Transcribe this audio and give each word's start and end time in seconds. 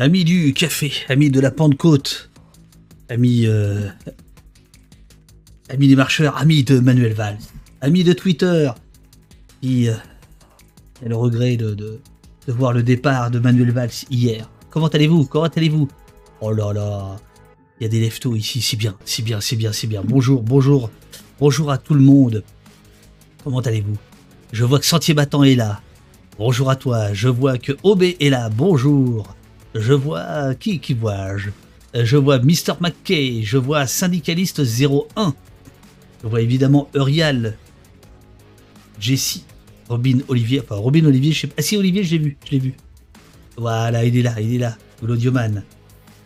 Amis 0.00 0.24
du 0.24 0.54
café, 0.54 0.90
amis 1.10 1.28
de 1.28 1.40
la 1.40 1.50
Pentecôte, 1.50 2.30
amis, 3.10 3.46
euh, 3.46 3.86
amis 5.68 5.88
des 5.88 5.94
marcheurs, 5.94 6.38
amis 6.38 6.64
de 6.64 6.80
Manuel 6.80 7.12
Valls, 7.12 7.36
amis 7.82 8.02
de 8.02 8.14
Twitter, 8.14 8.70
qui 9.60 9.90
euh, 9.90 9.94
a 11.04 11.08
le 11.10 11.14
regret 11.14 11.58
de, 11.58 12.00
voir 12.48 12.72
le 12.72 12.82
départ 12.82 13.30
de 13.30 13.40
Manuel 13.40 13.72
Valls 13.72 13.90
hier. 14.08 14.48
Comment 14.70 14.86
allez-vous? 14.86 15.26
Comment 15.26 15.48
allez-vous? 15.54 15.86
Oh 16.40 16.50
là 16.50 16.72
là, 16.72 17.16
il 17.78 17.82
y 17.82 17.86
a 17.86 17.90
des 17.90 18.00
leftos 18.00 18.34
ici, 18.34 18.62
c'est 18.62 18.78
bien, 18.78 18.96
c'est 19.04 19.20
bien, 19.20 19.42
c'est 19.42 19.56
bien, 19.56 19.74
c'est 19.74 19.86
bien. 19.86 20.00
Bonjour, 20.02 20.42
bonjour, 20.42 20.90
bonjour 21.38 21.70
à 21.70 21.76
tout 21.76 21.92
le 21.92 22.00
monde. 22.00 22.42
Comment 23.44 23.60
allez-vous? 23.60 23.98
Je 24.50 24.64
vois 24.64 24.78
que 24.78 24.86
Sentier 24.86 25.12
Battant 25.12 25.44
est 25.44 25.56
là. 25.56 25.82
Bonjour 26.38 26.70
à 26.70 26.76
toi. 26.76 27.12
Je 27.12 27.28
vois 27.28 27.58
que 27.58 27.72
Obé 27.82 28.16
est 28.18 28.30
là. 28.30 28.48
Bonjour. 28.48 29.36
Je 29.74 29.92
vois 29.92 30.54
qui 30.54 30.80
qui 30.80 30.94
vois-je? 30.94 31.50
Je 31.94 32.16
vois 32.16 32.38
Mr 32.38 32.74
McKay. 32.80 33.42
Je 33.42 33.56
vois 33.58 33.86
Syndicaliste 33.86 34.60
01. 34.60 35.34
Je 36.22 36.28
vois 36.28 36.40
évidemment 36.40 36.88
Eurial, 36.94 37.56
Jessie, 38.98 39.44
Robin 39.88 40.18
Olivier. 40.28 40.60
Enfin, 40.60 40.76
Robin 40.76 41.04
Olivier, 41.06 41.32
je 41.32 41.40
sais 41.40 41.46
pas. 41.46 41.54
Ah 41.58 41.62
si, 41.62 41.76
Olivier, 41.76 42.04
je 42.04 42.12
l'ai 42.12 42.18
vu. 42.18 42.36
Je 42.44 42.50
l'ai 42.50 42.58
vu. 42.58 42.74
Voilà, 43.56 44.04
il 44.04 44.16
est 44.16 44.22
là, 44.22 44.40
il 44.40 44.54
est 44.54 44.58
là. 44.58 44.76
L'audioman. 45.02 45.62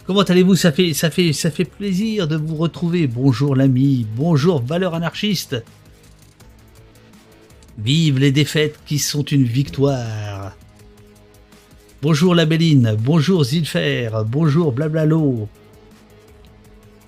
Comment 0.07 0.23
allez-vous? 0.23 0.57
Ça 0.57 0.73
fait, 0.73 0.93
ça, 0.93 1.11
fait, 1.11 1.33
ça 1.33 1.51
fait 1.51 1.65
plaisir 1.65 2.29
de 2.29 2.37
vous 2.37 2.57
retrouver. 2.57 3.07
Bonjour 3.07 3.55
l'ami. 3.55 4.07
Bonjour 4.17 4.61
Valeur 4.61 4.95
Anarchiste. 4.95 5.63
Vive 7.79 8.19
les 8.19 8.33
défaites 8.33 8.79
qui 8.85 8.99
sont 8.99 9.23
une 9.23 9.45
victoire. 9.45 10.57
Bonjour 12.05 12.35
la 12.35 12.45
Béline, 12.45 12.97
bonjour 13.01 13.45
Zilfer, 13.45 14.11
bonjour 14.27 14.73
Blablalo. 14.73 15.49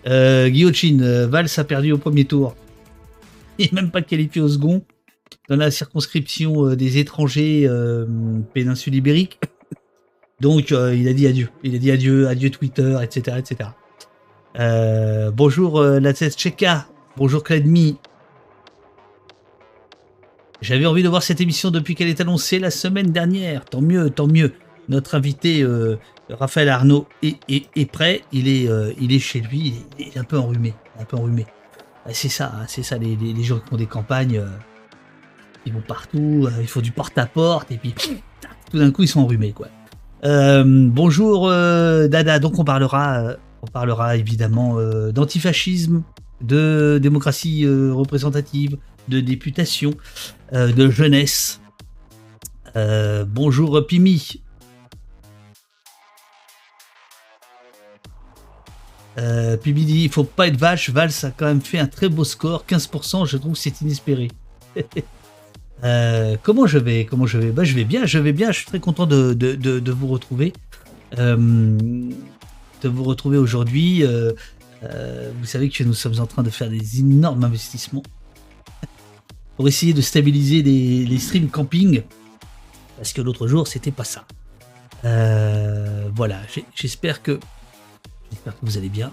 Euh, 0.07 0.49
Guillotine, 0.49 1.03
euh, 1.03 1.27
Valls 1.27 1.51
a 1.59 1.65
perdu 1.65 1.93
au 1.93 1.99
premier 1.99 2.25
tour. 2.25 2.57
Il 3.59 3.67
n'est 3.67 3.83
même 3.83 3.91
pas 3.91 4.01
qualifié 4.01 4.41
au 4.41 4.49
second. 4.49 4.83
Dans 5.51 5.57
la 5.57 5.71
circonscription 5.71 6.65
euh, 6.65 6.77
des 6.77 6.97
étrangers 6.97 7.67
euh, 7.69 8.07
péninsule 8.55 8.95
ibérique. 8.95 9.39
Donc 10.41 10.71
il 10.71 11.09
a 11.09 11.13
dit 11.13 11.27
adieu. 11.27 11.51
Il 11.63 11.75
a 11.75 11.79
dit 11.79 11.91
adieu, 11.91 12.27
adieu 12.27 12.49
Twitter, 12.49 12.97
etc. 13.03 13.37
etc. 13.39 13.69
Bonjour 15.35 15.83
la 15.83 16.15
Tcheka, 16.15 16.87
bonjour 17.19 17.43
Cladmi, 17.43 17.99
j'avais 20.63 20.87
envie 20.87 21.03
de 21.03 21.09
voir 21.09 21.23
cette 21.23 21.43
émission 21.43 21.71
depuis 21.71 21.95
qu'elle 21.95 22.09
est 22.09 22.21
annoncée 22.23 22.59
la 22.59 22.71
semaine 22.71 23.13
dernière. 23.13 23.67
Tant 23.67 23.83
mieux, 23.83 24.09
tant 24.09 24.27
mieux. 24.27 24.55
Notre 24.89 25.15
invité 25.17 25.63
euh, 25.63 25.97
Raphaël 26.31 26.69
Arnaud 26.69 27.07
est, 27.23 27.39
est- 27.49 27.91
prêt. 27.91 28.23
Il 28.33 28.49
est, 28.49 28.69
euh, 28.69 28.93
il 29.01 29.13
est 29.13 29.19
chez 29.19 29.41
lui. 29.41 29.59
Il 29.59 29.75
est, 29.75 30.09
il 30.11 30.17
est 30.17 30.19
un 30.19 30.25
peu 30.25 30.39
enrhumé. 30.39 30.75
Un 31.01 31.05
peu 31.05 31.17
enrhumé. 31.17 31.47
C'est 32.13 32.29
ça, 32.29 32.53
hein, 32.57 32.65
c'est 32.69 32.83
ça. 32.85 32.99
Les, 32.99 33.17
les- 33.17 33.43
gens 33.43 33.59
qui 33.59 33.69
font 33.69 33.77
des 33.77 33.87
campagnes, 33.87 34.39
euh, 34.39 34.47
ils 35.65 35.73
vont 35.73 35.83
partout. 35.87 36.49
ils 36.61 36.69
font 36.69 36.81
du 36.81 36.93
porte-à-porte 36.93 37.73
et 37.73 37.77
puis 37.79 37.95
tout 38.71 38.79
d'un 38.79 38.91
coup 38.93 39.03
ils 39.03 39.09
sont 39.09 39.21
enrhumés 39.21 39.53
quoi. 39.53 39.69
Bonjour 40.23 41.49
Dada. 41.49 42.39
Donc 42.39 42.59
on 42.59 42.65
parlera, 42.65 43.35
on 43.63 43.67
parlera 43.67 44.17
évidemment 44.17 44.77
d'antifascisme, 45.11 46.03
de 46.41 46.99
démocratie 47.03 47.67
représentative, 47.67 48.77
de 49.09 49.19
députation 49.21 49.91
de 50.53 50.91
jeunesse. 50.91 51.61
Bonjour 52.75 53.85
Pimi. 53.87 54.41
Euh, 59.19 59.57
Pimi 59.57 59.85
dit 59.85 60.05
il 60.05 60.11
faut 60.11 60.25
pas 60.25 60.49
être 60.49 60.59
vache. 60.59 60.91
Valls 60.91 61.11
a 61.23 61.31
quand 61.31 61.47
même 61.47 61.63
fait 61.63 61.79
un 61.79 61.87
très 61.87 62.09
beau 62.09 62.25
score, 62.25 62.65
15%. 62.69 63.27
Je 63.27 63.37
trouve 63.37 63.57
c'est 63.57 63.81
inespéré. 63.81 64.31
Euh, 65.85 66.37
comment 66.43 66.67
je 66.67 66.79
vais 66.79 67.05
Comment 67.05 67.27
je 67.27 67.39
vais? 67.39 67.51
Bah, 67.51 67.65
je 67.65 67.75
vais 67.75 67.85
bien. 67.85 68.07
Je 68.07 68.19
vais 68.19 68.33
bien. 68.33 68.51
Je 68.51 68.59
suis 68.59 68.67
très 68.67 68.81
content 68.81 69.07
de, 69.07 69.35
de, 69.35 69.55
de, 69.55 69.93
vous 69.93 70.07
retrouver. 70.07 70.53
Euh, 71.19 71.37
de 71.37 72.89
vous 72.89 73.05
retrouver 73.05 73.39
aujourd'hui. 73.39 74.03
Euh, 74.03 74.33
vous 75.39 75.47
savez 75.47 75.69
que 75.69 75.85
nous 75.85 75.95
sommes 75.95 76.19
en 76.21 76.27
train 76.27 76.43
de 76.43 76.51
faire 76.51 76.71
des 76.71 77.01
énormes 77.01 77.45
investissements 77.45 78.03
pour 79.57 79.69
essayer 79.69 79.93
de 79.93 80.01
stabiliser 80.01 80.63
les, 80.63 81.05
les 81.05 81.19
streams 81.19 81.49
camping. 81.49 82.03
Parce 82.97 83.13
que 83.13 83.21
l'autre 83.21 83.47
jour, 83.47 83.69
c'était 83.69 83.91
pas 83.91 84.05
ça. 84.05 84.25
Voilà, 86.15 86.41
j'espère 86.75 87.23
que, 87.23 87.39
j'espère 88.31 88.55
que 88.59 88.65
vous 88.67 88.77
allez 88.79 88.89
bien. 88.89 89.13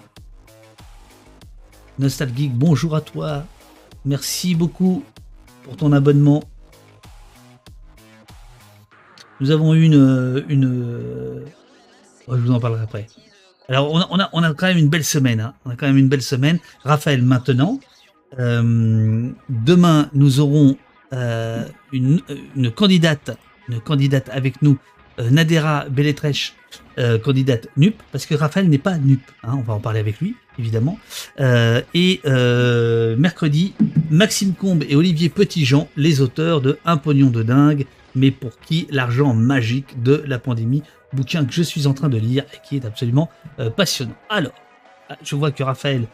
Nostalgique, 1.99 2.53
bonjour 2.53 2.95
à 2.95 3.01
toi. 3.01 3.45
Merci 4.05 4.55
beaucoup 4.55 5.03
pour 5.63 5.77
ton 5.77 5.91
abonnement. 5.91 6.43
Nous 9.39 9.51
avons 9.51 9.73
eu 9.73 9.83
une. 9.83 10.45
une 10.49 11.45
je 12.27 12.35
vous 12.35 12.51
en 12.51 12.59
parlerai 12.59 12.83
après. 12.83 13.07
Alors, 13.69 13.91
on 13.91 13.99
a, 13.99 14.07
on 14.11 14.19
a, 14.19 14.29
on 14.33 14.43
a 14.43 14.53
quand 14.53 14.67
même 14.67 14.77
une 14.77 14.89
belle 14.89 15.03
semaine. 15.03 15.39
hein. 15.39 15.53
On 15.65 15.71
a 15.71 15.75
quand 15.75 15.87
même 15.87 15.97
une 15.97 16.09
belle 16.09 16.21
semaine. 16.21 16.59
Raphaël, 16.83 17.21
maintenant. 17.21 17.79
Euh, 18.39 19.29
demain, 19.49 20.09
nous 20.13 20.39
aurons 20.39 20.77
euh, 21.13 21.63
une, 21.91 22.21
candidate, 22.75 23.37
une 23.69 23.79
candidate 23.79 24.29
avec 24.29 24.61
nous, 24.61 24.77
euh, 25.19 25.29
Nadera 25.29 25.85
Belletrèche, 25.89 26.55
euh, 26.97 27.17
candidate 27.19 27.67
NUP, 27.77 28.01
parce 28.11 28.25
que 28.25 28.35
Raphaël 28.35 28.69
n'est 28.69 28.77
pas 28.77 28.97
NUP. 28.97 29.21
hein, 29.43 29.55
on 29.57 29.61
va 29.61 29.73
en 29.73 29.79
parler 29.79 29.99
avec 29.99 30.19
lui, 30.19 30.35
évidemment. 30.59 30.99
Euh, 31.39 31.81
et 31.93 32.21
euh, 32.25 33.15
mercredi, 33.17 33.73
Maxime 34.09 34.53
Combe 34.53 34.83
et 34.87 34.95
Olivier 34.95 35.29
Petitjean, 35.29 35.87
les 35.97 36.21
auteurs 36.21 36.61
de 36.61 36.77
Un 36.85 36.97
pognon 36.97 37.29
de 37.29 37.43
dingue, 37.43 37.85
mais 38.15 38.31
pour 38.31 38.59
qui 38.59 38.87
l'argent 38.91 39.33
magique 39.33 40.01
de 40.03 40.23
la 40.27 40.39
pandémie, 40.39 40.83
bouquin 41.13 41.45
que 41.45 41.53
je 41.53 41.63
suis 41.63 41.87
en 41.87 41.93
train 41.93 42.09
de 42.09 42.17
lire 42.17 42.43
et 42.53 42.57
qui 42.67 42.75
est 42.75 42.85
absolument 42.85 43.29
passionnant. 43.75 44.15
Alors, 44.29 44.53
je 45.23 45.35
vois 45.35 45.51
que 45.51 45.63
Raphaël 45.63 46.05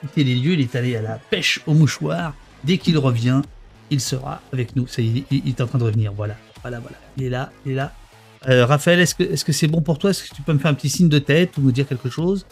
quitté 0.00 0.24
les 0.24 0.34
lieux, 0.34 0.52
il 0.52 0.60
est 0.60 0.74
allé 0.76 0.96
à 0.96 1.02
la 1.02 1.18
pêche 1.30 1.60
au 1.66 1.74
mouchoir. 1.74 2.34
Dès 2.64 2.78
qu'il 2.78 2.96
revient, 2.98 3.42
il 3.90 4.00
sera 4.00 4.40
avec 4.52 4.76
nous. 4.76 4.86
Ça 4.86 5.02
il, 5.02 5.24
il 5.30 5.48
est 5.48 5.60
en 5.60 5.66
train 5.66 5.78
de 5.78 5.84
revenir. 5.84 6.12
Voilà, 6.12 6.36
voilà, 6.62 6.78
voilà. 6.80 6.96
Il 7.16 7.24
est 7.24 7.30
là, 7.30 7.52
il 7.64 7.72
est 7.72 7.74
là. 7.74 7.92
Euh, 8.48 8.64
Raphaël, 8.64 9.00
est-ce 9.00 9.14
que 9.14 9.22
est-ce 9.22 9.44
que 9.44 9.52
c'est 9.52 9.66
bon 9.66 9.82
pour 9.82 9.98
toi? 9.98 10.10
Est-ce 10.10 10.28
que 10.28 10.34
tu 10.34 10.42
peux 10.42 10.52
me 10.52 10.58
faire 10.58 10.70
un 10.70 10.74
petit 10.74 10.88
signe 10.88 11.08
de 11.08 11.18
tête 11.18 11.56
ou 11.58 11.60
me 11.62 11.72
dire 11.72 11.86
quelque 11.86 12.08
chose? 12.08 12.46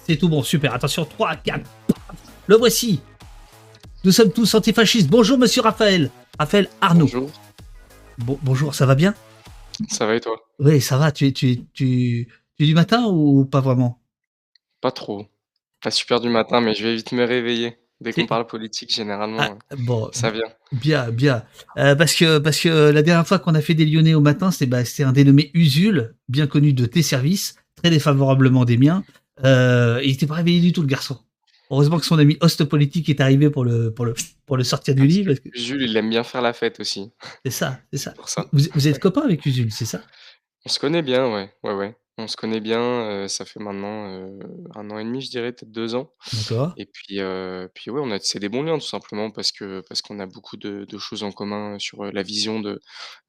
C'est 0.00 0.16
tout 0.16 0.28
bon, 0.28 0.42
super. 0.42 0.74
Attention, 0.74 1.04
3, 1.04 1.36
4. 1.36 1.60
Le 2.46 2.56
voici. 2.56 3.00
Nous 4.04 4.12
sommes 4.12 4.32
tous 4.32 4.54
antifascistes. 4.54 5.08
Bonjour, 5.08 5.38
monsieur 5.38 5.62
Raphaël. 5.62 6.10
Raphaël 6.38 6.68
Arnaud. 6.80 7.04
Bonjour, 7.06 7.30
Bon- 8.18 8.38
bonjour, 8.42 8.74
ça 8.74 8.84
va 8.86 8.94
bien? 8.94 9.14
Ça 9.88 10.04
va 10.06 10.14
et 10.16 10.20
toi? 10.20 10.36
Oui, 10.58 10.80
ça 10.80 10.98
va. 10.98 11.10
Tu 11.12 11.26
es, 11.28 11.32
tu, 11.32 11.50
es- 11.52 11.56
tu, 11.72 12.28
tu 12.56 12.62
es 12.64 12.66
du 12.66 12.74
matin 12.74 13.04
ou 13.06 13.44
pas 13.46 13.60
vraiment? 13.60 13.98
Pas 14.82 14.90
trop. 14.90 15.26
Pas 15.82 15.90
super 15.90 16.20
du 16.20 16.28
matin, 16.28 16.60
mais 16.60 16.74
je 16.74 16.82
vais 16.84 16.94
vite 16.96 17.12
me 17.12 17.24
réveiller. 17.24 17.78
Dès 18.00 18.12
qu'on 18.14 18.26
parle 18.26 18.46
politique, 18.46 18.94
généralement, 18.94 19.38
Ah, 19.40 19.76
Bon, 19.78 20.08
ça 20.12 20.30
vient. 20.30 20.48
Bien, 20.72 21.10
bien. 21.10 21.44
Euh, 21.76 21.94
parce 21.94 22.14
que 22.14 22.38
parce 22.38 22.58
que 22.60 22.68
la 22.90 23.02
dernière 23.02 23.26
fois 23.26 23.38
qu'on 23.38 23.54
a 23.54 23.60
fait 23.60 23.74
des 23.74 23.84
Lyonnais 23.84 24.14
au 24.14 24.20
matin, 24.20 24.50
c'était 24.50 24.66
bah, 24.66 24.78
un 25.00 25.12
dénommé 25.12 25.50
Usul, 25.52 26.14
bien 26.28 26.46
connu 26.46 26.72
de 26.72 26.86
tes 26.86 27.02
services, 27.02 27.56
très 27.76 27.90
défavorablement 27.90 28.64
des 28.64 28.78
miens. 28.78 29.04
Euh, 29.44 30.00
il 30.02 30.12
était 30.12 30.26
pas 30.26 30.34
réveillé 30.34 30.60
du 30.60 30.72
tout 30.72 30.80
le 30.80 30.86
garçon. 30.86 31.18
Heureusement 31.70 31.98
que 31.98 32.04
son 32.06 32.18
ami 32.18 32.36
host 32.40 32.64
politique 32.64 33.08
est 33.10 33.20
arrivé 33.20 33.48
pour 33.50 33.64
le 33.64 33.92
pour 33.92 34.04
le 34.06 34.14
pour 34.46 34.56
le 34.56 34.64
sortir 34.64 34.94
du 34.94 35.06
livre. 35.06 35.26
parce 35.34 35.40
que 35.40 35.50
Jules, 35.54 35.82
il 35.82 35.96
aime 35.96 36.10
bien 36.10 36.24
faire 36.24 36.42
la 36.42 36.52
fête 36.52 36.80
aussi, 36.80 37.12
C'est 37.44 37.52
ça, 37.52 37.78
c'est 37.92 37.98
ça. 37.98 38.10
pour 38.12 38.28
ça. 38.28 38.46
Vous, 38.52 38.62
vous 38.74 38.88
êtes 38.88 38.98
copain 38.98 39.22
avec 39.22 39.44
Usul, 39.46 39.70
c'est 39.70 39.84
ça? 39.84 40.00
On 40.66 40.68
se 40.68 40.78
connaît 40.80 41.02
bien, 41.02 41.32
ouais, 41.32 41.50
ouais, 41.62 41.74
ouais. 41.74 41.96
On 42.22 42.28
se 42.28 42.36
connaît 42.36 42.60
bien, 42.60 43.26
ça 43.28 43.46
fait 43.46 43.60
maintenant 43.60 44.28
un 44.74 44.90
an 44.90 44.98
et 44.98 45.04
demi, 45.04 45.22
je 45.22 45.30
dirais, 45.30 45.52
peut-être 45.52 45.70
deux 45.70 45.94
ans. 45.94 46.12
D'accord. 46.34 46.74
Et 46.76 46.84
puis, 46.84 47.18
euh, 47.20 47.66
puis 47.74 47.90
ouais, 47.90 48.00
on 48.04 48.10
a 48.10 48.18
c'est 48.20 48.38
des 48.38 48.50
bons 48.50 48.62
liens 48.62 48.78
tout 48.78 48.86
simplement 48.86 49.30
parce 49.30 49.52
que 49.52 49.82
parce 49.88 50.02
qu'on 50.02 50.20
a 50.20 50.26
beaucoup 50.26 50.58
de, 50.58 50.84
de 50.86 50.98
choses 50.98 51.22
en 51.22 51.32
commun 51.32 51.78
sur 51.78 52.04
la 52.04 52.22
vision 52.22 52.60
de, 52.60 52.78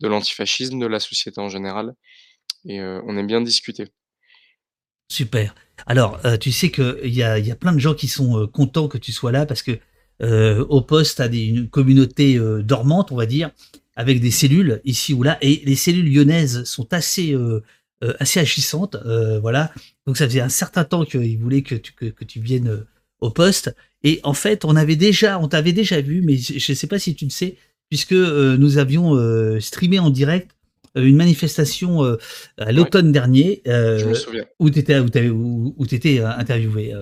de 0.01 0.07
l'antifascisme, 0.09 0.77
de 0.77 0.87
la 0.87 0.99
société 0.99 1.39
en 1.39 1.47
général. 1.47 1.93
Et 2.65 2.81
on 2.81 3.15
aime 3.15 3.27
bien 3.27 3.39
discuter. 3.39 3.85
Super. 5.09 5.55
Alors, 5.87 6.19
tu 6.39 6.51
sais 6.51 6.69
qu'il 6.69 7.13
y 7.13 7.23
a, 7.23 7.39
il 7.39 7.47
y 7.47 7.51
a 7.51 7.55
plein 7.55 7.71
de 7.71 7.79
gens 7.79 7.93
qui 7.93 8.07
sont 8.07 8.47
contents 8.47 8.87
que 8.87 8.97
tu 8.97 9.11
sois 9.11 9.31
là 9.31 9.45
parce 9.45 9.63
que 9.63 9.79
au 10.21 10.81
poste, 10.81 11.15
tu 11.15 11.21
as 11.21 11.29
des, 11.29 11.45
une 11.45 11.69
communauté 11.69 12.37
dormante, 12.61 13.11
on 13.11 13.15
va 13.15 13.25
dire, 13.25 13.51
avec 13.95 14.19
des 14.19 14.31
cellules 14.31 14.81
ici 14.83 15.13
ou 15.13 15.23
là. 15.23 15.37
Et 15.41 15.61
les 15.65 15.75
cellules 15.75 16.13
lyonnaises 16.13 16.65
sont 16.65 16.93
assez, 16.93 17.35
euh, 18.03 18.13
assez 18.19 18.39
agissantes. 18.39 18.95
euh, 19.05 19.39
voilà. 19.39 19.71
Donc, 20.07 20.17
ça 20.17 20.25
faisait 20.25 20.41
un 20.41 20.49
certain 20.49 20.83
temps 20.83 21.05
qu'ils 21.05 21.37
voulaient 21.37 21.61
que 21.61 21.75
tu, 21.75 21.93
que, 21.93 22.05
que 22.05 22.23
tu 22.25 22.39
viennes 22.39 22.67
euh, 22.69 22.87
au 23.19 23.29
poste. 23.29 23.75
Et 24.03 24.19
en 24.23 24.33
fait, 24.33 24.65
on 24.65 24.75
avait 24.75 24.95
déjà, 24.95 25.39
on 25.39 25.47
t'avait 25.47 25.73
déjà 25.73 26.01
vu, 26.01 26.21
mais 26.21 26.37
je 26.37 26.71
ne 26.71 26.75
sais 26.75 26.87
pas 26.87 26.97
si 26.99 27.13
tu 27.15 27.25
le 27.25 27.29
sais, 27.29 27.57
puisque 27.89 28.13
euh, 28.13 28.57
nous 28.57 28.77
avions 28.79 29.15
streamé 29.59 29.99
en 29.99 30.09
direct 30.09 30.51
une 30.95 31.15
manifestation 31.15 32.01
à 32.57 32.71
l'automne 32.71 33.11
dernier 33.11 33.61
Je 33.65 34.05
me 34.09 34.13
souviens. 34.13 34.45
où 34.59 34.69
tu 34.69 34.79
étais, 34.79 34.99
où, 35.29 35.75
où 35.77 35.85
étais 35.85 36.19
interviewé 36.19 36.93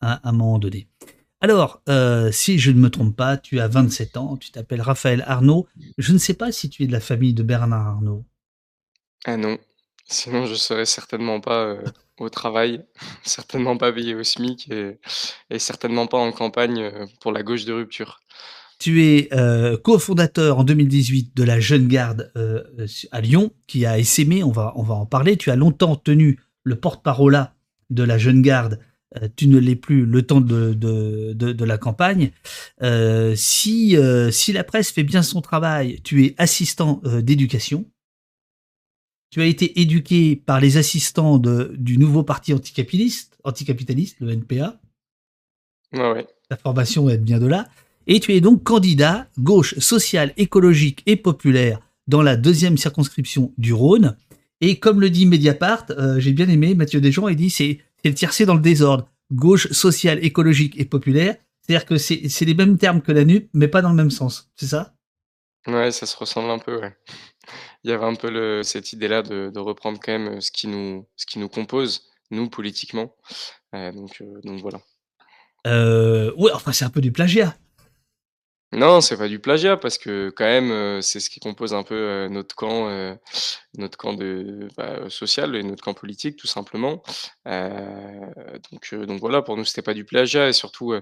à, 0.00 0.28
un 0.28 0.32
moment 0.32 0.58
donné. 0.58 0.88
Alors, 1.40 1.80
si 2.32 2.58
je 2.58 2.72
ne 2.72 2.78
me 2.80 2.90
trompe 2.90 3.14
pas, 3.16 3.36
tu 3.36 3.60
as 3.60 3.68
27 3.68 4.16
ans, 4.16 4.36
tu 4.36 4.50
t'appelles 4.50 4.82
Raphaël 4.82 5.22
Arnaud. 5.26 5.66
Je 5.96 6.12
ne 6.12 6.18
sais 6.18 6.34
pas 6.34 6.50
si 6.52 6.68
tu 6.68 6.82
es 6.82 6.86
de 6.86 6.92
la 6.92 7.00
famille 7.00 7.32
de 7.34 7.42
Bernard 7.44 7.86
Arnaud. 7.86 8.24
Ah 9.24 9.36
non, 9.36 9.56
sinon 10.08 10.46
je 10.46 10.54
serais 10.54 10.86
certainement 10.86 11.40
pas, 11.40 11.76
au 12.18 12.28
travail, 12.28 12.84
certainement 13.22 13.76
pas 13.76 13.92
payé 13.92 14.14
au 14.14 14.24
SMIC 14.24 14.70
et 15.50 15.58
certainement 15.58 16.06
pas 16.06 16.18
en 16.18 16.32
campagne, 16.32 16.90
pour 17.20 17.32
la 17.32 17.42
gauche 17.42 17.64
de 17.64 17.72
rupture. 17.72 18.20
Tu 18.78 19.04
es 19.04 19.28
euh, 19.32 19.76
cofondateur 19.76 20.58
en 20.58 20.64
2018 20.64 21.36
de 21.36 21.42
la 21.42 21.58
Jeune 21.58 21.88
Garde 21.88 22.30
euh, 22.36 22.62
à 23.10 23.20
Lyon, 23.20 23.50
qui 23.66 23.84
a 23.86 23.98
essaimé, 23.98 24.44
on 24.44 24.52
va, 24.52 24.72
on 24.76 24.84
va 24.84 24.94
en 24.94 25.06
parler. 25.06 25.36
Tu 25.36 25.50
as 25.50 25.56
longtemps 25.56 25.96
tenu 25.96 26.38
le 26.62 26.76
porte-parole 26.76 27.48
de 27.90 28.02
la 28.04 28.18
Jeune 28.18 28.40
Garde. 28.40 28.78
Euh, 29.16 29.26
tu 29.34 29.48
ne 29.48 29.58
l'es 29.58 29.74
plus 29.74 30.06
le 30.06 30.22
temps 30.22 30.40
de, 30.40 30.74
de, 30.74 31.32
de, 31.32 31.64
la 31.64 31.76
campagne. 31.76 32.30
si, 33.34 33.96
si 34.30 34.52
la 34.52 34.64
presse 34.64 34.92
fait 34.92 35.02
bien 35.02 35.22
son 35.22 35.40
travail, 35.40 36.00
tu 36.04 36.24
es 36.24 36.34
assistant 36.38 37.00
d'éducation. 37.04 37.84
Tu 39.30 39.42
as 39.42 39.46
été 39.46 39.80
éduqué 39.80 40.36
par 40.36 40.60
les 40.60 40.76
assistants 40.76 41.38
de, 41.38 41.74
du 41.76 41.98
nouveau 41.98 42.22
parti 42.22 42.54
anticapitaliste, 42.54 43.38
anticapitaliste, 43.44 44.16
le 44.20 44.32
NPA. 44.32 44.80
Ouais, 45.92 46.12
ouais. 46.12 46.26
La 46.50 46.56
formation 46.56 47.08
est 47.10 47.18
bien 47.18 47.38
de 47.38 47.46
là. 47.46 47.68
Et 48.06 48.20
tu 48.20 48.34
es 48.34 48.40
donc 48.40 48.62
candidat 48.62 49.28
gauche 49.38 49.78
sociale, 49.78 50.32
écologique 50.38 51.02
et 51.04 51.16
populaire 51.16 51.80
dans 52.06 52.22
la 52.22 52.36
deuxième 52.36 52.78
circonscription 52.78 53.52
du 53.58 53.74
Rhône. 53.74 54.16
Et 54.62 54.78
comme 54.78 55.00
le 55.00 55.10
dit 55.10 55.26
Mediapart, 55.26 55.84
euh, 55.90 56.18
j'ai 56.18 56.32
bien 56.32 56.48
aimé, 56.48 56.74
Mathieu 56.74 57.00
Desjons, 57.00 57.28
il 57.28 57.36
dit 57.36 57.50
c'est 57.50 57.78
le 58.04 58.14
tiercé 58.14 58.46
dans 58.46 58.54
le 58.54 58.60
désordre. 58.60 59.08
Gauche, 59.30 59.70
sociale, 59.72 60.24
écologique 60.24 60.80
et 60.80 60.86
populaire. 60.86 61.36
C'est-à-dire 61.60 61.84
que 61.84 61.98
c'est 61.98 62.44
les 62.46 62.54
mêmes 62.54 62.78
termes 62.78 63.02
que 63.02 63.12
la 63.12 63.26
NUP, 63.26 63.50
mais 63.52 63.68
pas 63.68 63.82
dans 63.82 63.90
le 63.90 63.94
même 63.94 64.10
sens. 64.10 64.50
C'est 64.56 64.68
ça? 64.68 64.94
Ouais, 65.66 65.90
ça 65.90 66.06
se 66.06 66.16
ressemble 66.16 66.50
un 66.50 66.58
peu, 66.58 66.80
ouais. 66.80 66.96
Il 67.84 67.90
y 67.90 67.92
avait 67.92 68.04
un 68.04 68.14
peu 68.14 68.30
le, 68.30 68.62
cette 68.62 68.92
idée-là 68.92 69.22
de, 69.22 69.50
de, 69.52 69.60
reprendre 69.60 69.98
quand 70.02 70.12
même 70.12 70.40
ce 70.40 70.50
qui 70.50 70.66
nous, 70.66 71.06
ce 71.16 71.26
qui 71.26 71.38
nous 71.38 71.48
compose, 71.48 72.08
nous, 72.30 72.48
politiquement. 72.48 73.14
Euh, 73.74 73.92
donc, 73.92 74.20
euh, 74.20 74.40
donc 74.42 74.60
voilà. 74.60 74.80
Euh, 75.66 76.32
ouais, 76.36 76.52
enfin, 76.52 76.72
c'est 76.72 76.84
un 76.84 76.90
peu 76.90 77.00
du 77.00 77.12
plagiat. 77.12 77.56
Non, 78.72 79.00
c'est 79.00 79.16
pas 79.16 79.28
du 79.28 79.38
plagiat 79.38 79.78
parce 79.78 79.96
que 79.96 80.28
quand 80.28 80.44
même, 80.44 80.70
euh, 80.70 81.00
c'est 81.00 81.20
ce 81.20 81.30
qui 81.30 81.40
compose 81.40 81.72
un 81.72 81.82
peu, 81.82 82.28
notre 82.28 82.54
camp, 82.54 83.16
notre 83.78 83.96
camp 83.96 84.12
de 84.12 84.68
bah, 84.76 85.08
social 85.08 85.56
et 85.56 85.62
notre 85.62 85.82
camp 85.82 85.94
politique 85.94 86.36
tout 86.36 86.46
simplement. 86.46 87.02
Donc 87.46 88.94
donc 88.94 89.20
voilà, 89.20 89.40
pour 89.40 89.56
nous, 89.56 89.64
c'était 89.64 89.80
pas 89.80 89.94
du 89.94 90.04
plagiat 90.04 90.48
et 90.48 90.52
surtout, 90.52 90.92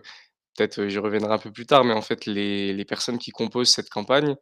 peut-être, 0.57 0.89
j'y 0.89 0.99
reviendrai 0.99 1.33
un 1.35 1.39
peu 1.39 1.53
plus 1.53 1.67
tard, 1.67 1.85
mais 1.85 1.95
en 1.95 2.03
fait, 2.03 2.27
les 2.27 2.85
personnes 2.87 3.19
qui 3.19 3.31
composent 3.31 3.71
cette 3.71 3.91
campagne, 3.91 4.37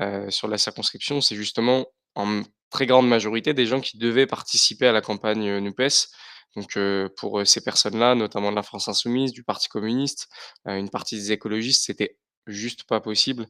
heu, 0.00 0.30
sur 0.30 0.48
la 0.48 0.58
circonscription, 0.58 1.20
c'est 1.20 1.36
justement 1.36 1.86
en 2.16 2.42
très 2.70 2.86
grande 2.86 3.08
majorité 3.08 3.54
des 3.54 3.66
gens 3.66 3.80
qui 3.80 3.98
devaient 3.98 4.26
participer 4.26 4.86
à 4.88 4.92
la 4.92 5.00
campagne, 5.00 5.48
heu, 5.48 5.60
NUPES. 5.60 6.08
Donc 6.56 6.78
pour, 7.16 7.46
ces 7.46 7.62
personnes-là, 7.62 8.14
notamment 8.14 8.50
de 8.50 8.56
la 8.56 8.62
France 8.62 8.88
insoumise, 8.88 9.32
du 9.32 9.42
parti 9.42 9.68
communiste, 9.68 10.28
une 10.66 10.88
partie 10.88 11.16
des 11.16 11.32
écologistes, 11.32 11.84
c'était 11.84 12.16
juste 12.46 12.84
pas 12.84 13.00
possible, 13.00 13.46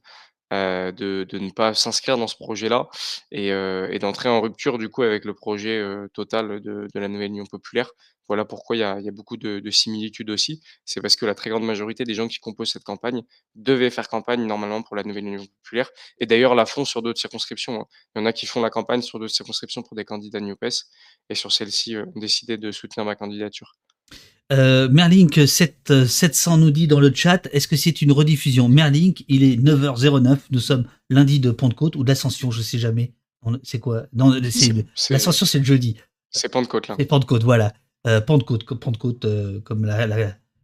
heu, 0.53 0.93
de 0.93 1.27
ne 1.39 1.51
pas 1.51 1.75
s'inscrire 1.75 2.17
dans 2.19 2.27
ce 2.29 2.37
projet-là 2.37 2.89
et 3.31 3.51
heu 3.53 3.89
et 3.93 3.99
d'entrer 3.99 4.29
en 4.29 4.41
rupture 4.41 4.79
du 4.79 4.89
coup 4.89 5.03
avec 5.03 5.25
le 5.25 5.35
projet, 5.35 5.79
heu, 5.79 6.09
total 6.15 6.61
de 6.61 6.89
la 6.95 7.09
nouvelle 7.09 7.31
Union 7.31 7.45
populaire. 7.47 7.91
Voilà 8.29 8.45
pourquoi 8.47 8.77
il 8.77 8.81
y 8.81 8.83
a 8.83 8.99
beaucoup 9.13 9.37
de 9.37 9.61
de 9.61 9.71
similitudes 9.71 10.31
aussi. 10.31 10.61
C'est 10.87 11.01
parce 11.03 11.15
que 11.17 11.27
la 11.27 11.35
très 11.35 11.51
grande 11.51 11.65
majorité 11.65 12.05
des 12.05 12.15
gens 12.15 12.27
qui 12.29 12.39
composent 12.41 12.73
cette 12.73 12.85
campagne 12.85 13.23
devaient 13.55 13.91
faire 13.91 14.09
campagne 14.09 14.47
normalement 14.47 14.83
pour 14.83 14.97
la 14.97 15.03
nouvelle 15.03 15.27
Union 15.27 15.45
populaire 15.63 15.91
et 16.19 16.27
d'ailleurs 16.27 16.55
la 16.55 16.65
font 16.67 16.85
sur 16.87 17.03
d'autres 17.03 17.21
circonscriptions, 17.21 17.81
hein. 17.83 17.87
Il 18.17 18.21
y 18.21 18.23
en 18.23 18.27
a 18.27 18.33
qui 18.33 18.47
font 18.47 18.63
la 18.63 18.71
campagne 18.71 19.03
sur 19.03 19.19
d'autres 19.19 19.35
circonscriptions 19.35 19.83
pour 19.83 19.97
des 19.97 20.05
candidats 20.07 20.41
NUPES 20.41 20.85
et 21.31 21.35
sur 21.35 21.53
celle-ci, 21.53 21.97
ont 21.99 22.13
décidé 22.19 22.57
de 22.59 22.71
soutenir 22.73 23.05
ma 23.05 23.15
candidature. 23.17 23.75
Euh, 24.53 24.89
Merlink 24.91 25.41
7, 25.47 26.07
700 26.07 26.59
nous 26.59 26.71
dit 26.71 26.87
dans 26.87 27.01
le 27.01 27.13
chat, 27.15 27.49
est-ce 27.53 27.67
que 27.67 27.77
c'est 27.77 28.03
une 28.03 28.13
rediffusion 28.13 28.69
Merlink, 28.69 29.25
il 29.29 29.43
est 29.43 29.57
9h09, 29.57 30.39
nous 30.51 30.61
sommes 30.61 30.85
lundi 31.09 31.41
de 31.41 31.51
Pentecôte 31.51 31.97
ou 31.97 32.05
d'Ascension, 32.05 32.51
je 32.51 32.63
sais 32.63 32.79
jamais. 32.79 33.15
C'est 33.63 33.79
quoi? 33.79 34.05
L'Ascension, 35.11 35.47
c'est 35.47 35.59
le 35.59 35.65
jeudi. 35.65 35.97
C'est 36.31 36.49
Pentecôte, 36.49 36.89
là. 36.89 36.97
C'est 36.99 37.07
Pentecôte, 37.07 37.43
voilà. 37.43 37.73
Euh, 38.07 38.21
Pentecôte, 38.21 38.65
Pentecôte 38.65 39.25
euh, 39.25 39.61
comme, 39.61 39.85
la, 39.85 40.07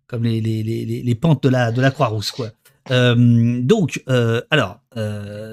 comme 0.06 0.24
les, 0.24 0.40
les, 0.40 0.62
les, 0.62 0.84
les, 1.02 1.14
pentes 1.14 1.42
de 1.42 1.48
la, 1.48 1.72
de 1.72 1.80
la 1.80 1.90
Croix-Rousse, 1.90 2.32
quoi. 2.32 2.50
Donc, 2.88 4.02
alors, 4.50 4.80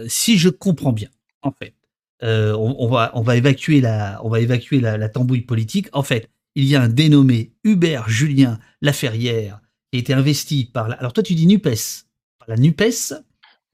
si 0.08 0.38
je 0.38 0.50
comprends 0.50 0.94
bien, 0.94 1.10
en 1.44 1.52
fait, 1.52 1.76
on, 2.22 2.76
on, 2.80 2.88
va, 2.88 3.12
on 3.14 3.22
va 3.22 3.36
évacuer 3.38 3.80
la, 3.80 4.20
on 4.24 4.30
va 4.30 4.40
évacuer 4.42 4.82
la, 4.82 4.98
la 4.98 5.10
tambouille 5.10 5.42
politique. 5.42 5.88
En 5.94 6.04
fait, 6.04 6.30
il 6.58 6.66
y 6.66 6.76
a 6.76 6.82
un 6.82 6.90
dénommé 6.90 7.54
Hubert 7.64 8.10
Julien 8.10 8.60
Laferrière 8.82 9.62
qui 9.92 9.98
a 9.98 10.02
été 10.02 10.12
investi 10.14 10.66
par 10.66 10.90
la... 10.90 10.96
Alors 10.96 11.14
toi 11.14 11.22
tu 11.22 11.36
dis 11.36 11.46
NUPES. 11.46 12.06
Par 12.40 12.50
la 12.50 12.58
NUPES 12.58 13.14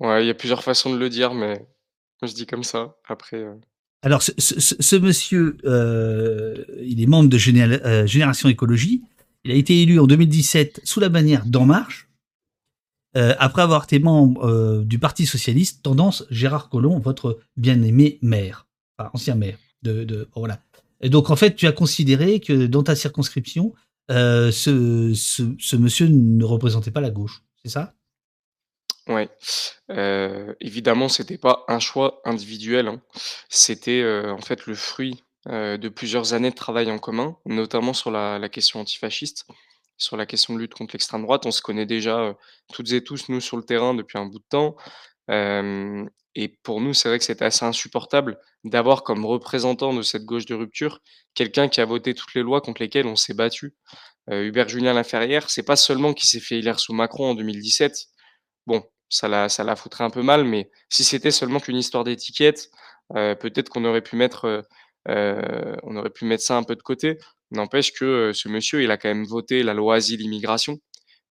Ouais, 0.02 0.26
il 0.26 0.28
y 0.28 0.30
a 0.30 0.34
plusieurs 0.34 0.64
façons 0.64 0.94
de 0.94 1.00
le 1.00 1.10
dire, 1.10 1.34
mais 1.34 1.66
je 2.22 2.34
dis 2.34 2.46
comme 2.46 2.66
ça. 2.66 2.98
Après... 3.08 3.38
Euh. 3.38 3.56
Alors 4.02 4.22
ce, 4.22 4.96
monsieur, 4.98 5.56
euh, 5.64 6.66
il 6.82 7.02
est 7.02 7.06
membre 7.06 7.30
de 7.30 7.38
euh, 7.38 8.06
Génération 8.06 8.50
Écologie. 8.50 9.02
Il 9.46 9.52
a 9.52 9.56
été 9.56 9.82
élu 9.82 9.98
en 9.98 10.06
2017 10.06 10.82
sous 10.84 11.00
la 11.00 11.08
bannière 11.08 11.46
d'En 11.46 11.66
Marche. 11.66 12.10
après 13.16 13.62
avoir 13.62 13.86
été 13.86 14.00
membre 14.00 14.84
du 14.84 15.00
Parti 15.00 15.26
Socialiste, 15.26 15.84
tendance 15.84 16.26
Gérard 16.30 16.68
Collomb, 16.68 17.00
votre 17.00 17.40
bien-aimé 17.56 18.20
maire, 18.22 18.68
enfin 18.98 19.10
ancien 19.14 19.36
maire 19.36 19.58
de, 19.84 20.04
de 20.04 20.28
voilà. 20.36 20.60
Donc, 21.10 21.30
en 21.30 21.36
fait, 21.36 21.56
tu 21.56 21.68
as 21.68 21.72
considéré 21.72 22.40
que 22.40 22.66
dans 22.68 22.84
ta 22.84 22.96
circonscription, 22.96 23.74
euh, 24.12 24.52
ce, 24.52 25.14
ce, 25.14 25.76
monsieur 25.76 26.08
ne 26.08 26.44
représentait 26.44 26.92
pas 26.92 27.02
la 27.02 27.10
gauche, 27.10 27.44
c'est 27.64 27.70
ça? 27.70 27.94
Ouais. 29.08 29.30
Euh, 29.90 30.54
évidemment, 30.60 31.10
c'était 31.10 31.38
pas 31.38 31.64
un 31.68 31.80
choix 31.80 32.22
individuel. 32.26 32.88
Hein. 32.88 33.02
C'était 33.50 34.02
euh, 34.02 34.34
en 34.34 34.42
fait 34.42 34.66
le 34.66 34.76
fruit 34.76 35.24
de 35.46 35.90
plusieurs 35.90 36.34
années 36.34 36.52
de 36.52 36.56
travail 36.56 36.90
en 36.90 37.00
commun, 37.00 37.36
notamment 37.46 37.92
sur 37.92 38.12
la, 38.12 38.40
la 38.40 38.48
question 38.48 38.80
antifasciste, 38.80 39.46
sur 39.98 40.16
la 40.16 40.26
question 40.26 40.54
de 40.54 40.60
lutte 40.60 40.74
contre 40.74 40.94
l'extrême 40.94 41.24
droite. 41.24 41.46
On 41.46 41.52
se 41.52 41.62
connaît 41.62 41.86
déjà 41.86 42.34
toutes 42.72 42.94
et 42.94 43.04
tous, 43.04 43.28
nous, 43.28 43.42
sur 43.42 43.58
le 43.58 43.64
terrain 43.64 43.94
depuis 43.94 44.18
un 44.18 44.26
bout 44.26 44.40
de 44.40 44.46
temps. 44.48 44.78
Et 45.30 46.48
pour 46.64 46.82
nous, 46.82 46.94
c'est 46.94 47.10
vrai 47.10 47.20
que 47.20 47.26
c'était 47.26 47.46
assez 47.46 47.66
insupportable 47.66 48.40
d'avoir 48.64 49.04
comme 49.04 49.26
représentant 49.26 49.94
de 49.94 50.02
cette 50.02 50.26
gauche 50.26 50.46
de 50.46 50.56
rupture 50.56 51.00
quelqu'un 51.36 51.68
qui 51.68 51.82
a 51.82 51.86
voté 51.86 52.14
toutes 52.14 52.34
les 52.34 52.42
lois 52.42 52.62
contre 52.62 52.82
lesquelles 52.82 53.08
on 53.08 53.16
s'est 53.16 53.34
battu. 53.34 53.76
Hubert 54.30 54.70
Julien 54.70 54.94
Laferrière, 54.94 55.50
c'est 55.50 55.64
pas 55.64 55.76
seulement 55.76 56.14
qu'il 56.14 56.30
s'est 56.30 56.40
fait 56.40 56.58
élire 56.60 56.80
sous 56.80 56.94
Macron 56.94 57.32
en 57.32 57.36
2017. 57.36 58.06
Bon, 58.66 58.84
ça 59.10 59.28
la, 59.28 59.50
ça 59.50 59.64
la 59.64 59.76
foutrait 59.76 60.06
un 60.06 60.10
peu 60.10 60.24
mal, 60.24 60.46
mais 60.46 60.72
si 60.90 61.04
c'était 61.04 61.32
seulement 61.32 61.60
qu'une 61.60 61.78
histoire 61.78 62.04
d'étiquette, 62.04 62.70
peut-être 63.14 63.70
qu'on 63.70 63.86
aurait 63.86 64.02
pu 64.02 64.16
mettre, 64.16 64.66
on 65.06 65.96
aurait 65.96 66.10
pu 66.10 66.26
mettre 66.26 66.44
ça 66.44 66.58
un 66.58 66.64
peu 66.64 66.76
de 66.76 66.82
côté. 66.82 67.18
N'empêche 67.52 67.94
que 67.94 68.32
ce 68.34 68.50
monsieur, 68.50 68.82
il 68.82 68.90
a 68.90 68.98
quand 68.98 69.10
même 69.10 69.26
voté 69.26 69.62
la 69.62 69.74
loi 69.76 69.96
asile-immigration, 69.96 70.80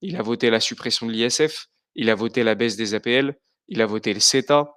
il 0.03 0.17
a 0.17 0.23
voté 0.23 0.51
la 0.51 0.61
suppression 0.61 1.07
de 1.07 1.13
l'ISF, 1.13 1.67
il 1.95 2.11
a 2.11 2.15
voté 2.15 2.45
la 2.45 2.55
baisse 2.55 2.77
des 2.77 2.95
APL, 2.95 3.35
il 3.73 3.81
a 3.81 3.87
voté 3.87 4.13
le 4.13 4.21
CETA, 4.21 4.69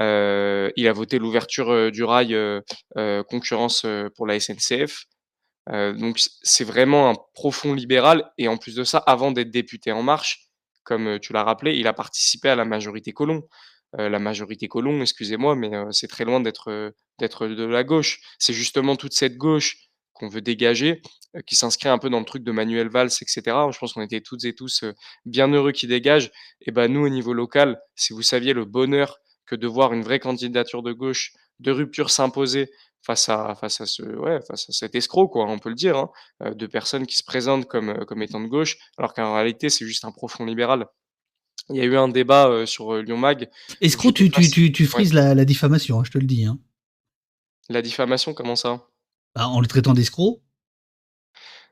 euh, 0.00 0.70
il 0.76 0.86
a 0.86 0.92
voté 0.92 1.18
l'ouverture 1.18 1.70
euh, 1.70 1.90
du 1.90 2.04
rail 2.04 2.34
euh, 2.34 3.22
concurrence 3.24 3.86
pour 4.16 4.26
la 4.26 4.38
SNCF. 4.38 5.04
donc 5.70 6.20
c'est 6.42 6.64
vraiment 6.64 7.10
un 7.10 7.14
profond 7.34 7.72
libéral 7.74 8.30
et 8.38 8.48
en 8.48 8.56
plus 8.56 8.74
de 8.74 8.84
ça, 8.84 8.98
avant 8.98 9.32
d'être 9.32 9.50
député 9.50 9.92
En 9.92 10.02
Marche, 10.02 10.48
comme 10.82 11.18
tu 11.20 11.32
l'as 11.32 11.44
rappelé, 11.44 11.76
il 11.76 11.86
a 11.86 11.94
participé 11.94 12.48
à 12.50 12.56
la 12.56 12.64
majorité 12.64 13.12
Colomb. 13.12 13.42
la 13.96 14.18
majorité 14.18 14.68
Colomb, 14.68 15.00
excusez-moi, 15.00 15.56
mais 15.56 15.70
c'est 15.92 16.08
très 16.08 16.24
loin 16.24 16.40
d'être 16.40 16.92
d'être 17.20 17.46
de 17.46 17.64
la 17.64 17.84
gauche. 17.84 18.20
C'est 18.38 18.52
justement 18.52 18.96
toute 18.96 19.14
cette 19.14 19.36
gauche 19.36 19.88
qu'on 20.12 20.28
veut 20.28 20.42
dégager, 20.42 21.00
qui 21.46 21.56
s'inscrit 21.56 21.88
un 21.88 21.98
peu 21.98 22.10
dans 22.10 22.20
le 22.20 22.24
truc 22.24 22.44
de 22.44 22.52
Manuel 22.52 22.88
Valls, 22.88 23.10
etc. 23.20 23.42
Je 23.72 23.78
pense 23.78 23.92
qu'on 23.92 24.02
était 24.02 24.20
toutes 24.20 24.44
et 24.44 24.54
tous 24.54 24.84
bien 25.24 25.48
heureux 25.48 25.72
qu'il 25.72 25.88
dégage. 25.88 26.30
Et 26.60 26.70
ben 26.70 26.92
nous, 26.92 27.04
au 27.04 27.08
niveau 27.08 27.32
local, 27.32 27.80
si 27.96 28.12
vous 28.12 28.22
saviez 28.22 28.52
le 28.52 28.64
bonheur 28.64 29.18
que 29.46 29.56
de 29.56 29.66
voir 29.66 29.92
une 29.92 30.02
vraie 30.02 30.20
candidature 30.20 30.82
de 30.82 30.92
gauche, 30.92 31.32
de 31.60 31.70
rupture 31.70 32.10
s'imposer 32.10 32.70
face 33.04 33.28
à, 33.28 33.54
face 33.54 33.80
à 33.80 33.86
ce, 33.86 34.02
ouais, 34.02 34.40
face 34.48 34.68
à 34.70 34.72
cet 34.72 34.94
escroc, 34.94 35.28
quoi, 35.28 35.46
on 35.46 35.58
peut 35.58 35.68
le 35.68 35.74
dire, 35.74 35.96
hein, 35.96 36.10
euh, 36.42 36.54
de 36.54 36.66
personnes 36.66 37.06
qui 37.06 37.16
se 37.16 37.24
présentent 37.24 37.66
comme, 37.66 37.90
euh, 37.90 38.04
comme 38.06 38.22
étant 38.22 38.40
de 38.40 38.46
gauche, 38.46 38.78
alors 38.96 39.12
qu'en 39.12 39.34
réalité, 39.34 39.68
c'est 39.68 39.86
juste 39.86 40.04
un 40.04 40.12
profond 40.12 40.44
libéral. 40.44 40.86
Il 41.70 41.76
y 41.76 41.80
a 41.80 41.84
eu 41.84 41.96
un 41.96 42.08
débat 42.08 42.48
euh, 42.48 42.66
sur 42.66 42.94
Lyon 42.96 43.18
Mag. 43.18 43.50
Escroc, 43.80 44.12
tu, 44.12 44.30
tu, 44.30 44.50
tu, 44.50 44.72
tu, 44.72 44.86
frises 44.86 45.12
la, 45.12 45.34
la, 45.34 45.44
diffamation, 45.44 46.00
hein, 46.00 46.04
je 46.04 46.10
te 46.10 46.18
le 46.18 46.26
dis. 46.26 46.44
Hein. 46.44 46.58
La 47.68 47.82
diffamation, 47.82 48.34
comment 48.34 48.56
ça? 48.56 48.88
Bah, 49.34 49.48
en 49.48 49.60
le 49.60 49.66
traitant 49.66 49.92
d'escroc. 49.92 50.40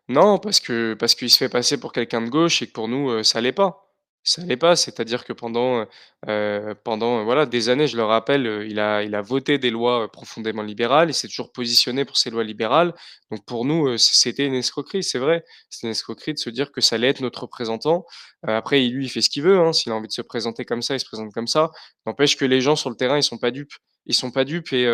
Non, 0.09 0.39
parce 0.39 0.59
que 0.61 0.95
parce 0.95 1.15
qu'il 1.15 1.31
se 1.31 1.39
fait 1.39 1.49
passer 1.49 1.79
pour 1.79 1.93
quelqu'un 1.93 2.21
de 2.23 2.29
gauche 2.29 2.61
et 2.63 2.67
que 2.67 2.73
pour 2.73 2.89
nous, 2.89 3.11
heu, 3.11 3.23
ça 3.23 3.41
l'est 3.41 3.53
pas. 3.53 3.79
Ça 4.25 4.43
l'est 4.45 4.57
pas, 4.57 4.77
c'est-à-dire 4.77 5.25
que 5.25 5.33
pendant, 5.33 5.85
heu, 6.29 6.75
pendant, 6.85 7.21
heu, 7.21 7.25
voilà, 7.25 7.45
des 7.47 7.69
années, 7.69 7.87
je 7.89 7.97
le 7.97 8.05
rappelle, 8.05 8.47
heu, 8.47 8.67
il 8.69 8.79
a 8.81 9.03
il 9.03 9.15
a 9.15 9.23
voté 9.23 9.59
des 9.59 9.71
lois, 9.71 10.11
profondément 10.11 10.63
libérales. 10.63 11.11
Il 11.11 11.15
s'est 11.15 11.29
toujours 11.29 11.53
positionné 11.53 12.05
pour 12.05 12.17
ces 12.17 12.31
lois 12.31 12.45
libérales. 12.45 12.95
Donc 13.31 13.45
pour 13.47 13.65
nous, 13.65 13.97
c'était 13.99 14.45
une 14.47 14.55
escroquerie, 14.55 15.03
c'est 15.05 15.19
vrai. 15.19 15.45
C'est 15.71 15.87
une 15.87 15.91
escroquerie 15.93 16.35
de 16.35 16.39
se 16.39 16.51
dire 16.51 16.73
que 16.73 16.81
ça 16.81 16.97
allait 16.97 17.09
être 17.09 17.21
notre 17.21 17.43
représentant. 17.43 18.05
Après, 18.47 18.81
lui, 18.81 19.07
il 19.07 19.09
fait 19.09 19.23
ce 19.23 19.31
qu'il 19.31 19.43
veut, 19.45 19.59
hein. 19.59 19.73
S'il 19.73 19.93
a 19.93 19.95
envie 19.95 20.09
de 20.09 20.13
se 20.13 20.23
présenter 20.23 20.65
comme 20.65 20.83
ça, 20.83 20.95
il 20.95 21.01
se 21.01 21.07
présente 21.07 21.33
comme 21.33 21.47
ça. 21.49 21.71
N'empêche 22.07 22.37
que 22.37 22.45
les 22.45 22.61
gens 22.61 22.77
sur 22.77 22.91
le 22.91 22.97
terrain, 22.97 23.19
ils 23.19 23.23
sont 23.23 23.39
pas 23.39 23.51
dupes. 23.53 23.73
Ils 24.07 24.15
sont 24.15 24.31
pas 24.33 24.45
dupes 24.45 24.73
et 24.73 24.87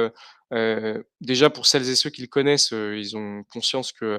déjà 1.20 1.50
pour 1.50 1.66
celles 1.66 1.88
et 1.88 1.94
ceux 1.96 2.10
qui 2.10 2.22
le 2.22 2.28
connaissent, 2.28 2.70
ils 2.72 3.16
ont 3.16 3.42
conscience 3.52 3.92
que, 3.92 4.18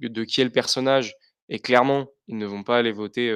de 0.00 0.24
qui 0.24 0.40
est 0.40 0.44
le 0.44 0.50
personnage 0.50 1.14
et 1.48 1.58
clairement, 1.58 2.08
ils 2.28 2.38
ne 2.38 2.46
vont 2.46 2.62
pas 2.62 2.78
aller 2.78 2.92
voter, 2.92 3.32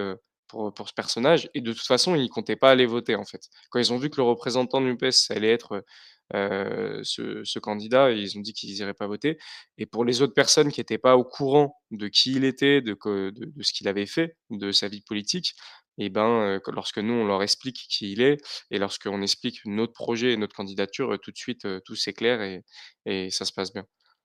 pour, 0.49 0.89
ce 0.89 0.95
personnage 0.95 1.49
et 1.55 1.61
de 1.61 1.73
toute 1.73 1.87
façon, 1.87 2.15
ils 2.15 2.29
comptaient 2.29 2.57
pas 2.57 2.71
aller 2.71 2.87
voter, 2.87 3.17
en 3.17 3.25
fait. 3.25 3.43
Quand 3.71 3.81
ils 3.81 3.93
ont 3.93 3.99
vu 3.99 4.11
que 4.11 4.17
le 4.17 4.23
représentant 4.23 4.81
de 4.81 5.11
ça 5.11 5.35
allait 5.35 5.53
être, 5.53 5.85
ce 6.33 7.59
candidat, 7.59 8.11
ils 8.13 8.39
ont 8.39 8.41
dit 8.41 8.53
qu'ils 8.53 8.77
iraient 8.77 8.95
pas 8.95 9.07
voter 9.07 9.39
et 9.79 9.87
pour 9.87 10.05
les 10.05 10.23
autres 10.23 10.35
personnes 10.35 10.71
qui 10.73 10.81
étaient 10.81 10.99
pas 10.99 11.17
au 11.17 11.25
courant 11.25 11.77
de 11.91 12.09
qui 12.09 12.33
il 12.33 12.45
était, 12.45 12.81
de 12.81 12.97
de 13.31 13.63
ce 13.63 13.73
qu'il 13.73 13.89
avait 13.89 14.07
fait, 14.07 14.37
de 14.51 14.73
sa 14.73 14.89
vie 14.89 15.03
politique 15.03 15.55
et 15.99 16.09
ben, 16.11 16.57
heu, 16.57 16.61
que 16.61 16.71
lorsque 16.73 16.99
nous, 16.99 17.15
on 17.15 17.25
leur 17.27 17.43
explique 17.43 17.87
qui 17.89 18.13
il 18.13 18.21
est 18.23 18.39
et 18.71 18.79
lorsqu'on 18.79 19.23
explique 19.23 19.61
notre 19.65 19.93
projet 19.93 20.33
et 20.33 20.37
notre 20.37 20.57
candidature, 20.57 21.17
tout 21.23 21.31
de 21.31 21.37
suite, 21.37 21.67
tout 21.85 21.97
s'éclaire 21.97 22.41
et 22.43 22.63
et 23.07 23.31
ça 23.31 23.45
se 23.45 23.53
passe 23.53 23.73
bien. 23.73 23.85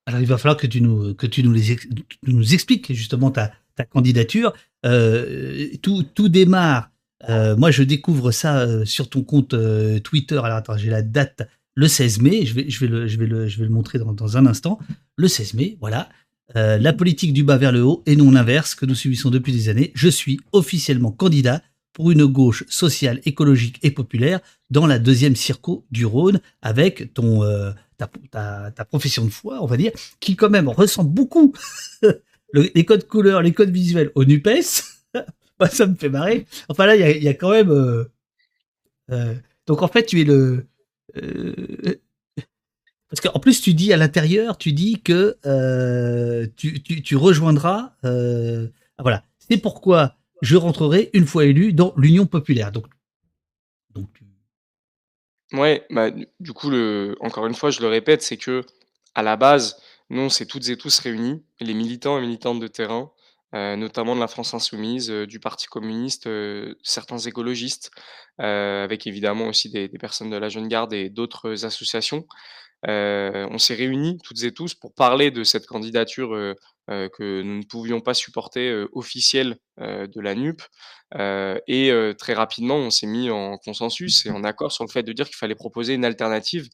Alors 0.10 0.22
il 0.22 0.25
va 0.25 0.39
falloir 0.39 0.58
que 0.58 0.66
tu 0.66 0.82
nous 0.82 1.13
que 1.13 1.28
tu 1.28 1.44
nous 1.44 1.51
les 1.51 1.78
nous 2.25 2.56
expliques 2.56 2.92
justement 2.94 3.30
ta 3.30 3.51
ta 3.75 3.86
candidature. 3.86 4.54
Heu, 4.84 5.70
tout 5.84 6.01
tout 6.01 6.30
démarre, 6.30 6.89
heu, 7.30 7.56
moi 7.56 7.70
je 7.70 7.84
découvre 7.84 8.32
ça, 8.32 8.66
heu, 8.66 8.86
sur 8.86 9.08
ton 9.08 9.22
compte, 9.22 9.54
Twitter. 10.01 10.39
Alors 10.44 10.58
attends, 10.58 10.78
j'ai 10.78 10.89
la 10.89 11.04
date, 11.04 11.48
le 11.75 11.88
16 11.88 12.22
mai, 12.22 12.48
je 12.48 12.56
vais 12.56 12.68
je 12.68 12.80
vais 12.80 12.88
le 12.88 13.08
je 13.08 13.20
vais 13.20 13.28
le 13.28 13.48
je 13.48 13.60
vais 13.60 13.66
le 13.66 13.70
montrer 13.70 14.00
dans 14.00 14.12
dans 14.12 14.36
un 14.36 14.48
instant. 14.48 14.80
Le 15.16 15.28
16 15.28 15.54
mai, 15.54 15.78
voilà, 15.80 16.10
la 16.56 16.92
politique 16.92 17.32
du 17.32 17.44
bas 17.44 17.58
vers 17.58 17.72
le 17.72 17.84
haut 17.84 18.01
et 18.08 18.16
non 18.16 18.32
l'inverse 18.32 18.74
que 18.74 18.88
nous 18.88 18.96
subissons 18.96 19.30
depuis 19.30 19.54
des 19.54 19.70
années. 19.70 19.92
Je 19.94 20.10
suis 20.10 20.39
officiellement 20.54 21.12
candidat 21.12 21.62
pour 21.94 22.10
une 22.10 22.25
gauche 22.25 22.63
sociale, 22.68 23.22
écologique 23.25 23.78
et 23.84 23.92
populaire 23.92 24.39
dans 24.72 24.88
la 24.88 24.98
2e 24.98 25.36
circo 25.36 25.86
du 25.92 26.08
Rhône 26.08 26.39
avec 26.63 27.13
ton, 27.13 27.44
ta 28.32 28.72
ta 28.72 28.86
profession 28.86 29.25
de 29.25 29.29
foi, 29.29 29.62
on 29.62 29.65
va 29.65 29.77
dire, 29.77 29.91
qui 30.20 30.36
quand 30.36 30.50
même 30.50 30.70
ressemble 30.70 31.12
beaucoup 31.12 31.53
le 32.01 32.70
les 32.74 32.86
codes 32.86 33.08
couleurs, 33.08 33.41
les 33.41 33.53
codes 33.53 33.72
visuels 33.72 34.12
au 34.15 34.25
NUPES. 34.25 34.84
Ça 35.72 35.86
me 35.88 35.96
fait 35.96 36.10
marrer. 36.10 36.46
Enfin 36.70 36.86
là, 36.86 36.96
il 36.96 37.24
y 37.24 37.27
a 37.27 37.34
quand 37.34 37.51
même, 37.51 37.70
heu 37.70 38.10
heu, 39.12 39.38
donc 39.68 39.82
en 39.82 39.88
fait, 39.88 40.06
tu 40.06 40.22
es 40.22 40.24
le, 40.24 40.65
heu 41.18 42.00
parce 43.10 43.22
qu'en 43.22 43.39
plus 43.39 43.62
tu 43.62 43.74
dis 43.74 43.91
à 43.91 43.98
l'intérieur, 43.98 44.58
tu 44.58 44.72
dis 44.72 45.01
que, 45.01 45.38
heu, 45.46 46.51
tu 46.56 46.82
tu 46.84 47.01
tu 47.01 47.15
rejoindras, 47.15 47.94
ah 48.03 49.01
voilà: 49.01 49.24
«C'est 49.39 49.58
pourquoi 49.58 50.15
je 50.41 50.56
rentrerai 50.56 51.10
une 51.13 51.25
fois 51.25 51.46
élu 51.46 51.74
dans 51.74 51.94
l'Union 51.98 52.25
populaire», 52.27 52.72
donc 52.72 52.86
Ouais, 55.53 55.84
bah, 55.89 56.12
du 56.39 56.53
coup, 56.53 56.70
le 56.70 57.15
encore 57.22 57.48
une 57.48 57.56
fois, 57.56 57.72
je 57.72 57.82
le 57.82 57.88
répète, 57.88 58.22
c'est 58.22 58.38
qu'à 58.38 58.62
la 59.24 59.36
base, 59.36 59.77
nous, 60.12 60.22
on 60.22 60.29
s'est 60.29 60.46
toutes 60.46 60.70
et 60.70 60.77
tous 60.77 61.00
réunis, 61.00 61.44
les 61.60 61.74
militants 61.74 62.18
et 62.20 62.22
militantes 62.22 62.60
de 62.60 62.68
terrain, 62.68 63.12
heu, 63.56 63.75
notamment 63.75 64.15
de 64.15 64.20
la 64.20 64.27
France 64.27 64.53
insoumise, 64.53 65.10
heu, 65.10 65.25
du 65.25 65.39
parti 65.39 65.65
communiste, 65.65 66.27
heu, 66.27 66.77
certains 66.84 67.18
écologistes, 67.18 67.89
avec 68.38 69.08
évidemment 69.08 69.48
aussi 69.48 69.70
des 69.72 69.89
personnes 69.89 70.29
de 70.29 70.38
la 70.38 70.50
Jeune 70.50 70.68
Garde 70.68 70.94
et 70.94 71.10
d'autres 71.10 71.65
associations. 71.65 72.25
On 72.88 73.57
s'est 73.57 73.75
réunis 73.75 74.17
toutes 74.24 74.43
et 74.43 74.53
tous 74.53 74.74
pour 74.74 74.93
parler 74.93 75.31
de 75.31 75.43
cette 75.43 75.65
candidature, 75.65 76.55
que 76.88 77.41
nous 77.41 77.57
ne 77.57 77.65
pouvions 77.65 78.01
pas 78.01 78.13
supporter, 78.13 78.86
officielle, 78.93 79.57
de 79.77 80.21
la 80.21 80.36
NUP. 80.36 80.62
Et 81.67 81.91
très 82.17 82.33
rapidement, 82.33 82.77
on 82.77 82.89
s'est 82.89 83.07
mis 83.07 83.29
en 83.29 83.57
consensus 83.57 84.25
et 84.25 84.31
en 84.31 84.43
accord 84.43 84.71
sur 84.71 84.83
le 84.86 84.89
fait 84.89 85.03
de 85.03 85.13
dire 85.13 85.25
qu'il 85.25 85.36
fallait 85.36 85.55
proposer 85.55 85.93
une 85.93 86.05
alternative 86.05 86.67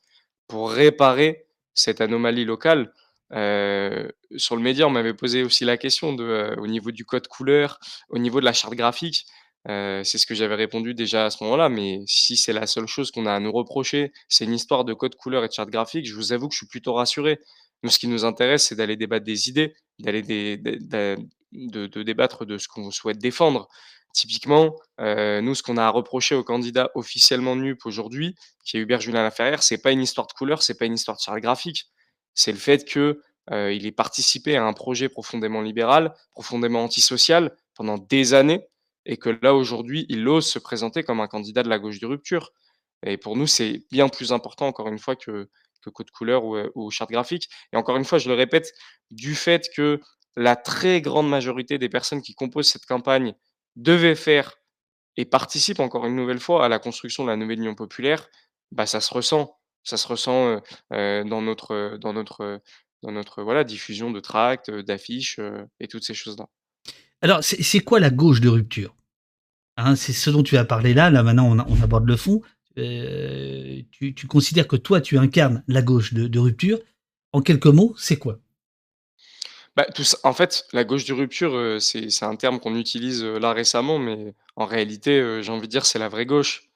pour 0.48 0.72
réparer 0.72 1.46
cette 1.74 2.02
anomalie 2.02 2.46
locale. 2.46 2.94
Sur 3.32 4.56
le 4.56 4.62
média, 4.62 4.88
on 4.88 4.92
m'avait 4.92 5.16
posé 5.16 5.44
aussi 5.44 5.66
la 5.66 5.78
question 5.78 6.10
au 6.10 6.68
niveau 6.68 6.92
du 6.92 7.04
code 7.04 7.28
couleur, 7.28 7.80
au 8.10 8.20
niveau 8.20 8.40
de 8.40 8.46
la 8.46 8.54
charte 8.54 8.76
graphique. 8.76 9.26
C'est 9.68 10.18
ce 10.20 10.26
que 10.26 10.36
j'avais 10.36 10.56
répondu 10.56 10.94
déjà 10.94 11.26
à 11.26 11.30
ce 11.30 11.44
moment-là, 11.44 11.70
mais 11.70 12.02
si 12.06 12.38
c'est 12.38 12.54
la 12.54 12.68
seule 12.68 12.88
chose 12.88 13.10
qu'on 13.12 13.26
a 13.26 13.34
à 13.34 13.40
nous 13.40 13.52
reprocher, 13.52 14.12
c'est 14.30 14.46
une 14.46 14.54
histoire 14.54 14.86
de 14.86 14.94
code 14.94 15.16
couleur 15.16 15.44
et 15.44 15.48
de 15.48 15.54
charte 15.54 15.70
graphique, 15.70 16.06
je 16.08 16.14
vous 16.14 16.34
avoue 16.34 16.48
que 16.48 16.54
je 16.54 16.60
suis 16.60 16.68
plutôt 16.68 16.94
rassuré. 16.94 17.40
Nous, 17.82 17.90
ce 17.90 17.98
qui 17.98 18.08
nous 18.08 18.26
intéresse, 18.26 18.68
c'est 18.68 18.76
d'aller 18.76 18.96
débattre 18.96 19.26
des 19.26 19.50
idées, 19.50 19.76
d'aller 20.00 20.22
de 20.22 22.04
débattre 22.04 22.46
de 22.46 22.58
ce 22.58 22.68
qu'on 22.68 22.92
souhaite 22.92 23.18
défendre. 23.18 23.68
Typiquement, 24.14 24.76
nous, 25.00 25.56
ce 25.56 25.64
qu'on 25.64 25.78
a 25.78 25.84
à 25.84 25.90
reprocher 25.90 26.36
au 26.36 26.44
candidat 26.44 26.92
officiellement 26.94 27.56
NUP 27.56 27.86
aujourd'hui, 27.86 28.36
qui 28.66 28.78
est 28.78 28.82
Hubert 28.82 29.02
Julien 29.02 29.24
Laferrière, 29.24 29.64
c'est 29.64 29.82
pas 29.82 29.92
une 29.92 30.02
histoire 30.02 30.28
de 30.28 30.34
couleur, 30.34 30.62
c'est 30.62 30.78
pas 30.78 30.86
une 30.86 30.94
histoire 30.94 31.18
de 31.18 31.22
charte 31.22 31.40
graphique. 31.40 31.88
C'est 32.36 32.52
le 32.52 32.58
fait 32.60 32.86
que, 32.88 33.22
heu, 33.52 33.74
il 33.74 33.86
ait 33.88 33.92
participé 33.92 34.58
à 34.58 34.64
un 34.64 34.74
projet 34.74 35.10
profondément 35.10 35.62
libéral, 35.62 36.14
profondément 36.34 36.84
antisocial 36.84 37.56
pendant 37.74 37.98
des 37.98 38.34
années 38.34 38.68
et 39.06 39.18
que 39.18 39.30
là, 39.42 39.54
aujourd'hui, 39.56 40.06
il 40.10 40.28
ose 40.28 40.48
se 40.48 40.60
présenter 40.60 41.04
comme 41.04 41.20
un 41.22 41.28
candidat 41.28 41.64
de 41.64 41.70
la 41.70 41.80
gauche 41.80 42.00
de 42.00 42.08
rupture 42.08 42.52
et 43.06 43.18
pour 43.18 43.36
nous, 43.38 43.48
c'est 43.48 43.84
bien 43.92 44.10
plus 44.10 44.32
important, 44.34 44.68
encore 44.68 44.88
une 44.88 45.00
fois, 45.00 45.16
que 45.16 45.50
que 45.84 45.90
code 45.92 46.10
couleur 46.12 46.46
ou, 46.46 46.56
heu, 46.58 46.72
ou 46.76 46.90
charte 46.92 47.12
graphique 47.12 47.48
et 47.74 47.78
encore 47.78 47.98
une 47.98 48.06
fois, 48.06 48.18
je 48.20 48.28
le 48.30 48.36
répète, 48.36 48.72
du 49.12 49.36
fait 49.36 49.70
que 49.76 50.02
la 50.36 50.56
très 50.56 51.00
grande 51.02 51.30
majorité 51.30 51.78
des 51.78 51.90
personnes 51.90 52.22
qui 52.24 52.34
composent 52.36 52.70
cette 52.70 52.86
campagne 52.88 53.36
devaient 53.76 54.16
faire 54.16 54.56
et 55.18 55.26
participent 55.26 55.80
encore 55.80 56.06
une 56.06 56.16
nouvelle 56.16 56.40
fois 56.40 56.66
à 56.66 56.70
la 56.70 56.80
construction 56.80 57.24
de 57.24 57.30
la 57.30 57.38
nouvelle 57.38 57.60
Union 57.60 57.76
populaire, 57.76 58.28
bah, 58.72 58.86
ça 58.86 59.02
se 59.02 59.14
ressent. 59.14 59.58
Ça 59.84 59.98
se 59.98 60.08
ressent, 60.08 60.48
heu 60.58 60.62
heu, 60.94 61.24
dans 61.26 61.42
notre, 61.42 61.98
dans 62.02 62.14
notre, 62.14 62.62
dans 63.04 63.12
notre, 63.12 63.44
voilà, 63.44 63.64
diffusion 63.64 64.12
de 64.12 64.20
tracts, 64.20 64.72
d'affiches, 64.72 65.40
et 65.80 65.88
toutes 65.88 66.04
ces 66.04 66.14
choses-là. 66.16 66.48
Alors, 67.22 67.44
c'est 67.44 67.80
quoi 67.80 68.00
la 68.00 68.10
gauche 68.10 68.42
de 68.42 68.50
rupture? 68.50 68.96
Hein, 69.78 69.96
c'est 69.96 70.14
ce 70.14 70.30
dont 70.30 70.44
tu 70.44 70.58
as 70.58 70.66
parlé 70.66 70.94
là, 70.94 71.10
là 71.10 71.24
maintenant 71.24 71.48
on 71.68 71.82
aborde 71.82 72.08
le 72.08 72.16
fond. 72.16 72.42
Heu, 72.78 73.84
tu 73.92 74.28
considères 74.28 74.68
que 74.68 74.76
toi, 74.76 75.02
tu 75.02 75.18
incarnes 75.18 75.64
la 75.68 75.82
gauche 75.82 76.14
de 76.14 76.40
rupture. 76.40 76.80
En 77.34 77.42
quelques 77.42 77.66
mots, 77.68 77.94
c'est 77.98 78.18
quoi? 78.18 78.40
Bah, 79.76 79.86
tout 79.94 80.04
en 80.24 80.32
fait, 80.32 80.66
la 80.72 80.86
gauche 80.86 81.04
de 81.04 81.14
rupture, 81.14 81.54
heu, 81.56 81.80
c'est 81.80 82.24
un 82.24 82.36
terme 82.38 82.60
qu'on 82.62 82.78
utilise, 82.78 83.24
heu, 83.24 83.40
là 83.40 83.52
récemment, 83.52 84.00
mais 84.00 84.34
en 84.56 84.66
réalité, 84.66 85.42
j'ai 85.42 85.52
envie 85.52 85.68
de 85.68 85.72
dire, 85.72 85.86
c'est 85.86 86.00
la 86.00 86.08
vraie 86.08 86.26
gauche. 86.26 86.70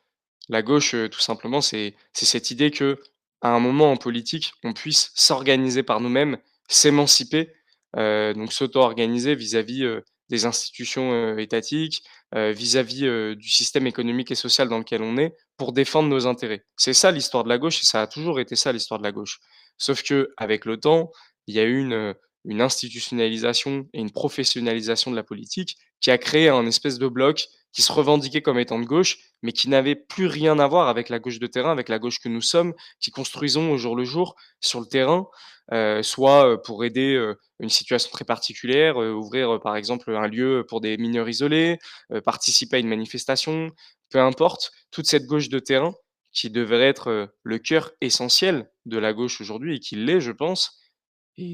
La 0.50 0.62
gauche, 0.62 0.96
tout 1.12 1.20
simplement, 1.22 1.62
c'est 1.62 1.96
cette 2.14 2.52
idée 2.52 2.72
qu'à 2.72 2.96
un 3.44 3.60
moment 3.60 3.92
en 3.92 3.98
politique, 3.98 4.52
on 4.64 4.74
puisse 4.74 5.12
s'organiser 5.16 5.84
par 5.84 6.02
nous-mêmes, 6.02 6.38
s'émanciper, 6.68 7.54
donc 7.96 8.52
s'auto-organiser 8.52 9.36
vis-à-vis, 9.36 9.86
des 10.30 10.46
institutions, 10.46 11.38
étatiques, 11.38 12.04
vis-à-vis, 12.36 13.36
du 13.36 13.50
système 13.50 13.88
économique 13.88 14.32
et 14.32 14.36
social 14.36 14.70
dans 14.70 14.78
lequel 14.78 15.02
on 15.02 15.18
est, 15.18 15.36
pour 15.58 15.74
défendre 15.74 16.10
nos 16.10 16.28
intérêts. 16.28 16.66
C'est 16.78 16.94
ça 16.94 17.12
l'histoire 17.12 17.44
de 17.44 17.50
la 17.50 17.58
gauche 17.58 17.82
et 17.82 17.86
ça 17.86 18.02
a 18.02 18.08
toujours 18.08 18.40
été 18.40 18.56
ça 18.56 18.72
l'histoire 18.72 19.00
de 19.00 19.04
la 19.04 19.12
gauche. 19.12 19.40
Sauf 19.78 20.04
qu'avec 20.04 20.66
le 20.66 20.78
temps, 20.80 21.12
il 21.48 21.56
y 21.56 21.60
a 21.60 21.64
eu 21.64 21.80
une, 21.80 22.14
une 22.46 22.62
institutionnalisation 22.62 23.88
et 23.94 24.00
une 24.00 24.12
professionnalisation 24.12 25.12
de 25.12 25.16
la 25.16 25.24
politique 25.24 25.78
qui 26.00 26.12
a 26.12 26.18
créé 26.18 26.50
un 26.50 26.66
espèce 26.66 27.00
de 27.00 27.08
bloc 27.08 27.48
qui 27.74 27.82
se 27.84 27.92
revendiquait 27.92 28.42
comme 28.42 28.60
étant 28.60 28.80
de 28.80 28.86
gauche, 28.86 29.18
mais 29.44 29.52
qui 29.52 29.70
n'avait 29.70 29.96
plus 29.96 30.28
rien 30.28 30.60
à 30.60 30.68
voir 30.68 30.88
avec 30.90 31.10
la 31.10 31.20
gauche 31.20 31.40
de 31.40 31.48
terrain, 31.48 31.72
avec 31.72 31.90
la 31.90 32.00
gauche 32.00 32.20
que 32.20 32.30
nous 32.30 32.42
sommes, 32.42 32.74
qui 33.00 33.12
construisons 33.12 33.72
au 33.72 33.78
jour 33.78 33.96
le 33.96 34.06
jour 34.06 34.36
sur 34.62 34.80
le 34.80 34.88
terrain, 34.88 35.28
heu, 35.74 36.02
soit, 36.04 36.48
heu, 36.54 36.62
pour 36.62 36.84
aider, 36.84 37.14
heu, 37.16 37.38
une 37.60 37.70
situation 37.70 38.10
très 38.12 38.26
particulière, 38.26 38.98
ouvrir, 38.98 39.60
par 39.62 39.76
exemple, 39.76 40.16
un 40.16 40.28
lieu 40.28 40.66
pour 40.68 40.82
des 40.82 40.98
mineurs 40.98 41.30
isolés, 41.30 41.78
participer 42.26 42.78
à 42.78 42.80
une 42.80 42.88
manifestation, 42.88 43.70
peu 44.10 44.20
importe. 44.20 44.72
Toute 44.92 45.06
cette 45.08 45.26
gauche 45.26 45.50
de 45.50 45.60
terrain 45.60 45.94
qui 46.32 46.50
devrait 46.50 46.82
être, 46.88 47.30
le 47.44 47.58
cœur 47.60 47.92
essentiel 48.02 48.70
de 48.86 48.98
la 48.98 49.14
gauche 49.14 49.42
aujourd'hui 49.42 49.76
et 49.76 49.80
qui 49.80 49.96
l'est, 49.96 50.22
je 50.22 50.32
pense 50.32 50.79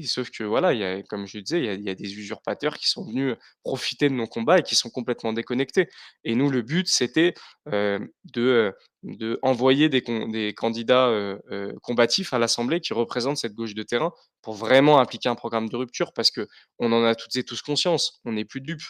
sauf 0.04 0.30
que 0.30 0.44
voilà, 0.44 0.72
il 0.72 0.80
y 0.80 0.84
a 0.84 1.02
comme 1.02 1.26
je 1.26 1.38
disais, 1.38 1.74
il 1.74 1.82
y 1.82 1.90
a 1.90 1.94
des 1.94 2.14
usurpateurs 2.18 2.76
qui 2.78 2.88
sont 2.88 3.04
venus, 3.06 3.34
profiter 3.62 4.08
de 4.08 4.14
nos 4.14 4.26
combats 4.26 4.58
et 4.58 4.62
qui 4.62 4.74
sont 4.74 4.90
complètement 4.90 5.32
déconnectés 5.32 5.88
et 6.24 6.34
nous, 6.34 6.50
le 6.50 6.62
but, 6.62 6.88
c'était, 6.88 7.34
heu, 7.72 8.12
de, 8.34 8.74
des 9.02 10.54
candidats, 10.54 11.36
combatifs 11.82 12.32
à 12.32 12.38
l'assemblée 12.38 12.80
qui 12.80 12.92
représentent 12.94 13.38
cette 13.38 13.54
gauche 13.54 13.74
de 13.74 13.82
terrain 13.82 14.12
pour 14.42 14.54
vraiment 14.54 14.98
appliquer 14.98 15.28
un 15.28 15.34
programme 15.34 15.68
de 15.68 15.76
rupture 15.76 16.12
parce 16.12 16.30
qu'on 16.30 16.92
en 16.92 17.04
a 17.04 17.14
toutes 17.14 17.36
et 17.36 17.44
tous 17.44 17.62
conscience, 17.62 18.20
on 18.24 18.32
n'est 18.32 18.44
plus 18.44 18.60
dupes. 18.60 18.82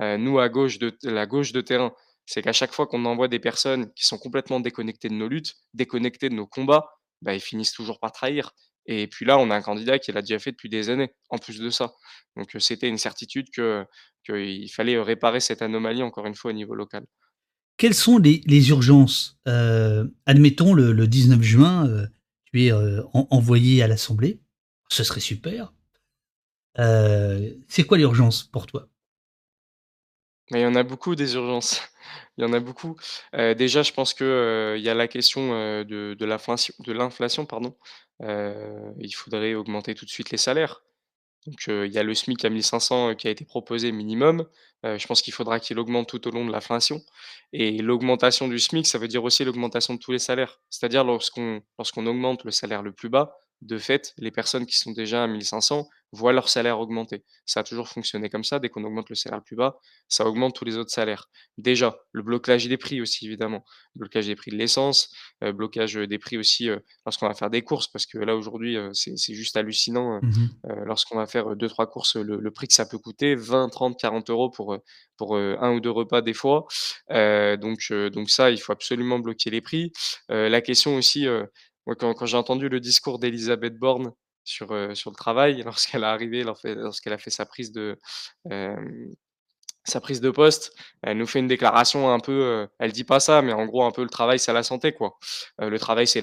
Heu, 0.00 0.16
nous 0.16 0.38
à 0.38 0.48
gauche 0.48 0.78
de 0.78 0.96
la 1.04 1.26
gauche 1.26 1.52
de 1.52 1.60
terrain, 1.60 1.92
c'est 2.26 2.42
qu'à 2.42 2.52
chaque 2.52 2.72
fois 2.72 2.86
qu'on 2.86 3.04
envoie 3.04 3.28
des 3.28 3.38
personnes 3.40 3.92
qui 3.94 4.06
sont 4.06 4.18
complètement 4.18 4.60
déconnectées 4.60 5.08
de 5.08 5.14
nos 5.14 5.28
luttes, 5.28 5.54
déconnectées 5.74 6.28
de 6.28 6.34
nos 6.34 6.46
combats, 6.46 6.86
bah, 7.22 7.34
ils 7.34 7.40
finissent 7.40 7.72
toujours 7.72 7.98
par 8.00 8.12
trahir 8.12 8.52
et 8.86 9.06
puis 9.06 9.24
là, 9.24 9.38
on 9.38 9.50
a 9.50 9.56
un 9.56 9.62
candidat 9.62 9.98
qui 9.98 10.12
l'a 10.12 10.22
déjà 10.22 10.38
fait 10.38 10.52
depuis 10.52 10.68
des 10.68 10.90
années, 10.90 11.10
en 11.28 11.38
plus 11.38 11.58
de 11.60 11.70
ça. 11.70 11.92
Donc 12.36 12.50
c'était 12.58 12.88
une 12.88 12.98
certitude 12.98 13.48
qu'il 13.50 14.70
fallait, 14.72 15.00
réparer 15.00 15.40
cette 15.40 15.62
anomalie 15.62 16.02
encore 16.02 16.26
une 16.26 16.34
fois 16.34 16.50
au 16.50 16.54
niveau 16.54 16.74
local. 16.74 17.04
Quelles 17.76 17.94
sont 17.94 18.18
les 18.18 18.68
urgences? 18.68 19.38
Heu, 19.48 20.14
admettons 20.26 20.74
le 20.74 20.92
le 20.92 21.06
19 21.06 21.42
juin, 21.42 21.88
tu 22.52 22.66
es, 22.66 22.72
envoyé 23.12 23.82
à 23.82 23.88
l'assemblée, 23.88 24.40
ce 24.88 25.04
serait 25.04 25.20
super. 25.20 25.72
Heu, 26.78 27.58
c'est 27.68 27.84
quoi 27.84 27.98
l'urgence 27.98 28.44
pour 28.44 28.66
toi? 28.66 28.88
Mais 30.50 30.60
il 30.60 30.62
y 30.62 30.66
en 30.66 30.74
a 30.74 30.82
beaucoup 30.82 31.14
des 31.14 31.34
urgences. 31.34 31.82
Il 32.38 32.42
y 32.44 32.46
en 32.46 32.52
a 32.54 32.60
beaucoup. 32.60 32.96
Heu, 33.36 33.54
déjà, 33.54 33.82
je 33.82 33.92
pense 33.92 34.14
que, 34.14 34.24
heu, 34.24 34.78
il 34.78 34.82
y 34.82 34.88
a 34.88 34.94
la 34.94 35.08
question, 35.08 35.52
heu, 35.54 35.84
de 35.84 36.14
de 36.18 36.24
l'inflation 36.24 36.72
de 36.78 36.92
l'inflation, 36.92 37.44
pardon. 37.44 37.76
Heu, 38.22 38.94
il 38.98 39.12
faudrait 39.14 39.54
augmenter 39.54 39.94
tout 39.94 40.04
de 40.06 40.10
suite 40.10 40.30
les 40.30 40.38
salaires. 40.38 40.82
Donc, 41.46 41.66
il 41.68 41.92
y 41.92 41.98
a 41.98 42.02
le 42.04 42.14
SMIC 42.14 42.44
à 42.44 42.50
1 42.50 42.62
500, 42.62 43.10
heu, 43.10 43.14
qui 43.14 43.28
a 43.28 43.30
été 43.32 43.44
proposé 43.46 43.92
minimum. 43.92 44.46
Je 44.84 45.06
pense 45.08 45.22
qu'il 45.22 45.34
faudra 45.34 45.60
qu'il 45.60 45.78
augmente 45.80 46.08
tout 46.08 46.26
au 46.28 46.30
long 46.32 46.46
de 46.46 46.52
l'inflation 46.52 47.02
et 47.52 47.78
l'augmentation 47.82 48.48
du 48.48 48.58
SMIC, 48.60 48.86
ça 48.86 48.98
veut 48.98 49.08
dire 49.08 49.24
aussi 49.24 49.44
l'augmentation 49.44 49.94
de 49.94 50.00
tous 50.00 50.12
les 50.12 50.18
salaires. 50.20 50.60
C'est-à-dire 50.70 51.04
lorsqu'on 51.04 51.62
lorsqu'on 51.78 52.06
augmente 52.06 52.44
le 52.44 52.50
salaire 52.52 52.82
le 52.82 52.92
plus 52.92 53.08
bas, 53.10 53.36
de 53.62 53.78
fait, 53.78 54.14
les 54.18 54.30
personnes 54.32 54.66
qui 54.66 54.78
sont 54.78 54.92
déjà 54.92 55.24
à 55.24 55.26
1 55.28 55.44
500 55.44 55.88
voient 56.12 56.32
leur 56.32 56.48
salaire 56.48 56.80
augmenter. 56.80 57.24
Ça 57.46 57.60
a 57.60 57.62
toujours 57.62 57.88
fonctionné 57.88 58.28
comme 58.30 58.44
ça, 58.44 58.58
dès 58.58 58.68
qu'on 58.68 58.84
augmente 58.84 59.08
le 59.10 59.14
salaire 59.16 59.38
le 59.38 59.44
plus 59.44 59.56
bas, 59.56 59.76
ça 60.08 60.26
augmente 60.26 60.54
tous 60.54 60.64
les 60.64 60.76
autres 60.76 60.90
salaires. 60.90 61.28
Déjà, 61.58 61.96
le 62.12 62.22
blocage 62.22 62.66
des 62.66 62.76
prix 62.76 63.00
aussi 63.00 63.26
évidemment, 63.26 63.64
blocage 63.94 64.26
des 64.26 64.34
prix 64.36 64.50
de 64.50 64.56
l'essence, 64.56 65.08
heu, 65.44 65.52
blocage, 65.52 65.96
heu, 65.96 66.06
des 66.06 66.18
prix 66.18 66.36
aussi, 66.38 66.68
heu, 66.68 66.80
lorsqu'on 67.06 67.28
va 67.28 67.34
faire 67.34 67.50
des 67.50 67.62
courses 67.62 67.88
parce 67.88 68.06
que 68.06 68.18
là 68.18 68.36
aujourd'hui, 68.36 68.76
c'est 68.94 69.34
juste 69.34 69.56
hallucinant, 69.56 70.20
Mmh 70.22 70.46
lorsqu'on 70.86 71.16
va 71.16 71.26
faire, 71.26 71.48
heu, 71.50 71.56
2-3 71.56 71.86
courses, 71.86 72.16
le 72.16 72.36
le 72.38 72.50
prix 72.50 72.66
que 72.68 72.74
ça 72.74 72.86
peut 72.86 72.98
coûter 72.98 73.34
20-30-40 73.34 74.50
€ 74.50 74.54
pour, 74.54 74.74
heu, 74.74 74.80
pour, 75.16 75.36
heu, 75.36 75.56
1 75.60 75.72
ou 75.72 75.80
2 75.80 75.90
repas 75.90 76.22
des 76.22 76.34
fois. 76.34 76.66
Donc 77.10 77.80
ça, 78.30 78.50
il 78.50 78.58
faut 78.60 78.72
absolument 78.72 79.18
bloquer 79.18 79.50
les 79.50 79.60
prix. 79.60 79.92
La 80.28 80.60
question 80.60 80.96
aussi, 80.96 81.26
moi 81.86 81.94
quand 81.96 82.14
quand 82.14 82.26
j'ai 82.26 82.36
entendu 82.36 82.68
le 82.68 82.80
discours 82.80 83.18
d'Élisabeth 83.18 83.78
Borne 83.78 84.12
sur, 84.50 84.68
sur 84.96 85.10
le 85.10 85.16
travail, 85.16 85.62
lorsqu'elle 85.64 86.02
est 86.02 86.06
arrivée, 86.06 86.44
lorsqu'elle 86.44 87.12
a 87.14 87.18
fait 87.18 87.30
sa 87.30 87.46
prise 87.46 87.72
de, 87.72 87.98
sa 89.84 90.00
prise 90.00 90.20
de 90.20 90.30
poste, 90.30 90.72
elle 91.02 91.18
nous 91.18 91.26
fait 91.26 91.38
une 91.40 91.48
déclaration 91.48 92.10
un 92.12 92.20
peu, 92.20 92.32
heu, 92.32 92.68
elle 92.78 92.92
dit 92.92 93.04
pas 93.04 93.20
ça, 93.20 93.42
mais 93.42 93.52
en 93.54 93.66
gros 93.66 93.84
un 93.84 93.90
peu: 93.92 94.02
«Le 94.02 94.10
travail, 94.10 94.38
c'est 94.38 94.52
la 94.52 94.62
santé», 94.62 94.92
quoi. 94.92 95.18
Le 95.58 95.78
travail, 95.78 96.06
c'est 96.06 96.22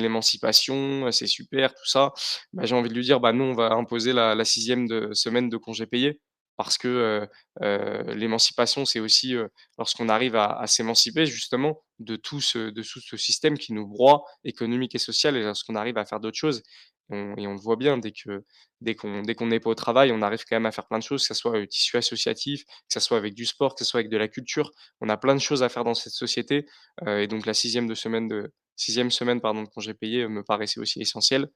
l'émancipation, 0.00 1.10
c'est 1.12 1.26
super 1.26 1.74
tout 1.74 1.86
ça. 1.86 2.12
Bah, 2.52 2.64
j'ai 2.66 2.74
envie 2.74 2.90
de 2.90 2.94
lui 2.94 3.04
dire: 3.04 3.20
«Bah, 3.20 3.32
nous, 3.32 3.44
on 3.44 3.54
va 3.54 3.72
imposer 3.72 4.12
la 4.12 4.44
6e 4.44 4.86
de 4.88 5.10
semaine 5.14 5.48
de 5.48 5.56
congés 5.56 5.86
payés» 5.86 6.20
parce 6.56 6.76
que, 6.78 7.26
l'émancipation, 7.60 8.84
c'est 8.84 9.00
aussi, 9.00 9.34
lorsqu'on 9.78 10.08
arrive 10.08 10.36
à 10.36 10.66
s'émanciper 10.66 11.24
justement 11.26 11.82
de 12.00 12.16
de 12.16 12.16
tout 12.16 12.40
ce 12.40 13.16
système 13.16 13.58
qui 13.58 13.72
nous 13.72 13.86
broie 13.86 14.24
économique 14.44 14.94
et 14.94 14.98
social 14.98 15.36
et 15.36 15.42
lorsqu'on 15.44 15.76
arrive 15.76 15.98
à 15.98 16.04
faire 16.04 16.20
d'autres 16.20 16.36
choses. 16.38 16.62
On 17.10 17.34
et 17.36 17.46
on 17.46 17.54
le 17.54 17.60
voit 17.60 17.76
bien 17.76 17.98
dès 17.98 18.12
qu'on 18.12 19.22
qu'on 19.24 19.46
n'est 19.46 19.60
pas 19.60 19.70
au 19.70 19.74
travail, 19.74 20.12
on 20.12 20.22
arrive 20.22 20.44
quand 20.48 20.56
même 20.56 20.66
à 20.66 20.72
faire 20.72 20.86
plein 20.86 20.98
de 20.98 21.02
choses, 21.04 21.22
que 21.22 21.28
ça 21.28 21.34
soit, 21.34 21.56
heu, 21.58 21.66
tissu 21.66 21.96
associatif, 21.96 22.64
que 22.64 22.70
ça 22.88 23.00
soit 23.00 23.16
avec 23.18 23.34
du 23.34 23.46
sport, 23.46 23.74
que 23.74 23.84
ça 23.84 23.90
soit 23.90 24.00
avec 24.00 24.10
de 24.10 24.16
la 24.18 24.28
culture. 24.28 24.70
On 25.00 25.08
a 25.08 25.16
plein 25.16 25.34
de 25.34 25.40
choses 25.40 25.62
à 25.62 25.68
faire 25.70 25.84
dans 25.84 25.94
cette 25.94 26.12
société, 26.14 26.66
heu 27.06 27.22
et 27.22 27.26
donc 27.28 27.46
la 27.46 27.54
6e 27.54 27.86
de 27.88 27.94
semaine 27.94 28.28
de 28.28 28.52
6e 28.76 29.10
semaine, 29.10 29.40
pardon, 29.40 29.64
de 29.64 29.92
payés, 29.94 30.22
heu, 30.24 30.28
me 30.28 30.42
paraissait 30.44 30.80
aussi 30.80 31.00
essentielle. 31.00 31.48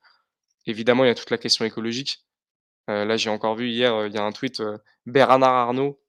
Évidemment, 0.66 1.04
il 1.04 1.08
y 1.08 1.10
a 1.10 1.14
toute 1.16 1.30
la 1.30 1.38
question 1.38 1.64
écologique. 1.66 2.18
Là, 2.88 3.16
j'ai 3.18 3.30
encore 3.30 3.56
vu 3.56 3.70
hier, 3.70 4.06
il 4.06 4.14
y 4.14 4.18
a 4.18 4.24
un 4.24 4.32
tweet, 4.32 4.62
Bernard 5.06 5.54
Arnault, 5.54 6.00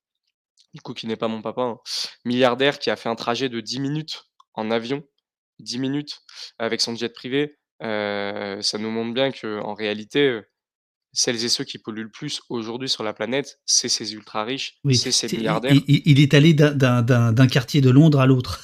du 0.74 0.82
coup 0.82 0.94
qui 0.96 1.08
n'est 1.08 1.18
pas 1.18 1.28
mon 1.30 1.42
papa, 1.44 1.62
hein, 1.64 1.80
milliardaire 2.26 2.80
qui 2.80 2.90
a 2.92 2.96
fait 2.98 3.10
un 3.10 3.16
trajet 3.16 3.50
de 3.50 3.62
10 3.62 3.80
minutes 3.82 4.26
en 4.56 4.72
avion, 4.72 5.04
10 5.60 5.80
minutes 5.80 6.22
avec 6.60 6.82
son 6.82 6.96
jet 6.96 7.10
privé. 7.10 7.58
Ça 7.84 8.78
nous 8.80 8.90
montre 8.90 9.14
bien 9.14 9.32
qu'en 9.32 9.74
réalité, 9.74 10.28
heu, 10.28 10.46
celles 11.12 11.44
et 11.46 11.50
ceux 11.50 11.64
qui 11.64 11.78
polluent 11.78 12.04
le 12.04 12.10
plus 12.10 12.42
aujourd'hui 12.50 12.90
sur 12.90 13.04
la 13.04 13.14
planète, 13.14 13.60
c'est 13.66 13.90
ces 13.90 14.14
ultra 14.14 14.44
riches, 14.44 14.78
Oui, 14.84 14.96
c'est 14.96 15.12
ces 15.12 15.36
milliardaires. 15.36 15.76
il 15.88 16.20
est 16.20 16.34
allé 16.34 16.54
d'un 16.54 17.48
quartier 17.48 17.82
de 17.82 17.90
Londres 17.90 18.20
à 18.20 18.26
l'autre. 18.26 18.62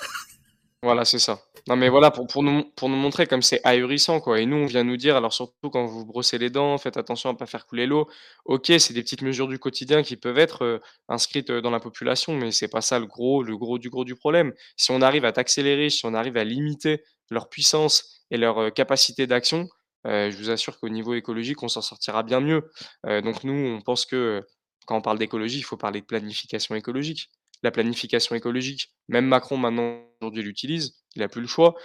Voilà, 0.82 1.04
c'est 1.04 1.20
ça. 1.20 1.42
Non, 1.68 1.76
mais 1.76 1.90
voilà, 1.90 2.10
pour 2.10 2.26
pour 2.26 2.42
nous 2.42 2.52
mon 2.52 2.64
pour 2.64 2.88
nous 2.88 2.96
montrer 2.96 3.28
comme 3.28 3.42
c'est 3.42 3.60
ahurissant, 3.66 4.22
quoi 4.22 4.40
et 4.40 4.46
nous, 4.46 4.56
on 4.56 4.66
vient 4.66 4.86
nous 4.86 4.96
dire 4.96 5.18
alors 5.18 5.34
surtout 5.34 5.70
quand 5.70 5.86
vous 5.86 6.06
brossez 6.06 6.38
les 6.38 6.50
dents, 6.50 6.78
faites 6.78 6.96
attention 6.96 7.30
à 7.30 7.34
pas 7.36 7.46
faire 7.46 7.68
couler 7.68 7.86
l'eau. 7.86 8.08
OK, 8.46 8.72
c'est 8.80 8.94
des 8.94 9.04
petites 9.04 9.22
mesures 9.22 9.50
du 9.50 9.60
quotidien 9.60 10.02
qui 10.02 10.16
peuvent 10.16 10.40
être, 10.40 10.82
inscrites, 11.10 11.52
dans 11.52 11.70
la 11.70 11.82
population, 11.82 12.34
mais 12.34 12.52
c'est 12.52 12.70
pas 12.70 12.80
ça 12.82 12.98
le 12.98 13.08
gros 13.08 13.44
le 13.44 13.58
gros 13.58 13.78
du 13.78 13.90
gros 13.90 14.06
du 14.06 14.16
problème. 14.16 14.54
Si 14.78 14.92
on 14.92 15.02
arrive 15.02 15.26
à 15.26 15.34
taxer 15.34 15.62
les 15.64 15.76
riches, 15.76 15.98
si 15.98 16.06
on 16.06 16.14
arrive 16.14 16.38
à 16.38 16.46
limiter 16.46 17.04
leur 17.30 17.50
puissance 17.50 18.19
et 18.32 18.38
leur, 18.38 18.74
capacité 18.74 19.28
d'action, 19.28 19.70
je 20.06 20.36
vous 20.38 20.50
assure 20.50 20.80
qu'au 20.80 20.90
niveau 20.90 21.14
écologique, 21.14 21.62
on 21.64 21.68
s'en 21.68 21.82
sortira 21.82 22.24
bien 22.24 22.40
mieux. 22.40 22.70
Donc 23.06 23.44
nous, 23.44 23.54
on 23.54 23.82
pense 23.82 24.06
que, 24.06 24.42
quand 24.86 24.98
on 24.98 25.02
parle 25.02 25.20
d'écologie, 25.20 25.60
il 25.60 25.64
faut 25.64 25.78
parler 25.78 26.02
de 26.02 26.06
planification 26.06 26.76
écologique. 26.76 27.30
La 27.62 27.72
planification 27.72 28.36
écologique, 28.36 28.94
même 29.10 29.26
Macron 29.26 29.58
maintenant 29.58 30.02
aujourd'hui 30.22 30.44
l'utilise, 30.44 30.96
il 31.16 31.24
a 31.24 31.28
plus 31.28 31.42
le 31.42 31.48
choix, 31.48 31.76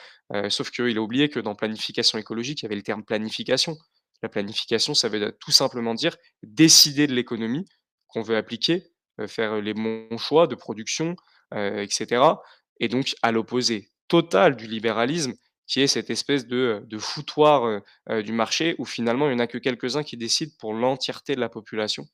sauf 0.49 0.71
qu'il 0.71 0.97
a 0.97 1.01
oublié 1.01 1.29
que 1.29 1.41
dans 1.41 1.55
planification 1.55 2.19
écologique, 2.19 2.63
il 2.63 2.65
y 2.65 2.67
avait 2.67 2.77
le 2.77 2.83
terme 2.83 3.05
planification. 3.05 3.77
La 4.23 4.29
planification, 4.29 4.95
ça 4.95 5.09
veut 5.09 5.37
tout 5.41 5.51
simplement 5.51 5.95
dire 5.95 6.17
décider 6.43 7.07
de 7.07 7.15
l'économie 7.15 7.67
qu'on 8.07 8.23
veut 8.23 8.37
appliquer, 8.37 8.85
faire 9.27 9.61
les 9.61 9.75
bons 9.75 10.17
choix 10.17 10.47
de 10.47 10.55
production, 10.55 11.17
heu 11.53 11.83
et 11.83 11.89
cetera 11.91 12.41
et 12.81 12.89
donc 12.89 13.15
à 13.23 13.33
l'opposé 13.33 13.89
total 14.09 14.57
du 14.57 14.67
libéralisme 14.67 15.35
qui 15.67 15.81
est 15.81 15.87
cette 15.87 16.11
espèce 16.11 16.47
de, 16.47 16.83
de 16.87 16.99
foutoir, 16.99 17.81
du 18.25 18.33
marché 18.33 18.75
où 18.79 18.85
finalement 18.85 19.29
il 19.29 19.33
y 19.33 19.37
en 19.37 19.39
a 19.41 19.47
que 19.47 19.59
quelques-uns 19.59 20.03
qui 20.03 20.17
décident 20.17 20.53
pour 20.59 20.75
l'entièreté 20.75 21.35
de 21.35 21.41
la 21.41 21.49
population. 21.49 22.07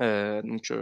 Donc 0.00 0.72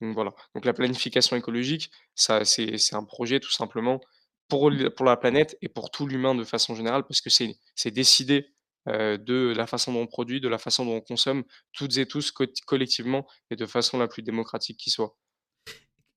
voilà. 0.00 0.32
La 0.64 0.72
planification 0.72 1.36
écologique, 1.36 1.90
ça 2.14 2.44
c'est 2.44 2.94
un 2.94 3.04
projet 3.04 3.40
tout 3.40 3.52
simplement 3.52 4.00
pour 4.48 4.70
la 4.70 5.16
planète 5.16 5.56
et 5.62 5.68
pour 5.68 5.90
tout 5.90 6.06
l'humain 6.06 6.34
de 6.34 6.44
façon 6.44 6.74
générale 6.74 7.04
parce 7.04 7.20
que 7.20 7.30
c'est 7.30 7.56
c'est 7.74 7.90
décider, 7.90 8.48
heu, 8.88 9.18
de 9.18 9.52
la 9.56 9.66
façon 9.66 9.92
dont 9.92 10.00
on 10.02 10.06
produit, 10.06 10.40
de 10.40 10.48
la 10.48 10.58
façon 10.58 10.84
dont 10.86 10.96
on 10.96 11.00
consomme 11.00 11.44
toutes 11.72 11.96
et 11.98 12.06
tous 12.06 12.32
collectivement 12.66 13.26
et 13.50 13.56
de 13.56 13.66
façon 13.66 13.98
la 13.98 14.08
plus 14.08 14.22
démocratique 14.22 14.78
qui 14.78 14.90
soit. 14.90 15.16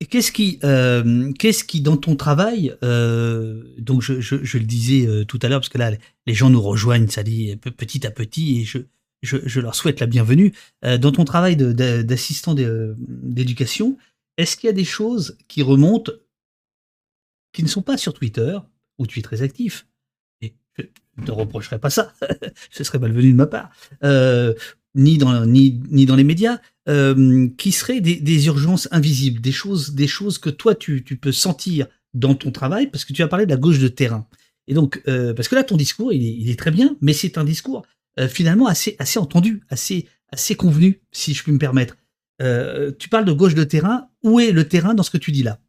Qu'est-ce 0.08 0.32
qui, 0.32 0.60
hem, 0.64 1.34
qu'est-ce 1.34 1.66
qui 1.66 1.82
dans 1.82 1.98
ton 1.98 2.16
travail, 2.16 2.74
heu, 2.84 3.76
donc 3.80 4.02
je 4.02 4.58
le 4.58 4.64
disais, 4.64 5.06
heu, 5.06 5.26
tout 5.26 5.40
à 5.42 5.50
l'heure 5.50 5.60
parce 5.60 5.68
que 5.68 5.78
là, 5.78 5.92
les 6.26 6.34
gens 6.34 6.50
nous 6.50 6.62
rejoignent, 6.62 7.10
ça 7.10 7.22
dit 7.22 7.58
pe 7.58 7.70
petit 7.70 8.08
à 8.08 8.12
petit 8.12 8.62
et 8.62 8.64
je 8.64 8.80
je 9.22 9.60
leur 9.60 9.76
souhaite 9.76 10.00
la 10.00 10.06
bienvenue. 10.06 10.54
Dans 10.82 11.12
ton 11.12 11.26
travail 11.26 11.58
d'assistant 11.58 12.56
d'éducation, 12.56 13.98
est-ce 14.38 14.56
qu'il 14.56 14.68
y 14.68 14.70
a 14.70 14.74
des 14.74 14.86
choses 14.86 15.38
qui 15.50 15.62
remontent 15.62 16.14
qui 17.52 17.62
ne 17.62 17.68
sont 17.68 17.82
pas 17.82 17.98
sur 17.98 18.14
Twitter, 18.14 18.58
où 18.98 19.06
tu 19.06 19.20
es 19.20 19.22
très 19.22 19.42
actif? 19.42 19.86
Et 20.40 20.54
je 20.78 20.84
ne 21.18 21.26
te 21.26 21.32
reprocherai 21.32 21.80
pas 21.80 21.90
ça, 21.90 22.14
ce 22.72 22.86
serait 22.86 23.00
malvenu 23.00 23.34
de 23.34 23.36
ma 23.36 23.48
part, 23.48 23.72
ni 24.96 25.18
dans 25.18 25.46
ni 25.46 25.82
ni 25.90 26.06
dans 26.06 26.16
les 26.16 26.24
médias, 26.24 26.60
hem, 26.90 27.56
qui 27.56 27.72
seraient 27.72 28.02
des 28.02 28.48
urgences 28.48 28.90
invisibles, 28.92 29.40
des 29.42 29.54
choses 29.54 29.94
des 29.96 30.08
choses 30.08 30.38
que 30.40 30.50
toi 30.50 30.76
tu 30.76 31.04
tu 31.06 31.16
peux 31.18 31.32
sentir 31.32 31.88
dans 32.14 32.36
ton 32.36 32.52
travail? 32.52 32.88
Parce 32.92 33.06
que 33.06 33.14
tu 33.14 33.24
as 33.24 33.30
parlé 33.30 33.46
de 33.46 33.52
la 33.52 33.58
gauche 33.58 33.80
de 33.80 33.88
terrain 33.88 34.28
et 34.68 34.74
donc 34.74 35.02
heu, 35.08 35.34
parce 35.36 35.48
que 35.48 35.56
là 35.56 35.64
ton 35.64 35.78
discours 35.78 36.12
il 36.14 36.50
est 36.50 36.60
très 36.60 36.72
bien, 36.72 36.98
mais 37.02 37.14
c'est 37.14 37.38
un 37.38 37.46
discours, 37.46 37.86
heu, 38.20 38.28
finalement 38.28 38.68
assez 38.68 38.96
assez 39.00 39.20
entendu, 39.20 39.64
assez 39.70 40.08
assez 40.32 40.56
convenu, 40.56 41.02
si 41.12 41.34
je 41.34 41.44
puis 41.44 41.54
me 41.54 41.60
permettre. 41.60 41.96
Tu 43.00 43.10
parles 43.10 43.26
de 43.26 43.34
gauche 43.34 43.56
de 43.56 43.64
terrain, 43.66 44.08
où 44.24 44.40
est 44.40 44.52
le 44.52 44.68
terrain 44.68 44.94
dans 44.94 45.04
ce 45.04 45.12
que 45.12 45.18
tu 45.18 45.32
dis 45.32 45.44
là? 45.44 45.60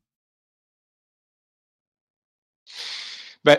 Bah, 3.44 3.58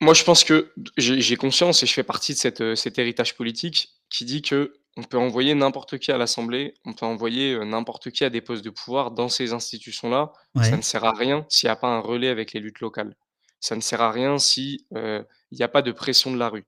moi 0.00 0.14
je 0.14 0.22
pense 0.24 0.44
que 0.44 0.70
j'ai 0.98 1.36
conscience 1.36 1.82
et 1.82 1.86
je 1.86 1.92
fais 1.92 2.02
partie 2.02 2.34
de 2.34 2.74
cet 2.74 2.98
héritage 2.98 3.34
politique 3.36 3.90
qui 4.10 4.24
dit 4.24 4.42
que, 4.42 4.74
on 4.96 5.02
peut 5.02 5.18
envoyer 5.18 5.54
n'importe 5.54 5.98
qui 5.98 6.12
à 6.12 6.18
l'assemblée, 6.18 6.74
on 6.84 6.92
peut 6.92 7.06
envoyer, 7.06 7.54
heu, 7.54 7.64
n'importe 7.64 8.10
qui 8.10 8.24
à 8.24 8.30
des 8.30 8.40
postes 8.40 8.64
de 8.64 8.70
pouvoir 8.70 9.10
dans 9.12 9.28
ces 9.28 9.52
institutions-là. 9.52 10.32
Ça 10.60 10.76
ne 10.76 10.82
sert 10.82 11.04
à 11.04 11.12
rien 11.12 11.44
s'il 11.48 11.66
y 11.68 11.70
a 11.70 11.76
pas 11.76 11.88
un 11.88 12.00
relais 12.00 12.28
avec 12.28 12.52
les 12.52 12.60
luttes 12.60 12.80
locales. 12.80 13.16
Ça 13.60 13.76
ne 13.76 13.80
sert 13.80 14.00
à 14.02 14.12
rien 14.12 14.38
si, 14.38 14.86
heu, 14.96 15.26
il 15.50 15.58
y 15.58 15.62
a 15.62 15.68
pas 15.68 15.82
de 15.82 15.92
pression 15.92 16.32
de 16.32 16.38
la 16.38 16.48
rue. 16.48 16.64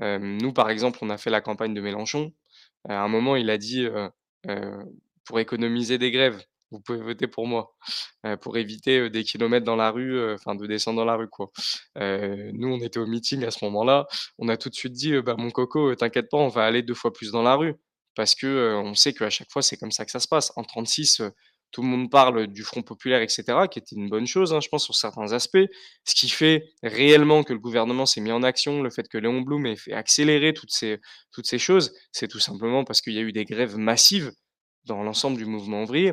Hem, 0.00 0.38
nous, 0.42 0.52
par 0.52 0.70
exemple, 0.70 1.00
on 1.02 1.10
a 1.10 1.18
fait 1.18 1.30
la 1.30 1.40
campagne 1.42 1.74
de 1.74 1.80
Mélenchon. 1.80 2.32
À 2.88 3.00
un 3.02 3.08
moment, 3.08 3.36
il 3.36 3.50
a 3.50 3.58
dit, 3.58 3.88
«Pour 5.24 5.40
économiser 5.40 5.98
des 5.98 6.10
grèves, 6.10 6.42
vous 6.70 6.80
pouvez 6.80 7.00
voter 7.00 7.26
pour 7.28 7.46
moi, 7.46 7.74
heu, 8.26 8.36
pour 8.38 8.56
éviter, 8.58 9.10
des 9.10 9.24
kilomètres 9.24 9.66
dans 9.66 9.76
la 9.76 9.90
rue, 9.90 10.32
enfin 10.34 10.54
de 10.56 10.66
descendre 10.66 10.98
dans 10.98 11.04
la 11.06 11.16
rue, 11.16 11.28
quoi». 11.28 11.50
Nous, 11.96 12.68
on 12.68 12.80
était 12.80 12.98
au 13.00 13.06
meeting 13.06 13.44
à 13.44 13.50
ce 13.52 13.64
moment-là, 13.66 14.06
on 14.38 14.48
a 14.48 14.56
tout 14.56 14.70
de 14.70 14.74
suite 14.76 14.92
dit: 14.94 15.12
«Heu, 15.14 15.22
bah, 15.22 15.36
mon 15.38 15.50
coco, 15.50 15.94
t'inquiète 15.96 16.28
pas, 16.30 16.38
on 16.38 16.48
va 16.48 16.64
aller 16.66 16.82
2 16.82 16.94
fois 16.94 17.12
plus 17.12 17.30
dans 17.32 17.42
la 17.42 17.56
rue». 17.56 17.74
Parce 18.16 18.34
que, 18.34 18.74
on 18.84 18.94
sait 18.94 19.12
qu'à 19.14 19.30
chaque 19.30 19.50
fois, 19.52 19.62
c'est 19.62 19.76
comme 19.78 19.92
ça 19.92 20.04
que 20.06 20.10
ça 20.12 20.20
se 20.20 20.28
passe. 20.28 20.52
En 20.56 20.64
36, 20.64 21.20
heu, 21.20 21.32
tout 21.72 21.82
le 21.82 21.88
monde 21.88 22.10
parle 22.10 22.46
du 22.48 22.62
Front 22.64 22.82
populaire 22.82 23.20
et 23.22 23.28
cetera, 23.28 23.68
qui 23.68 23.78
était 23.80 23.96
une 23.96 24.08
bonne 24.08 24.26
chose, 24.26 24.54
hein, 24.54 24.60
je 24.60 24.68
pense 24.68 24.84
sur 24.84 24.94
certains 24.94 25.32
aspects. 25.34 25.58
Ce 26.04 26.14
qui 26.14 26.28
fait 26.30 26.64
réellement 26.82 27.42
que 27.44 27.52
le 27.52 27.58
gouvernement 27.60 28.06
s'est 28.06 28.20
mis 28.22 28.32
en 28.32 28.42
action, 28.42 28.82
le 28.82 28.90
fait 28.90 29.08
que 29.08 29.18
Léon 29.18 29.42
Blum 29.42 29.66
ait 29.66 29.76
fait 29.76 29.92
accélérer 29.92 30.54
toutes 30.54 30.72
ces 30.72 30.98
toutes 31.32 31.46
ces 31.46 31.58
choses, 31.58 31.92
c'est 32.12 32.28
tout 32.28 32.38
simplement 32.40 32.84
parce 32.84 33.02
qu'il 33.02 33.12
y 33.14 33.18
a 33.18 33.22
eu 33.22 33.32
des 33.32 33.44
grèves 33.44 33.76
massives 33.78 34.32
dans 34.86 35.02
l'ensemble 35.04 35.36
du 35.38 35.44
mouvement 35.46 35.82
ouvrier 35.84 36.12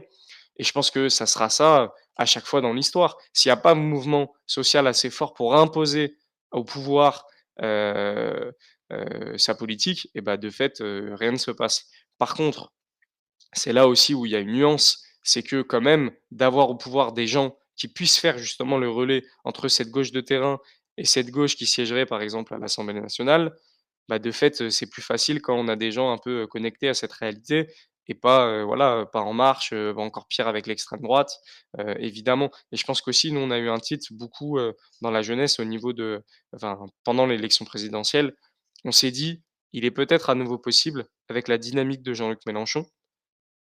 et 0.57 0.63
je 0.63 0.71
pense 0.71 0.91
que 0.91 1.09
ça 1.09 1.25
sera 1.25 1.49
ça 1.49 1.93
à 2.15 2.25
chaque 2.25 2.45
fois 2.45 2.61
dans 2.61 2.73
l'histoire. 2.73 3.17
S'il 3.33 3.49
y 3.49 3.51
a 3.51 3.57
pas 3.57 3.71
un 3.71 3.75
mouvement 3.75 4.33
social 4.47 4.87
assez 4.87 5.09
fort 5.09 5.33
pour 5.33 5.55
imposer 5.55 6.17
au 6.51 6.63
pouvoir, 6.63 7.27
heu 7.61 8.53
heu, 8.91 9.37
sa 9.37 9.55
politique 9.55 10.09
et 10.15 10.21
bah, 10.21 10.37
de 10.37 10.49
fait, 10.49 10.81
heu, 10.81 11.13
rien 11.15 11.31
ne 11.31 11.37
se 11.37 11.51
passe. 11.51 11.87
Par 12.19 12.35
contre, 12.35 12.71
c'est 13.53 13.73
là 13.73 13.87
aussi 13.87 14.13
où 14.13 14.25
il 14.25 14.31
y 14.31 14.35
a 14.35 14.39
une 14.39 14.53
nuance, 14.53 15.03
c'est 15.23 15.43
que 15.43 15.61
quand 15.61 15.81
même 15.81 16.11
d'avoir 16.31 16.69
au 16.69 16.75
pouvoir 16.75 17.13
des 17.13 17.27
gens 17.27 17.57
qui 17.75 17.87
puissent 17.87 18.19
faire 18.19 18.37
justement 18.37 18.77
le 18.77 18.89
relais 18.89 19.23
entre 19.43 19.67
cette 19.67 19.89
gauche 19.89 20.11
de 20.11 20.21
terrain 20.21 20.59
et 20.97 21.05
cette 21.05 21.31
gauche 21.31 21.55
qui 21.55 21.65
siégerait 21.65 22.05
par 22.05 22.21
exemple 22.21 22.53
à 22.53 22.57
l'Assemblée 22.59 22.99
nationale, 22.99 23.55
bah, 24.09 24.19
de 24.19 24.31
fait, 24.31 24.69
c'est 24.69 24.89
plus 24.89 25.01
facile 25.03 25.41
quand 25.41 25.55
on 25.57 25.67
a 25.69 25.75
des 25.75 25.91
gens 25.91 26.11
un 26.13 26.17
peu, 26.19 26.47
connectés 26.47 26.89
à 26.89 26.93
cette 26.93 27.13
réalité 27.13 27.69
et 28.07 28.15
pas, 28.15 28.65
En 29.13 29.33
Marche, 29.33 29.73
encore 29.73 30.27
pire 30.27 30.47
avec 30.47 30.67
l'extrême 30.67 31.01
droite, 31.01 31.39
évidemment 31.99 32.49
et 32.71 32.77
je 32.77 32.85
pense 32.85 33.01
qu'aussi 33.01 33.31
nous 33.31 33.39
on 33.39 33.51
a 33.51 33.57
eu 33.57 33.69
un 33.69 33.79
titre 33.79 34.07
beaucoup, 34.11 34.59
dans 35.01 35.11
la 35.11 35.21
jeunesse 35.21 35.59
au 35.59 35.63
niveau 35.63 35.93
de 35.93 36.23
pendant 37.03 37.25
l'élection 37.25 37.65
présidentielle. 37.65 38.35
On 38.85 38.91
s'est 38.91 39.11
dit: 39.11 39.41
«Il 39.71 39.85
est 39.85 39.91
peut-être 39.91 40.29
à 40.29 40.35
nouveau 40.35 40.57
possible 40.57 41.05
avec 41.29 41.47
la 41.47 41.57
dynamique 41.57 42.03
de 42.03 42.13
Jean-Luc 42.13 42.39
Mélenchon, 42.45 42.85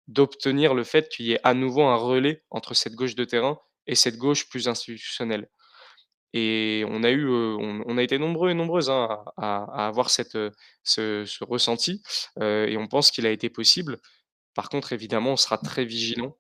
d'obtenir 0.09 0.75
le 0.75 0.85
fait 0.85 1.09
qu'il 1.09 1.27
y 1.27 1.33
ait 1.33 1.41
à 1.45 1.55
nouveau 1.55 1.83
un 1.83 1.97
relais 1.97 2.43
entre 2.51 2.75
cette 2.75 2.95
gauche 2.95 3.15
de 3.15 3.25
terrain 3.25 3.59
et 3.87 3.95
cette 3.95 4.17
gauche 4.17 4.49
plus 4.49 4.69
institutionnelle» 4.69 5.49
et 6.35 6.85
on 6.91 7.05
a 7.05 7.13
eu, 7.13 7.27
on 7.31 7.99
a 7.99 8.03
été 8.05 8.19
nombreux 8.19 8.51
et 8.51 8.55
nombreuses, 8.55 8.91
hein, 8.91 9.25
à 9.39 9.87
avoir 9.89 10.11
ce 10.11 11.45
ressenti, 11.45 12.03
et 12.43 12.77
on 12.79 12.89
pense 12.89 13.11
qu'il 13.13 13.27
a 13.27 13.33
été 13.33 13.51
possible. 13.51 14.01
Par 14.55 14.69
contre, 14.71 14.93
évidemment, 14.95 15.33
on 15.35 15.37
sera 15.37 15.59
très 15.59 15.85
vigilants 15.87 16.39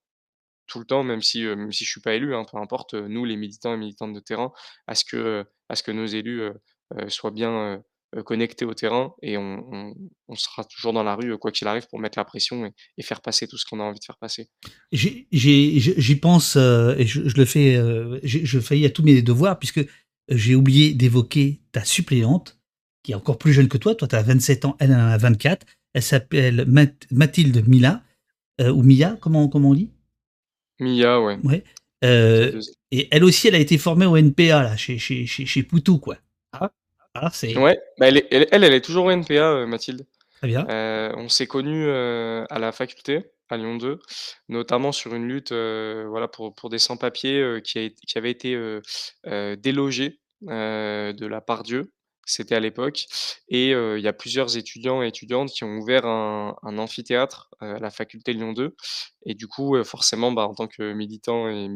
tout 0.67 0.79
le 0.81 0.87
temps, 0.87 1.05
même 1.05 1.23
si, 1.23 1.45
heu, 1.45 1.57
même 1.57 1.73
si 1.73 1.85
je 1.85 1.91
suis 1.91 2.01
pas 2.03 2.15
élu, 2.15 2.35
hein, 2.35 2.45
peu 2.51 2.59
importe, 2.59 2.95
nous 2.95 3.25
les 3.27 3.37
militants 3.37 3.75
et 3.75 3.79
militantes 3.79 4.15
de 4.15 4.21
terrain, 4.21 4.53
à 4.89 4.95
ce 4.97 5.05
que, 5.05 5.47
nos 5.93 6.07
élus, 6.07 6.43
heu, 6.43 6.55
soient 7.09 7.31
bien, 7.33 7.83
connectés 8.23 8.65
au 8.65 8.75
terrain 8.75 9.15
et 9.23 9.37
on 9.37 9.65
on 9.73 9.95
on 10.29 10.35
sera 10.37 10.65
toujours 10.65 10.93
dans 10.93 11.03
la 11.03 11.15
rue, 11.17 11.37
quoi 11.39 11.51
qu'il 11.51 11.67
arrive 11.67 11.87
pour 11.89 11.99
mettre 11.99 12.19
la 12.19 12.25
pression 12.25 12.67
et 12.67 12.71
et 12.99 13.03
faire 13.03 13.21
passer 13.21 13.49
tout 13.49 13.59
ce 13.59 13.65
qu'on 13.65 13.81
a 13.81 13.83
envie 13.83 13.99
de 13.99 14.05
faire 14.05 14.19
passer. 14.19 14.49
J'y 14.93 16.17
pense, 16.17 16.57
heu 16.57 16.95
et 16.99 17.07
je 17.07 17.29
je 17.29 17.37
le 17.37 17.45
fais, 17.45 17.81
j'ai 18.23 18.45
je 18.45 18.61
faillis 18.61 18.87
à 18.87 18.91
tous 18.91 19.03
mes 19.03 19.23
devoirs 19.23 19.59
puisque 19.59 19.85
j'ai 20.29 20.55
oublié 20.55 20.95
d'évoquer 20.95 21.61
ta 21.73 21.85
suppléante, 21.85 22.59
qui 23.03 23.13
est 23.13 23.15
encore 23.15 23.39
plus 23.39 23.53
jeune 23.53 23.69
que 23.69 23.79
toi. 23.79 23.95
Toi, 23.95 24.09
tu 24.09 24.17
as 24.17 24.23
27 24.23 24.65
ans, 24.65 24.77
elle 24.81 24.93
en 24.93 24.99
a 24.99 25.19
24. 25.19 25.67
Elle 25.93 26.03
s'appelle 26.03 26.65
Math 26.67 27.07
Mathilde 27.11 27.69
Mila, 27.69 28.03
ou 28.61 28.83
Mia, 28.83 29.17
comment 29.21 29.49
comment 29.49 29.71
on 29.71 29.75
dit? 29.75 29.91
Mia, 30.81 31.21
ouais, 31.21 31.39
Ouais, 31.45 31.65
avec 32.03 32.41
le 32.41 32.47
heu 32.47 32.53
2 32.53 32.61
et 32.91 33.09
elle 33.11 33.25
aussi, 33.25 33.49
elle 33.49 33.57
a 33.57 33.59
été 33.59 33.77
formée 33.77 34.07
au 34.07 34.17
NPA 34.17 34.63
là, 34.63 34.77
chez 34.77 34.99
chez 34.99 35.27
chez 35.27 35.47
chez 35.47 35.63
Poutou, 35.65 35.99
quoi. 35.99 36.17
Ah, 37.17 37.21
ah 37.27 37.31
c'est 37.33 37.57
Ouais, 37.57 37.79
bah, 37.99 38.09
elle 38.09 38.17
est 38.17 38.27
elle 38.33 38.47
elle, 38.51 38.65
elle 38.65 38.73
est 38.75 38.81
toujours 38.85 39.05
au 39.07 39.11
NPA, 39.11 39.53
heu, 39.63 39.67
Mathilde. 39.67 40.05
très 40.39 40.49
bien. 40.49 40.67
Heu, 40.69 41.13
on 41.17 41.29
s'est 41.29 41.47
connus, 41.47 41.85
heu, 41.87 42.45
à 42.51 42.59
la 42.59 42.73
faculté, 42.73 43.27
à 43.49 43.57
Lyon 43.57 43.77
2, 43.77 44.01
notamment 44.49 44.91
sur 44.91 45.15
une 45.15 45.29
lutte, 45.29 45.53
voilà 45.53 46.27
pour 46.29 46.55
pour 46.57 46.71
des 46.71 46.79
sans-papiers, 46.81 47.61
qui 47.65 47.79
avaient 48.17 48.31
été, 48.33 48.57
délogés, 49.59 50.19
de 50.43 51.27
la 51.27 51.41
Part-Dieu. 51.41 51.93
C'était 52.27 52.55
à 52.55 52.61
l'époque 52.61 53.07
et 53.49 53.71
il 53.71 54.01
y 54.01 54.09
a 54.09 54.13
plusieurs 54.13 54.57
étudiants 54.57 55.03
et 55.03 55.09
étudiantes 55.09 55.51
qui 55.51 55.65
ont 55.65 55.77
ouvert 55.79 56.07
un 56.07 56.79
amphithéâtre, 56.79 57.51
à 57.61 57.79
la 57.79 57.91
faculté 57.91 58.33
Lyon 58.33 58.53
2 58.53 58.75
et 59.27 59.35
du 59.35 59.47
coup, 59.47 59.83
forcément, 59.85 60.33
bah, 60.33 60.47
en 60.47 60.55
tant 60.55 60.67
que 60.67 60.93
militants 60.93 61.49
et 61.49 61.69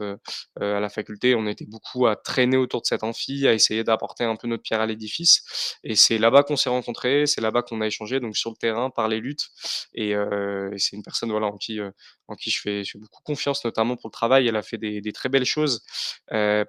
heu, 0.00 0.18
à 0.60 0.80
la 0.80 0.88
faculté, 0.88 1.34
on 1.34 1.46
était 1.46 1.66
beaucoup 1.66 2.06
à 2.06 2.16
traîner 2.16 2.56
autour 2.56 2.80
de 2.82 2.86
cet 2.86 3.02
amphi, 3.02 3.46
à 3.48 3.52
essayer 3.52 3.82
d'apporter 3.84 4.24
un 4.24 4.36
peu 4.36 4.46
notre 4.46 4.62
pierre 4.62 4.80
à 4.80 4.86
l'édifice 4.86 5.78
et 5.84 5.96
c'est 5.96 6.18
là-bas 6.18 6.44
qu'on 6.44 6.56
s'est 6.56 6.70
rencontrés, 6.70 7.26
c'est 7.26 7.40
là-bas 7.40 7.62
qu'on 7.62 7.80
a 7.80 7.86
échangé 7.86 8.20
donc 8.20 8.36
sur 8.36 8.50
le 8.50 8.56
terrain 8.56 8.90
par 8.90 9.08
les 9.08 9.20
luttes 9.20 9.48
et 9.94 10.14
c'est 10.76 10.96
une 10.96 11.02
personne, 11.02 11.30
voilà, 11.30 11.46
en 11.48 11.56
qui, 11.56 11.80
en 12.28 12.34
qui 12.36 12.50
je 12.50 12.60
fais 12.60 12.84
je 12.84 12.92
fais 12.92 12.98
beaucoup 12.98 13.22
confiance, 13.22 13.64
notamment 13.64 13.96
pour 13.96 14.08
le 14.08 14.12
travail. 14.12 14.46
Elle 14.48 14.56
a 14.56 14.62
fait 14.62 14.78
des 14.78 15.12
très 15.12 15.28
belles 15.28 15.44
choses, 15.44 15.82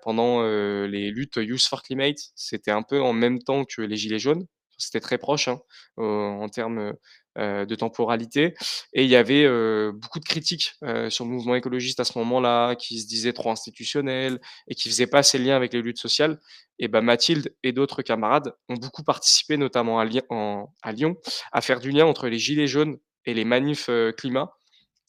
pendant, 0.01 0.43
les 0.43 1.11
luttes 1.11 1.37
Youth 1.37 1.63
for 1.63 1.83
Climate. 1.83 2.17
C'était 2.35 2.71
un 2.71 2.83
peu 2.83 3.01
en 3.01 3.13
même 3.23 3.39
temps 3.39 3.65
que 3.65 3.81
les 3.81 3.97
gilets 3.97 4.19
jaunes. 4.19 4.45
C'était 4.77 4.99
très 4.99 5.17
proche, 5.17 5.47
hein, 5.47 5.59
en 5.97 6.49
termes, 6.49 6.93
de 7.37 7.75
temporalité. 7.75 8.53
Et 8.93 9.03
il 9.03 9.09
y 9.09 9.15
avait, 9.15 9.47
beaucoup 9.93 10.19
de 10.19 10.25
critiques, 10.25 10.73
sur 11.09 11.25
le 11.25 11.31
mouvement 11.31 11.55
écologiste 11.55 11.99
à 11.99 12.05
ce 12.05 12.17
moment-là, 12.17 12.75
qui 12.75 12.99
se 12.99 13.07
disait 13.07 13.33
trop 13.33 13.51
institutionnel 13.51 14.39
et 14.67 14.75
qui 14.75 14.89
faisait 14.89 15.07
pas 15.07 15.19
assez 15.19 15.37
le 15.37 15.45
lien 15.45 15.55
avec 15.55 15.73
les 15.73 15.81
luttes 15.81 15.99
sociales. 15.99 16.39
Et 16.79 16.87
bah, 16.87 17.01
Mathilde 17.01 17.55
et 17.63 17.71
d'autres 17.71 18.01
camarades 18.01 18.53
ont 18.67 18.75
beaucoup 18.75 19.03
participé, 19.03 19.57
notamment 19.57 19.99
à 19.99 20.05
Lyon 20.05 21.17
à 21.51 21.61
faire 21.61 21.79
du 21.79 21.91
lien 21.91 22.05
entre 22.05 22.27
les 22.27 22.39
gilets 22.39 22.67
jaunes 22.67 22.97
et 23.25 23.33
les 23.33 23.45
manifs, 23.45 23.89
climat 24.17 24.53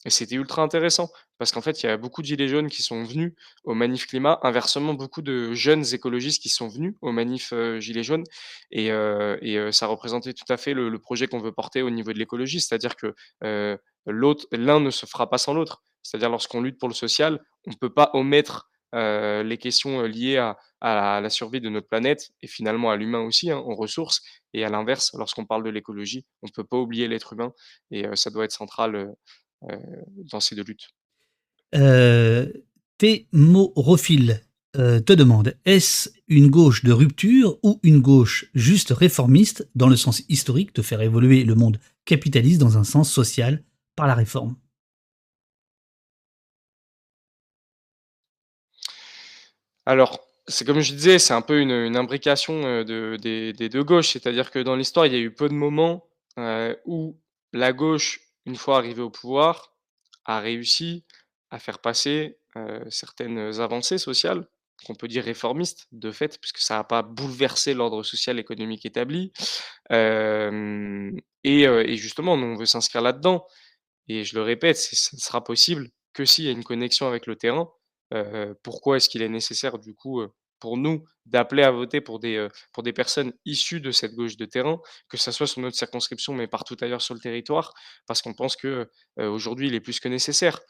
et 0.04 0.10
c'était 0.10 0.34
ultra 0.36 0.62
intéressant 0.62 1.10
parce 1.38 1.50
qu'en 1.52 1.60
fait, 1.62 1.82
il 1.82 1.86
y 1.86 1.88
a 1.88 1.96
beaucoup 1.96 2.22
de 2.22 2.26
gilets 2.26 2.48
jaunes 2.48 2.68
qui 2.68 2.82
sont 2.82 3.02
venus 3.04 3.32
aux 3.64 3.74
manifs 3.74 4.06
climat. 4.06 4.38
Inversement, 4.42 4.94
beaucoup 4.94 5.22
de 5.22 5.54
jeunes 5.54 5.84
écologistes 5.92 6.42
qui 6.42 6.48
sont 6.48 6.68
venus 6.68 6.94
aux 7.02 7.12
manifs, 7.12 7.52
heu, 7.52 7.80
gilets 7.80 8.02
jaunes 8.04 8.24
et 8.70 8.90
heu 8.92 9.38
et 9.42 9.56
heu, 9.58 9.72
ça 9.72 9.86
représentait 9.86 10.32
tout 10.34 10.50
à 10.52 10.56
fait 10.56 10.74
le 10.74 10.98
projet 10.98 11.26
qu'on 11.28 11.40
veut 11.40 11.52
porter 11.52 11.82
au 11.82 11.90
niveau 11.90 12.12
de 12.12 12.18
l'écologie. 12.18 12.60
C'est-à-dire 12.60 12.96
que, 12.96 13.14
l'un 14.06 14.80
ne 14.80 14.90
se 14.90 15.06
fera 15.06 15.28
pas 15.30 15.38
sans 15.38 15.54
l'autre. 15.54 15.82
C'est-à-dire 16.02 16.28
lorsqu'on 16.30 16.60
lutte 16.60 16.78
pour 16.78 16.88
le 16.88 16.94
social, 16.94 17.40
on 17.66 17.70
ne 17.70 17.76
peut 17.76 17.92
pas 17.92 18.10
omettre, 18.14 18.68
les 18.92 19.58
questions, 19.58 20.02
liées 20.02 20.36
à 20.80 21.20
la 21.20 21.30
survie 21.30 21.60
de 21.60 21.68
notre 21.68 21.88
planète 21.88 22.30
et 22.42 22.46
finalement 22.46 22.90
à 22.92 22.96
l'humain 22.96 23.22
aussi, 23.22 23.50
hein, 23.50 23.58
aux 23.58 23.74
ressources 23.74 24.22
et 24.52 24.64
à 24.64 24.68
l'inverse, 24.68 25.10
lorsqu'on 25.18 25.46
parle 25.46 25.64
de 25.64 25.70
l'écologie, 25.70 26.24
on 26.42 26.46
ne 26.46 26.52
peut 26.52 26.62
pas 26.64 26.76
oublier 26.76 27.08
l'être 27.08 27.32
humain 27.32 27.52
et 27.90 28.04
ça 28.14 28.30
doit 28.30 28.44
être 28.44 28.52
central, 28.52 29.12
dans 30.31 30.40
ces 30.40 30.55
2 30.55 30.64
luttes. 30.64 30.88
Heu, 31.74 32.64
Thémorophile, 32.98 34.40
heu, 34.77 35.00
te 35.00 35.12
demande: 35.12 35.57
«Est-ce 35.64 36.11
une 36.29 36.48
gauche 36.50 36.85
de 36.85 36.92
rupture 36.92 37.59
ou 37.62 37.81
une 37.83 38.00
gauche 38.00 38.46
juste 38.55 38.90
réformiste 38.90 39.68
dans 39.74 39.88
le 39.88 39.96
sens 39.96 40.22
historique 40.29 40.74
de 40.74 40.83
faire 40.83 41.00
évoluer 41.00 41.44
le 41.44 41.55
monde 41.55 41.79
capitaliste 42.05 42.61
dans 42.61 42.79
un 42.79 42.85
sens 42.85 43.11
social 43.11 43.62
par 43.96 44.07
la 44.07 44.14
réforme?» 44.14 44.57
Alors, 49.87 50.20
c'est 50.46 50.64
comme 50.66 50.81
je 50.81 50.92
disais, 50.94 51.18
c'est 51.18 51.35
un 51.35 51.42
peu 51.42 51.61
une, 51.61 51.70
une 51.70 51.96
imbrication, 51.96 52.85
de 52.85 53.16
des 53.20 53.53
des 53.53 53.68
2 53.68 53.85
gauches. 53.85 54.11
C'est-à-dire 54.12 54.50
que 54.50 54.59
dans 54.59 54.77
l'histoire, 54.77 55.07
il 55.07 55.12
y 55.12 55.16
a 55.16 55.18
eu 55.18 55.31
peu 55.31 55.48
de 55.48 55.55
moments, 55.55 56.07
où 56.87 57.18
la 57.53 57.72
gauche, 57.72 58.20
une 58.46 58.57
fois 58.57 58.78
arrivée 58.78 59.02
au 59.02 59.11
pouvoir, 59.11 59.74
a 60.24 60.40
réussi 60.40 61.04
à 61.50 61.59
faire 61.59 61.78
passer, 61.80 62.38
certaines, 62.88 63.61
avancées 63.61 63.98
sociales, 63.98 64.48
qu'on 64.87 64.94
peut 64.94 65.09
dire 65.09 65.24
réformistes, 65.24 65.87
de 65.92 66.11
fait, 66.11 66.38
puisque 66.40 66.59
ça 66.59 66.78
a 66.78 66.85
pas 66.85 67.02
bouleversé 67.02 67.74
l'ordre 67.74 68.02
social 68.02 68.38
économique 68.38 68.87
établi. 68.87 69.33
Et 69.90 71.62
et 71.64 71.96
justement, 71.96 72.35
on 72.35 72.57
veut 72.57 72.66
s'inscrire 72.66 73.02
là-dedans 73.02 73.46
et 74.09 74.24
je 74.24 74.35
le 74.35 74.42
répète, 74.42 74.76
ce 74.76 75.16
ne 75.16 75.20
sera 75.20 75.42
possible 75.42 75.90
que 76.12 76.24
s'il 76.24 76.44
y 76.44 76.48
a 76.48 76.52
une 76.52 76.64
connexion 76.64 77.07
avec 77.07 77.26
le 77.26 77.37
terrain. 77.37 77.70
Pourquoi 78.62 78.96
est-ce 78.96 79.09
qu'il 79.09 79.22
est 79.22 79.28
nécessaire 79.28 79.78
du 79.78 79.94
coup, 79.94 80.22
pour 80.60 80.76
nous 80.76 81.04
d'appeler 81.26 81.62
à 81.62 81.70
voter 81.70 82.00
pour 82.00 82.20
des, 82.20 82.36
heu, 82.36 82.48
pour 82.72 82.82
des 82.82 82.92
personnes 82.92 83.32
issues 83.46 83.80
de 83.80 83.90
cette 83.90 84.14
gauche 84.14 84.36
de 84.36 84.44
terrain, 84.44 84.78
que 85.08 85.16
ça 85.16 85.32
soit 85.32 85.46
sur 85.46 85.60
notre 85.62 85.76
circonscription, 85.76 86.34
mais 86.34 86.46
partout 86.46 86.76
ailleurs 86.80 87.02
sur 87.02 87.14
le 87.14 87.20
territoire, 87.20 87.72
parce 88.06 88.22
qu'on 88.22 88.34
pense 88.34 88.56
que, 88.56 88.88
heu, 89.20 89.28
aujourd'hui, 89.28 89.68
il 89.68 89.74
est 89.74 89.80
plus 89.80 90.00
que 90.00 90.08
nécessaire. 90.08 90.60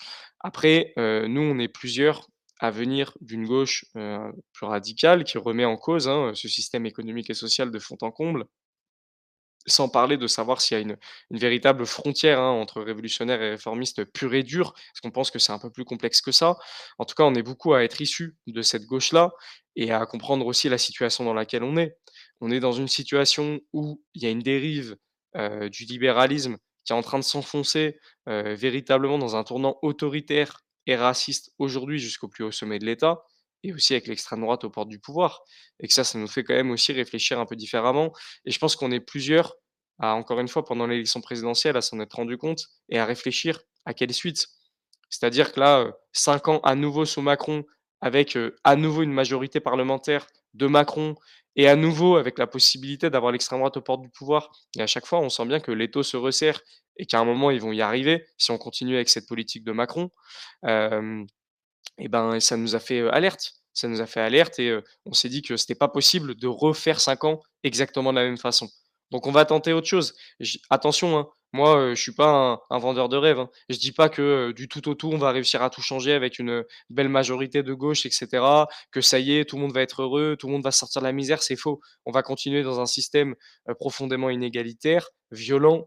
Après, 0.41 0.93
heu, 0.99 1.27
nous, 1.29 1.41
on 1.43 1.59
est 1.59 1.69
plusieurs 1.69 2.27
à 2.61 2.71
venir 2.71 3.13
d'une 3.21 3.47
gauche, 3.47 3.85
heu, 3.97 4.19
plus 4.53 4.67
radicale 4.67 5.25
qui 5.25 5.39
remet 5.39 5.65
en 5.65 5.77
cause, 5.77 6.09
hein, 6.09 6.33
ce 6.35 6.49
système 6.49 6.87
économique 6.87 7.31
et 7.31 7.35
social 7.35 7.71
de 7.71 7.79
fond 7.79 7.97
en 8.03 8.11
comble. 8.13 8.45
Sans 9.67 9.89
parler 9.89 10.17
de 10.19 10.27
savoir 10.27 10.61
s'il 10.61 10.77
y 10.77 10.81
a 10.81 10.83
une 10.85 10.97
véritable 11.31 11.87
frontière, 11.87 12.39
hein, 12.41 12.51
entre 12.51 12.83
révolutionnaires 12.83 13.41
et 13.43 13.51
réformistes 13.51 14.05
purs 14.05 14.35
et 14.35 14.43
durs, 14.43 14.73
parce 14.75 15.01
qu'on 15.03 15.11
pense 15.11 15.31
que 15.31 15.39
c'est 15.39 15.53
un 15.53 15.59
peu 15.59 15.71
plus 15.71 15.85
complexe 15.85 16.21
que 16.21 16.33
ça. 16.33 16.57
En 16.99 17.05
tout 17.07 17.15
cas, 17.15 17.25
on 17.25 17.35
est 17.35 17.43
beaucoup 17.43 17.73
à 17.75 17.83
être 17.83 18.01
issus 18.01 18.37
de 18.47 18.61
cette 18.63 18.85
gauche-là 18.85 19.33
et 19.77 19.91
à 19.93 20.05
comprendre 20.07 20.47
aussi 20.47 20.69
la 20.69 20.79
situation 20.79 21.25
dans 21.25 21.35
laquelle 21.35 21.63
on 21.65 21.77
est. 21.79 21.97
On 22.41 22.51
est 22.51 22.61
dans 22.61 22.73
une 22.73 22.89
situation 22.89 23.61
où 23.73 24.03
il 24.15 24.23
y 24.23 24.27
a 24.27 24.31
une 24.31 24.41
dérive, 24.43 24.97
heu, 25.37 25.71
du 25.71 25.85
libéralisme 25.85 26.59
qui 26.85 26.93
est 26.93 26.97
en 26.97 27.03
train 27.03 27.19
de 27.19 27.25
s'enfoncer, 27.25 27.99
heu, 28.29 28.53
véritablement 28.55 29.19
dans 29.19 29.37
un 29.37 29.45
tournant 29.45 29.79
autoritaire 29.83 30.61
et 30.87 30.97
raciste 30.97 31.53
aujourd'hui 31.59 31.99
jusqu'au 31.99 32.29
plus 32.29 32.45
haut 32.45 32.53
sommet 32.53 32.79
de 32.79 32.85
l'État 32.87 33.23
et 33.65 33.73
aussi 33.75 33.95
avec 33.95 34.07
l'extrême 34.07 34.43
droite 34.43 34.65
aux 34.65 34.71
portes 34.71 34.89
du 34.89 35.01
pouvoir 35.01 35.43
et 35.81 35.89
que 35.89 35.95
ça, 35.95 36.05
ça 36.05 36.19
nous 36.19 36.29
fait 36.29 36.45
quand 36.45 36.55
même 36.55 36.71
aussi 36.71 36.93
réfléchir 36.93 37.41
un 37.41 37.47
peu 37.47 37.57
différemment 37.57 38.13
et 38.45 38.53
je 38.53 38.59
pense 38.61 38.77
qu'on 38.77 38.93
est 38.93 39.01
plusieurs 39.01 39.57
à, 39.99 40.15
encore 40.15 40.41
une 40.41 40.49
fois, 40.49 40.65
pendant 40.65 40.87
l'élection 40.87 41.21
présidentielle, 41.21 41.77
à 41.77 41.81
s'en 41.81 42.01
être 42.01 42.15
rendu 42.15 42.37
compte 42.37 42.67
et 42.89 42.99
à 42.99 43.05
réfléchir 43.07 43.61
à 43.87 43.95
quelle 43.95 44.13
suite. 44.13 44.49
C'est-à-dire 45.11 45.53
que 45.53 45.61
là, 45.61 45.83
heu, 45.83 45.93
5 46.13 46.49
ans 46.49 46.61
à 46.65 46.75
nouveau 46.75 47.05
sous 47.05 47.21
Macron 47.23 47.65
avec, 48.01 48.37
heu, 48.37 48.57
à 48.65 48.77
nouveau 48.77 49.03
une 49.03 49.13
majorité 49.13 49.61
parlementaire 49.61 50.27
de 50.55 50.67
Macron 50.67 51.15
et 51.57 51.69
à 51.69 51.77
nouveau 51.77 52.17
avec 52.17 52.39
la 52.39 52.47
possibilité 52.47 53.11
d'avoir 53.11 53.33
l'extrême 53.33 53.61
droite 53.61 53.77
aux 53.77 53.83
portes 53.83 54.03
du 54.03 54.11
pouvoir 54.11 54.51
et 54.77 54.83
à 54.83 54.87
chaque 54.87 55.07
fois, 55.07 55.21
on 55.21 55.29
sent 55.29 55.47
bien 55.47 55.61
que 55.61 55.71
l'étau 55.71 56.03
se 56.03 56.17
resserre 56.17 56.61
et 56.97 57.07
qu'à 57.07 57.21
un 57.21 57.25
moment, 57.25 57.51
ils 57.51 57.61
vont 57.61 57.73
y 57.73 57.81
arriver 57.81 58.27
si 58.39 58.51
on 58.51 58.59
continue 58.59 58.97
avec 58.97 59.09
cette 59.09 59.27
politique 59.29 59.65
de 59.65 59.73
Macron. 59.73 60.11
Hem 60.65 61.27
et 61.99 62.09
ben, 62.09 62.41
ça 62.41 62.57
nous 62.57 62.75
a 62.75 62.81
fait, 62.81 63.09
alerte. 63.11 63.55
Ça 63.73 63.89
nous 63.89 64.01
a 64.01 64.07
fait 64.07 64.21
alerte 64.21 64.59
et 64.61 64.79
on 65.05 65.13
s'est 65.15 65.29
dit 65.29 65.43
que 65.43 65.57
c'était 65.57 65.75
pas 65.75 65.89
possible 65.89 66.37
de 66.37 66.47
refaire 66.47 67.01
5 67.01 67.25
ans 67.25 67.41
exactement 67.65 68.13
de 68.13 68.19
la 68.19 68.25
même 68.25 68.39
façon. 68.39 68.69
Donc 69.11 69.27
on 69.27 69.33
va 69.33 69.45
tenter 69.45 69.73
autre 69.73 69.87
chose. 69.87 70.15
Attention, 70.71 71.19
hein, 71.19 71.29
moi, 71.53 71.95
je 71.95 72.03
suis 72.03 72.13
pas 72.13 72.59
un 72.69 72.79
vendeur 72.79 73.09
de 73.09 73.17
rêve, 73.17 73.39
hein. 73.39 73.49
Je 73.69 73.79
dis 73.79 73.93
pas 73.93 74.09
que, 74.09 74.51
du 74.57 74.67
tout 74.67 74.89
au 74.89 74.95
tout, 74.95 75.11
on 75.13 75.19
va 75.19 75.31
réussir 75.31 75.63
à 75.63 75.71
tout 75.71 75.83
changer 75.83 76.13
avec 76.13 76.41
une, 76.41 76.65
belle 76.91 77.09
majorité 77.09 77.63
de 77.63 77.73
gauche 77.73 78.07
et 78.07 78.11
cetera, 78.11 78.67
que 78.91 79.01
ça 79.01 79.21
y 79.21 79.37
est, 79.37 79.45
tout 79.45 79.55
le 79.55 79.63
monde 79.63 79.73
va 79.73 79.83
être 79.83 80.03
heureux, 80.03 80.37
tout 80.37 80.49
le 80.49 80.53
monde 80.55 80.65
va 80.65 80.73
sortir 80.73 81.01
de 81.01 81.07
la 81.07 81.13
misère, 81.13 81.45
c'est 81.45 81.55
faux. 81.55 81.81
On 82.07 82.11
va 82.11 82.23
continuer 82.23 82.65
dans 82.65 82.81
un 82.81 82.87
système, 82.87 83.37
profondément 83.79 84.31
inégalitaire, 84.31 85.11
violent, 85.31 85.87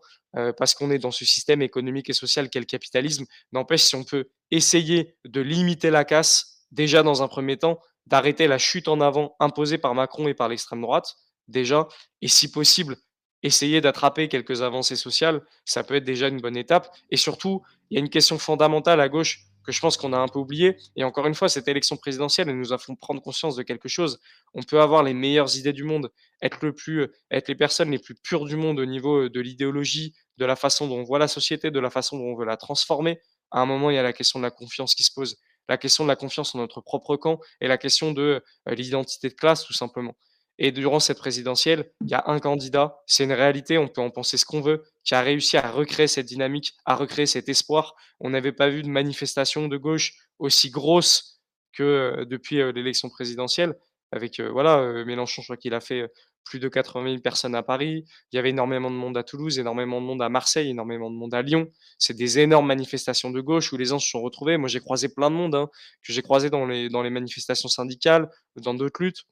parce 0.55 0.73
qu'on 0.73 0.89
est 0.89 0.99
dans 0.99 1.11
ce 1.11 1.25
système 1.25 1.61
économique 1.61 2.09
et 2.09 2.13
social 2.13 2.49
qu'est 2.49 2.59
le 2.59 2.65
capitalisme. 2.65 3.25
N'empêche, 3.51 3.81
si 3.81 3.95
on 3.95 4.05
peut 4.05 4.29
essayer 4.51 5.17
de 5.25 5.41
limiter 5.41 5.89
la 5.89 6.05
casse, 6.05 6.65
déjà 6.71 7.03
dans 7.03 7.23
un 7.23 7.27
premier 7.27 7.57
temps, 7.57 7.81
d'arrêter 8.05 8.47
la 8.47 8.57
chute 8.57 8.87
en 8.87 9.01
avant 9.01 9.35
imposée 9.41 9.77
par 9.77 9.93
Macron 9.95 10.29
et 10.29 10.33
par 10.33 10.47
l'extrême 10.47 10.81
droite, 10.81 11.15
déjà 11.49 11.89
et 12.21 12.29
si 12.29 12.49
possible, 12.51 12.95
essayer 13.43 13.81
d'attraper 13.81 14.27
quelques 14.27 14.61
avancées 14.61 14.95
sociales, 14.95 15.41
ça 15.65 15.83
peut 15.83 15.95
être 15.95 16.03
déjà 16.03 16.27
une 16.27 16.41
bonne 16.41 16.57
étape 16.57 16.89
et 17.11 17.17
surtout, 17.17 17.61
il 17.89 17.95
y 17.95 17.97
a 17.97 18.01
une 18.01 18.09
question 18.09 18.37
fondamentale 18.39 18.99
à 19.01 19.09
gauche 19.09 19.43
que 19.63 19.71
je 19.71 19.79
pense 19.81 19.97
qu'on 19.97 20.13
a 20.13 20.17
un 20.17 20.27
peu 20.27 20.39
oubliée 20.39 20.77
et 20.95 21.03
encore 21.03 21.27
une 21.27 21.35
fois, 21.35 21.49
cette 21.49 21.67
élection 21.67 21.97
présidentielle, 21.97 22.49
elle 22.49 22.57
nous 22.57 22.73
a 22.73 22.77
fait 22.77 22.93
prendre 22.95 23.21
conscience 23.21 23.55
de 23.55 23.63
quelque 23.63 23.89
chose. 23.89 24.19
On 24.53 24.63
peut 24.63 24.81
avoir 24.81 25.03
les 25.03 25.13
meilleures 25.13 25.57
idées 25.57 25.73
du 25.73 25.83
monde, 25.83 26.09
être 26.41 26.59
le 26.65 26.73
plus, 26.73 27.07
être 27.31 27.49
les 27.49 27.55
personnes 27.55 27.91
les 27.91 27.99
plus 27.99 28.15
pures 28.15 28.45
du 28.45 28.55
monde 28.55 28.79
au 28.79 28.85
niveau, 28.85 29.23
heu, 29.23 29.29
de 29.29 29.41
l'idéologie, 29.41 30.13
de 30.37 30.45
la 30.45 30.55
façon 30.55 30.87
dont 30.87 30.97
on 30.99 31.03
voit 31.03 31.19
la 31.19 31.27
société, 31.27 31.69
de 31.71 31.79
la 31.79 31.89
façon 31.89 32.17
dont 32.17 32.25
on 32.25 32.35
veut 32.35 32.45
la 32.45 32.57
transformer. 32.57 33.19
À 33.51 33.59
un 33.61 33.65
moment, 33.65 33.89
il 33.89 33.95
y 33.95 33.99
a 33.99 34.03
la 34.03 34.13
question 34.13 34.39
de 34.39 34.43
la 34.43 34.51
confiance 34.51 34.95
qui 34.95 35.03
se 35.03 35.11
pose, 35.13 35.37
la 35.69 35.77
question 35.77 36.03
de 36.05 36.09
la 36.09 36.15
confiance 36.15 36.55
en 36.55 36.59
notre 36.59 36.81
propre 36.81 37.15
camp 37.17 37.39
et 37.61 37.67
la 37.67 37.77
question 37.77 38.11
de, 38.13 38.41
heu, 38.69 38.73
l'identité 38.73 39.29
de 39.29 39.33
classe 39.33 39.63
tout 39.65 39.73
simplement. 39.73 40.15
Et 40.59 40.71
durant 40.71 40.99
cette 40.99 41.19
présidentielle, 41.19 41.91
il 42.01 42.09
y 42.09 42.13
a 42.15 42.23
un 42.27 42.39
candidat, 42.39 42.97
c'est 43.05 43.23
une 43.25 43.33
réalité, 43.33 43.77
on 43.77 43.87
peut 43.87 44.01
en 44.01 44.09
penser 44.09 44.37
ce 44.37 44.45
qu'on 44.45 44.61
veut, 44.61 44.83
qui 45.03 45.13
a 45.15 45.21
réussi 45.21 45.57
à 45.57 45.69
recréer 45.71 46.07
cette 46.07 46.25
dynamique, 46.25 46.73
à 46.85 46.95
recréer 46.95 47.25
cet 47.27 47.47
espoir. 47.49 47.95
On 48.19 48.29
n'avait 48.31 48.51
pas 48.51 48.69
vu 48.69 48.81
de 48.81 48.89
manifestation 48.89 49.67
de 49.67 49.77
gauche 49.77 50.13
aussi 50.39 50.69
grosse 50.71 51.39
que, 51.73 51.83
heu, 52.21 52.25
depuis, 52.25 52.59
heu, 52.59 52.71
l'élection 52.71 53.09
présidentielle 53.09 53.75
avec, 54.11 54.39
heu, 54.39 54.49
voilà, 54.49 55.03
Mélenchon, 55.05 55.41
je 55.41 55.47
crois 55.47 55.57
qu'il 55.57 55.73
a 55.73 55.81
fait, 55.81 56.09
plus 56.45 56.59
de 56.59 56.69
80 56.69 57.03
000 57.03 57.21
personnes 57.21 57.55
à 57.55 57.63
Paris. 57.63 58.05
Il 58.31 58.35
y 58.37 58.39
avait 58.39 58.51
énormément 58.51 58.89
de 58.89 58.95
monde 58.95 59.17
à 59.17 59.23
Toulouse, 59.23 59.59
énormément 59.59 59.99
de 60.01 60.05
monde 60.05 60.21
à 60.21 60.29
Marseille, 60.29 60.69
énormément 60.69 61.11
de 61.11 61.15
monde 61.15 61.33
à 61.33 61.41
Lyon. 61.41 61.67
C'est 61.99 62.15
des 62.15 62.39
énormes 62.39 62.67
manifestations 62.67 63.31
de 63.31 63.41
gauche 63.41 63.73
où 63.73 63.77
les 63.77 63.85
gens 63.85 63.99
se 63.99 64.07
sont 64.09 64.21
retrouvés. 64.21 64.57
Moi, 64.57 64.69
j'ai 64.69 64.79
croisé 64.79 65.09
plein 65.09 65.29
de 65.29 65.35
monde, 65.35 65.55
hein, 65.55 65.69
que 66.03 66.13
j'ai 66.13 66.21
croisé 66.21 66.49
dans 66.49 66.65
les 66.65 66.89
dans 66.89 67.01
les 67.03 67.09
manifestations 67.09 67.67
syndicales, 67.69 68.29
dans 68.55 68.73
d'autres 68.73 69.03
luttes. 69.03 69.23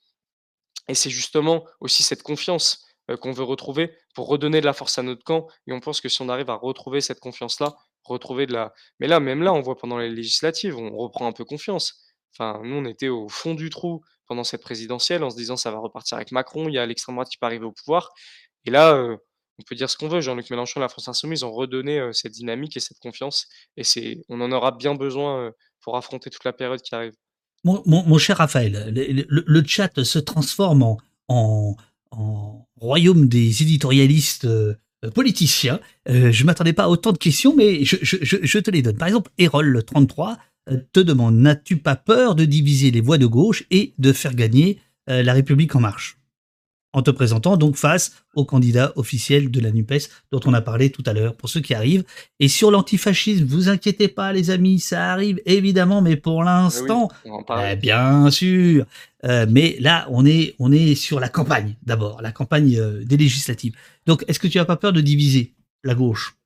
Et 0.88 0.96
c'est 0.96 1.10
justement 1.10 1.66
aussi 1.80 2.04
cette 2.04 2.24
confiance, 2.24 2.86
qu'on 3.22 3.32
veut 3.32 3.44
retrouver 3.44 3.96
pour 4.16 4.28
redonner 4.28 4.62
de 4.62 4.66
la 4.66 4.74
force 4.74 4.98
à 4.98 5.04
notre 5.04 5.24
camp 5.24 5.48
et 5.68 5.74
on 5.74 5.80
pense 5.80 6.02
que 6.02 6.10
si 6.10 6.22
on 6.24 6.30
arrive 6.30 6.50
à 6.50 6.56
retrouver 6.56 7.02
cette 7.02 7.20
confiance-là, 7.20 7.76
retrouver 8.04 8.48
de 8.48 8.54
la 8.54 8.74
mais 9.00 9.08
là, 9.08 9.20
même 9.20 9.44
là, 9.44 9.54
on 9.54 9.62
voit 9.62 9.78
pendant 9.78 9.98
les 10.00 10.10
législatives, 10.10 10.76
on 10.78 10.96
reprend 10.98 11.28
un 11.28 11.32
peu 11.32 11.46
confiance. 11.46 12.02
Enfin, 12.38 12.62
nous, 12.64 12.76
on 12.78 12.86
était 12.86 13.08
au 13.10 13.30
fond 13.30 13.54
du 13.54 13.70
trou 13.70 14.02
pendant 14.28 14.44
cette 14.44 14.62
présidentielle 14.62 15.24
en 15.24 15.30
se 15.30 15.36
disant: 15.36 15.56
«Ça 15.58 15.72
va 15.72 15.78
repartir 15.80 16.18
avec 16.18 16.32
Macron, 16.32 16.68
il 16.68 16.74
y 16.76 16.80
a 16.80 16.86
l'extrême 16.86 17.16
droite 17.16 17.30
qui 17.30 17.38
peut 17.38 17.46
arriver 17.46 17.66
au 17.66 17.72
pouvoir» 17.72 18.12
et 18.66 18.72
là, 18.72 18.96
on 19.60 19.64
peut 19.68 19.76
dire 19.76 19.90
ce 19.90 19.98
qu'on 19.98 20.08
veut, 20.10 20.22
Jean-Luc 20.22 20.50
Mélenchon, 20.50 20.80
la 20.82 20.90
France 20.90 21.08
insoumise 21.08 21.44
ont 21.44 21.52
redonné, 21.54 22.10
cette 22.14 22.34
dynamique 22.34 22.76
et 22.78 22.80
cette 22.82 23.00
confiance 23.00 23.48
et 23.78 23.84
c'est 23.84 24.18
on 24.30 24.42
en 24.42 24.52
aura 24.52 24.72
bien 24.72 24.96
besoin, 24.96 25.52
pour 25.82 25.96
affronter 25.98 26.30
toute 26.32 26.44
la 26.46 26.54
période 26.54 26.82
qui 26.82 26.96
arrive. 26.96 27.14
Mon, 27.66 28.18
cher 28.20 28.38
Raphaël, 28.38 28.94
le, 29.28 29.64
chat 29.66 30.04
se 30.04 30.20
transforme 30.20 30.84
en, 30.84 30.98
en- 32.12 32.68
royaume 32.78 33.28
des 33.28 33.64
éditorialistes 33.64 34.46
euh, 34.46 34.76
politiciens. 35.16 35.80
Euh, 36.08 36.32
je 36.32 36.44
m'attendais 36.46 36.74
pas 36.74 36.84
à 36.84 36.90
autant 36.90 37.12
de 37.12 37.18
questions, 37.18 37.56
mais 37.56 37.84
je, 37.84 38.60
te 38.60 38.72
les 38.72 38.84
donne. 38.84 38.98
Par 38.98 39.08
exemple, 39.08 39.32
Erol 39.40 39.84
33 39.84 40.38
euh, 40.70 40.78
te 40.94 41.00
demande 41.00 41.36
N'as-tu 41.38 41.78
pas 41.78 41.96
peur 41.96 42.36
de 42.36 42.46
diviser 42.46 42.92
les 42.92 43.02
voix 43.02 43.18
de 43.18 43.26
gauche 43.26 43.64
et 43.72 43.94
de 43.98 44.14
faire 44.14 44.36
gagner 44.36 44.80
la 45.08 45.34
République 45.34 45.76
en 45.76 45.80
marche? 45.80 46.18
En 46.96 47.02
te 47.02 47.12
présentant 47.12 47.58
donc 47.58 47.76
face 47.76 48.24
au 48.36 48.46
candidat 48.46 48.94
officiel 48.96 49.52
de 49.52 49.60
la 49.60 49.70
NUPES 49.70 50.10
dont 50.32 50.40
on 50.46 50.54
a 50.54 50.62
parlé 50.62 50.90
tout 50.90 51.04
à 51.06 51.12
l'heure, 51.12 51.36
pour 51.36 51.50
ceux 51.50 51.60
qui 51.60 51.74
arrivent. 51.74 52.06
Et 52.40 52.48
sur 52.48 52.72
l'antifascisme, 52.72 53.44
vous 53.44 53.68
inquiétez 53.68 54.08
pas 54.08 54.32
les 54.32 54.50
amis, 54.50 54.80
ça 54.80 55.12
arrive 55.12 55.42
évidemment, 55.46 56.02
mais 56.02 56.16
pour 56.16 56.38
oui, 56.38 56.46
l'instant, 56.46 57.10
eh 57.70 57.76
bien 57.76 58.32
sûr. 58.32 58.86
Euh, 59.26 59.46
mais 59.50 59.76
là, 59.82 60.08
on 60.10 60.26
est, 60.26 60.56
on 60.58 60.72
est 60.72 60.96
sur 60.96 61.20
la 61.20 61.28
campagne 61.28 61.76
d'abord, 61.84 62.22
la 62.22 62.32
campagne 62.32 62.78
euh, 62.78 63.04
des 63.04 63.18
législatives. 63.18 63.76
Donc, 64.06 64.24
est-ce 64.30 64.40
que 64.40 64.48
tu 64.48 64.58
n'as 64.58 64.66
pas 64.66 64.78
peur 64.78 64.94
de 64.94 65.02
diviser 65.02 65.54
la 65.84 65.96
gauche? 65.96 66.38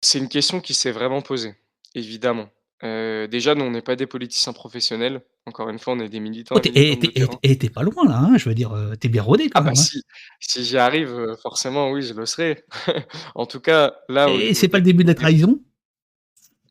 C'est 0.00 0.18
une 0.18 0.28
question 0.28 0.60
qui 0.60 0.74
s'est 0.74 0.92
vraiment 0.92 1.22
posée, 1.22 1.54
évidemment. 1.96 2.48
Heu, 2.84 3.28
déjà, 3.28 3.54
nous, 3.54 3.64
on 3.64 3.70
n'est 3.70 3.82
pas 3.82 3.96
des 3.96 4.06
politiciens 4.06 4.52
professionnels. 4.52 5.22
Encore 5.46 5.68
une 5.70 5.78
fois, 5.78 5.94
on 5.94 6.00
est 6.00 6.08
des 6.08 6.20
militants 6.20 6.56
Oh, 6.56 6.60
et 6.62 6.98
t'es, 6.98 7.68
de 7.68 7.68
pas 7.72 7.82
loin 7.82 8.06
là, 8.06 8.18
hein, 8.18 8.36
je 8.36 8.48
veux 8.48 8.54
dire, 8.54 8.72
euh, 8.72 8.94
t'es 8.94 9.08
bien 9.08 9.22
rodé 9.22 9.44
Ah 9.54 9.60
quand 9.60 9.64
bah 9.64 9.70
même. 9.70 9.78
Hein. 9.78 9.82
si, 9.82 10.02
si 10.40 10.64
j'y 10.64 10.76
arrive, 10.78 11.08
heu, 11.12 11.36
forcément, 11.42 11.90
oui, 11.90 12.02
je 12.02 12.14
le 12.14 12.26
serai. 12.26 12.64
En 13.34 13.46
tout 13.46 13.60
cas, 13.60 13.94
là, 14.08 14.28
Et 14.28 14.54
c'est 14.54 14.68
pas 14.68 14.78
le 14.78 14.84
début 14.84 15.02
de 15.04 15.08
la 15.08 15.14
trahison? 15.14 15.60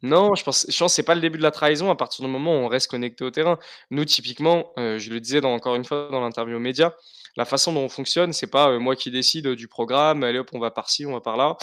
Non, 0.04 0.36
je 0.36 0.44
pense 0.44 0.66
je 0.70 0.78
pense 0.78 0.92
que 0.92 0.96
c'est 0.96 1.04
pas 1.04 1.16
le 1.16 1.22
début 1.22 1.38
de 1.38 1.44
la 1.44 1.52
trahison 1.52 1.89
à 1.89 1.96
partir 1.96 2.24
du 2.26 2.30
moment 2.32 2.52
où 2.54 2.60
on 2.60 2.68
reste 2.68 2.88
connecté 2.92 3.24
au 3.24 3.32
terrain. 3.32 3.58
Nous, 3.89 4.06
typiquement, 4.06 4.72
heu, 4.78 5.00
je 5.00 5.10
le 5.10 5.20
disais 5.22 5.42
dans 5.42 5.54
encore 5.54 5.76
une 5.76 5.86
fois 5.86 6.10
dans 6.12 6.20
l'interview 6.22 6.58
aux 6.58 6.60
médias, 6.60 6.92
la 7.38 7.46
façon 7.46 7.74
dont 7.74 7.82
on 7.86 7.89
fonctionne, 7.89 8.34
c'est 8.34 8.48
pas, 8.52 8.70
heu, 8.70 8.80
moi 8.80 8.96
qui 8.96 9.10
décide, 9.12 9.48
heu, 9.48 9.56
du 9.56 9.68
programme, 9.68 10.24
allez 10.24 10.39
hop, 10.39 10.50
on 10.54 10.60
va 10.60 10.72
par-ci, 10.72 11.06
on 11.06 11.13
va 11.13 11.22
par-là. 11.22 11.58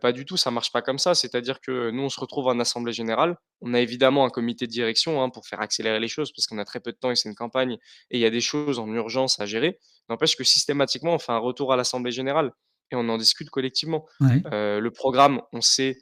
Pas 0.00 0.12
du 0.12 0.24
tout, 0.26 0.36
ça 0.36 0.50
marche 0.50 0.70
pas 0.70 0.82
comme 0.82 0.98
ça. 0.98 1.14
C'est-à-dire 1.14 1.60
que 1.60 1.90
nous, 1.90 2.02
on 2.02 2.08
se 2.10 2.20
retrouve 2.20 2.46
en 2.48 2.60
assemblée 2.60 2.92
générale. 2.92 3.36
On 3.62 3.74
a 3.74 3.80
évidemment 3.80 4.24
un 4.26 4.30
comité 4.30 4.66
de 4.66 4.70
direction, 4.72 5.22
hein, 5.22 5.30
pour 5.30 5.46
faire 5.46 5.60
accélérer 5.60 5.98
les 5.98 6.08
choses 6.08 6.30
parce 6.32 6.46
qu'on 6.46 6.58
a 6.58 6.64
très 6.64 6.80
peu 6.80 6.92
de 6.92 6.96
temps 6.98 7.10
et 7.10 7.16
c'est 7.16 7.28
une 7.28 7.34
campagne 7.34 7.72
et 8.10 8.18
il 8.18 8.20
y 8.20 8.26
a 8.26 8.30
des 8.30 8.40
choses 8.42 8.78
en 8.78 8.86
urgence 8.92 9.40
à 9.40 9.46
gérer. 9.46 9.78
N'empêche 10.08 10.36
que 10.36 10.44
systématiquement, 10.44 11.14
on 11.14 11.18
fait 11.18 11.32
un 11.32 11.38
retour 11.38 11.72
à 11.72 11.76
l'assemblée 11.76 12.12
générale 12.12 12.52
et 12.92 12.96
on 12.96 13.08
en 13.08 13.16
discute 13.18 13.50
collectivement. 13.50 14.06
Ouais. 14.20 14.42
Le 14.52 14.88
programme, 14.90 15.40
on 15.52 15.60
sait 15.60 15.96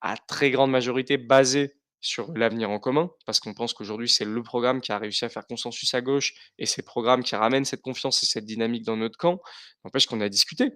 à 0.00 0.16
très 0.16 0.50
grande 0.50 0.70
majorité 0.70 1.16
basé 1.18 1.74
sur 2.00 2.32
l'avenir 2.36 2.70
en 2.70 2.78
commun, 2.78 3.10
parce 3.24 3.40
qu'on 3.40 3.54
pense 3.54 3.72
qu'aujourd'hui, 3.74 4.08
c'est 4.08 4.24
le 4.24 4.42
programme 4.42 4.80
qui 4.80 4.92
a 4.92 4.98
réussi 4.98 5.24
à 5.24 5.28
faire 5.28 5.46
consensus 5.46 5.92
à 5.94 6.00
gauche 6.00 6.34
et 6.58 6.66
c'est 6.66 6.82
le 6.82 6.86
programme 6.86 7.22
qui 7.24 7.34
ramène 7.34 7.64
cette 7.64 7.82
confiance 7.82 8.22
et 8.22 8.26
cette 8.26 8.44
dynamique 8.44 8.84
dans 8.84 8.96
notre 8.96 9.18
camp. 9.18 9.40
N'empêche 9.84 10.06
qu'on 10.06 10.20
a 10.20 10.28
discuté. 10.28 10.72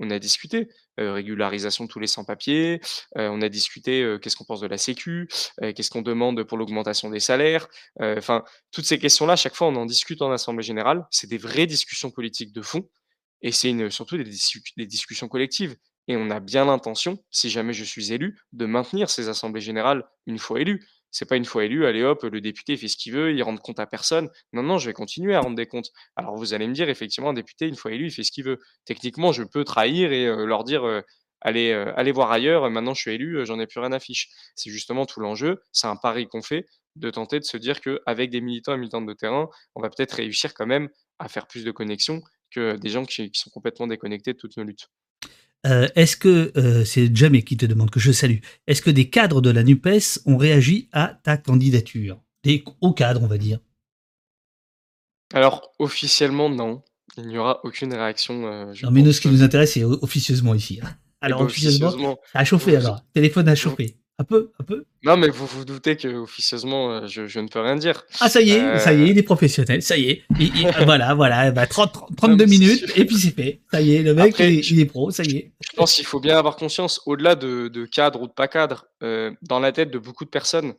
On 0.00 0.10
a 0.10 0.18
discuté, 0.18 0.68
heu, 0.98 1.12
régularisation 1.12 1.84
de 1.84 1.88
tous 1.88 2.00
les 2.00 2.08
sans-papiers, 2.08 2.80
heu, 3.16 3.30
on 3.30 3.40
a 3.42 3.48
discuté, 3.48 4.02
heu, 4.02 4.18
qu'est-ce 4.18 4.34
qu'on 4.36 4.44
pense 4.44 4.60
de 4.60 4.66
la 4.66 4.76
sécu, 4.76 5.28
qu'est-ce 5.60 5.88
qu'on 5.90 6.02
demande 6.02 6.42
pour 6.42 6.58
l'augmentation 6.58 7.10
des 7.10 7.20
salaires, 7.20 7.68
enfin, 8.00 8.42
toutes 8.72 8.86
ces 8.86 8.98
questions-là, 8.98 9.36
chaque 9.36 9.54
fois, 9.54 9.68
on 9.68 9.76
en 9.76 9.86
discute 9.86 10.20
en 10.20 10.32
assemblée 10.32 10.64
générale. 10.64 11.06
C'est 11.12 11.28
des 11.28 11.38
vraies 11.38 11.66
discussions 11.68 12.10
politiques 12.10 12.52
de 12.52 12.60
fond 12.62 12.88
et 13.42 13.52
c'est 13.52 13.90
surtout 13.90 14.16
des 14.16 14.86
discussions 14.86 15.28
collectives 15.28 15.76
et 16.08 16.16
on 16.16 16.30
a 16.30 16.40
bien 16.40 16.64
l'intention, 16.66 17.18
si 17.30 17.50
jamais 17.50 17.72
je 17.72 17.84
suis 17.84 18.12
élu, 18.12 18.38
de 18.52 18.66
maintenir 18.66 19.10
ces 19.10 19.28
assemblées 19.28 19.60
générales 19.60 20.04
une 20.26 20.38
fois 20.38 20.60
élu. 20.60 20.84
C'est 21.10 21.28
pas 21.28 21.36
une 21.36 21.44
fois 21.44 21.64
élu, 21.64 21.86
allez 21.86 22.02
hop, 22.02 22.24
le 22.24 22.40
député 22.40 22.76
fait 22.76 22.88
ce 22.88 22.96
qu'il 22.96 23.12
veut, 23.12 23.32
il 23.32 23.42
rend 23.42 23.56
compte 23.56 23.78
à 23.78 23.86
personne. 23.86 24.28
Non, 24.52 24.62
non, 24.64 24.78
je 24.78 24.86
vais 24.86 24.92
continuer 24.92 25.34
à 25.34 25.40
rendre 25.40 25.56
des 25.56 25.66
comptes. 25.66 25.90
Alors 26.16 26.36
vous 26.36 26.54
allez 26.54 26.66
me 26.66 26.72
dire 26.74 26.88
effectivement 26.88 27.30
un 27.30 27.34
député 27.34 27.68
une 27.68 27.76
fois 27.76 27.92
élu, 27.92 28.06
il 28.06 28.10
fait 28.10 28.24
ce 28.24 28.32
qu'il 28.32 28.44
veut. 28.44 28.58
Techniquement, 28.84 29.32
je 29.32 29.44
peux 29.44 29.64
trahir 29.64 30.12
et 30.12 30.26
heu, 30.26 30.44
leur 30.44 30.64
dire, 30.64 30.84
heu: 30.86 31.02
«Allez, 31.40 31.70
heu, 31.72 31.92
allez 31.98 32.10
voir 32.12 32.32
ailleurs, 32.32 32.68
maintenant 32.70 32.94
je 32.94 33.00
suis 33.02 33.12
élu, 33.12 33.44
j'en 33.46 33.60
ai 33.60 33.66
plus 33.66 33.78
rien 33.80 33.92
à 33.92 34.00
fiche». 34.00 34.28
C'est 34.56 34.70
justement 34.70 35.06
tout 35.06 35.20
l'enjeu, 35.20 35.62
c'est 35.72 35.86
un 35.86 35.96
pari 35.96 36.26
qu'on 36.26 36.42
fait 36.42 36.66
de 36.96 37.10
tenter 37.10 37.38
de 37.40 37.44
se 37.44 37.56
dire 37.56 37.80
qu'avec 37.80 38.30
des 38.30 38.40
militants 38.40 38.74
et 38.74 38.78
militantes 38.78 39.06
de 39.06 39.12
terrain, 39.14 39.48
on 39.74 39.82
va 39.82 39.90
peut-être 39.90 40.12
réussir 40.12 40.54
quand 40.54 40.66
même 40.66 40.88
à 41.18 41.28
faire 41.28 41.46
plus 41.46 41.64
de 41.64 41.70
connexions 41.70 42.22
que 42.50 42.76
des 42.76 42.88
gens 42.88 43.04
qui 43.04 43.30
sont 43.34 43.50
complètement 43.50 43.86
déconnectés 43.86 44.32
de 44.32 44.38
toutes 44.38 44.56
nos 44.56 44.64
luttes. 44.64 44.88
Heu, 45.66 45.88
est-ce 45.94 46.16
que, 46.16 46.52
heu, 46.56 46.84
c'est 46.84 47.14
Jamie 47.14 47.42
qui 47.42 47.56
te 47.56 47.64
demande, 47.66 47.90
que 47.90 48.00
je 48.00 48.12
salue. 48.12 48.38
Est-ce 48.66 48.82
que 48.82 48.90
des 48.90 49.08
cadres 49.08 49.40
de 49.40 49.50
la 49.50 49.62
NUPES 49.62 50.20
ont 50.26 50.36
réagi 50.36 50.88
à 50.92 51.18
ta 51.22 51.36
candidature? 51.36 52.20
Des 52.42 52.62
hauts 52.80 52.92
cadres, 52.92 53.22
on 53.22 53.26
va 53.26 53.38
dire. 53.38 53.58
Alors 55.32 55.72
officiellement 55.78 56.50
non, 56.50 56.82
il 57.16 57.26
n'y 57.26 57.38
aura 57.38 57.60
aucune 57.64 57.92
réaction, 57.94 58.72
je 58.74 58.84
Non 58.84 58.92
mais 58.92 59.02
nous, 59.02 59.12
ce 59.12 59.20
qui 59.20 59.28
nous 59.28 59.42
intéresse, 59.42 59.72
c'est 59.72 59.82
officieusement 59.84 60.54
ici, 60.54 60.80
hein. 60.82 60.88
et 61.22 61.26
Alors 61.26 61.40
bah, 61.40 61.46
officieusement, 61.46 61.88
officieusement, 61.88 62.18
chauffé 62.44 62.72
vous 62.72 62.76
alors? 62.76 63.00
Téléphone 63.14 63.48
a 63.48 63.52
vous 63.52 63.60
chauffé? 63.60 63.96
Un 64.18 64.24
peu? 64.24 64.52
Un 64.60 64.64
peu? 64.64 64.84
non 65.02 65.16
mais 65.16 65.28
vous 65.28 65.44
vous 65.44 65.64
doutez 65.64 65.96
qu'officieusement, 65.96 66.92
heu, 66.92 67.06
je 67.08 67.26
je 67.26 67.40
ne 67.40 67.48
peux 67.48 67.60
rien 67.60 67.74
dire. 67.74 68.06
Ah 68.20 68.28
ça 68.28 68.40
y 68.40 68.52
est, 68.52 68.78
ça 68.78 68.92
y 68.92 69.02
est, 69.02 69.06
Heu 69.06 69.08
il 69.08 69.18
est 69.18 69.22
professionnel, 69.24 69.82
ça 69.82 69.96
y 69.96 70.08
est. 70.08 70.22
Il 70.38 70.56
il 70.56 70.68
voilà, 70.84 71.14
voilà, 71.14 71.50
bah 71.50 71.66
30 71.66 71.92
30 71.92 72.10
non 72.10 72.16
32 72.16 72.46
mais 72.46 72.52
c'est 72.52 72.58
minutes 72.58 72.92
et 72.96 73.04
puis 73.04 73.16
c'est 73.16 73.32
fait. 73.32 73.60
Ça 73.72 73.80
y 73.80 73.96
est, 73.96 74.02
le 74.02 74.14
mec, 74.14 74.36
il 74.38 74.44
est 74.44 74.62
je 74.62 74.74
il 74.74 74.80
est 74.80 74.86
pro, 74.86 75.10
ça 75.10 75.24
y 75.24 75.36
est. 75.36 75.52
je 75.60 75.76
pense 75.76 75.94
qu'il 75.94 76.06
faut 76.06 76.20
bien 76.20 76.38
avoir 76.38 76.54
conscience, 76.54 77.00
au-delà 77.06 77.34
de 77.34 77.66
de 77.66 77.86
cadre 77.86 78.22
ou 78.22 78.28
de 78.28 78.32
pas 78.32 78.46
cadre, 78.46 78.86
heu, 79.02 79.36
dans 79.42 79.58
la 79.58 79.72
tête 79.72 79.90
de 79.90 79.98
beaucoup 79.98 80.24
de 80.24 80.30
personnes, 80.30 80.74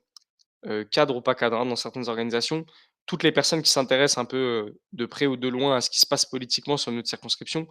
cadre 0.92 1.18
ou 1.18 1.22
pas 1.22 1.36
cadre, 1.36 1.58
hein, 1.58 1.66
dans 1.66 1.76
certaines 1.76 2.08
organisations, 2.08 2.66
toutes 3.06 3.24
les 3.24 3.32
personnes 3.32 3.62
qui 3.62 3.70
s'intéressent 3.70 4.18
un 4.18 4.26
peu, 4.26 4.74
de 4.94 5.06
près 5.06 5.28
ou 5.28 5.36
de 5.38 5.48
loin 5.48 5.76
à 5.76 5.82
ce 5.82 5.90
qui 5.90 6.00
se 6.00 6.08
passe 6.08 6.26
politiquement 6.26 6.78
sur 6.78 6.92
notre 6.92 7.08
circonscription, 7.08 7.68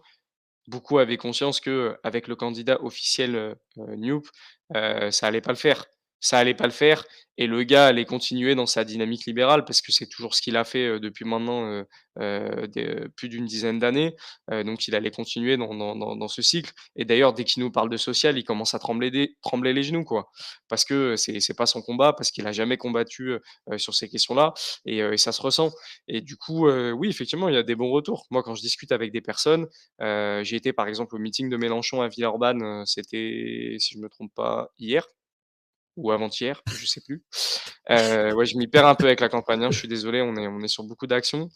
beaucoup 0.68 0.98
avaient 0.98 1.16
conscience 1.16 1.60
qu'avec 1.60 2.28
le 2.28 2.36
candidat 2.36 2.82
officiel, 2.82 3.34
heu, 3.36 3.56
Newp, 3.96 4.26
heu, 4.76 5.10
ça 5.10 5.26
allait 5.28 5.40
pas 5.40 5.52
le 5.52 5.56
faire. 5.58 5.86
Ça 6.24 6.38
allait 6.38 6.54
pas 6.54 6.64
le 6.66 6.72
faire 6.72 7.04
et 7.36 7.46
le 7.48 7.64
gars 7.64 7.86
allait 7.88 8.04
continuer 8.04 8.54
dans 8.54 8.64
sa 8.66 8.84
dynamique 8.84 9.26
libérale 9.26 9.64
parce 9.64 9.82
que 9.82 9.90
c'est 9.92 10.06
toujours 10.08 10.34
ce 10.36 10.40
qu'il 10.40 10.56
a 10.56 10.64
fait, 10.64 10.86
heu, 10.86 11.00
depuis 11.00 11.24
maintenant, 11.24 11.84
heu, 12.20 12.66
des 12.68 12.96
plus 13.16 13.28
d'une 13.28 13.44
dizaine 13.44 13.78
d'années, 13.80 14.14
donc 14.50 14.86
il 14.88 14.94
allait 14.94 15.10
continuer 15.10 15.56
dans 15.56 15.74
dans 15.74 16.16
dans 16.16 16.28
ce 16.28 16.42
cycle 16.42 16.72
et 16.96 17.04
d'ailleurs 17.04 17.32
dès 17.34 17.44
qu'il 17.44 17.62
nous 17.62 17.72
parle 17.72 17.90
de 17.90 17.96
social, 17.96 18.38
il 18.38 18.44
commence 18.44 18.72
à 18.74 18.78
trembler 18.78 19.10
des 19.10 19.36
trembler 19.42 19.72
les 19.74 19.82
genoux, 19.82 20.04
quoi. 20.04 20.30
Parce 20.68 20.84
que, 20.84 21.16
c'est 21.16 21.40
c'est 21.40 21.54
pas 21.54 21.66
son 21.66 21.82
combat, 21.82 22.12
parce 22.14 22.30
qu'il 22.30 22.46
a 22.46 22.52
jamais 22.52 22.76
combattu, 22.78 23.32
sur 23.78 23.94
ces 23.94 24.08
questions-là 24.08 24.54
et 24.86 24.98
et 24.98 25.16
ça 25.18 25.32
se 25.32 25.42
ressent 25.42 25.72
et 26.08 26.20
du 26.22 26.36
coup, 26.36 26.68
oui, 26.70 27.08
effectivement, 27.08 27.48
il 27.48 27.54
y 27.56 27.58
a 27.58 27.62
des 27.64 27.74
bons 27.76 27.90
retours. 27.90 28.26
Moi, 28.30 28.42
quand 28.44 28.54
je 28.54 28.62
discute 28.62 28.92
avec 28.92 29.12
des 29.12 29.20
personnes, 29.20 29.66
j'ai 30.00 30.56
été 30.56 30.72
par 30.72 30.86
exemple 30.88 31.16
au 31.16 31.18
meeting 31.18 31.48
de 31.50 31.56
Mélenchon 31.56 32.00
à 32.02 32.08
Villeurbanne, 32.08 32.84
c'était, 32.86 33.76
si 33.80 33.94
je 33.94 33.98
me 33.98 34.08
trompe 34.08 34.32
pas, 34.34 34.70
hier 34.78 35.04
ou 35.96 36.10
avant-hier, 36.12 36.62
je 36.66 36.86
sais 36.86 37.00
plus. 37.00 37.22
Heu, 37.90 38.34
ouais, 38.34 38.46
je 38.46 38.56
m'y 38.56 38.66
perds 38.68 38.86
un 38.86 38.94
peu 38.94 39.06
avec 39.06 39.20
la 39.20 39.28
campagne, 39.28 39.64
hein, 39.64 39.70
je 39.70 39.78
suis 39.78 39.88
désolé, 39.88 40.22
on 40.22 40.36
est 40.36 40.46
on 40.48 40.60
est 40.60 40.68
sur 40.68 40.84
beaucoup 40.84 41.06
d'actions. 41.06 41.48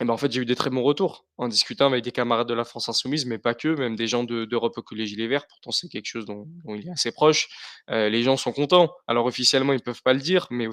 Et 0.00 0.04
ben, 0.06 0.14
en 0.14 0.16
fait, 0.16 0.32
j'ai 0.32 0.40
eu 0.40 0.46
des 0.46 0.56
très 0.56 0.70
bons 0.70 0.82
retours 0.82 1.26
en 1.36 1.46
discutant 1.46 1.86
avec 1.86 2.02
des 2.02 2.10
camarades 2.10 2.48
de 2.48 2.54
la 2.54 2.64
France 2.64 2.88
insoumise, 2.88 3.26
mais 3.26 3.36
pas 3.36 3.52
que, 3.54 3.68
même 3.68 3.96
des 3.96 4.06
gens 4.06 4.24
de 4.24 4.46
d'Europe 4.46 4.72
Écologie 4.78 5.14
Les 5.14 5.28
Verts, 5.28 5.46
pourtant 5.46 5.72
c'est 5.72 5.88
quelque 5.88 6.06
chose 6.06 6.24
dont 6.24 6.46
dont 6.64 6.74
il 6.74 6.88
est 6.88 6.90
assez 6.90 7.12
proche. 7.12 7.48
Heu, 7.90 8.08
les 8.08 8.22
gens 8.22 8.38
sont 8.38 8.52
contents. 8.52 8.90
Alors 9.06 9.26
officiellement, 9.26 9.74
ils 9.74 9.82
peuvent 9.82 10.02
pas 10.02 10.14
le 10.14 10.20
dire, 10.20 10.46
mais 10.50 10.68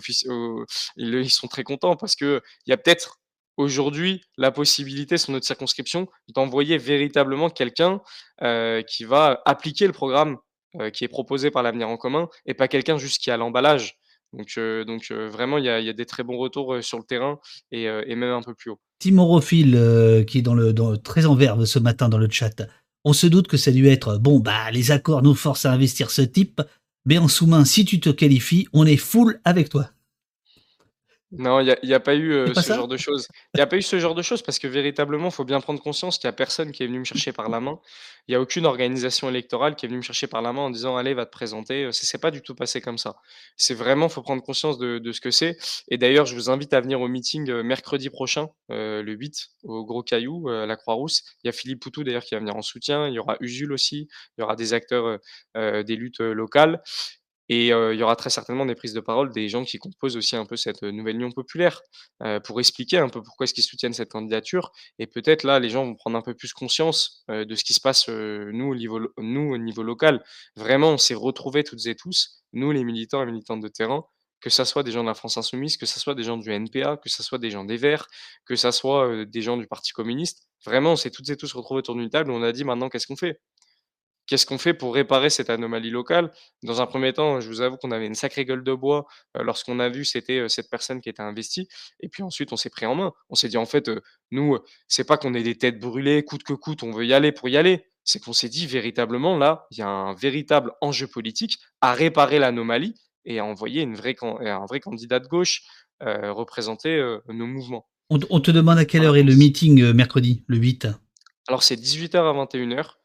ils 0.95 1.29
sont 1.29 1.47
très 1.47 1.63
contents 1.63 1.97
parce 1.97 2.15
qu'il 2.15 2.39
y 2.67 2.71
a 2.71 2.77
peut-être 2.77 3.19
aujourd'hui 3.57 4.21
la 4.37 4.51
possibilité 4.51 5.17
sur 5.17 5.33
notre 5.33 5.45
circonscription 5.45 6.07
d'envoyer 6.33 6.77
véritablement 6.77 7.49
quelqu'un, 7.49 7.99
heu, 8.43 8.81
qui 8.87 9.03
va 9.03 9.41
appliquer 9.45 9.87
le 9.87 9.93
programme, 9.93 10.37
qui 10.93 11.03
est 11.03 11.07
proposé 11.07 11.51
par 11.51 11.63
l'Avenir 11.63 11.89
en 11.89 11.97
commun 11.97 12.27
et 12.45 12.53
pas 12.53 12.67
quelqu'un 12.67 12.97
juste 12.97 13.21
qui 13.21 13.31
a 13.31 13.37
l'emballage. 13.37 13.97
Donc 14.33 14.49
heu 14.57 14.83
donc 14.85 15.07
heu, 15.11 15.27
vraiment 15.27 15.57
il 15.57 15.65
y 15.65 15.69
a 15.69 15.93
des 15.93 16.05
très 16.05 16.23
bons 16.23 16.37
retours, 16.37 16.83
sur 16.83 16.97
le 16.97 17.03
terrain 17.03 17.39
et 17.71 18.15
même 18.15 18.31
un 18.31 18.41
peu 18.41 18.53
plus 18.53 18.71
haut. 18.71 18.79
Timorophile, 18.99 20.25
qui 20.27 20.39
est 20.39 20.41
dans 20.41 20.53
le 20.55 20.97
très 20.97 21.25
en 21.25 21.35
verve 21.35 21.65
ce 21.65 21.79
matin 21.79 22.09
dans 22.09 22.17
le 22.17 22.29
chat. 22.29 22.67
On 23.05 23.13
se 23.13 23.27
doute 23.27 23.47
que 23.47 23.57
ça 23.57 23.71
a 23.71 23.73
dû 23.73 23.87
être: 23.87 24.17
«Bon, 24.17 24.39
bah, 24.39 24.69
les 24.71 24.91
accords 24.91 25.21
nous 25.21 25.35
forcent 25.35 25.65
à 25.65 25.71
investir 25.71 26.11
ce 26.11 26.21
type, 26.23 26.61
mais 27.05 27.17
en 27.17 27.29
sous-main, 27.29 27.63
si 27.63 27.85
tu 27.85 28.01
te 28.01 28.09
qualifies, 28.09 28.67
on 28.73 28.85
est 28.85 28.97
full 28.97 29.39
avec 29.45 29.69
toi». 29.69 29.91
Non, 31.31 31.59
il 31.59 31.75
y 31.83 31.93
a 31.93 31.99
pas 31.99 32.15
eu, 32.15 32.53
pas 32.53 32.61
ce 32.61 32.63
ça? 32.63 32.73
genre 32.73 32.87
de 32.87 32.95
choses. 32.95 33.27
Il 33.53 33.59
y 33.59 33.61
a 33.61 33.67
pas 33.67 33.75
eu 33.75 33.81
ce 33.81 33.99
genre 33.99 34.15
de 34.15 34.21
choses 34.21 34.41
parce 34.41 34.59
que 34.59 34.67
véritablement, 34.67 35.27
il 35.27 35.31
faut 35.33 35.43
bien 35.43 35.59
prendre 35.59 35.81
conscience 35.81 36.17
qu'il 36.17 36.27
y 36.27 36.29
a 36.29 36.33
personne 36.33 36.71
qui 36.71 36.83
est 36.83 36.87
venu 36.87 36.99
me 36.99 37.03
chercher 37.03 37.33
par 37.33 37.49
la 37.49 37.59
main. 37.59 37.81
Il 38.29 38.31
y 38.31 38.35
a 38.35 38.39
aucune 38.39 38.65
organisation 38.65 39.27
électorale 39.29 39.75
qui 39.75 39.85
est 39.85 39.89
venue 39.89 39.97
me 39.97 40.03
chercher 40.03 40.27
par 40.27 40.41
la 40.41 40.53
main 40.53 40.61
en 40.61 40.69
disant: 40.69 40.95
«Allez, 40.95 41.13
va 41.13 41.25
te 41.25 41.31
présenter», 41.31 41.91
ça 41.91 42.05
s'est 42.05 42.17
pas 42.17 42.31
du 42.31 42.41
tout 42.41 42.55
passé 42.55 42.79
comme 42.79 42.97
ça. 42.97 43.17
C'est 43.57 43.73
vraiment 43.73 44.07
faut 44.07 44.21
prendre 44.21 44.41
conscience 44.41 44.77
de 44.77 44.99
de 44.99 45.11
ce 45.11 45.19
que 45.19 45.31
c'est 45.31 45.57
et 45.89 45.97
d'ailleurs, 45.97 46.25
je 46.25 46.33
vous 46.33 46.49
invite 46.49 46.73
à 46.73 46.79
venir 46.79 47.01
au 47.01 47.09
meeting, 47.09 47.49
heu, 47.49 47.61
mercredi 47.61 48.09
prochain, 48.09 48.47
le 48.69 49.11
8 49.11 49.47
au 49.63 49.85
Gros 49.85 50.03
Caillou, 50.03 50.47
à 50.47 50.65
la 50.65 50.77
Croix-Rousse. 50.77 51.23
Il 51.43 51.47
y 51.47 51.49
a 51.49 51.51
Philippe 51.53 51.81
Poutou 51.81 52.05
d'ailleurs 52.05 52.23
qui 52.23 52.35
va 52.35 52.39
venir 52.39 52.55
en 52.55 52.61
soutien, 52.61 53.05
il 53.09 53.13
y 53.13 53.19
aura 53.19 53.35
Usul 53.41 53.73
aussi, 53.73 54.07
il 54.37 54.41
y 54.41 54.43
aura 54.43 54.55
des 54.55 54.71
acteurs, 54.73 55.19
des 55.55 55.95
luttes, 55.97 56.19
locales 56.21 56.81
et 57.49 57.67
il 57.67 57.99
y 57.99 58.03
aura 58.03 58.15
très 58.15 58.29
certainement 58.29 58.65
des 58.65 58.75
prises 58.75 58.93
de 58.93 58.99
parole 58.99 59.31
des 59.31 59.49
gens 59.49 59.63
qui 59.63 59.77
composent 59.77 60.17
aussi 60.17 60.35
un 60.35 60.45
peu 60.45 60.55
cette, 60.55 60.83
nouvelle 60.83 61.15
union 61.15 61.31
populaire, 61.31 61.81
pour 62.43 62.59
expliquer 62.59 62.97
un 62.97 63.09
peu 63.09 63.21
pourquoi 63.21 63.45
est-ce 63.45 63.53
qu'ils 63.53 63.63
soutiennent 63.63 63.93
cette 63.93 64.11
candidature 64.11 64.71
et 64.99 65.07
peut-être 65.07 65.43
là, 65.43 65.59
les 65.59 65.69
gens 65.69 65.85
vont 65.85 65.95
prendre 65.95 66.17
un 66.17 66.21
peu 66.21 66.33
plus 66.33 66.53
conscience, 66.53 67.23
de 67.29 67.55
ce 67.55 67.63
qui 67.63 67.73
se 67.73 67.81
passe, 67.81 68.07
nous 68.09 68.67
au 68.67 69.57
niveau 69.57 69.83
local. 69.83 70.23
Vraiment, 70.55 70.91
on 70.91 70.97
s'est 70.97 71.15
retrouvés 71.15 71.63
toutes 71.63 71.85
et 71.85 71.95
tous, 71.95 72.43
nous 72.53 72.71
les 72.71 72.83
militants 72.83 73.21
et 73.23 73.25
militantes 73.25 73.61
de 73.61 73.67
terrain, 73.67 74.03
que 74.39 74.49
ça 74.49 74.65
soit 74.65 74.83
des 74.83 74.91
gens 74.91 75.01
de 75.01 75.07
la 75.07 75.15
France 75.15 75.37
insoumise, 75.37 75.77
que 75.77 75.85
ça 75.85 75.99
soit 75.99 76.13
des 76.15 76.23
gens 76.23 76.37
du 76.37 76.51
NPA, 76.51 76.97
que 76.97 77.09
ça 77.09 77.23
soit 77.23 77.39
des 77.39 77.49
gens 77.49 77.65
des 77.65 77.77
Verts, 77.77 78.07
que 78.45 78.55
ça 78.55 78.71
soit, 78.71 79.25
des 79.25 79.41
gens 79.41 79.57
du 79.57 79.67
Parti 79.67 79.91
communiste. 79.93 80.47
Vraiment, 80.65 80.91
on 80.93 80.95
s'est 80.95 81.11
toutes 81.11 81.29
et 81.29 81.37
tous 81.37 81.51
retrouvés 81.53 81.79
autour 81.79 81.95
d'une 81.95 82.09
table 82.09 82.31
et 82.31 82.33
on 82.35 82.43
a 82.43 82.51
dit: 82.51 82.63
«Maintenant, 82.63 82.89
qu'est-ce 82.89 83.07
qu'on 83.07 83.15
fait?» 83.15 83.39
Qu'est-ce 84.27 84.45
qu'on 84.45 84.57
fait 84.57 84.73
pour 84.73 84.93
réparer 84.93 85.29
cette 85.29 85.49
anomalie 85.49 85.89
locale? 85.89 86.31
Dans 86.61 86.81
un 86.81 86.85
premier 86.85 87.13
temps, 87.13 87.39
je 87.39 87.47
vous 87.47 87.61
avoue 87.61 87.77
qu'on 87.77 87.91
avait 87.91 88.07
une 88.07 88.13
sacrée 88.13 88.43
gueule 88.45 88.63
de 88.63 88.73
bois, 88.73 89.07
lorsqu'on 89.35 89.79
a 89.79 89.87
vu 89.89 90.03
c'était, 90.03 90.49
cette 90.49 90.69
personne 90.69 90.99
qui 90.99 91.07
était 91.09 91.21
investie 91.21 91.67
et 92.01 92.09
puis 92.09 92.23
ensuite 92.23 92.51
on 92.51 92.57
s'est 92.57 92.69
pris 92.69 92.85
en 92.85 92.95
main. 92.95 93.13
On 93.29 93.35
s'est 93.35 93.47
dit: 93.47 93.57
«En 93.57 93.65
fait, 93.65 93.89
nous, 94.31 94.57
c'est 94.87 95.05
pas 95.05 95.17
qu'on 95.17 95.33
est 95.33 95.43
des 95.43 95.57
têtes 95.57 95.79
brûlées, 95.79 96.23
coûte 96.23 96.43
que 96.43 96.53
coûte, 96.53 96.83
on 96.83 96.91
veut 96.91 97.05
y 97.05 97.13
aller 97.13 97.31
pour 97.31 97.47
y 97.49 97.57
aller». 97.57 97.85
C'est 98.03 98.19
qu'on 98.19 98.33
s'est 98.33 98.49
dit 98.49 98.67
véritablement 98.67 99.37
là, 99.37 99.65
il 99.71 99.79
y 99.79 99.81
a 99.81 99.87
un 99.87 100.13
véritable 100.13 100.71
enjeu 100.81 101.07
politique 101.07 101.57
à 101.81 101.93
réparer 101.93 102.39
l'anomalie 102.39 102.95
et 103.25 103.39
à 103.39 103.45
envoyer 103.45 103.81
une 103.81 103.95
vraie 103.95 104.15
can 104.15 104.39
un 104.39 104.65
vrai 104.65 104.79
candidat 104.79 105.19
de 105.19 105.27
gauche, 105.27 105.63
représenter, 106.01 107.01
nos 107.27 107.47
mouvements. 107.47 107.87
On 108.09 108.19
te 108.19 108.25
on 108.29 108.39
te 108.39 108.51
demande 108.51 108.77
à 108.77 108.85
quelle 108.85 109.03
heure 109.03 109.17
est 109.17 109.23
le 109.23 109.35
meeting, 109.35 109.91
mercredi, 109.93 110.43
le 110.47 110.57
8? 110.57 110.87
alors 111.47 111.63
c'est 111.63 111.75
18:00 111.75 112.17
à 112.17 112.33
21:00 112.33 112.97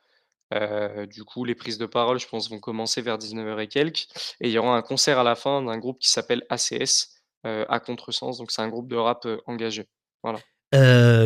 Heu, 0.52 1.06
du 1.06 1.24
coup, 1.24 1.44
les 1.44 1.54
prises 1.54 1.78
de 1.78 1.86
parole, 1.86 2.18
je 2.20 2.26
pense, 2.28 2.50
vont 2.50 2.60
commencer 2.60 3.00
vers 3.02 3.18
19:00 3.18 3.60
et 3.60 3.68
quelques 3.68 4.06
et 4.40 4.48
il 4.48 4.52
y 4.52 4.58
aura 4.58 4.76
un 4.76 4.82
concert 4.82 5.18
à 5.18 5.24
la 5.24 5.34
fin 5.34 5.62
d'un 5.62 5.78
groupe 5.78 5.98
qui 5.98 6.10
s'appelle 6.10 6.42
ACS, 6.50 7.08
heu, 7.46 7.64
à 7.68 7.80
contresens, 7.80 8.38
donc 8.38 8.50
c'est 8.50 8.62
un 8.62 8.68
groupe 8.68 8.88
de 8.88 8.96
rap, 8.96 9.24
heu, 9.26 9.40
engagé. 9.46 9.88
Voilà. 10.22 10.40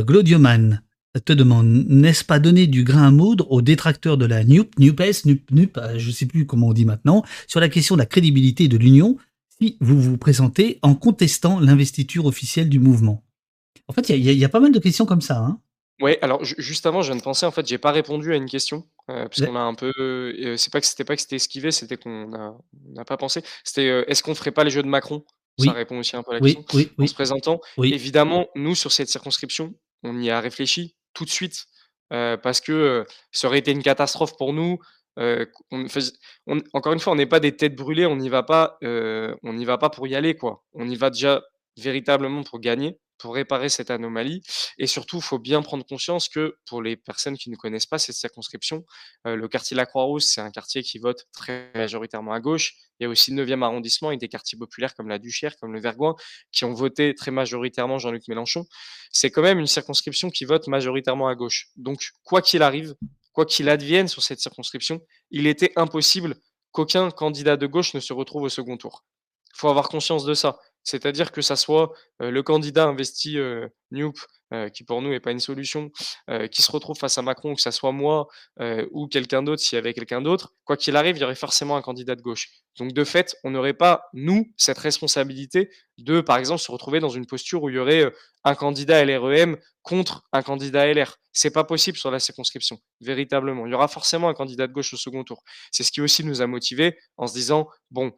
Glodioman 0.02 0.82
te 1.24 1.32
demande: 1.32 1.66
«N'est-ce 1.88 2.24
pas 2.24 2.38
donner 2.38 2.66
du 2.66 2.84
grain 2.84 3.08
à 3.08 3.10
moudre 3.10 3.50
aux 3.50 3.62
détracteurs 3.62 4.18
de 4.18 4.26
la 4.26 4.44
NUP, 4.44 4.78
NUPES, 4.78 5.24
NUP 5.24 5.50
NUP, 5.50 5.78
je 5.96 6.10
sais 6.10 6.26
plus 6.26 6.46
comment 6.46 6.68
on 6.68 6.72
dit 6.72 6.84
maintenant, 6.84 7.24
sur 7.46 7.58
la 7.60 7.68
question 7.68 7.94
de 7.96 8.00
la 8.00 8.06
crédibilité 8.06 8.68
de 8.68 8.76
l'union, 8.76 9.16
si 9.58 9.78
vous 9.80 10.00
vous 10.00 10.18
présentez 10.18 10.78
en 10.82 10.94
contestant 10.94 11.58
l'investiture 11.60 12.26
officielle 12.26 12.68
du 12.68 12.78
mouvement?» 12.80 13.24
En 13.88 13.92
fait, 13.94 14.08
il 14.10 14.16
y 14.16 14.34
y 14.34 14.44
a 14.44 14.48
pas 14.48 14.60
mal 14.60 14.72
de 14.72 14.78
questions 14.78 15.06
comme 15.06 15.22
ça, 15.22 15.38
hein? 15.38 15.60
Ouais, 16.00 16.18
alors 16.20 16.44
ju 16.44 16.54
juste 16.58 16.84
avant, 16.84 17.00
je 17.00 17.06
viens 17.10 17.16
de 17.18 17.22
penser, 17.22 17.46
en 17.46 17.50
fait, 17.50 17.66
j'ai 17.66 17.78
pas 17.78 17.90
répondu 17.90 18.32
à 18.32 18.36
une 18.36 18.48
question, 18.48 18.86
heu, 19.10 19.24
parce 19.30 19.40
qu'on 19.40 19.56
a 19.56 19.60
un 19.60 19.74
peu, 19.74 19.92
heu, 19.98 20.56
c'est 20.58 20.70
pas 20.70 20.80
que 20.80 20.86
c'était 20.86 21.04
pas 21.04 21.16
que 21.16 21.22
c'était 21.22 21.36
esquivé, 21.36 21.70
c'était 21.70 21.96
qu'on 21.96 22.34
a 22.34 22.50
on 22.86 22.92
n'a 22.92 23.04
pas 23.06 23.16
pensé. 23.16 23.42
C'était, 23.64 23.86
heu, 23.88 24.04
est-ce 24.10 24.22
qu'on 24.22 24.34
ferait 24.34 24.52
pas 24.52 24.62
les 24.64 24.70
jeux 24.70 24.82
de 24.82 24.88
Macron? 24.88 25.24
Ça 25.56 25.72
oui, 25.72 25.72
répond 25.72 25.98
aussi 25.98 26.14
un 26.16 26.22
peu 26.22 26.32
à 26.32 26.34
la 26.34 26.42
question. 26.42 26.62
oui, 26.74 26.74
oui, 26.74 26.90
En 27.00 27.06
se 27.06 27.14
oui, 27.14 27.14
présentant, 27.14 27.60
oui. 27.78 27.90
évidemment, 27.90 28.46
nous, 28.56 28.74
sur 28.74 28.92
cette 28.92 29.08
circonscription, 29.08 29.74
on 30.02 30.20
y 30.20 30.28
a 30.30 30.38
réfléchi 30.40 30.96
tout 31.14 31.24
de 31.24 31.30
suite. 31.30 31.64
heu, 32.12 32.36
parce 32.42 32.60
que, 32.60 32.72
heu, 32.72 33.06
ça 33.32 33.48
aurait 33.48 33.58
été 33.60 33.70
une 33.72 33.82
catastrophe 33.82 34.36
pour 34.36 34.52
nous, 34.52 34.78
heu, 35.18 35.50
qu'on 35.70 35.88
fais 35.88 36.00
on 36.46 36.60
encore 36.74 36.92
une 36.92 37.00
fois, 37.00 37.12
on 37.14 37.16
n'est 37.16 37.24
pas 37.26 37.40
des 37.40 37.56
têtes 37.56 37.74
brûlées, 37.74 38.04
on 38.06 38.16
n'y 38.16 38.28
va 38.28 38.42
pas, 38.42 38.76
on 38.82 39.52
n'y 39.54 39.64
va 39.64 39.78
pas 39.78 39.88
pour 39.90 40.06
y 40.06 40.14
aller, 40.14 40.34
quoi. 40.36 40.62
On 40.74 40.88
y 40.88 40.96
va 40.96 41.08
déjà 41.10 41.42
véritablement 41.78 42.42
pour 42.42 42.60
gagner, 42.60 42.98
pour 43.18 43.34
réparer 43.34 43.68
cette 43.68 43.90
anomalie 43.90 44.42
et 44.78 44.86
surtout, 44.86 45.16
il 45.16 45.22
faut 45.22 45.38
bien 45.38 45.62
prendre 45.62 45.84
conscience 45.84 46.28
que, 46.28 46.56
pour 46.66 46.82
les 46.82 46.96
personnes 46.96 47.36
qui 47.36 47.50
ne 47.50 47.56
connaissent 47.56 47.86
pas 47.86 47.98
cette 47.98 48.16
circonscription, 48.16 48.84
heu, 49.26 49.36
le 49.36 49.48
quartier 49.48 49.74
de 49.74 49.78
la 49.78 49.86
Croix-Rousse, 49.86 50.26
c'est 50.26 50.40
un 50.40 50.50
quartier 50.50 50.82
qui 50.82 50.98
vote 50.98 51.26
très 51.32 51.70
majoritairement 51.74 52.32
à 52.32 52.40
gauche. 52.40 52.74
Il 52.98 53.04
y 53.04 53.06
a 53.06 53.08
aussi 53.08 53.32
le 53.32 53.44
9e 53.44 53.62
arrondissement 53.62 54.10
et 54.10 54.16
des 54.16 54.28
quartiers 54.28 54.58
populaires 54.58 54.94
comme 54.94 55.08
la 55.08 55.18
Duchère, 55.18 55.56
comme 55.58 55.72
le 55.72 55.80
Vergoing, 55.80 56.16
qui 56.52 56.64
ont 56.64 56.72
voté 56.72 57.14
très 57.14 57.30
majoritairement 57.30 57.98
Jean-Luc 57.98 58.28
Mélenchon. 58.28 58.66
C'est 59.10 59.30
quand 59.30 59.42
même 59.42 59.58
une 59.58 59.66
circonscription 59.66 60.30
qui 60.30 60.44
vote 60.44 60.66
majoritairement 60.68 61.28
à 61.28 61.34
gauche. 61.34 61.68
Donc 61.76 62.10
quoi 62.24 62.42
qu'il 62.42 62.62
arrive, 62.62 62.94
quoi 63.32 63.44
qu'il 63.44 63.68
advienne 63.68 64.08
sur 64.08 64.22
cette 64.22 64.40
circonscription, 64.40 65.00
il 65.30 65.46
était 65.46 65.72
impossible 65.76 66.36
qu'aucun 66.72 67.10
candidat 67.10 67.56
de 67.56 67.66
gauche 67.66 67.94
ne 67.94 68.00
se 68.00 68.12
retrouve 68.12 68.42
au 68.44 68.48
second 68.48 68.76
tour. 68.76 69.04
Il 69.54 69.58
faut 69.58 69.68
avoir 69.68 69.88
conscience 69.88 70.24
de 70.24 70.34
ça. 70.34 70.58
C'est-à-dire 70.86 71.32
que 71.32 71.42
ça 71.42 71.56
soit, 71.56 71.92
le 72.20 72.42
candidat 72.42 72.86
investi, 72.86 73.36
heu, 73.38 73.68
qui 74.72 74.84
pour 74.84 75.02
nous 75.02 75.12
est 75.12 75.18
pas 75.20 75.32
une 75.32 75.40
solution, 75.40 75.90
qui 76.52 76.62
se 76.62 76.70
retrouve 76.70 76.96
face 76.96 77.18
à 77.18 77.22
Macron, 77.22 77.56
que 77.56 77.60
ça 77.60 77.72
soit 77.72 77.90
moi, 77.90 78.28
ou 78.92 79.08
quelqu'un 79.08 79.42
d'autre, 79.42 79.60
s'il 79.60 79.74
y 79.76 79.78
avait 79.78 79.92
quelqu'un 79.92 80.22
d'autre, 80.22 80.54
quoi 80.64 80.76
qu'il 80.76 80.94
arrive, 80.96 81.16
il 81.16 81.20
y 81.20 81.24
aurait 81.24 81.34
forcément 81.34 81.76
un 81.76 81.82
candidat 81.82 82.14
de 82.14 82.22
gauche. 82.22 82.48
Donc 82.78 82.92
de 82.92 83.04
fait, 83.04 83.36
on 83.42 83.50
n'aurait 83.50 83.74
pas, 83.74 84.04
nous, 84.14 84.46
cette 84.56 84.78
responsabilité 84.78 85.70
de, 85.98 86.20
par 86.20 86.38
exemple, 86.38 86.60
se 86.60 86.70
retrouver 86.70 87.00
dans 87.00 87.08
une 87.08 87.26
posture 87.26 87.64
où 87.64 87.68
il 87.68 87.74
y 87.74 87.78
aurait, 87.78 88.12
un 88.44 88.54
candidat 88.54 89.04
LREM 89.04 89.56
contre 89.82 90.22
un 90.32 90.42
candidat 90.42 90.86
LR. 90.86 91.16
C'est 91.32 91.50
pas 91.50 91.64
possible 91.64 91.98
sur 91.98 92.12
la 92.12 92.20
circonscription, 92.20 92.78
véritablement. 93.00 93.66
Il 93.66 93.72
y 93.72 93.74
aura 93.74 93.88
forcément 93.88 94.28
un 94.28 94.34
candidat 94.34 94.68
de 94.68 94.72
gauche 94.72 94.94
au 94.94 94.96
second 94.96 95.24
tour. 95.24 95.42
C'est 95.72 95.82
ce 95.82 95.90
qui 95.90 96.00
aussi 96.00 96.22
nous 96.22 96.42
a 96.42 96.46
motivés 96.46 96.96
en 97.16 97.26
se 97.26 97.34
disant: 97.34 97.66
«Bon, 97.90 98.12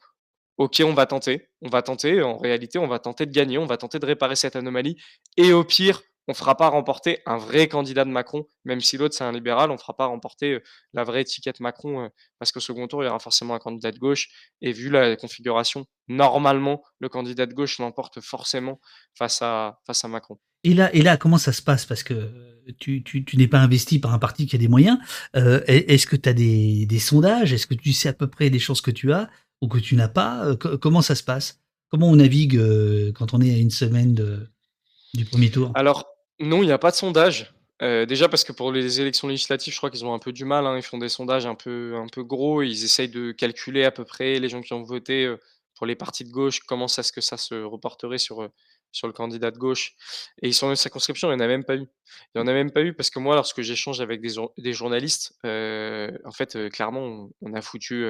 OK, 0.58 0.82
on 0.84 0.92
va 0.92 1.06
tenter, 1.06 1.48
on 1.62 1.68
va 1.68 1.82
tenter, 1.82 2.20
en 2.22 2.36
réalité, 2.36 2.78
on 2.78 2.88
va 2.88 2.98
tenter 2.98 3.26
de 3.26 3.32
gagner, 3.32 3.58
on 3.58 3.66
va 3.66 3.76
tenter 3.76 3.98
de 4.00 4.06
réparer 4.06 4.34
cette 4.36 4.56
anomalie 4.56 4.96
et 5.36 5.52
au 5.52 5.62
pire, 5.64 6.02
on 6.26 6.34
fera 6.34 6.56
pas 6.56 6.68
remporter 6.68 7.20
un 7.24 7.38
vrai 7.38 7.68
candidat 7.68 8.04
de 8.04 8.10
Macron, 8.10 8.44
même 8.64 8.80
si 8.80 8.98
l'autre 8.98 9.14
c'est 9.14 9.24
un 9.24 9.32
libéral, 9.32 9.70
on 9.70 9.78
fera 9.78 9.96
pas 9.96 10.06
remporter, 10.06 10.54
heu, 10.54 10.62
la 10.92 11.04
vraie 11.04 11.22
étiquette 11.22 11.60
Macron, 11.60 12.04
heu, 12.04 12.08
parce 12.38 12.52
qu'au 12.52 12.60
second 12.60 12.86
tour, 12.88 13.02
il 13.02 13.06
y 13.06 13.08
aura 13.08 13.18
forcément 13.20 13.54
un 13.54 13.58
candidat 13.60 13.92
de 13.92 13.98
gauche 13.98 14.28
et 14.60 14.72
vu 14.72 14.90
la 14.90 15.16
configuration, 15.16 15.86
normalement, 16.08 16.82
le 16.98 17.08
candidat 17.08 17.46
de 17.46 17.54
gauche 17.54 17.78
l'emporte 17.78 18.20
forcément 18.20 18.80
face 19.14 19.40
à 19.40 19.78
Macron. 20.08 20.38
Et 20.64 20.74
là 20.74 21.16
comment 21.16 21.38
ça 21.38 21.52
se 21.52 21.62
passe? 21.62 21.86
Parce 21.86 22.02
que, 22.02 22.14
heu, 22.14 22.74
tu 22.78 23.24
n'es 23.34 23.48
pas 23.48 23.60
investi 23.60 23.98
par 24.00 24.12
un 24.12 24.18
parti 24.18 24.46
qui 24.46 24.56
a 24.56 24.58
des 24.58 24.68
moyens. 24.68 24.98
Est-ce 25.34 26.06
que 26.06 26.16
tu 26.16 26.28
as 26.28 26.34
des 26.34 26.84
des 26.84 26.98
sondages? 26.98 27.52
Est-ce 27.54 27.66
que 27.66 27.74
tu 27.74 27.92
sais 27.92 28.08
à 28.10 28.12
peu 28.12 28.26
près 28.28 28.50
les 28.50 28.58
chances 28.58 28.82
que 28.82 28.90
tu 28.90 29.12
as? 29.12 29.30
Ou 29.60 29.68
que 29.68 29.78
tu 29.78 29.96
n'as 29.96 30.08
pas? 30.08 30.56
Co 30.56 30.78
comment 30.78 31.02
ça 31.02 31.14
se 31.14 31.22
passe? 31.22 31.60
Comment 31.90 32.08
on 32.08 32.16
navigue, 32.16 32.56
heu, 32.56 33.12
quand 33.14 33.34
on 33.34 33.40
est 33.40 33.54
à 33.54 33.58
une 33.58 33.70
semaine 33.70 34.14
du 35.14 35.24
premier 35.24 35.50
tour? 35.50 35.72
Alors, 35.74 36.06
non, 36.38 36.62
il 36.62 36.66
n'y 36.66 36.72
a 36.72 36.78
pas 36.78 36.90
de 36.90 36.96
sondage. 36.96 37.54
Heu, 37.80 38.06
déjà 38.06 38.28
parce 38.28 38.44
que 38.44 38.52
pour 38.52 38.72
les 38.72 39.00
élections 39.00 39.28
législatives, 39.28 39.72
je 39.72 39.78
crois 39.78 39.90
qu'ils 39.90 40.04
ont 40.04 40.12
un 40.12 40.18
peu 40.18 40.32
du 40.32 40.44
mal, 40.44 40.66
hein. 40.66 40.76
Ils 40.76 40.82
font 40.82 40.98
des 40.98 41.08
sondages 41.08 41.46
un 41.46 41.54
peu 41.54 41.94
un 41.96 42.08
peu 42.08 42.24
gros. 42.24 42.62
Ils 42.62 42.84
essayent 42.84 43.08
de 43.08 43.32
calculer 43.32 43.84
à 43.84 43.90
peu 43.90 44.04
près 44.04 44.38
les 44.38 44.48
gens 44.48 44.60
qui 44.60 44.72
ont 44.72 44.82
voté, 44.82 45.32
pour 45.76 45.86
les 45.86 45.94
partis 45.94 46.24
de 46.24 46.30
gauche, 46.30 46.60
comment 46.66 46.88
ça 46.88 47.04
ce 47.04 47.12
que 47.12 47.20
ça 47.20 47.36
se 47.36 47.54
reporterait 47.54 48.18
sur, 48.18 48.48
sur 48.90 49.06
le 49.06 49.12
candidat 49.12 49.52
de 49.52 49.58
gauche? 49.58 49.94
Et 50.42 50.50
sur 50.50 50.66
notre 50.66 50.80
circonscription, 50.80 51.30
il 51.30 51.34
y 51.34 51.36
en 51.36 51.40
a 51.40 51.46
même 51.46 51.64
pas 51.64 51.76
eu. 51.76 51.86
Il 52.34 52.38
y 52.38 52.40
en 52.40 52.48
a 52.48 52.52
même 52.52 52.72
pas 52.72 52.82
eu 52.82 52.94
parce 52.94 53.10
que 53.10 53.20
moi, 53.20 53.36
lorsque 53.36 53.62
j'échange 53.62 54.00
avec 54.00 54.20
des 54.20 54.30
jour 54.30 54.52
des 54.58 54.72
journalistes, 54.72 55.38
en 55.44 56.32
fait, 56.32 56.68
clairement, 56.70 57.30
on 57.40 57.54
a 57.54 57.62
foutu, 57.62 58.06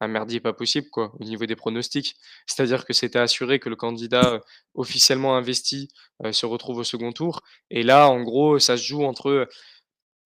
un 0.00 0.08
merdier 0.08 0.40
pas 0.40 0.52
possible, 0.52 0.88
quoi, 0.90 1.12
au 1.20 1.24
niveau 1.24 1.46
des 1.46 1.56
pronostics. 1.56 2.14
C'est-à-dire 2.46 2.84
que 2.86 2.92
c'était 2.92 3.18
assuré 3.18 3.58
que 3.60 3.68
le 3.68 3.76
candidat, 3.76 4.34
heu, 4.36 4.40
officiellement 4.74 5.36
investi, 5.36 5.88
heu, 6.24 6.32
se 6.32 6.46
retrouve 6.46 6.78
au 6.78 6.84
second 6.84 7.12
tour 7.12 7.42
et 7.70 7.82
là, 7.82 8.08
en 8.08 8.22
gros, 8.22 8.58
ça 8.58 8.76
se 8.76 8.84
joue 8.84 9.04
entre, 9.04 9.48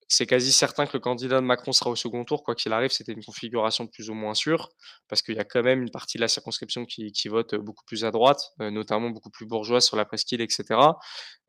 c'est 0.09 0.27
quasi 0.27 0.53
certain 0.53 0.87
que 0.87 0.93
le 0.95 1.01
candidat 1.01 1.41
de 1.41 1.47
Macron 1.47 1.73
sera 1.73 1.91
au 1.91 1.97
second 1.97 2.25
tour, 2.25 2.45
quoi 2.45 2.55
qu'il 2.55 2.73
arrive. 2.75 2.91
C'était 2.93 3.13
une 3.13 3.25
configuration 3.25 3.87
plus 3.87 4.11
ou 4.11 4.15
moins 4.15 4.35
sûre, 4.35 4.69
parce 5.09 5.23
qu'il 5.23 5.37
y 5.37 5.41
a 5.41 5.45
quand 5.45 5.63
même 5.63 5.83
une 5.83 5.91
partie 5.91 6.19
de 6.19 6.23
la 6.23 6.29
circonscription 6.29 6.85
qui 6.87 7.29
vote, 7.29 7.55
beaucoup 7.57 7.85
plus 7.87 8.05
à 8.05 8.11
droite, 8.13 8.41
heu, 8.61 8.71
notamment 8.71 9.11
beaucoup 9.11 9.31
plus 9.31 9.47
bourgeoise 9.47 9.85
sur 9.87 9.97
la 9.97 10.05
presqu'île 10.05 10.43
et 10.43 10.49
cetera. 10.51 10.99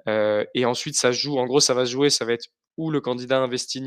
Heu 0.07 0.45
et 0.55 0.65
ensuite 0.65 0.95
ça 0.97 1.13
se 1.13 1.19
joue 1.19 1.37
en 1.39 1.45
gros, 1.47 1.59
ça 1.61 1.73
va 1.75 1.85
se 1.85 1.91
jouer, 1.91 2.09
ça 2.11 2.25
va 2.25 2.33
être 2.33 2.47
ou 2.77 2.91
le 2.91 3.01
candidat 3.01 3.39
investi 3.39 3.83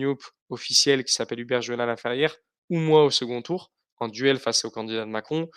officiel 0.51 1.05
qui 1.05 1.13
s'appelle 1.15 1.41
Hubert 1.41 1.63
Joly-Laferrière 1.63 2.37
ou 2.71 2.79
moi 2.79 3.05
au 3.05 3.11
second 3.11 3.43
tour, 3.43 3.73
en 4.01 4.09
duel 4.09 4.39
face 4.39 4.65
au 4.65 4.71
candidat 4.71 5.05
de 5.05 5.11
Macron 5.11 5.49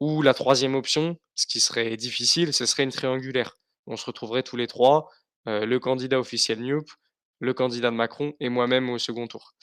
ou 0.00 0.22
la 0.22 0.34
troisième 0.34 0.74
option, 0.74 1.16
ce 1.34 1.46
qui 1.46 1.60
serait 1.60 1.96
difficile, 1.96 2.52
ce 2.52 2.66
serait 2.66 2.82
une 2.82 2.92
triangulaire. 2.92 3.56
On 3.86 3.96
se 3.96 4.04
retrouverait 4.06 4.42
tous 4.42 4.56
les 4.56 4.66
3, 4.66 5.08
heu, 5.48 5.64
le 5.64 5.78
candidat 5.78 6.18
officiel 6.18 6.60
Niouf, 6.60 6.84
le 7.40 7.54
candidat 7.54 7.90
de 7.90 7.96
Macron 7.96 8.32
et 8.40 8.48
moi-même 8.48 8.90
au 8.90 8.98
second 8.98 9.26
tour. 9.26 9.54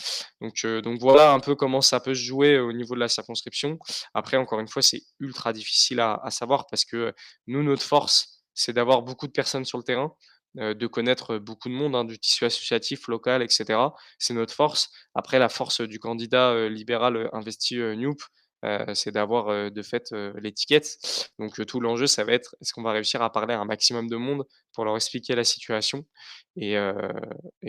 Donc 0.42 0.66
donc 0.84 1.00
voilà 1.00 1.34
un 1.34 1.40
peu 1.40 1.56
comment 1.56 1.82
ça 1.82 2.00
peut 2.00 2.14
se 2.14 2.24
jouer 2.24 2.60
au 2.60 2.74
niveau 2.74 2.96
de 2.96 3.00
la 3.00 3.10
circonscription. 3.10 3.80
Après 4.14 4.38
encore 4.38 4.60
une 4.60 4.68
fois, 4.68 4.82
c'est 4.82 5.02
ultra 5.20 5.54
difficile 5.54 6.00
à 6.00 6.20
à 6.24 6.32
savoir 6.32 6.68
parce 6.68 6.86
que, 6.86 7.14
nous, 7.48 7.64
notre 7.64 7.84
force, 7.84 8.44
c'est 8.54 8.74
d'avoir 8.74 9.02
beaucoup 9.02 9.28
de 9.28 9.32
personnes 9.32 9.66
sur 9.66 9.78
le 9.78 9.84
terrain, 9.84 10.14
de 10.56 10.88
connaître, 10.88 11.38
beaucoup 11.38 11.70
de 11.70 11.74
monde, 11.74 11.96
hein, 11.96 12.04
du 12.04 12.20
tissu 12.20 12.46
associatif 12.46 13.08
local 13.08 13.42
et 13.42 13.48
cetera. 13.50 13.94
C'est 14.20 14.34
notre 14.34 14.54
force. 14.54 14.90
Après 15.16 15.40
la 15.40 15.50
force, 15.50 15.82
du 15.82 16.00
candidat, 16.00 16.54
heu, 16.54 16.68
libéral, 16.68 17.30
investi, 17.34 17.76
Niouf, 17.76 18.30
heu, 18.66 18.86
c'est 18.94 19.12
d'avoir, 19.12 19.72
de 19.72 19.82
fait, 19.82 20.14
l'étiquette. 20.42 20.98
Donc 21.40 21.66
tout 21.66 21.80
l'enjeu, 21.80 22.08
ça 22.08 22.24
va 22.24 22.34
être, 22.34 22.56
est-ce 22.62 22.74
qu'on 22.74 22.84
va 22.84 22.92
réussir 22.92 23.22
à 23.22 23.32
parler 23.32 23.54
à 23.54 23.60
un 23.60 23.66
maximum 23.66 24.10
de 24.10 24.18
monde 24.18 24.44
pour 24.74 24.86
leur 24.86 24.96
expliquer 24.96 25.36
la 25.36 25.44
situation 25.44 26.06
et 26.58 26.76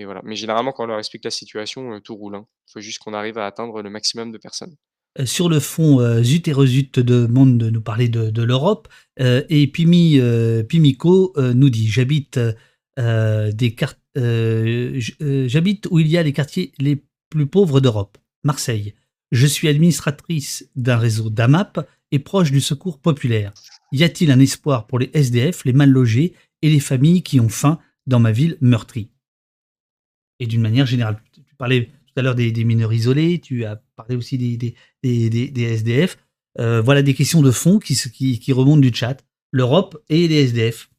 voilà. 0.04 0.20
Mais 0.24 0.34
généralement, 0.34 0.72
quand 0.72 0.84
on 0.84 0.88
leur 0.88 0.98
explique 0.98 1.24
la 1.24 1.30
situation, 1.30 2.00
tout 2.00 2.16
roule, 2.16 2.34
hein. 2.34 2.46
Il 2.68 2.72
faut 2.72 2.80
juste 2.80 2.98
qu'on 2.98 3.14
arrive 3.14 3.38
à 3.38 3.46
atteindre 3.46 3.82
le 3.82 3.90
maximum 3.90 4.32
de 4.32 4.38
personnes. 4.38 4.74
Sur 5.26 5.50
le 5.50 5.60
fond, 5.60 6.22
Zut 6.22 6.48
et 6.48 6.52
Rezut 6.52 6.90
demande 6.96 7.58
de 7.58 7.68
nous 7.68 7.82
parler 7.82 8.08
de 8.08 8.42
l'Europe, 8.42 8.88
et 9.18 9.66
Pimi, 9.66 10.18
Pimico, 10.68 11.34
nous 11.36 11.68
dit: 11.68 11.86
«J'habite, 11.86 12.40
des 12.98 13.74
quart 13.74 13.94
heu, 14.16 14.98
j 14.98 15.14
heu, 15.20 15.48
j'habite 15.48 15.86
où 15.90 15.98
il 15.98 16.08
y 16.08 16.18
a 16.18 16.22
les 16.22 16.32
quartiers 16.32 16.72
les 16.78 17.02
plus 17.30 17.46
pauvres 17.46 17.80
d'Europe, 17.80 18.18
Marseille. 18.44 18.94
Je 19.30 19.46
suis 19.46 19.68
administratrice 19.68 20.68
d'un 20.76 20.98
réseau 20.98 21.30
d'AMAP 21.30 21.88
et 22.10 22.18
proche 22.18 22.52
du 22.52 22.60
secours 22.60 22.98
populaire. 22.98 23.52
Y 23.92 24.04
a-t-il 24.04 24.30
un 24.30 24.40
espoir 24.40 24.86
pour 24.86 24.98
les 24.98 25.10
SDF, 25.14 25.64
les 25.64 25.72
mal 25.72 25.88
logés 25.88 26.34
et 26.60 26.68
les 26.68 26.80
familles 26.80 27.22
qui 27.22 27.40
ont 27.40 27.48
faim 27.48 27.78
dans 28.06 28.20
ma 28.20 28.32
ville 28.32 28.58
meurtrie?» 28.60 29.08
et 30.42 30.46
d'une 30.46 30.60
manière 30.60 30.86
générale. 30.86 31.22
Tu 31.32 31.54
parlais 31.56 31.86
tout 31.86 32.14
à 32.16 32.22
l'heure 32.22 32.34
des 32.34 32.50
des 32.50 32.64
mineurs 32.64 32.92
isolés, 32.92 33.40
tu 33.40 33.64
as 33.64 33.76
parlé 33.96 34.16
aussi 34.16 34.36
des 34.38 34.56
des 34.56 34.74
des 35.02 35.30
des 35.30 35.48
des 35.48 35.62
SDF. 35.62 36.18
Voilà 36.58 37.02
des 37.02 37.14
questions 37.14 37.42
de 37.42 37.50
fond 37.50 37.78
qui 37.78 37.94
qui 37.94 38.40
qui 38.40 38.52
remontent 38.52 38.80
du 38.80 38.92
chat. 38.92 39.24
L'Europe 39.52 40.02
et 40.08 40.28
les 40.28 40.42
SDF. 40.42 40.90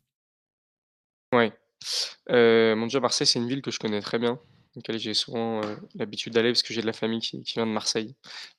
Ouais. 1.34 1.52
Heu, 2.30 2.76
mon 2.76 2.88
Dieu, 2.88 3.00
Marseille, 3.00 3.28
c'est 3.28 3.40
une 3.40 3.48
ville 3.48 3.62
que 3.62 3.72
je 3.72 3.80
connais 3.80 4.02
très 4.02 4.20
bien, 4.20 4.40
laquelle 4.76 5.00
j'ai 5.00 5.14
souvent, 5.14 5.62
heu, 5.64 5.78
l'habitude 5.96 6.34
d'aller 6.34 6.52
parce 6.52 6.64
que 6.64 6.74
j'ai 6.74 6.82
de 6.82 6.88
la 6.88 6.94
famille 6.94 7.20
qui 7.20 7.42
vient 7.42 7.66
de 7.66 7.72
Marseille. 7.72 8.16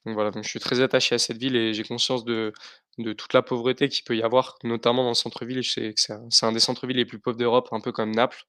Donc 0.06 0.14
voilà, 0.14 0.30
donc 0.30 0.44
je 0.44 0.48
suis 0.48 0.60
très 0.60 0.80
attaché 0.80 1.14
à 1.14 1.18
cette 1.18 1.38
ville 1.38 1.56
et 1.56 1.74
j'ai 1.74 1.84
conscience 1.84 2.24
de 2.24 2.52
toute 2.98 3.32
la 3.32 3.42
pauvreté 3.42 3.88
qu'il 3.88 4.04
peut 4.04 4.16
y 4.16 4.22
avoir, 4.22 4.56
notamment 4.64 5.02
dans 5.02 5.10
le 5.10 5.14
centre-ville. 5.14 5.62
C'est 5.64 6.44
un 6.44 6.52
des 6.52 6.60
centres-villes 6.60 6.96
les 6.98 7.04
plus 7.06 7.18
pauvres 7.18 7.36
d'Europe, 7.36 7.68
un 7.72 7.80
peu 7.80 7.92
comme 7.92 8.12
Naples. 8.12 8.42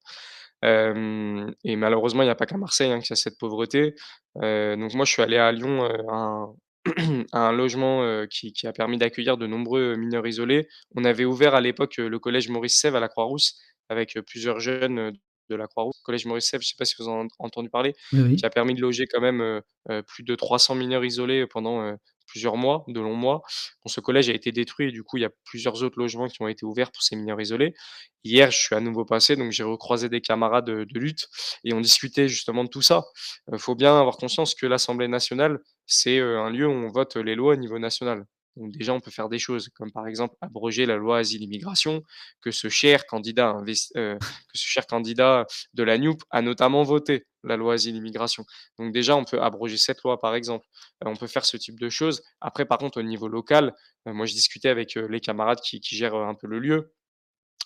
Hem 0.61 1.53
et 1.63 1.76
malheureusement, 1.76 2.23
il 2.23 2.28
y 2.28 2.30
a 2.30 2.36
pas 2.36 2.45
qu'à 2.45 2.57
Marseille, 2.57 2.91
hein, 2.91 2.99
qu'il 2.99 3.11
y 3.11 3.13
a 3.13 3.17
cette 3.17 3.38
pauvreté. 3.38 3.95
Heu, 4.41 4.78
donc 4.78 4.93
moi, 4.93 5.05
je 5.05 5.11
suis 5.11 5.21
allé 5.21 5.38
à 5.38 5.51
Lyon, 5.51 5.84
à 7.34 7.39
un 7.47 7.51
logement, 7.51 8.26
qui 8.30 8.53
a 8.67 8.73
permis 8.73 8.97
d'accueillir 8.97 9.38
de 9.38 9.47
nombreux, 9.47 9.95
mineurs 9.95 10.28
isolés. 10.28 10.67
On 10.95 11.03
avait 11.03 11.26
ouvert 11.26 11.55
à 11.55 11.61
l'époque, 11.61 11.97
le 11.97 12.19
collège 12.19 12.49
Maurice 12.49 12.80
Sèvre 12.80 12.97
à 12.97 12.99
la 12.99 13.07
Croix-Rousse 13.09 13.59
avec, 13.90 14.18
plusieurs 14.28 14.60
jeunes, 14.60 15.14
de 15.50 15.56
la 15.56 15.68
Croix-Rousse. 15.68 16.02
Collège 16.04 16.26
Maurice 16.26 16.50
je 16.52 16.68
sais 16.68 16.76
pas 16.78 16.86
si 16.86 16.96
vous 16.98 17.08
en 17.08 17.20
avez 17.20 17.28
entendu 17.38 17.70
parler? 17.70 17.94
Oui, 18.14 18.36
Qui 18.36 18.46
a 18.46 18.50
permis 18.50 18.74
de 18.74 18.82
loger 18.82 19.06
quand 19.06 19.22
même, 19.22 19.62
plus 20.08 20.24
de 20.24 20.36
300 20.36 20.76
mineurs 20.76 21.06
isolés 21.06 21.46
pendant, 21.46 21.96
plusieurs 22.26 22.58
mois, 22.58 22.84
de 22.88 23.00
longs 23.00 23.16
mois. 23.16 23.42
Bon, 23.84 23.90
ce 23.90 24.00
collège 24.00 24.30
a 24.30 24.34
été 24.34 24.52
détruit 24.52 24.90
et 24.90 24.92
du 24.92 25.04
coup, 25.04 25.18
il 25.18 25.22
y 25.22 25.26
a 25.26 25.30
plusieurs 25.46 25.84
autres 25.84 26.00
logements 26.00 26.28
qui 26.28 26.42
ont 26.42 26.48
été 26.48 26.66
ouverts 26.66 26.92
pour 26.92 27.04
ces 27.04 27.16
mineurs 27.16 27.40
isolés. 27.40 27.74
Hier, 28.24 28.52
je 28.52 28.58
suis 28.58 28.76
à 28.76 28.80
nouveau 28.80 29.06
passé, 29.06 29.36
donc 29.36 29.52
j'ai 29.52 29.64
recroisé 29.64 30.10
des 30.10 30.22
camarades, 30.22 30.66
de 30.66 31.00
lutte 31.00 31.28
et 31.64 31.74
on 31.74 31.82
discutait 31.82 32.28
justement 32.28 32.64
de 32.64 32.70
tout 32.70 32.82
ça. 32.82 33.04
Heu, 33.54 33.58
faut 33.58 33.76
bien 33.76 33.98
avoir 34.00 34.18
conscience 34.18 34.56
que 34.56 34.66
l'Assemblée 34.66 35.08
nationale, 35.08 35.60
c'est, 35.86 36.20
un 36.20 36.50
lieu 36.50 36.68
où 36.68 36.72
on 36.72 36.90
vote 36.90 37.16
les 37.16 37.36
lois 37.36 37.54
au 37.54 37.58
niveau 37.58 37.80
national. 37.80 38.26
Donc 38.56 38.72
déjà, 38.72 38.93
on 38.93 38.99
peut 39.01 39.12
faire 39.12 39.30
des 39.30 39.39
choses 39.39 39.70
comme 39.76 39.91
par 39.91 40.08
exemple 40.08 40.36
abroger 40.41 40.86
la 40.86 40.95
loi 40.97 41.20
asile-immigration 41.20 42.03
que 42.41 42.51
ce 42.51 42.70
cher 42.70 43.06
candidat 43.06 43.49
invest 43.49 43.95
heu, 43.97 44.18
que 44.20 44.58
ce 44.58 44.66
cher 44.68 44.88
candidat 44.88 45.45
de 45.74 45.84
la 45.84 45.97
NUP 45.97 46.22
a 46.32 46.41
notamment 46.41 46.84
voté. 46.84 47.26
la 47.43 47.58
loi 47.58 47.76
asile 47.76 47.95
immigration. 47.95 48.45
Donc 48.80 48.91
déjà, 48.93 49.16
on 49.16 49.24
peut 49.24 49.41
abroger 49.41 49.78
cette 49.78 50.01
loi, 50.03 50.20
par 50.20 50.36
exemple. 50.36 50.66
Heu, 51.03 51.08
on 51.10 51.16
peut 51.16 51.28
faire 51.28 51.45
ce 51.45 51.58
type 51.58 51.80
de 51.80 51.89
choses. 51.89 52.22
Après, 52.41 52.66
par 52.66 52.78
contre, 52.80 52.99
au 52.99 53.03
niveau 53.03 53.28
local, 53.28 53.74
heu, 54.08 54.14
moi, 54.14 54.26
je 54.26 54.34
discutais 54.34 54.70
avec, 54.70 54.95
les 54.95 55.20
camarades 55.20 55.60
qui 55.62 55.80
gèrent, 55.84 56.16
un 56.16 56.36
peu 56.36 56.47
le 56.47 56.60
lieu. 56.60 56.93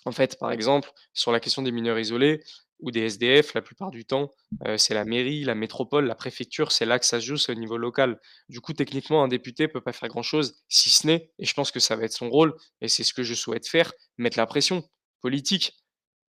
En 0.06 0.12
fait, 0.12 0.38
par 0.38 0.52
exemple, 0.52 0.90
sur 1.14 1.32
la 1.32 1.40
question 1.40 1.62
des 1.62 1.72
mineurs 1.72 1.98
isolés 1.98 2.42
ou 2.82 2.90
des 2.90 3.00
SDF, 3.02 3.54
la 3.54 3.62
plupart 3.62 3.90
du 3.90 4.04
temps, 4.04 4.30
heu, 4.66 4.76
c'est 4.78 4.94
la 4.94 5.04
mairie, 5.04 5.44
la 5.44 5.54
métropole, 5.54 6.06
la 6.06 6.14
préfecture, 6.14 6.72
c'est 6.72 6.86
là 6.86 6.98
que 6.98 7.06
ça 7.06 7.20
se 7.20 7.26
joue, 7.26 7.36
c'est 7.36 7.52
au 7.52 7.54
niveau 7.54 7.76
local. 7.76 8.20
Du 8.48 8.60
coup, 8.60 8.72
techniquement, 8.72 9.22
un 9.24 9.28
député 9.28 9.68
peut 9.68 9.80
pas 9.80 9.92
faire 9.92 10.08
grand-chose, 10.08 10.56
si 10.68 10.90
ce 10.90 11.06
n'est 11.06 11.30
et 11.38 11.44
je 11.46 11.54
pense 11.54 11.70
que 11.72 11.80
ça 11.80 11.96
va 11.96 12.04
être 12.04 12.12
son 12.12 12.30
rôle 12.30 12.54
et 12.80 12.88
c'est 12.88 13.04
ce 13.04 13.14
que 13.14 13.22
je 13.22 13.34
souhaite 13.34 13.68
faire, 13.68 13.92
mettre 14.18 14.38
la 14.38 14.46
pression 14.46 14.82
politique. 15.20 15.74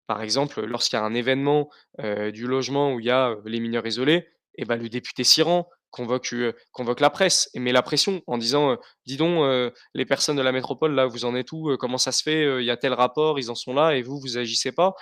Par 0.06 0.22
exemple, 0.22 0.64
lorsqu'il 0.64 0.96
y 0.96 1.00
a 1.00 1.04
un 1.04 1.14
événement, 1.14 1.70
heu, 2.00 2.32
du 2.32 2.46
logement 2.46 2.94
où 2.94 3.00
il 3.00 3.06
y 3.06 3.10
a, 3.10 3.30
heu, 3.30 3.42
les 3.46 3.60
mineurs 3.60 3.86
isolés 3.86 4.26
et 4.56 4.64
bah, 4.64 4.76
le 4.76 4.88
député 4.88 5.24
s'y 5.24 5.42
rend, 5.42 5.68
convoque, 5.90 6.32
heu, 6.32 6.54
convoque 6.72 7.00
la 7.00 7.10
presse 7.10 7.50
et 7.54 7.60
met 7.60 7.72
la 7.72 7.82
pression 7.82 8.22
en 8.26 8.38
disant, 8.38 8.72
heu: 8.72 8.78
«Dis 9.06 9.16
donc, 9.16 9.42
heu, 9.44 9.72
les 9.94 10.04
personnes 10.06 10.36
de 10.36 10.42
la 10.42 10.52
métropole 10.52 10.94
là, 10.94 11.06
vous 11.06 11.24
en 11.24 11.34
êtes 11.34 11.52
où? 11.52 11.76
Comment 11.78 11.98
ça 11.98 12.12
se 12.12 12.22
fait? 12.22 12.60
Il 12.60 12.64
y 12.64 12.70
a 12.70 12.76
tel 12.76 12.92
rapport, 12.94 13.38
ils 13.38 13.50
en 13.50 13.54
sont 13.54 13.74
là 13.74 13.96
et 13.96 14.02
vous, 14.02 14.18
vous 14.20 14.38
agissez 14.38 14.72
pas». 14.72 14.94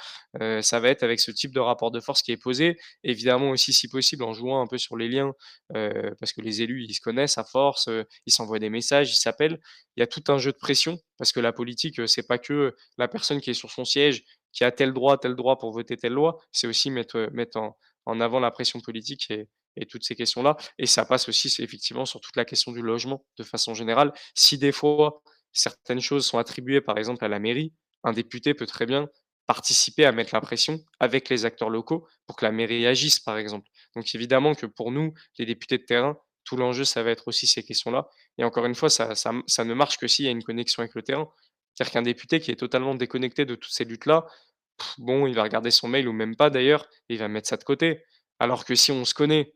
Ça 0.62 0.80
va 0.80 0.88
être 0.88 1.02
avec 1.02 1.20
ce 1.20 1.30
type 1.30 1.52
de 1.54 1.60
rapport 1.60 1.90
de 1.90 2.00
force 2.00 2.22
qui 2.22 2.32
est 2.32 2.36
posé. 2.36 2.76
Évidemment 3.04 3.50
aussi, 3.50 3.72
si 3.72 3.88
possible, 3.88 4.24
en 4.24 4.32
jouant 4.32 4.60
un 4.62 4.66
peu 4.66 4.78
sur 4.78 4.96
les 4.96 5.08
liens, 5.08 5.32
parce 6.20 6.32
que 6.32 6.40
les 6.42 6.62
élus, 6.62 6.84
ils 6.88 6.94
se 6.94 7.00
connaissent 7.00 7.38
à 7.38 7.44
force, 7.44 7.88
ils 8.26 8.32
s'envoient 8.32 8.58
des 8.58 8.70
messages, 8.70 9.12
ils 9.12 9.16
s'appellent. 9.16 9.58
Il 9.96 10.00
y 10.00 10.02
a 10.02 10.06
tout 10.06 10.22
un 10.28 10.38
jeu 10.38 10.52
de 10.52 10.56
pression 10.58 10.98
parce 11.18 11.32
que 11.32 11.40
la 11.40 11.52
politique, 11.52 12.06
c'est 12.08 12.26
pas 12.26 12.38
que, 12.38 12.74
la 12.98 13.08
personne 13.08 13.40
qui 13.40 13.50
est 13.50 13.54
sur 13.54 13.70
son 13.70 13.84
siège 13.84 14.22
qui 14.52 14.64
a 14.64 14.70
tel 14.72 14.92
droit, 14.92 15.18
tel 15.18 15.34
droit 15.34 15.58
pour 15.58 15.72
voter 15.72 15.96
telle 15.96 16.12
loi. 16.14 16.38
C'est 16.52 16.66
aussi 16.66 16.90
mettre 16.90 17.18
en 17.56 17.76
en 18.06 18.20
avant 18.20 18.40
la 18.40 18.50
pression 18.50 18.80
politique 18.80 19.30
et 19.30 19.48
et 19.80 19.86
toutes 19.86 20.04
ces 20.04 20.14
questions-là 20.14 20.56
et 20.78 20.86
ça 20.86 21.04
passe 21.04 21.28
aussi, 21.28 21.52
effectivement 21.62 22.04
sur 22.04 22.20
toute 22.20 22.36
la 22.36 22.44
question 22.44 22.72
du 22.72 22.82
logement 22.82 23.24
de 23.38 23.44
façon 23.44 23.74
générale. 23.74 24.12
Si 24.34 24.58
des 24.58 24.72
fois, 24.72 25.22
certaines 25.52 26.00
choses 26.00 26.26
sont 26.26 26.38
attribuées, 26.38 26.80
par 26.80 26.98
exemple, 26.98 27.24
à 27.24 27.28
la 27.28 27.38
mairie, 27.38 27.72
un 28.04 28.12
député 28.12 28.54
peut 28.54 28.66
très 28.66 28.86
bien 28.86 29.08
participer 29.46 30.04
à 30.04 30.12
mettre 30.12 30.34
la 30.34 30.40
pression 30.40 30.78
avec 31.00 31.30
les 31.30 31.46
acteurs 31.46 31.70
locaux 31.70 32.06
pour 32.26 32.36
que 32.36 32.44
la 32.44 32.52
mairie 32.52 32.86
agisse, 32.86 33.18
par 33.18 33.38
exemple. 33.38 33.66
Donc 33.96 34.14
évidemment 34.14 34.54
que 34.54 34.66
pour 34.66 34.92
nous, 34.92 35.14
les 35.38 35.46
députés 35.46 35.78
de 35.78 35.84
terrain, 35.84 36.18
tout 36.44 36.56
l'enjeu, 36.56 36.84
ça 36.84 37.02
va 37.02 37.10
être 37.10 37.28
aussi 37.28 37.46
ces 37.46 37.62
questions-là 37.62 38.08
et 38.36 38.44
encore 38.44 38.66
une 38.66 38.74
fois, 38.74 38.90
ça 38.90 39.14
ça 39.14 39.64
ne 39.64 39.74
marche 39.74 39.98
que 39.98 40.06
s'il 40.06 40.26
y 40.26 40.28
a 40.28 40.30
une 40.30 40.44
connexion 40.44 40.82
avec 40.82 40.94
le 40.94 41.02
terrain. 41.02 41.28
C'est-à-dire 41.74 41.92
qu'un 41.92 42.02
député 42.02 42.40
qui 42.40 42.50
est 42.50 42.56
totalement 42.56 42.94
déconnecté 42.94 43.44
de 43.44 43.54
toutes 43.54 43.72
ces 43.72 43.84
luttes-là, 43.84 44.26
bon, 44.98 45.26
il 45.26 45.34
va 45.34 45.44
regarder 45.44 45.70
son 45.70 45.88
mail 45.88 46.08
ou 46.08 46.12
même 46.12 46.36
pas 46.36 46.50
d'ailleurs, 46.50 46.88
et 47.08 47.14
il 47.14 47.18
va 47.18 47.28
mettre 47.28 47.48
ça 47.48 47.56
de 47.56 47.64
côté. 47.64 48.02
Alors 48.38 48.64
que 48.64 48.74
si 48.74 48.92
on 48.92 49.04
se 49.04 49.14
connaît, 49.14 49.54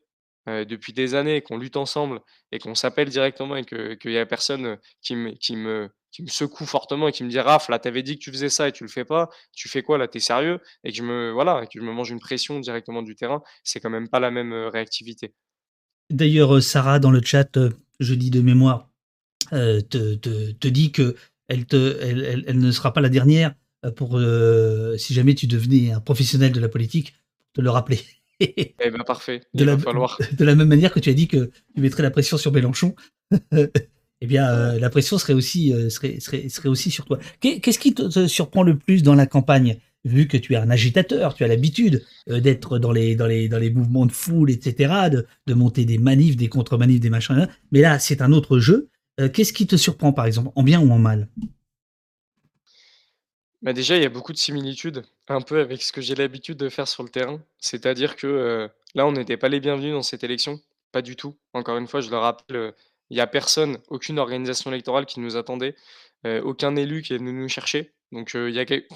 heu, 0.48 0.64
depuis 0.66 0.92
des 0.92 1.14
années, 1.14 1.40
qu'on 1.42 1.58
lutte 1.58 1.76
ensemble 1.76 2.20
et 2.52 2.58
qu'on 2.58 2.74
s'appelle 2.74 3.08
directement 3.08 3.56
et 3.56 3.64
que 3.64 3.94
qu'il 3.94 4.12
y 4.12 4.18
a 4.18 4.26
personne, 4.26 4.78
qui 5.00 5.16
me 5.16 5.88
secoue 6.28 6.66
fortement 6.66 7.08
et 7.08 7.12
qui 7.12 7.24
me 7.24 7.30
dit: 7.30 7.38
«Raph, 7.40 7.68
là, 7.68 7.78
tu 7.78 7.88
avais 7.88 8.02
dit 8.02 8.18
que 8.18 8.22
tu 8.24 8.30
faisais 8.32 8.48
ça 8.50 8.68
et 8.68 8.72
tu 8.72 8.84
le 8.84 8.90
fais 8.90 9.04
pas, 9.04 9.28
tu 9.52 9.68
fais 9.68 9.82
quoi 9.82 9.98
là? 9.98 10.08
Tu 10.08 10.18
es 10.18 10.20
sérieux?» 10.20 10.58
et 10.84 10.90
que 10.90 10.96
je 10.96 11.02
me 11.02 11.30
voilà, 11.32 11.66
que 11.66 11.78
me 11.80 11.92
mange 11.92 12.10
une 12.10 12.20
pression 12.20 12.60
directement 12.60 13.02
du 13.02 13.14
terrain, 13.14 13.42
c'est 13.64 13.80
quand 13.80 13.90
même 13.90 14.08
pas 14.08 14.20
la 14.20 14.30
même, 14.30 14.52
heu, 14.52 14.68
réactivité. 14.68 15.32
D'ailleurs, 16.10 16.54
heu, 16.56 16.60
Sarah 16.60 16.98
dans 16.98 17.10
le 17.10 17.22
chat, 17.22 17.58
je 18.00 18.14
dis 18.14 18.30
de 18.30 18.40
mémoire, 18.40 18.90
te 19.50 20.14
te 20.14 20.52
te 20.52 20.68
dit 20.68 20.92
te 20.92 21.16
elle 21.48 21.66
elle 21.70 22.44
elle 22.46 22.58
ne 22.58 22.70
sera 22.72 22.92
pas 22.92 23.00
la 23.00 23.08
dernière, 23.08 23.54
pour, 23.96 24.20
si 24.98 25.14
jamais 25.14 25.34
tu 25.34 25.46
devenais 25.46 25.92
un 25.92 26.00
professionnel 26.00 26.52
de 26.52 26.60
la 26.60 26.68
politique, 26.68 27.14
te 27.54 27.60
le 27.60 27.70
rappeler. 27.70 28.00
Eh 28.84 28.90
ben, 28.90 29.02
parfait, 29.04 29.40
De 29.54 29.64
la 29.64 29.76
va 29.76 29.82
falloir. 29.82 30.18
de 30.38 30.44
la 30.44 30.54
même 30.54 30.68
manière 30.68 30.92
que 30.92 31.00
tu 31.00 31.10
as 31.10 31.14
dit 31.14 31.28
que 31.28 31.50
tu 31.74 31.80
mettrais 31.80 32.02
la 32.02 32.10
pression 32.10 32.36
sur 32.36 32.52
Mélenchon, 32.52 32.94
eh 33.52 34.26
bien, 34.26 34.74
heu, 34.74 34.78
la 34.78 34.90
pression 34.90 35.18
serait 35.18 35.32
aussi, 35.34 35.72
heu, 35.72 35.90
serait 35.90 36.20
serait 36.20 36.48
serait 36.48 36.68
aussi 36.68 36.90
sur 36.90 37.04
toi. 37.04 37.18
Qu'est 37.40 37.60
qu'est-ce 37.60 37.78
qui 37.78 37.94
te 37.94 38.26
surprend 38.26 38.62
le 38.62 38.78
plus 38.78 39.02
dans 39.02 39.14
la 39.14 39.26
campagne? 39.26 39.78
Vu 40.04 40.26
que 40.26 40.36
tu 40.36 40.54
es 40.54 40.56
un 40.56 40.68
agitateur, 40.70 41.34
tu 41.34 41.44
as 41.44 41.48
l'habitude, 41.48 42.04
heu, 42.28 42.40
d'être 42.40 42.78
dans 42.80 42.90
les 42.92 43.14
dans 43.14 43.26
les 43.26 43.48
dans 43.48 43.58
les 43.58 43.70
mouvements 43.70 44.06
de 44.06 44.12
foule 44.12 44.50
et 44.50 44.60
cetera, 44.60 45.10
de 45.10 45.26
de 45.46 45.54
monter 45.54 45.84
des 45.84 45.98
manifs, 45.98 46.36
des 46.36 46.48
contre-manifs, 46.48 47.00
des 47.00 47.10
machins, 47.10 47.48
mais 47.70 47.80
là, 47.80 47.98
c'est 47.98 48.20
un 48.22 48.32
autre 48.32 48.58
jeu. 48.58 48.88
Qu'est-ce 49.34 49.52
qui 49.52 49.66
te 49.66 49.76
surprend, 49.76 50.12
par 50.12 50.24
exemple, 50.24 50.50
en 50.56 50.62
bien 50.62 50.80
ou 50.80 50.90
en 50.90 50.98
mal? 50.98 51.28
Bah, 53.62 53.72
déjà, 53.72 53.96
il 53.96 54.02
y 54.02 54.06
a 54.06 54.08
beaucoup 54.08 54.32
de 54.32 54.38
similitudes, 54.38 55.04
un 55.28 55.40
peu 55.40 55.60
avec 55.60 55.82
ce 55.82 55.92
que 55.92 56.00
j'ai 56.00 56.14
l'habitude 56.14 56.58
de 56.58 56.68
faire 56.68 56.88
sur 56.88 57.02
le 57.02 57.08
terrain. 57.08 57.40
C'est-à-dire 57.58 58.16
que, 58.16 58.26
heu, 58.26 58.70
là, 58.94 59.06
on 59.06 59.12
n'était 59.12 59.36
pas 59.36 59.48
les 59.48 59.60
bienvenus 59.60 59.92
dans 59.94 60.02
cette 60.02 60.24
élection, 60.24 60.60
pas 60.92 61.02
du 61.02 61.16
tout. 61.16 61.36
Encore 61.54 61.76
une 61.78 61.86
fois, 61.88 62.00
je 62.00 62.10
le 62.10 62.18
rappelle, 62.18 62.56
heu, 62.56 62.74
il 63.10 63.16
y 63.16 63.20
a 63.20 63.26
personne, 63.26 63.78
aucune 63.88 64.18
organisation 64.18 64.70
électorale 64.72 65.06
qui 65.06 65.20
nous 65.20 65.36
attendait, 65.36 65.74
heu, 66.26 66.40
aucun 66.44 66.76
élu 66.76 67.02
qui 67.02 67.14
est 67.14 67.18
venu 67.18 67.32
nous 67.32 67.48
chercher. 67.48 67.92
Donc, 68.12 68.36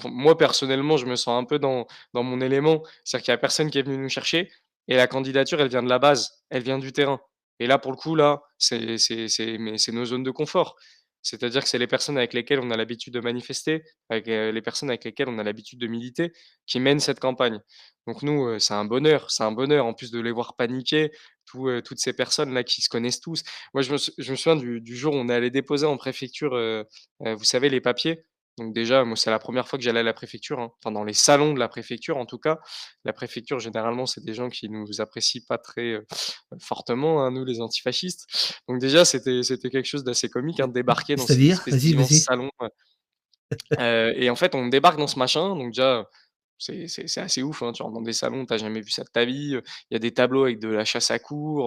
moi, 0.05 0.37
personnellement, 0.37 0.97
je 0.97 1.05
me 1.07 1.15
sens 1.15 1.41
un 1.41 1.45
peu 1.45 1.57
dans 1.59 1.87
dans 2.13 2.23
mon 2.23 2.39
élément. 2.41 2.83
C'est-à-dire 3.03 3.25
qu'il 3.25 3.31
y 3.31 3.35
a 3.35 3.37
personne 3.39 3.71
qui 3.71 3.79
est 3.79 3.81
venu 3.83 3.97
nous 3.97 4.09
chercher 4.09 4.51
et 4.87 4.95
la 4.95 5.07
candidature, 5.07 5.59
elle 5.59 5.69
vient 5.69 5.83
de 5.83 5.89
la 5.89 5.99
base, 5.99 6.43
elle 6.49 6.61
vient 6.63 6.77
du 6.79 6.93
terrain 6.93 7.19
et 7.59 7.65
là, 7.67 7.79
pour 7.79 7.91
le 7.91 7.97
coup, 7.97 8.15
là, 8.15 8.41
c'est 8.59 8.77
nos 9.91 10.05
zones 10.05 10.21
de 10.23 10.29
confort. 10.31 10.75
C'est-à-dire 11.21 11.63
que 11.63 11.69
c'est 11.69 11.77
les 11.79 11.87
personnes 11.87 12.17
avec 12.17 12.33
lesquelles 12.33 12.59
on 12.59 12.71
a 12.71 12.77
l'habitude 12.77 13.13
de 13.13 13.19
manifester, 13.19 13.83
avec, 14.09 14.27
heu, 14.29 14.49
les 14.51 14.61
personnes 14.61 14.89
avec 14.89 15.03
lesquelles 15.03 15.29
on 15.29 15.39
a 15.39 15.43
l'habitude 15.43 15.79
de 15.79 15.87
militer, 15.87 16.31
qui 16.65 16.79
mènent 16.79 16.99
cette 16.99 17.19
campagne. 17.19 17.59
Donc 18.07 18.21
nous, 18.23 18.47
heu, 18.47 18.59
c'est 18.59 18.73
un 18.73 18.85
bonheur, 18.85 19.29
c'est 19.31 19.43
un 19.43 19.51
bonheur 19.51 19.85
en 19.85 19.93
plus 19.93 20.11
de 20.11 20.19
les 20.19 20.31
voir 20.31 20.55
paniquer, 20.55 21.11
heu, 21.55 21.81
toutes 21.81 21.99
ces 21.99 22.13
personnes-là 22.13 22.63
qui 22.63 22.81
se 22.81 22.89
connaissent 22.89 23.19
tous. 23.21 23.43
Moi, 23.73 23.81
je 23.83 23.91
me 23.93 23.97
souviens 23.97 24.55
du 24.55 24.95
jour 24.95 25.13
où 25.13 25.17
on 25.17 25.29
est 25.29 25.33
allé 25.33 25.49
déposer 25.51 25.85
en 25.85 25.97
préfecture, 25.97 26.55
vous 27.19 27.43
savez 27.43 27.69
les 27.69 27.81
papiers. 27.81 28.23
Donc 28.57 28.73
déjà, 28.73 29.03
moi, 29.03 29.15
c'est 29.15 29.29
la 29.29 29.39
première 29.39 29.67
fois 29.67 29.77
que 29.77 29.83
j'allais 29.83 29.99
à 29.99 30.03
la 30.03 30.13
préfecture, 30.13 30.59
hein, 30.59 30.71
enfin 30.79 30.91
dans 30.91 31.03
les 31.03 31.13
salons 31.13 31.53
de 31.53 31.59
la 31.59 31.67
préfecture 31.67 32.17
en 32.17 32.25
tout 32.25 32.39
cas. 32.39 32.59
La 33.05 33.13
préfecture 33.13 33.59
généralement, 33.59 34.05
c'est 34.05 34.23
des 34.23 34.33
gens 34.33 34.49
qui 34.49 34.67
nous 34.69 34.99
apprécient 34.99 35.43
pas 35.47 35.57
très, 35.57 35.99
fortement, 36.59 37.23
hein, 37.23 37.31
nous 37.31 37.45
les 37.45 37.61
antifascistes. 37.61 38.59
Donc 38.67 38.79
déjà, 38.79 39.05
c'était 39.05 39.41
quelque 39.43 39.85
chose 39.85 40.03
d'assez 40.03 40.29
comique, 40.29 40.59
hein, 40.59 40.67
de 40.67 40.73
débarquer 40.73 41.15
dans 41.15 41.25
vas-y. 41.25 42.19
salon, 42.19 42.49
heu 42.61 44.13
et 44.15 44.29
en 44.29 44.35
fait, 44.35 44.55
on 44.55 44.67
débarque 44.67 44.97
dans 44.97 45.07
ce 45.07 45.19
machin, 45.19 45.55
donc 45.55 45.67
déjà, 45.67 46.05
c'est 46.57 47.17
assez 47.19 47.43
ouf, 47.43 47.61
hein. 47.63 47.71
Tu 47.73 47.83
rentres 47.83 47.95
dans 47.95 48.01
des 48.01 48.13
salons, 48.13 48.45
tu 48.45 48.53
as 48.53 48.57
jamais 48.57 48.81
vu 48.81 48.91
ça 48.91 49.03
de 49.03 49.09
ta 49.09 49.25
vie, 49.25 49.51
il 49.89 49.93
y 49.93 49.95
a 49.95 49.99
des 49.99 50.11
tableaux 50.13 50.43
avec 50.43 50.59
de 50.59 50.69
la 50.69 50.85
chasse 50.85 51.11
à 51.11 51.17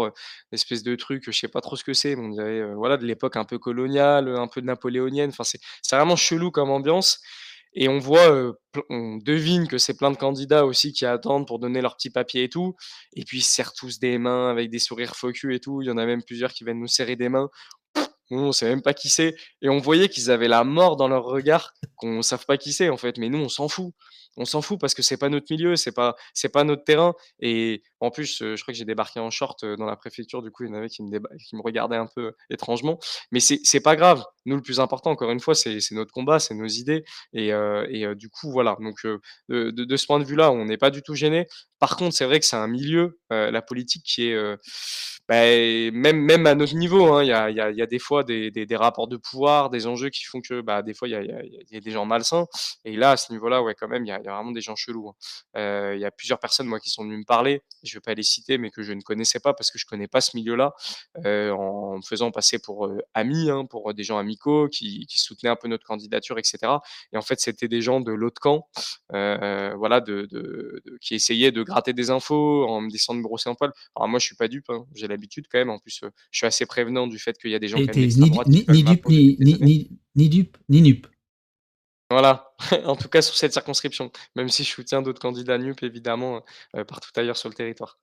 heu, 0.07 0.13
espèce 0.53 0.83
de 0.83 0.95
truc, 0.97 1.25
je 1.27 1.31
sais 1.33 1.49
pas 1.49 1.61
trop 1.61 1.77
ce 1.77 1.85
que 1.85 1.93
c'est, 1.95 2.15
voilà, 2.15 2.97
de 2.97 3.07
l'époque 3.07 3.37
un 3.37 3.45
peu 3.45 3.59
coloniale, 3.59 4.29
un 4.37 4.49
peu 4.49 4.61
napoléonienne, 4.61 5.31
enfin, 5.31 5.45
c'est 5.45 5.61
vraiment 5.97 6.17
chelou 6.17 6.51
comme 6.51 6.71
ambiance 6.71 7.21
et 7.73 7.89
on 7.89 8.01
voit, 8.01 8.53
on 8.89 9.19
devine 9.19 9.69
que 9.69 9.79
c'est 9.79 9.97
plein 9.97 10.11
de 10.11 10.17
candidats 10.17 10.67
aussi 10.67 10.93
qui 10.93 11.07
attendent 11.07 11.47
pour 11.47 11.61
donner 11.61 11.81
leurs 11.81 11.95
petits 11.97 12.11
papiers 12.11 12.45
et 12.45 12.49
tout 12.49 12.75
et 13.15 13.25
puis 13.25 13.39
ils 13.39 13.43
se 13.43 13.53
serrent 13.55 13.73
tous 13.75 14.01
des 14.01 14.19
mains 14.19 14.51
avec 14.51 14.71
des 14.71 14.81
sourires 14.81 15.15
faux 15.17 15.31
et 15.31 15.61
tout. 15.61 15.81
Il 15.83 15.87
y 15.87 15.91
en 15.91 15.97
a 15.99 16.05
même 16.07 16.23
plusieurs 16.25 16.53
qui 16.53 16.65
viennent 16.65 16.81
nous 16.81 16.89
serrer 16.89 17.15
des 17.17 17.29
mains. 17.29 17.49
Nous, 18.31 18.41
on 18.41 18.53
sait 18.53 18.69
même 18.69 18.83
pas 18.83 18.95
qui 18.95 19.09
c'est 19.09 19.35
et 19.63 19.69
on 19.69 19.79
voyait 19.79 20.09
qu'ils 20.09 20.31
avaient 20.31 20.49
la 20.49 20.65
mort 20.65 20.97
dans 20.97 21.09
leur 21.09 21.25
regard, 21.25 21.73
qu'on 21.97 22.23
savent 22.23 22.47
pas 22.47 22.57
qui 22.59 22.73
c'est, 22.73 22.89
en 22.89 22.97
fait, 22.97 23.19
mais 23.19 23.29
nous, 23.29 23.39
on 23.39 23.49
s'en 23.49 23.69
fout. 23.69 23.93
On 24.37 24.45
s'en 24.45 24.63
fout 24.63 24.79
parce 24.81 24.95
que 24.95 25.03
c'est 25.03 25.17
pas 25.17 25.29
notre 25.29 25.47
milieu, 25.51 25.75
c'est 25.75 25.91
pas 25.93 26.15
c'est 26.35 26.49
pas 26.51 26.63
notre 26.63 26.85
terrain 26.85 27.15
et 27.41 27.83
en 27.99 28.11
plus, 28.11 28.41
heu, 28.43 28.55
je 28.57 28.63
crois 28.63 28.73
que 28.73 28.79
j'ai 28.79 28.85
débarqué 28.85 29.19
en 29.21 29.29
short, 29.31 29.63
heu, 29.65 29.77
dans 29.77 29.87
la 29.87 29.97
préfecture, 29.97 30.41
du 30.43 30.51
coup, 30.53 30.63
il 30.65 30.69
y 30.69 30.73
en 30.73 30.75
avait 30.75 30.89
qui 30.89 31.03
me 31.03 31.63
regardaient 31.63 31.97
un 31.97 32.07
peu 32.15 32.33
étrangement, 32.49 32.99
mais 33.33 33.41
c'est 33.41 33.59
c'est 33.65 33.81
pas 33.81 33.97
grave. 33.97 34.25
Nous, 34.47 34.55
le 34.57 34.63
plus 34.63 34.79
important, 34.81 35.11
encore 35.11 35.31
une 35.33 35.41
fois, 35.41 35.55
c'est 35.55 35.79
notre 35.91 36.13
combat, 36.13 36.39
c'est 36.39 36.55
nos 36.55 36.67
idées 36.67 37.05
et 37.33 37.53
heu 37.53 37.87
et 37.91 38.15
du 38.15 38.31
coup, 38.31 38.51
voilà, 38.53 38.77
donc 38.81 38.97
de 39.49 39.97
ce 39.97 40.07
point 40.07 40.19
de 40.21 40.25
vue-là, 40.25 40.53
on 40.53 40.65
n'est 40.65 40.79
pas 40.79 40.91
du 40.91 41.03
tout 41.03 41.15
gêné. 41.15 41.47
Par 41.79 41.97
contre, 41.97 42.15
c'est 42.17 42.25
vrai 42.25 42.39
que 42.41 42.47
c'est 42.47 42.57
un 42.57 42.69
milieu, 42.69 43.19
la 43.31 43.63
politique 43.63 44.05
qui 44.05 44.29
est, 44.29 44.37
Beh, 45.29 45.91
même 45.93 46.19
même 46.21 46.47
à 46.47 46.55
notre 46.55 46.75
niveau, 46.75 47.13
hein, 47.15 47.23
il 47.23 47.29
y 47.29 47.33
a 47.33 47.51
y 47.51 47.55
y 47.77 47.83
a 47.83 47.87
des 47.87 47.99
fois 48.01 48.20
des 48.25 48.51
des 48.51 48.67
des 48.67 48.77
rapports 48.77 49.09
de 49.09 49.17
pouvoir, 49.17 49.71
des 49.71 49.87
enjeux 49.87 50.11
qui 50.11 50.25
font 50.25 50.41
que, 50.41 50.61
bah, 50.61 50.83
des 50.83 50.95
fois, 50.95 51.09
il 51.09 51.13
y 51.13 51.15
a 51.15 51.23
il 51.23 51.29
y 51.29 51.33
a 51.33 51.43
il 51.45 51.75
y 51.75 51.77
a 51.77 51.81
des 51.81 51.91
gens 51.91 52.05
malsains 52.07 52.47
et 52.85 52.97
là, 52.97 53.13
à 53.13 53.17
ce 53.17 53.33
niveau-là, 53.33 53.63
ouais, 53.63 53.75
quand 53.79 53.89
même, 53.89 54.05
il 54.05 54.09
y 54.09 54.13
a 54.13 54.19
il 54.21 54.25
y 54.25 54.29
a 54.29 54.35
vraiment 54.35 54.53
des 54.53 54.61
gens 54.61 54.77
chelous, 54.77 55.09
hein. 55.11 55.15
Heu, 55.57 55.97
il 55.97 56.01
y 56.01 56.05
a 56.05 56.11
plusieurs 56.11 56.39
personnes, 56.39 56.67
moi, 56.67 56.81
qui 56.81 56.91
sont 56.91 57.05
venues 57.05 57.19
me 57.19 57.25
parler, 57.25 57.63
je 57.83 57.95
vais 57.97 58.01
pas 58.01 58.15
les 58.15 58.23
citer, 58.23 58.59
mais 58.59 58.71
que 58.71 58.83
je 58.83 58.93
ne 58.93 59.01
connaissais 59.03 59.41
pas 59.41 59.53
parce 59.55 59.71
que 59.71 59.79
je 59.79 59.87
connais 59.87 60.09
pas 60.09 60.21
ce 60.21 60.37
milieu-là, 60.37 60.73
heu, 61.27 61.53
en 61.53 61.97
me 61.99 62.03
faisant 62.03 62.31
passer 62.31 62.59
pour, 62.59 62.87
heu, 62.87 63.03
amis, 63.15 63.51
hein, 63.51 63.65
pour, 63.67 63.93
des 63.95 64.05
gens 64.05 64.19
amicaux 64.19 64.69
qui 64.69 65.07
qui 65.07 65.19
soutenaient 65.19 65.51
un 65.51 65.57
peu 65.57 65.69
notre 65.69 65.85
candidature 65.87 66.39
et 66.39 66.45
cetera 66.45 66.83
et 67.13 67.17
en 67.17 67.23
fait, 67.23 67.41
c'était 67.41 67.69
des 67.69 67.83
gens 67.83 68.01
de 68.01 68.13
l'autre 68.13 68.41
camp, 68.41 68.69
voilà, 69.11 70.01
de 70.01 70.27
de 70.31 70.83
de 70.85 70.99
qui 71.01 71.15
essayaient 71.15 71.53
de 71.53 71.63
gratter 71.63 71.93
des 71.93 72.11
infos 72.11 72.67
en 72.69 72.81
me 72.83 72.91
descendant 72.91 73.17
de 73.19 73.23
me 73.23 73.25
brosser 73.29 73.49
un 73.51 73.55
poil. 73.55 73.73
Alors 73.97 74.09
moi, 74.09 74.19
je 74.19 74.27
suis 74.27 74.37
pas 74.37 74.49
dupe, 74.49 74.71
hein, 74.71 74.87
j'ai 74.95 75.09
l'habitude 75.09 75.47
quand 75.51 75.59
même. 75.59 75.71
En 75.71 75.79
plus, 75.79 76.01
je 76.31 76.39
suis 76.39 76.47
assez 76.47 76.67
prévenant 76.67 77.07
du 77.07 77.19
fait 77.19 77.37
qu'il 77.39 77.51
y 77.51 77.55
a 77.55 77.59
des 77.59 77.69
gens 77.69 77.83
Tu 77.83 78.10
ni 78.19 78.31
droite 78.31 78.49
ni 78.49 78.65
ni 78.69 78.83
dupe, 78.83 79.07
ni 79.09 79.37
ni 79.39 79.55
années. 79.55 79.65
ni 79.65 79.91
ni 80.17 80.29
dupe, 80.29 80.57
ni 80.69 80.83
nupe. 80.83 81.07
Voilà, 82.11 82.53
en 82.87 82.97
tout 82.97 83.09
cas 83.09 83.23
sur 83.23 83.37
cette 83.37 83.53
circonscription, 83.53 84.11
même 84.35 84.49
si 84.49 84.65
je 84.65 84.71
soutiens 84.71 85.01
d'autres 85.01 85.21
candidats 85.21 85.59
NUP 85.59 85.83
évidemment, 85.85 86.43
heu, 86.77 86.85
partout 86.85 87.11
ailleurs 87.15 87.37
sur 87.37 87.49
le 87.49 87.55
territoire. 87.55 87.99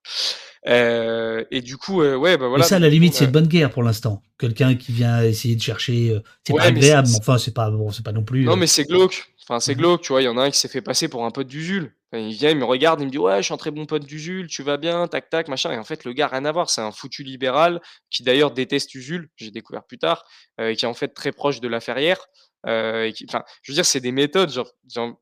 Heu 0.66 1.46
et 1.52 1.62
du 1.62 1.76
coup, 1.76 2.02
heu, 2.02 2.16
ouais, 2.16 2.38
bah, 2.38 2.46
Mais 2.46 2.50
voilà 2.50 2.64
ça, 2.64 2.78
à 2.78 2.80
la 2.80 2.90
limite, 2.90 3.16
c'est 3.16 3.28
de 3.28 3.32
bonne 3.32 3.48
guerre 3.48 3.70
pour 3.70 3.84
l'instant. 3.84 4.24
Quelqu'un 4.40 4.76
qui 4.76 4.94
vient 4.94 5.22
essayer 5.24 5.58
de 5.58 5.62
chercher, 5.62 6.18
c'est 6.46 6.54
pas 6.54 6.62
Ouais, 6.62 6.68
agréable, 6.68 7.10
mais 7.12 7.18
enfin, 7.18 7.38
c'est 7.38 7.54
pas 7.54 7.70
bon, 7.70 7.92
c'est 7.92 8.04
pas 8.04 8.14
non 8.14 8.24
plus, 8.24 8.46
non, 8.46 8.56
mais 8.56 8.68
c'est 8.68 8.86
glauque, 8.86 9.30
enfin, 9.48 9.60
c'est 9.60 9.76
mmh 9.76 9.78
mh. 9.78 9.78
glauque, 9.78 10.02
tu 10.02 10.14
vois? 10.14 10.22
Il 10.22 10.26
y 10.26 10.28
en 10.28 10.38
a 10.38 10.44
un 10.44 10.52
qui 10.52 10.58
s'est 10.60 10.68
fait 10.68 10.82
passer 10.82 11.08
pour 11.10 11.26
un 11.26 11.32
pote 11.32 11.48
d'Usul. 11.48 11.96
Enfin, 12.12 12.24
il 12.24 12.34
vient, 12.34 12.50
il 12.52 12.58
me 12.58 12.66
regarde, 12.66 13.02
il 13.02 13.06
me 13.08 13.12
dit: 13.12 13.18
«Ouais, 13.18 13.38
je 13.38 13.44
suis 13.44 13.54
un 13.54 13.58
très 13.58 13.72
bon 13.72 13.86
pote 13.86 14.06
d'Usul, 14.06 14.48
tu 14.48 14.64
vas 14.64 14.78
bien? 14.78 15.08
Tac 15.08 15.30
tac, 15.30 15.48
machin» 15.50 15.72
et 15.74 15.78
en 15.78 15.84
fait, 15.84 16.06
le 16.06 16.14
gars, 16.14 16.28
rien 16.28 16.46
à 16.46 16.52
voir, 16.52 16.70
c'est 16.70 16.82
un 16.82 16.92
foutu 16.92 17.24
libéral 17.24 17.82
qui 18.10 18.24
d'ailleurs 18.24 18.52
déteste 18.52 18.94
Usul, 18.96 19.30
j'ai 19.36 19.52
découvert 19.52 19.84
plus 19.86 19.98
tard, 20.00 20.26
et 20.60 20.76
qui 20.76 20.86
est 20.86 20.88
en 20.88 20.94
fait 20.94 21.10
très 21.10 21.32
proche 21.32 21.60
de 21.62 21.68
Laferrière, 21.68 22.28
enfin, 22.66 23.44
je 23.62 23.72
veux 23.72 23.76
dire, 23.76 23.86
c'est 23.86 24.00
des 24.00 24.12
méthodes, 24.12 24.52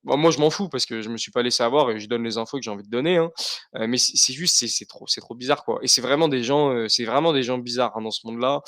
moi 0.04 0.32
je 0.32 0.40
m'en 0.40 0.50
fous 0.50 0.70
parce 0.70 0.86
que 0.86 1.02
je 1.02 1.10
me 1.10 1.18
suis 1.18 1.32
pas 1.32 1.42
laissé 1.44 1.64
avoir 1.64 1.92
et 1.92 2.00
je 2.00 2.08
donne 2.08 2.24
les 2.24 2.38
infos 2.38 2.58
que 2.58 2.64
j'ai 2.64 2.72
envie 2.72 2.84
de 2.84 2.90
donner, 2.90 3.18
hein, 3.18 3.32
heu, 3.78 3.88
mais 3.88 3.98
c'est 3.98 4.34
juste, 4.34 4.58
c'est 4.68 4.86
trop 4.86 5.06
c'est 5.08 5.22
trop 5.22 5.36
bizarre, 5.36 5.64
quoi 5.64 5.80
et 5.82 5.88
c'est 5.88 6.02
vraiment 6.02 6.28
des 6.28 6.44
gens, 6.44 6.72
heu, 6.74 6.88
c'est 6.90 7.06
vraiment 7.06 7.34
des 7.34 7.44
gens 7.44 7.58
bizarres, 7.58 7.94
hein, 7.98 8.02
dans 8.02 8.12
ce 8.12 8.26
monde-là, 8.26 8.62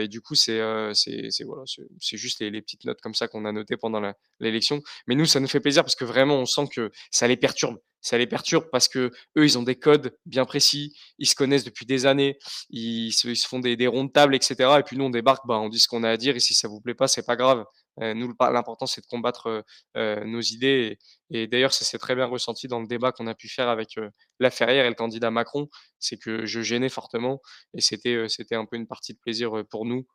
et 0.00 0.08
du 0.08 0.20
coup, 0.20 0.34
c'est, 0.34 0.60
c'est 0.94 1.44
voilà, 1.44 1.62
c'est 2.00 2.16
juste 2.16 2.40
les 2.40 2.62
petites 2.62 2.84
notes 2.84 3.00
comme 3.00 3.14
ça 3.14 3.28
qu'on 3.28 3.44
a 3.44 3.52
notées 3.52 3.76
pendant 3.76 4.00
l'élection, 4.40 4.80
mais 5.06 5.14
nous, 5.14 5.26
ça 5.26 5.40
nous 5.40 5.48
fait 5.48 5.60
plaisir 5.60 5.82
parce 5.84 5.96
que 5.96 6.04
vraiment, 6.04 6.36
on 6.38 6.46
sent 6.46 6.66
que 6.74 6.90
ça 7.10 7.26
les 7.28 7.36
perturbe. 7.36 7.78
Ça 8.04 8.18
les 8.18 8.26
perturbe 8.26 8.64
parce 8.72 8.88
qu'eux, 8.88 9.12
ils 9.36 9.58
ont 9.58 9.62
des 9.62 9.76
codes 9.76 10.16
bien 10.26 10.44
précis, 10.44 10.92
ils 11.18 11.26
se 11.28 11.36
connaissent 11.36 11.62
depuis 11.62 11.86
des 11.86 12.04
années, 12.04 12.36
ils 12.70 13.12
se 13.12 13.32
font 13.46 13.60
des 13.60 13.76
des 13.76 13.86
ronds 13.86 14.04
de 14.04 14.10
table 14.10 14.34
et 14.34 14.40
cetera 14.42 14.80
et 14.80 14.82
puis 14.82 14.96
nous, 14.96 15.04
on 15.04 15.10
débarque, 15.10 15.46
bah, 15.46 15.58
on 15.60 15.68
dit 15.68 15.78
ce 15.78 15.86
qu'on 15.86 16.02
a 16.02 16.10
à 16.10 16.16
dire 16.16 16.34
et 16.34 16.40
si 16.40 16.52
ça 16.54 16.66
vous 16.66 16.80
plaît 16.80 16.94
pas, 16.94 17.06
c'est 17.06 17.24
pas 17.24 17.36
grave. 17.36 17.64
Heu, 18.00 18.14
nous, 18.14 18.32
l'important, 18.40 18.86
c'est 18.86 19.00
de 19.02 19.06
combattre, 19.06 19.48
heu 19.48 19.62
heu, 19.96 20.24
nos 20.24 20.40
idées 20.40 20.98
et 21.30 21.46
d'ailleurs, 21.46 21.72
ça 21.74 21.84
s'est 21.84 21.98
très 21.98 22.14
bien 22.14 22.26
ressenti 22.26 22.68
dans 22.68 22.80
le 22.80 22.86
débat 22.86 23.12
qu'on 23.12 23.26
a 23.26 23.34
pu 23.34 23.48
faire 23.48 23.68
avec, 23.68 23.98
heu, 23.98 24.10
Laferrière 24.40 24.86
et 24.86 24.88
le 24.88 24.94
candidat 24.94 25.30
Macron. 25.30 25.68
C'est 25.98 26.16
que 26.18 26.46
je 26.46 26.60
gênais 26.62 26.88
fortement 26.88 27.40
et 27.74 27.80
c'était, 27.80 28.16
un 28.54 28.66
peu 28.66 28.76
une 28.76 28.86
partie 28.86 29.12
de 29.14 29.18
plaisir, 29.18 29.52
pour 29.70 29.84
nous 29.86 30.06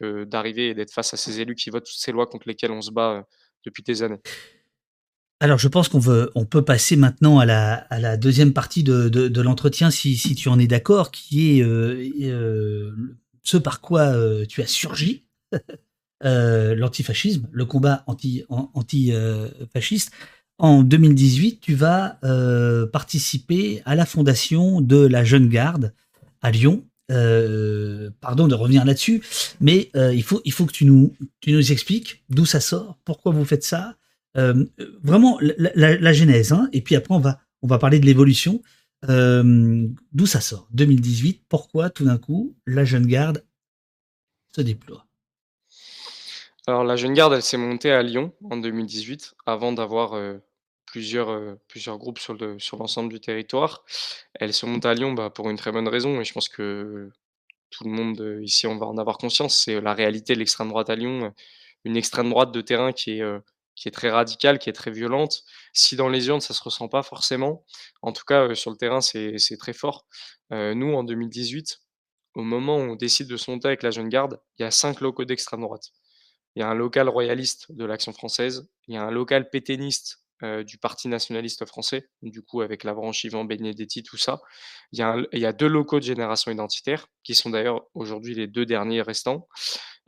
que 0.00 0.24
d'arriver 0.24 0.70
et 0.70 0.74
d'être 0.74 0.92
face 0.92 1.12
à 1.14 1.16
ces 1.16 1.40
élus 1.40 1.54
qui 1.54 1.70
votent 1.70 1.84
toutes 1.84 1.98
ces 1.98 2.12
lois 2.12 2.26
contre 2.26 2.48
lesquelles 2.48 2.70
on 2.72 2.80
se 2.82 2.90
bat, 2.90 3.26
depuis 3.64 3.82
des 3.82 4.02
années. 4.02 4.20
Alors, 5.40 5.58
je 5.58 5.68
pense 5.68 5.88
qu'on 5.88 6.00
on 6.34 6.46
peut 6.46 6.64
passer 6.64 6.96
maintenant 6.96 7.38
à 7.38 7.46
la 7.46 7.86
la 7.90 8.16
2e 8.16 8.52
partie 8.52 8.84
de 8.84 9.40
l'entretien 9.40 9.90
si 9.90 10.16
tu 10.34 10.48
en 10.48 10.58
es 10.58 10.66
d'accord, 10.66 11.10
qui 11.10 11.60
est, 11.60 11.64
ce 13.42 13.56
par 13.58 13.80
quoi, 13.80 14.14
tu 14.48 14.62
as 14.62 14.66
surgi, 14.66 15.26
heu, 16.24 16.74
l'antifascisme, 16.74 17.48
le 17.52 17.64
combat 17.64 18.04
anti 18.06 18.44
an 18.48 18.70
anti, 18.74 19.12
heu, 19.12 19.50
fasciste. 19.72 20.12
En 20.58 20.82
2018, 20.82 21.60
tu 21.60 21.74
vas, 21.74 22.18
heu, 22.24 22.88
participer 22.92 23.82
à 23.84 23.94
la 23.96 24.06
fondation 24.06 24.80
de 24.80 24.96
la 25.06 25.24
Jeune 25.24 25.48
Garde 25.48 25.92
à 26.42 26.50
Lyon. 26.50 26.84
Pardon 28.20 28.48
de 28.48 28.54
revenir 28.54 28.84
là-dessus, 28.86 29.22
mais 29.60 29.90
il 29.94 30.22
faut 30.22 30.40
il 30.46 30.52
faut 30.52 30.64
que 30.64 30.72
tu 30.72 30.86
nous 30.86 31.12
tu 31.40 31.52
nous 31.52 31.70
expliques 31.72 32.24
d'où 32.30 32.46
ça 32.46 32.58
sort, 32.60 32.98
pourquoi 33.04 33.32
vous 33.32 33.44
faites 33.44 33.64
ça? 33.64 33.96
Vraiment 35.02 35.38
la 35.42 36.12
genèse, 36.14 36.52
hein 36.52 36.70
et 36.72 36.80
puis 36.80 36.96
après 36.96 37.14
on 37.14 37.18
va 37.18 37.40
on 37.60 37.66
va 37.66 37.78
parler 37.78 38.00
de 38.00 38.06
l'évolution. 38.06 38.62
D'où 39.06 40.26
ça 40.26 40.40
sort? 40.40 40.68
2018, 40.72 41.42
pourquoi 41.50 41.90
tout 41.90 42.04
d'un 42.06 42.16
coup 42.18 42.56
la 42.66 42.84
Jeune 42.86 43.06
Garde 43.06 43.44
se 44.54 44.62
déploie? 44.62 45.06
Alors 46.66 46.84
la 46.84 46.96
Jeune 46.96 47.14
Garde, 47.14 47.32
elle 47.34 47.42
s'est 47.42 47.56
montée 47.56 47.90
à 47.90 48.02
Lyon 48.02 48.32
en 48.50 48.56
2018 48.56 49.34
avant 49.46 49.72
d'avoir, 49.72 50.14
heu, 50.16 50.42
plusieurs, 50.86 51.30
heu, 51.30 51.58
plusieurs 51.68 51.98
groupes 51.98 52.18
sur 52.20 52.34
le 52.34 52.58
sur 52.60 52.76
l'ensemble 52.78 53.12
du 53.12 53.20
territoire. 53.20 53.84
Elle 54.34 54.54
se 54.54 54.64
monte 54.66 54.86
à 54.86 54.94
Lyon, 54.94 55.12
bah, 55.12 55.30
pour 55.30 55.50
une 55.50 55.56
très 55.56 55.72
bonne 55.72 55.88
raison 55.88 56.20
et 56.20 56.24
je 56.24 56.32
pense 56.32 56.48
que 56.48 57.10
tout 57.70 57.84
le 57.84 57.90
monde, 57.90 58.20
heu, 58.20 58.42
ici, 58.44 58.66
on 58.68 58.76
va 58.78 58.86
en 58.86 58.98
avoir 58.98 59.18
conscience, 59.18 59.56
c'est 59.64 59.80
la 59.80 59.94
réalité 59.94 60.34
de 60.34 60.40
l'extrême 60.40 60.68
droite 60.70 60.90
à 60.90 60.96
Lyon, 60.96 61.32
une 61.84 61.96
extrême 61.96 62.30
droite 62.30 62.52
de 62.52 62.60
terrain 62.62 62.92
qui 62.92 63.20
est, 63.20 63.24
qui 63.76 63.88
est 63.88 63.92
très 63.92 64.10
radicale, 64.10 64.58
qui 64.60 64.70
est 64.70 64.74
très 64.74 64.90
violente. 64.92 65.44
Si 65.74 65.96
dans 65.96 66.08
les 66.10 66.28
urnes, 66.28 66.40
ça 66.42 66.54
se 66.54 66.62
ressent 66.64 66.88
pas 66.88 67.02
forcément, 67.04 67.64
en 68.02 68.12
tout 68.12 68.24
cas, 68.26 68.54
sur 68.54 68.70
le 68.72 68.76
terrain, 68.78 69.00
c'est 69.02 69.38
c'est 69.38 69.56
très 69.58 69.72
fort. 69.74 70.06
Nous, 70.52 70.94
en 70.94 71.04
2018, 71.04 71.80
au 72.34 72.42
moment 72.42 72.76
où 72.78 72.80
on 72.82 72.96
décide 72.96 73.28
de 73.28 73.36
se 73.38 73.50
monter 73.50 73.68
avec 73.68 73.82
la 73.84 73.90
Jeune 73.92 74.08
Garde, 74.10 74.40
il 74.58 74.62
y 74.62 74.66
a 74.66 74.70
5 74.72 75.00
locaux 75.02 75.24
d'extrême 75.26 75.62
droite. 75.62 75.92
Il 76.56 76.60
y 76.60 76.62
a 76.62 76.68
un 76.68 76.74
local 76.74 77.08
royaliste 77.08 77.72
de 77.72 77.84
l'Action 77.84 78.12
française, 78.12 78.68
il 78.88 78.94
y 78.94 78.98
a 78.98 79.02
un 79.04 79.10
local 79.10 79.48
pétainiste, 79.50 80.18
heu, 80.42 80.64
du 80.64 80.78
Parti 80.78 81.08
nationaliste 81.08 81.64
français, 81.66 82.08
du 82.22 82.42
coup 82.42 82.60
avec 82.62 82.84
la 82.84 82.94
branche 82.94 83.24
Ivan 83.24 83.44
Benedetti, 83.44 84.02
tout 84.02 84.16
ça. 84.18 84.40
Il 84.92 84.98
y 85.00 85.46
a 85.46 85.52
2 85.52 85.68
locaux 85.68 85.98
de 86.00 86.04
Génération 86.04 86.50
identitaire, 86.52 87.06
qui 87.22 87.34
sont 87.34 87.50
d'ailleurs 87.50 87.86
aujourd'hui 87.94 88.34
les 88.34 88.46
2 88.48 88.66
derniers 88.66 89.02
restants. 89.02 89.48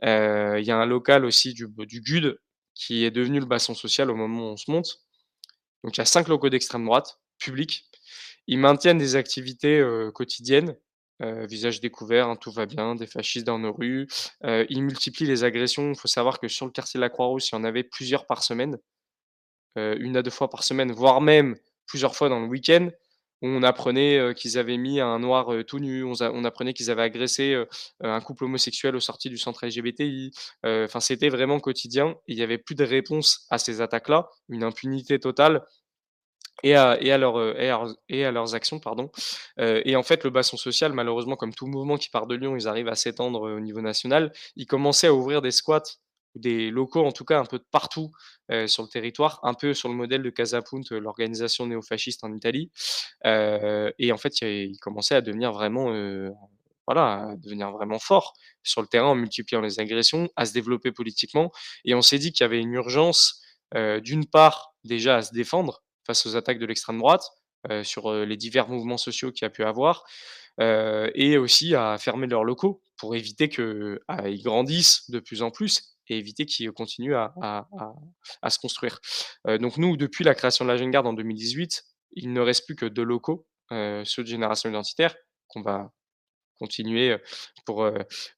Heu, 0.03 0.59
il 0.59 0.65
y 0.65 0.71
a 0.71 0.77
un 0.77 0.85
local 0.85 1.25
aussi 1.25 1.53
du 1.53 1.67
GUD, 1.69 2.39
qui 2.75 3.05
est 3.05 3.11
devenu 3.11 3.39
le 3.39 3.45
bastion 3.47 3.73
social 3.75 4.11
au 4.11 4.15
moment 4.15 4.49
où 4.49 4.53
on 4.53 4.57
se 4.57 4.69
monte. 4.71 4.99
Donc 5.83 5.97
il 5.97 5.99
y 5.99 6.03
a 6.03 6.05
5 6.05 6.27
locaux 6.29 6.49
d'extrême 6.49 6.85
droite, 6.85 7.19
publics. 7.39 7.85
Ils 8.47 8.59
maintiennent 8.59 8.97
des 8.99 9.15
activités, 9.17 9.79
heu, 9.79 10.11
quotidiennes, 10.13 10.75
heu, 11.23 11.45
visage 11.47 11.79
découvert, 11.81 12.27
hein, 12.29 12.35
tout 12.35 12.51
va 12.51 12.65
bien, 12.65 12.95
des 12.95 13.07
fascistes 13.07 13.45
dans 13.45 13.59
nos 13.59 13.73
rues. 13.73 14.07
Heu, 14.45 14.65
ils 14.69 14.81
multiplient 14.83 15.25
les 15.27 15.43
agressions. 15.43 15.91
Il 15.91 15.97
faut 15.97 16.07
savoir 16.07 16.39
que 16.39 16.47
sur 16.47 16.65
le 16.65 16.71
quartier 16.71 16.97
de 16.97 17.01
la 17.01 17.09
Croix-Rousse, 17.09 17.49
il 17.51 17.55
y 17.55 17.57
en 17.57 17.63
avait 17.63 17.83
plusieurs 17.83 18.25
par 18.27 18.43
semaine, 18.43 18.77
heu, 19.77 19.97
1 20.01 20.17
à 20.17 20.23
2 20.23 20.31
fois 20.31 20.49
par 20.49 20.63
semaine, 20.63 20.91
voire 20.91 21.21
même 21.21 21.55
plusieurs 21.87 22.15
fois 22.15 22.29
dans 22.29 22.39
le 22.41 22.47
week-end. 22.47 22.89
On 23.41 23.63
apprenait, 23.63 24.17
heu, 24.19 24.33
qu'ils 24.33 24.57
avaient 24.57 24.77
mis 24.77 24.99
un 25.01 25.19
noir, 25.19 25.47
tout 25.67 25.79
nu, 25.79 26.03
on 26.05 26.45
apprenait 26.45 26.73
qu'ils 26.73 26.91
avaient 26.91 27.03
agressé, 27.03 27.63
un 28.01 28.21
couple 28.21 28.45
homosexuel 28.45 28.95
aux 28.95 29.01
sorties 29.01 29.29
du 29.29 29.37
centre 29.37 29.65
LGBTI. 29.65 30.31
Enfin, 30.65 30.99
c'était 31.01 31.29
vraiment 31.29 31.59
quotidien 31.59 32.15
il 32.27 32.37
y 32.39 32.43
avait 32.43 32.57
plus 32.59 32.75
de 32.75 32.85
réponse 32.85 33.45
à 33.51 33.57
ces 33.59 33.81
attaques-là, 33.81 34.29
une 34.49 34.63
impunité 34.63 35.19
totale 35.19 35.63
et 36.63 36.75
à 36.75 36.97
et 37.01 37.11
heu, 37.13 37.55
et 38.09 38.25
à 38.25 38.31
leurs 38.31 38.55
actions, 38.55 38.79
pardon. 38.79 39.11
Heu 39.59 39.81
et 39.87 39.95
en 39.95 40.03
fait, 40.03 40.23
le 40.23 40.29
bastion 40.29 40.57
social, 40.57 40.93
malheureusement, 40.93 41.35
comme 41.35 41.53
tout 41.53 41.67
mouvement 41.67 41.97
qui 41.97 42.09
part 42.09 42.27
de 42.27 42.35
Lyon, 42.35 42.55
ils 42.55 42.67
arrivent 42.67 42.87
à 42.89 42.95
s'étendre, 42.95 43.47
heu, 43.47 43.55
au 43.57 43.59
niveau 43.59 43.81
national. 43.81 44.31
Ils 44.55 44.65
commençaient 44.67 45.07
à 45.07 45.13
ouvrir 45.13 45.41
des 45.41 45.51
squats, 45.51 45.83
des 46.35 46.69
locaux, 46.71 47.05
en 47.05 47.11
tout 47.11 47.25
cas, 47.25 47.39
un 47.39 47.45
peu 47.45 47.59
partout, 47.71 48.11
sur 48.67 48.83
le 48.83 48.89
territoire, 48.89 49.39
un 49.43 49.53
peu 49.53 49.73
sur 49.73 49.89
le 49.89 49.95
modèle 49.95 50.21
de 50.23 50.29
Casapunt, 50.29 50.81
l'organisation 50.91 51.65
néofasciste 51.67 52.23
en 52.25 52.33
Italie. 52.33 52.71
Et 53.25 54.11
en 54.11 54.17
fait, 54.17 54.41
il 54.41 54.77
commençaient 54.79 55.15
à 55.15 55.21
devenir 55.21 55.51
vraiment, 55.53 55.91
heu, 55.93 56.31
voilà, 56.87 57.29
à 57.31 57.35
devenir 57.37 57.71
vraiment 57.71 57.99
forts 57.99 58.33
sur 58.63 58.81
le 58.81 58.87
terrain 58.87 59.07
en 59.09 59.15
multipliant 59.15 59.61
les 59.61 59.79
agressions, 59.79 60.29
à 60.35 60.45
se 60.45 60.53
développer 60.53 60.91
politiquement 60.91 61.51
et 61.85 61.95
on 61.95 62.01
s'est 62.01 62.19
dit 62.19 62.31
qu'il 62.33 62.43
y 62.43 62.45
avait 62.45 62.59
une 62.59 62.73
urgence, 62.73 63.41
d'une 64.03 64.25
part, 64.27 64.73
déjà 64.83 65.17
à 65.17 65.21
se 65.23 65.33
défendre 65.33 65.81
face 66.05 66.25
aux 66.25 66.35
attaques 66.35 66.59
de 66.59 66.65
l'extrême 66.65 66.99
droite, 66.99 67.23
heu, 67.71 67.83
sur, 67.83 68.09
heu, 68.11 68.23
les 68.25 68.37
divers 68.37 68.67
mouvements 68.69 68.97
sociaux 68.97 69.31
qu'il 69.31 69.45
y 69.45 69.47
a 69.47 69.49
pu 69.49 69.63
avoir, 69.63 70.03
heu 70.61 71.11
et 71.15 71.37
aussi 71.37 71.75
à 71.75 71.97
fermer 71.99 72.27
leurs 72.27 72.43
locaux 72.45 72.81
pour 72.97 73.15
éviter 73.15 73.49
que, 73.49 73.99
ah, 74.07 74.29
grandissent 74.31 75.09
de 75.11 75.19
plus 75.19 75.41
en 75.43 75.51
plus 75.51 75.95
et 76.09 76.17
éviter 76.17 76.45
qu'ils 76.45 76.71
continuent 76.71 77.15
à 77.15 77.65
se 78.49 78.59
construire. 78.59 78.99
Donc 79.45 79.77
nous, 79.77 79.97
depuis 79.97 80.23
la 80.23 80.35
création 80.35 80.65
de 80.65 80.69
la 80.71 80.77
Jeune 80.77 80.91
Garde 80.91 81.07
en 81.07 81.13
2018, 81.13 81.83
il 82.13 82.31
ne 82.33 82.41
reste 82.41 82.65
plus 82.65 82.75
que 82.75 82.85
2 82.85 83.03
locaux, 83.03 83.47
ceux 83.71 84.23
de 84.23 84.27
Génération 84.27 84.69
identitaire 84.69 85.15
qu'on 85.47 85.61
va 85.61 85.91
continuer, 86.59 87.17
pour, 87.65 87.89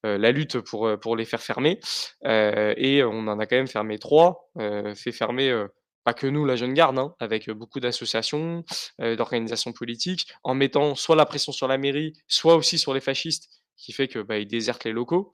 la 0.04 0.32
lutte 0.32 0.60
pour, 0.62 1.16
les 1.18 1.26
faire 1.26 1.42
fermer, 1.44 1.80
et 2.26 3.04
on 3.04 3.28
en 3.28 3.40
a 3.40 3.46
quand 3.46 3.58
même 3.58 3.68
fermé 3.68 4.00
3, 4.00 4.50
heu, 4.60 4.96
fait 4.96 5.12
fermer, 5.12 5.52
pas 6.08 6.14
que 6.14 6.26
nous, 6.26 6.46
la 6.46 6.56
Jeune 6.56 6.74
Garde, 6.74 6.98
hein, 6.98 7.14
avec 7.20 7.50
beaucoup 7.50 7.82
d'associations, 7.82 8.64
d'organisations 8.98 9.74
politiques, 9.74 10.32
en 10.42 10.56
mettant 10.56 10.96
soit 10.96 11.18
la 11.18 11.26
pression 11.26 11.52
sur 11.52 11.68
la 11.68 11.78
mairie, 11.78 12.14
soit 12.30 12.56
aussi 12.56 12.80
sur 12.80 12.94
les 12.94 13.02
fascistes, 13.02 13.50
qui 13.76 13.92
fait 13.92 14.08
que, 14.08 14.20
bah, 14.20 14.42
désertent 14.46 14.86
les 14.86 14.94
locaux, 14.94 15.34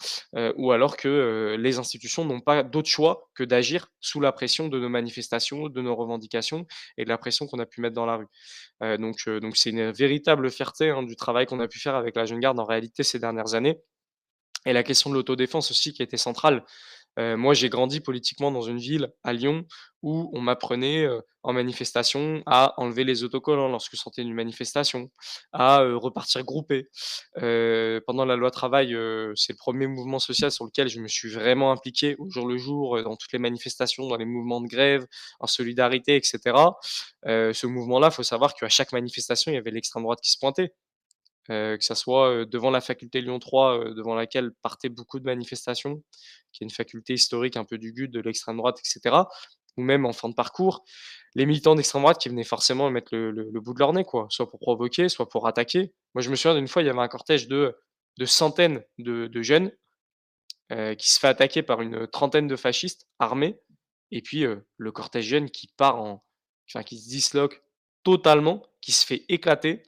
ou 0.55 0.71
alors 0.71 0.97
que, 0.97 1.55
les 1.59 1.77
institutions 1.77 2.25
n'ont 2.25 2.41
pas 2.41 2.63
d'autre 2.63 2.89
choix 2.89 3.29
que 3.35 3.43
d'agir 3.43 3.89
sous 3.99 4.19
la 4.19 4.31
pression 4.31 4.67
de 4.67 4.79
nos 4.79 4.89
manifestations, 4.89 5.69
de 5.69 5.81
nos 5.83 5.95
revendications 5.95 6.65
et 6.97 7.03
de 7.03 7.09
la 7.09 7.19
pression 7.19 7.45
qu'on 7.45 7.59
a 7.59 7.67
pu 7.67 7.79
mettre 7.79 7.93
dans 7.93 8.07
la 8.07 8.15
rue. 8.15 8.97
Donc 8.97 9.29
donc 9.29 9.55
c'est 9.55 9.69
une 9.69 9.91
véritable 9.91 10.49
fierté, 10.49 10.89
hein, 10.89 11.03
du 11.03 11.15
travail 11.15 11.45
qu'on 11.45 11.59
a 11.59 11.67
pu 11.67 11.79
faire 11.79 11.93
avec 11.93 12.15
la 12.15 12.25
Jeune 12.25 12.39
Garde 12.39 12.59
en 12.59 12.65
réalité 12.65 13.03
ces 13.03 13.19
dernières 13.19 13.53
années 13.53 13.77
et 14.65 14.73
la 14.73 14.83
question 14.83 15.09
de 15.09 15.15
l'autodéfense 15.15 15.71
aussi 15.71 15.93
qui 15.93 16.01
été 16.03 16.17
centrale. 16.17 16.63
Moi, 17.17 17.53
j'ai 17.53 17.69
grandi 17.69 17.99
politiquement 17.99 18.51
dans 18.51 18.61
une 18.61 18.77
ville, 18.79 19.09
à 19.23 19.33
Lyon, 19.33 19.65
où 20.01 20.29
on 20.33 20.41
m'apprenait, 20.41 21.07
en 21.43 21.53
manifestation, 21.53 22.41
à 22.45 22.73
enlever 22.81 23.03
les 23.03 23.23
autocollants 23.23 23.67
lorsque 23.69 23.95
je 23.95 23.99
sortais 24.01 24.23
d'une 24.23 24.33
manifestation, 24.33 25.09
à, 25.51 25.83
repartir 25.83 26.43
groupé. 26.43 26.87
Pendant 27.35 28.25
la 28.25 28.35
loi 28.35 28.51
travail, 28.51 28.89
c'est 29.35 29.53
le 29.53 29.57
1er 29.57 29.87
mouvement 29.87 30.19
social 30.19 30.51
sur 30.51 30.65
lequel 30.65 30.87
je 30.89 30.99
me 30.99 31.07
suis 31.07 31.29
vraiment 31.29 31.71
impliqué 31.71 32.15
au 32.19 32.29
jour 32.29 32.47
le 32.47 32.57
jour, 32.57 33.01
dans 33.03 33.15
toutes 33.15 33.33
les 33.33 33.39
manifestations, 33.39 34.07
dans 34.07 34.17
les 34.17 34.25
mouvements 34.25 34.61
de 34.61 34.67
grève, 34.67 35.05
en 35.39 35.47
solidarité 35.47 36.15
et 36.17 36.23
cetera. 36.23 36.77
Heu, 37.27 37.53
ce 37.53 37.67
mouvement-là, 37.67 38.11
faut 38.11 38.23
savoir 38.23 38.53
qu'à 38.55 38.69
chaque 38.69 38.91
manifestation, 38.93 39.51
il 39.51 39.55
y 39.55 39.57
avait 39.57 39.71
l'extrême 39.71 40.03
droite 40.03 40.19
qui 40.21 40.31
se 40.31 40.39
pointait. 40.39 40.73
Heu, 41.51 41.77
que 41.77 41.83
ça 41.85 41.95
soit, 41.95 42.45
devant 42.45 42.71
la 42.71 42.81
faculté 42.81 43.21
Lyon 43.21 43.39
3, 43.39 43.77
heu, 43.79 43.93
devant 43.95 44.15
laquelle 44.15 44.51
partaient 44.61 44.89
beaucoup 44.89 45.19
de 45.19 45.25
manifestations, 45.25 46.03
qui 46.53 46.63
est 46.63 46.65
une 46.65 46.71
faculté 46.71 47.13
historique 47.15 47.57
un 47.57 47.65
peu 47.65 47.77
du 47.77 47.93
GUD, 47.93 48.11
de 48.11 48.21
l'extrême 48.21 48.57
droite 48.57 48.79
et 48.79 48.83
cetera, 48.87 49.29
ou 49.77 49.81
même 49.83 50.05
en 50.05 50.13
fin 50.13 50.29
de 50.29 50.35
parcours, 50.35 50.83
les 51.35 51.45
militants 51.47 51.75
d'extrême 51.75 52.03
droite 52.03 52.19
qui 52.21 52.29
venaient 52.29 52.43
forcément 52.45 52.89
mettre 52.91 53.15
le 53.15 53.31
le 53.31 53.61
bout 53.61 53.73
de 53.75 53.79
leur 53.79 53.93
nez, 53.93 54.03
quoi, 54.05 54.27
soit 54.29 54.49
pour 54.49 54.59
provoquer, 54.59 55.09
soit 55.09 55.29
pour 55.29 55.47
attaquer. 55.47 55.93
Moi, 56.15 56.21
je 56.23 56.29
me 56.31 56.35
souviens 56.37 56.55
d'une 56.55 56.67
fois, 56.69 56.81
il 56.83 56.87
y 56.87 56.89
avait 56.89 56.99
un 57.01 57.07
cortège 57.09 57.47
de 57.49 57.75
de 58.19 58.25
centaines 58.25 58.83
de 58.99 59.27
de 59.27 59.41
jeunes, 59.43 59.71
qui 60.99 61.11
se 61.11 61.19
fait 61.19 61.27
attaquer 61.29 61.63
par 61.63 61.81
une 61.81 62.07
trentaine 62.07 62.47
de 62.47 62.55
fascistes 62.57 63.07
armés 63.19 63.59
et 64.11 64.21
puis, 64.23 64.45
le 64.77 64.91
cortège 64.93 65.25
jeune 65.27 65.49
qui 65.51 65.69
part 65.77 66.01
en 66.01 66.23
enfin 66.69 66.83
qui 66.83 66.99
se 66.99 67.09
disloque 67.09 67.63
totalement, 68.05 68.63
qui 68.83 68.93
se 68.93 69.05
fait 69.07 69.25
éclater, 69.29 69.83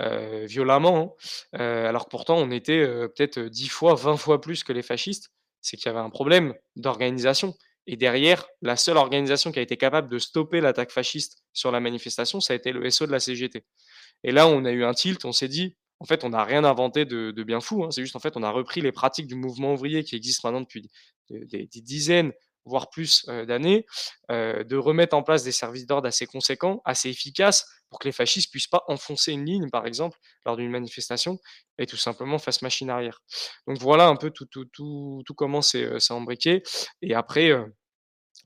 heu, 0.00 0.46
violemment, 0.46 1.16
hein. 1.54 1.60
Heu, 1.60 1.86
alors 1.88 2.06
que 2.06 2.10
pourtant 2.10 2.38
on 2.38 2.50
était, 2.52 2.78
heu, 2.80 3.08
peut-être 3.14 3.40
10 3.40 3.68
fois, 3.68 3.94
20 3.96 4.16
fois 4.18 4.40
plus 4.40 4.64
que 4.64 4.72
les 4.74 4.82
fascistes. 4.84 5.30
C'est 5.62 5.76
qu'il 5.76 5.86
y 5.86 5.90
avait 5.90 6.00
un 6.00 6.10
problème 6.10 6.54
d'organisation 6.76 7.54
et 7.88 7.96
derrière, 7.96 8.46
la 8.62 8.76
seule 8.76 8.96
organisation 8.98 9.52
qui 9.52 9.58
a 9.60 9.62
été 9.62 9.76
capable 9.76 10.08
de 10.10 10.18
stopper 10.18 10.60
l'attaque 10.60 10.92
fasciste 10.92 11.44
sur 11.52 11.72
la 11.72 11.80
manifestation, 11.80 12.40
ça 12.40 12.54
a 12.54 12.56
été 12.56 12.72
le 12.72 12.84
SO 12.86 13.06
de 13.06 13.12
la 13.12 13.20
CGT 13.20 13.64
et 14.24 14.32
là, 14.32 14.48
on 14.48 14.64
a 14.66 14.72
eu 14.72 14.84
un 14.84 14.94
tilt, 14.94 15.24
on 15.26 15.32
s'est 15.32 15.48
dit: 15.48 15.76
«En 16.00 16.04
fait, 16.06 16.24
on 16.24 16.30
n'a 16.30 16.44
rien 16.44 16.64
inventé 16.64 17.04
de 17.06 17.42
bien 17.44 17.60
fou, 17.60 17.84
hein, 17.84 17.90
c'est 17.92 18.02
juste, 18.02 18.16
en 18.16 18.20
fait, 18.20 18.36
on 18.36 18.42
a 18.44 18.50
repris 18.50 18.80
les 18.82 18.92
pratiques 18.92 19.26
du 19.28 19.34
mouvement 19.36 19.74
ouvrier 19.74 20.04
qui 20.04 20.16
existe 20.16 20.44
maintenant 20.44 20.60
depuis 20.62 20.88
des 21.30 21.68
dizaines, 21.82 22.32
voire 22.66 22.90
plus, 22.90 23.24
heu, 23.28 23.46
d'années», 23.46 23.86
heu, 24.30 24.64
de 24.64 24.76
remettre 24.76 25.16
en 25.16 25.22
place 25.22 25.42
des 25.44 25.52
services 25.52 25.86
d'ordre 25.86 26.08
assez 26.08 26.26
conséquents, 26.26 26.82
assez 26.84 27.08
efficaces 27.10 27.66
pour 27.90 27.98
que 28.00 28.08
les 28.08 28.12
fascistes 28.12 28.50
puissent 28.50 28.66
pas 28.66 28.82
enfoncer 28.88 29.32
une 29.32 29.44
ligne, 29.46 29.70
par 29.70 29.86
exemple, 29.86 30.18
lors 30.44 30.56
d'une 30.56 30.70
manifestation 30.70 31.38
et 31.78 31.86
tout 31.86 31.96
simplement 31.96 32.38
fassent 32.38 32.62
machine 32.62 32.90
arrière. 32.90 33.22
Donc 33.66 33.78
voilà 33.78 34.08
un 34.08 34.16
peu 34.16 34.30
tout 34.30 34.46
tout 34.46 34.64
tout 34.66 35.22
tout 35.26 35.34
comment 35.34 35.62
c'est, 35.62 35.98
c'est 36.00 36.12
imbriqué 36.14 36.62
et 37.02 37.14
après, 37.14 37.52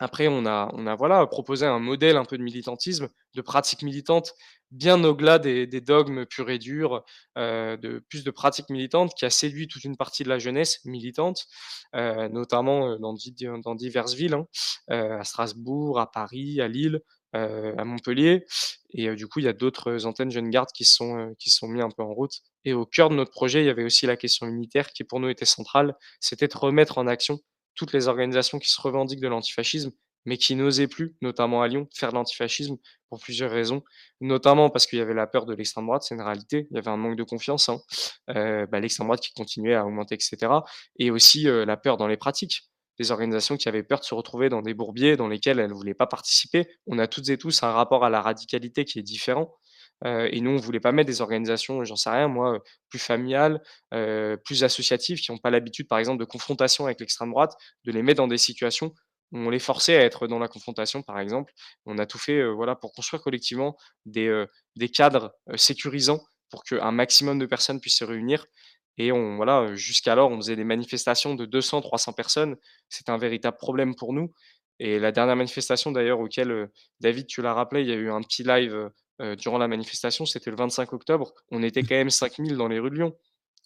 après 0.01 0.28
on 0.28 0.46
a 0.46 0.70
on 0.74 0.86
a, 0.86 0.94
voilà, 0.96 1.26
proposé 1.26 1.66
un 1.66 1.78
modèle 1.78 2.16
un 2.16 2.24
peu 2.24 2.38
de 2.38 2.42
militantisme, 2.42 3.09
de 3.34 3.42
pratiques 3.42 3.82
militantes, 3.82 4.34
bien 4.72 5.03
au-delà 5.05 5.38
des 5.38 5.66
dogmes 5.80 6.26
purs 6.26 6.51
et 6.51 6.59
durs, 6.59 7.05
heu, 7.38 7.76
de 7.78 8.01
plus 8.09 8.24
de 8.24 8.30
pratiques 8.32 8.70
militantes 8.70 9.12
qui 9.16 9.24
a 9.26 9.30
séduit 9.30 9.68
toute 9.68 9.84
une 9.84 9.96
partie 9.96 10.24
de 10.24 10.28
la 10.30 10.38
jeunesse 10.38 10.80
militante, 10.84 11.46
heu, 11.96 12.28
notamment, 12.28 12.90
heu, 12.94 12.98
dans 12.98 13.14
di 13.14 13.34
dans 13.64 13.74
diverses 13.74 14.14
villes, 14.14 14.34
hein, 14.34 14.46
à 14.88 15.24
Strasbourg, 15.24 16.01
à 16.01 16.11
Paris, 16.11 16.61
à 16.61 16.68
Lille, 16.68 17.01
à 17.32 17.84
Montpellier 17.84 18.44
et 18.92 19.14
du 19.14 19.28
coup, 19.28 19.38
il 19.38 19.44
y 19.44 19.48
a 19.48 19.53
d'autres 19.53 20.05
antennes 20.07 20.30
jeunes 20.32 20.51
gardes 20.51 20.70
qui 20.74 20.84
sont, 20.84 21.32
qui 21.38 21.51
sont 21.51 21.68
mis 21.68 21.80
un 21.80 21.90
peu 21.90 22.03
en 22.03 22.12
route 22.12 22.40
et 22.64 22.72
au 22.72 22.84
cœur 22.86 23.09
de 23.11 23.14
notre 23.14 23.30
projet, 23.30 23.62
il 23.62 23.66
y 23.66 23.70
avait 23.70 23.84
aussi 23.84 24.07
la 24.07 24.16
question 24.16 24.46
unitaire 24.48 24.90
qui, 24.92 25.05
pour 25.05 25.20
nous, 25.20 25.28
était 25.28 25.44
centrale. 25.44 25.94
C'était 26.20 26.48
de 26.48 26.57
remettre 26.59 26.98
en 26.98 27.07
action 27.07 27.38
toutes 27.74 27.92
les 27.92 28.08
organisations 28.08 28.58
qui 28.58 28.70
se 28.70 28.80
revendiquent 28.80 29.20
de 29.20 29.28
l'antifascisme, 29.28 29.92
mais 30.26 30.36
qui 30.36 30.54
n'osaient 30.54 30.88
plus, 30.88 31.16
notamment 31.22 31.62
à 31.62 31.68
Lyon, 31.68 31.88
faire 31.94 32.10
de 32.10 32.14
l'antifascisme 32.16 32.76
pour 33.08 33.20
plusieurs 33.20 33.50
raisons. 33.50 33.82
Notamment 34.20 34.68
parce 34.70 34.86
qu'il 34.86 34.98
y 34.98 35.02
avait 35.02 35.14
la 35.14 35.26
peur 35.26 35.46
de 35.46 35.54
l'extrême 35.54 35.86
droite, 35.86 36.02
c'est 36.02 36.14
une 36.14 36.20
réalité, 36.22 36.68
il 36.70 36.74
y 36.76 36.78
avait 36.78 36.90
un 36.90 36.98
manque 36.98 37.16
de 37.16 37.24
confiance, 37.24 37.68
hein, 37.70 37.80
heu, 38.36 38.66
bah, 38.70 38.80
l'extrême 38.80 39.06
droite 39.06 39.20
qui 39.20 39.32
continuait 39.32 39.74
à 39.74 39.86
augmenter 39.86 40.16
et 40.16 40.20
cetera 40.20 40.64
et 40.98 41.10
aussi, 41.10 41.48
heu, 41.48 41.64
la 41.64 41.76
peur 41.76 41.96
dans 41.96 42.06
les 42.06 42.16
pratiques. 42.18 42.62
Des 42.98 43.12
organisations 43.12 43.56
qui 43.56 43.66
avaient 43.66 43.82
peur 43.82 44.00
de 44.00 44.04
se 44.04 44.14
retrouver 44.14 44.50
dans 44.50 44.60
des 44.60 44.74
bourbiers 44.74 45.16
dans 45.16 45.26
lesquels 45.28 45.58
elles 45.58 45.72
voulaient 45.72 45.94
pas 45.94 46.06
participer. 46.06 46.68
On 46.86 46.98
a 46.98 47.06
toutes 47.08 47.30
et 47.30 47.38
tous 47.38 47.62
un 47.62 47.72
rapport 47.72 48.04
à 48.04 48.10
la 48.10 48.20
radicalité 48.20 48.84
qui 48.84 48.98
est 48.98 49.02
différent, 49.02 49.54
et 50.05 50.40
nous, 50.40 50.51
on 50.51 50.57
voulait 50.57 50.80
pas 50.80 50.92
mettre 50.92 51.09
des 51.09 51.20
organisations, 51.20 51.84
j'en 51.84 51.96
sais 51.96 52.11
rien 52.11 52.28
moi, 52.28 52.61
plus 52.88 52.98
familiales, 52.98 53.62
plus 54.44 54.64
associatives, 54.64 55.20
qui 55.20 55.30
ont 55.30 55.38
pas 55.38 55.51
l'habitude, 55.51 55.88
par 55.88 55.98
exemple, 55.98 56.18
de 56.18 56.24
confrontation 56.24 56.86
avec 56.86 57.01
l'extrême 57.01 57.30
droite, 57.30 57.55
de 57.84 57.92
les 57.92 58.03
mettre 58.03 58.18
dans 58.18 58.28
des 58.28 58.38
situations 58.38 58.94
où 59.32 59.38
on 59.38 59.51
les 59.51 59.59
forçait 59.59 59.96
à 59.96 60.01
être 60.01 60.26
dans 60.26 60.38
la 60.38 60.48
confrontation, 60.48 61.03
par 61.03 61.18
exemple. 61.20 61.53
On 61.86 61.98
a 61.98 62.07
tout 62.07 62.18
fait, 62.18 62.51
voilà, 62.51 62.76
pour 62.76 62.92
construire 62.92 63.22
collectivement 63.22 63.76
des, 64.07 64.44
des 64.76 64.88
cadres, 64.88 65.32
sécurisants 65.57 66.20
pour 66.51 66.64
qu'un 66.64 66.92
maximum 66.92 67.38
de 67.38 67.46
personnes 67.46 67.80
puissent 67.80 67.98
se 67.98 68.05
réunir 68.05 68.46
et 68.98 69.12
on 69.12 69.36
voilà, 69.36 69.74
jusqu'alors, 69.74 70.30
on 70.30 70.36
faisait 70.36 70.57
des 70.57 70.64
manifestations 70.64 71.34
de 71.34 71.46
200-300 71.46 72.14
personnes. 72.14 72.57
C'était 72.88 73.11
un 73.11 73.16
véritable 73.16 73.57
problème 73.57 73.94
pour 73.94 74.12
nous 74.12 74.32
et 74.78 74.98
la 74.98 75.12
dernière 75.12 75.36
manifestation 75.36 75.92
d'ailleurs 75.92 76.20
auquel, 76.20 76.70
David, 77.01 77.26
tu 77.26 77.40
l'as 77.42 77.55
rappelé, 77.55 77.82
il 77.82 77.88
y 77.88 77.92
a 77.92 77.96
eu 77.96 78.11
un 78.11 78.20
petit 78.22 78.42
live, 78.42 78.90
heu, 79.20 79.36
durant 79.36 79.58
la 79.58 79.68
manifestation, 79.68 80.26
c'était 80.26 80.50
le 80.50 80.56
25 80.56 80.92
octobre. 80.92 81.32
On 81.50 81.62
était 81.62 81.82
quand 81.82 81.94
même 81.96 82.10
5 82.10 82.38
000 82.40 82.56
dans 82.56 82.68
les 82.68 82.78
rues 82.78 82.90
de 82.90 82.96
Lyon. 82.96 83.16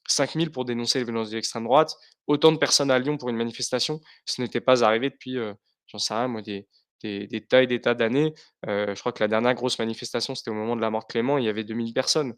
5 0.09 0.36
000 0.36 0.50
pour 0.52 0.64
dénoncer 0.66 0.98
les 0.98 1.05
violences 1.05 1.30
de 1.30 1.36
l'extrême 1.36 1.64
droite. 1.64 1.94
Autant 2.26 2.52
de 2.52 2.59
personnes 2.59 2.90
à 2.90 2.98
Lyon 2.98 3.16
pour 3.16 3.30
une 3.30 3.36
manifestation, 3.36 4.00
ce 4.26 4.42
n'était 4.42 4.61
pas 4.61 4.84
arrivé 4.84 5.11
depuis, 5.11 5.36
heu, 5.38 5.55
j'en 5.88 5.98
sais 5.98 6.14
rien 6.14 6.28
moi, 6.28 6.42
des 6.42 6.66
des 7.02 7.26
des 7.26 7.44
tas 7.44 7.62
et 7.62 7.66
des 7.66 7.80
tas 7.80 7.94
d'années. 7.94 8.34
Heu, 8.68 8.94
je 8.94 9.00
crois 9.00 9.12
que 9.12 9.22
la 9.22 9.28
dernière 9.28 9.55
grosse 9.55 9.78
manifestation, 9.78 10.34
c'était 10.34 10.50
au 10.50 10.55
moment 10.55 10.76
de 10.76 10.80
la 10.82 10.90
mort 10.90 11.02
de 11.02 11.07
Clément, 11.12 11.38
il 11.38 11.44
y 11.44 11.48
avait 11.48 11.64
2 11.64 11.74
000 11.74 11.92
personnes. 11.94 12.34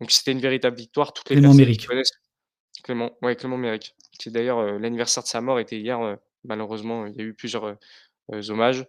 Donc 0.00 0.10
c'était 0.10 0.32
une 0.32 0.40
véritable 0.40 0.76
victoire. 0.76 1.12
Toutes 1.12 1.30
les 1.30 1.36
Clément 1.36 1.52
qui 1.52 1.58
Méric. 1.58 1.86
Clément, 2.84 3.10
ouais, 3.22 3.36
Clément 3.36 3.56
Méric. 3.58 3.94
C'est 4.20 4.30
d'ailleurs, 4.30 4.60
heu, 4.60 4.78
l'anniversaire 4.78 5.22
de 5.22 5.28
sa 5.28 5.40
mort 5.40 5.58
était 5.58 5.78
hier, 5.78 6.00
heu, 6.02 6.18
malheureusement, 6.44 7.06
il 7.06 7.16
y 7.16 7.20
a 7.20 7.24
eu 7.24 7.34
plusieurs, 7.34 7.76
hommages, 8.48 8.86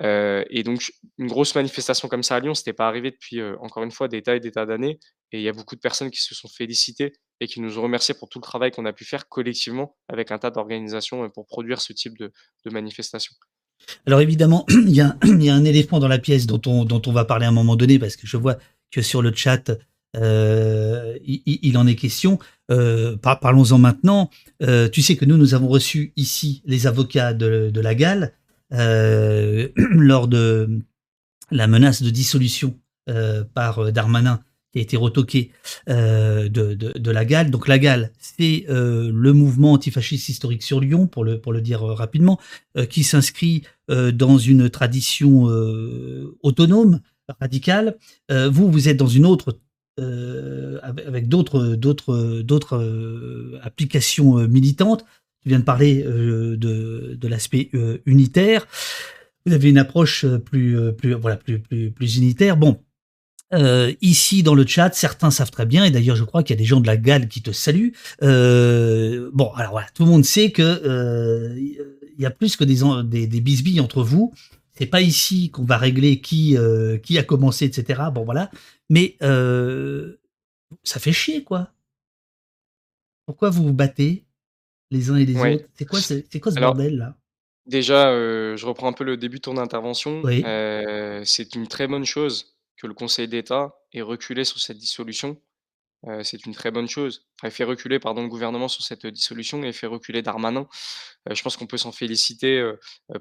heu 0.00 0.44
et 0.50 0.62
donc 0.62 0.92
une 1.18 1.28
grosse 1.28 1.54
manifestation 1.54 2.08
comme 2.08 2.22
ça 2.22 2.36
à 2.36 2.40
Lyon, 2.40 2.54
c'était 2.54 2.72
pas 2.72 2.88
arrivé 2.88 3.10
depuis, 3.10 3.40
heu, 3.40 3.56
encore 3.60 3.82
une 3.82 3.90
fois, 3.90 4.08
des 4.08 4.22
tas 4.22 4.36
et 4.36 4.40
des 4.40 4.52
tas 4.52 4.66
d'années 4.66 4.98
et 5.32 5.38
il 5.38 5.42
y 5.42 5.48
a 5.48 5.52
beaucoup 5.52 5.74
de 5.74 5.80
personnes 5.80 6.10
qui 6.10 6.22
se 6.22 6.34
sont 6.34 6.48
félicitées 6.48 7.12
et 7.40 7.46
qui 7.46 7.60
nous 7.60 7.78
ont 7.78 7.82
remerciés 7.82 8.14
pour 8.14 8.28
tout 8.28 8.38
le 8.38 8.44
travail 8.44 8.70
qu'on 8.70 8.86
a 8.86 8.92
pu 8.92 9.04
faire 9.04 9.28
collectivement 9.28 9.96
avec 10.08 10.30
un 10.30 10.38
tas 10.38 10.50
d'organisations, 10.50 11.24
heu, 11.24 11.28
pour 11.28 11.46
produire 11.46 11.80
ce 11.80 11.92
type 11.92 12.16
de 12.18 12.30
manifestation. 12.70 13.34
Alors 14.06 14.20
évidemment, 14.20 14.64
il 14.68 14.94
y 14.94 15.00
a 15.00 15.54
un 15.54 15.64
éléphant 15.64 15.98
dans 15.98 16.08
la 16.08 16.18
pièce 16.18 16.46
dont 16.46 16.60
on 16.66 16.84
dont 16.84 17.02
on 17.06 17.12
va 17.12 17.24
parler 17.24 17.46
à 17.46 17.48
un 17.48 17.52
moment 17.52 17.76
donné 17.76 17.98
parce 17.98 18.16
que 18.16 18.26
je 18.26 18.36
vois 18.36 18.56
que 18.90 19.02
sur 19.02 19.22
le 19.22 19.32
chat, 19.34 19.70
il 20.14 21.76
en 21.76 21.86
est 21.86 21.96
question. 21.96 22.38
Parlons-en 22.68 23.78
maintenant. 23.78 24.30
Tu 24.92 25.02
sais 25.02 25.16
que 25.16 25.24
nous, 25.24 25.36
nous 25.36 25.54
avons 25.54 25.68
reçu 25.68 26.12
ici 26.16 26.62
les 26.64 26.86
avocats 26.86 27.34
de 27.34 27.70
de 27.70 27.80
la 27.80 27.94
GAL, 27.94 28.22
heu, 28.24 28.30
lors 28.70 30.28
de 30.28 30.80
la 31.50 31.66
menace 31.66 32.02
de 32.02 32.10
dissolution, 32.10 32.78
heu, 33.08 33.44
par, 33.54 33.82
heu, 33.82 33.92
Darmanin 33.92 34.40
qui 34.72 34.80
a 34.80 34.82
été 34.82 34.96
retoquée, 34.96 35.52
heu, 35.88 36.50
de 36.50 37.10
la 37.10 37.24
GAL. 37.24 37.50
Donc 37.50 37.66
la 37.68 37.78
GAL, 37.78 38.12
c'est, 38.18 38.66
le 38.68 39.32
mouvement 39.32 39.72
antifasciste 39.72 40.28
historique 40.28 40.62
sur 40.62 40.80
Lyon 40.80 41.06
pour 41.06 41.24
le 41.24 41.60
dire, 41.62 41.80
rapidement, 41.82 42.38
qui 42.90 43.02
s'inscrit, 43.02 43.62
dans 43.88 44.36
une 44.36 44.68
tradition, 44.68 45.44
autonome, 46.42 47.00
radicale. 47.40 47.96
Vous, 48.28 48.70
vous 48.70 48.88
êtes 48.90 48.98
dans 48.98 49.06
une 49.06 49.24
autre, 49.24 49.58
avec 50.82 51.28
d'autres 51.28 51.78
applications, 53.62 54.46
militantes. 54.46 55.06
Tu 55.46 55.50
viens 55.50 55.60
de 55.60 55.64
parler, 55.64 56.02
heu, 56.04 56.56
de 56.56 57.14
de 57.14 57.28
l'aspect, 57.28 57.70
heu, 57.72 58.02
unitaire. 58.04 58.66
Vous 59.44 59.52
avez 59.52 59.70
une 59.70 59.78
approche, 59.78 60.24
heu, 60.24 60.40
plus, 60.40 60.76
plus 60.98 61.14
voilà, 61.14 61.36
plus 61.36 61.60
plus 61.60 61.92
plus 61.92 62.16
unitaire. 62.16 62.56
Bon, 62.56 62.82
ici 64.00 64.42
dans 64.42 64.56
le 64.56 64.66
chat, 64.66 64.92
certains 64.92 65.30
savent 65.30 65.52
très 65.52 65.64
bien 65.64 65.84
et 65.84 65.92
d'ailleurs 65.92 66.16
je 66.16 66.24
crois 66.24 66.42
qu'il 66.42 66.56
y 66.56 66.58
a 66.58 66.60
des 66.60 66.64
gens 66.64 66.80
de 66.80 66.88
la 66.88 66.96
GAL 66.96 67.28
qui 67.28 67.42
te 67.42 67.52
saluent. 67.52 67.92
Bon, 68.20 69.52
alors 69.54 69.70
voilà, 69.70 69.86
tout 69.94 70.04
le 70.04 70.10
monde 70.10 70.24
sait 70.24 70.50
que, 70.50 71.54
il 71.56 72.20
y 72.20 72.26
a 72.26 72.32
plus 72.32 72.56
que 72.56 72.64
des 72.64 73.28
des 73.28 73.40
bisbilles 73.40 73.78
entre 73.78 74.02
vous. 74.02 74.34
C'est 74.76 74.86
pas 74.86 75.00
ici 75.00 75.50
qu'on 75.50 75.64
va 75.64 75.76
régler 75.78 76.20
qui, 76.20 76.56
qui 77.04 77.18
a 77.18 77.22
commencé 77.22 77.66
et 77.66 77.72
cetera. 77.72 78.10
Bon 78.10 78.24
voilà, 78.24 78.50
mais 78.90 79.16
ça 80.82 80.98
fait 80.98 81.12
chier 81.12 81.44
quoi. 81.44 81.70
Pourquoi 83.26 83.50
vous 83.50 83.62
vous 83.62 83.72
battez? 83.72 84.25
Les 84.90 85.10
uns 85.10 85.16
et 85.16 85.26
les 85.26 85.36
Ouais. 85.36 85.54
autres? 85.54 85.64
C'est 85.74 85.86
quoi 85.86 86.00
ce 86.00 86.14
c'est 86.30 86.40
quoi 86.40 86.52
ce 86.52 86.56
Alors 86.58 86.74
bordel 86.74 86.96
là? 86.96 87.16
déjà, 87.66 88.10
heu, 88.12 88.56
je 88.56 88.66
reprends 88.66 88.88
un 88.88 88.92
peu 88.92 89.04
le 89.04 89.16
début 89.16 89.36
de 89.38 89.42
ton 89.42 89.56
intervention. 89.58 90.22
Oui. 90.24 90.42
Heu, 90.44 91.22
c'est 91.24 91.54
une 91.54 91.66
très 91.68 91.86
bonne 91.88 92.04
chose 92.06 92.56
que 92.76 92.86
le 92.86 92.94
Conseil 92.94 93.28
d'État 93.28 93.74
ait 93.92 94.02
reculé 94.02 94.44
sur 94.44 94.58
cette 94.60 94.78
dissolution. 94.78 95.40
heu, 96.08 96.22
c'est 96.24 96.46
une 96.46 96.54
très 96.54 96.70
bonne 96.70 96.88
chose. 96.88 97.26
Elle 97.42 97.50
fait 97.50 97.64
reculer, 97.64 97.98
pardon, 97.98 98.22
le 98.22 98.28
gouvernement 98.28 98.68
sur 98.68 98.84
cette, 98.84 99.06
dissolution 99.06 99.62
et 99.64 99.72
fait 99.72 99.86
reculer 99.88 100.22
Darmanin. 100.22 100.68
Je 101.30 101.42
pense 101.42 101.56
qu'on 101.56 101.66
peut 101.66 101.78
s'en 101.78 101.92
féliciter, 101.92 102.62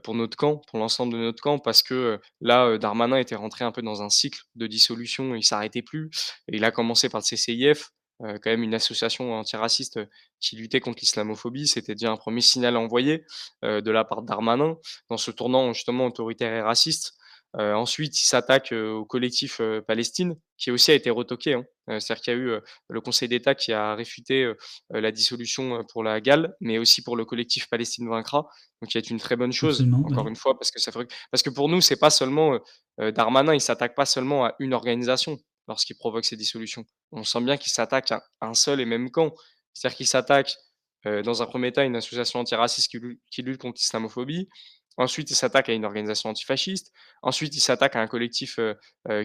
pour 0.04 0.16
notre 0.16 0.38
camp, 0.38 0.62
pour 0.70 0.80
l'ensemble 0.80 1.14
de 1.14 1.20
notre 1.20 1.42
camp 1.44 1.60
parce 1.60 1.84
que, 1.84 2.20
là, 2.42 2.78
Darmanin 2.78 3.18
était 3.18 3.36
rentré 3.36 3.66
un 3.66 3.72
peu 3.72 3.82
dans 3.82 4.04
un 4.04 4.10
cycle 4.10 4.42
de 4.56 4.68
dissolution, 4.68 5.36
il 5.36 5.44
s'arrêtait 5.44 5.82
plus 5.84 6.10
il 6.50 6.64
a 6.66 6.72
commencé 6.72 7.10
par 7.10 7.22
le 7.22 7.26
CCIF, 7.26 7.92
quand 8.20 8.50
même 8.52 8.64
une 8.64 8.74
association 8.76 9.34
antiraciste, 9.34 9.98
heu, 9.98 10.08
qui 10.40 10.56
luttait 10.58 10.80
contre 10.80 11.00
l'islamophobie. 11.02 11.68
C'était 11.68 11.96
déjà 11.96 12.12
un 12.12 12.18
premier 12.18 12.42
signal 12.42 12.76
à 12.76 12.80
envoyer, 12.80 13.24
heu, 13.64 13.82
de 13.82 13.92
la 13.92 14.04
part 14.06 14.22
Darmanin, 14.24 14.78
dans 15.10 15.18
ce 15.18 15.32
tournant 15.32 15.74
justement 15.74 16.06
autoritaire 16.08 16.54
et 16.54 16.62
raciste. 16.62 17.14
Ensuite, 17.58 18.20
il 18.22 18.26
s'attaque, 18.26 18.74
au 18.74 19.06
collectif, 19.06 19.62
heu, 19.62 19.82
Palestine, 19.88 20.36
qui 20.58 20.72
aussi 20.72 20.92
a 20.92 20.94
été 20.94 21.10
retoqué, 21.10 21.54
hein. 21.54 21.64
C'est-à-dire 21.88 22.22
qu'il 22.22 22.34
y 22.34 22.36
a 22.36 22.40
eu, 22.40 22.60
le 22.90 23.00
Conseil 23.02 23.30
d'État 23.30 23.56
qui 23.56 23.72
a 23.72 23.96
réfuté, 23.96 24.52
la 24.90 25.12
dissolution, 25.14 25.84
pour 25.90 26.04
la 26.04 26.20
GAL, 26.20 26.54
mais 26.60 26.80
aussi 26.80 27.02
pour 27.02 27.16
le 27.16 27.24
collectif 27.24 27.70
Palestine 27.70 28.10
vaincra, 28.10 28.48
donc 28.82 28.90
qui 28.92 28.98
est 28.98 29.10
une 29.10 29.20
très 29.20 29.38
bonne 29.38 29.54
chose, 29.54 29.76
Absolument, 29.82 30.00
encore 30.06 30.28
une 30.28 30.36
fois, 30.36 30.58
parce 30.60 30.70
que 30.72 30.82
ça 30.82 30.92
parce 31.32 31.44
que 31.44 31.50
pour 31.50 31.70
nous, 31.70 31.80
c'est 31.80 31.96
pas 31.96 32.10
seulement, 32.10 32.60
Darmanin, 32.98 33.54
il 33.54 33.62
s'attaque 33.62 33.96
pas 33.96 34.06
seulement 34.06 34.44
à 34.46 34.56
une 34.60 34.74
organisation 34.74 35.38
lorsqu'il 35.68 35.98
provoque 35.98 36.26
ces 36.26 36.36
dissolutions. 36.36 36.86
On 37.12 37.24
sent 37.24 37.42
bien 37.42 37.58
qu'il 37.58 37.72
s'attaque 37.72 38.12
à 38.12 38.24
un 38.42 38.54
seul 38.54 38.82
et 38.82 38.86
même 38.86 39.12
camp. 39.12 39.34
C'est-à-dire 39.74 39.98
qu'il 39.98 40.08
s'attaque, 40.08 40.56
dans 41.04 41.44
un 41.44 41.46
premier 41.46 41.72
temps, 41.72 41.82
à 41.82 41.86
une 41.86 41.96
association 41.96 42.40
antiraciste 42.40 42.90
qui 42.90 42.98
lutte 42.98 43.22
qui 43.30 43.42
lutte 43.42 43.62
contre 43.62 43.78
l'islamophobie. 43.80 44.50
Ensuite, 44.98 45.30
il 45.30 45.36
s'attaque 45.36 45.70
à 45.70 45.74
une 45.74 45.86
organisation 45.86 46.30
antifasciste. 46.30 46.92
Ensuite, 47.22 47.56
il 47.56 47.60
s'attaque 47.60 47.96
à 47.96 48.02
un 48.02 48.08
collectif, 48.08 48.60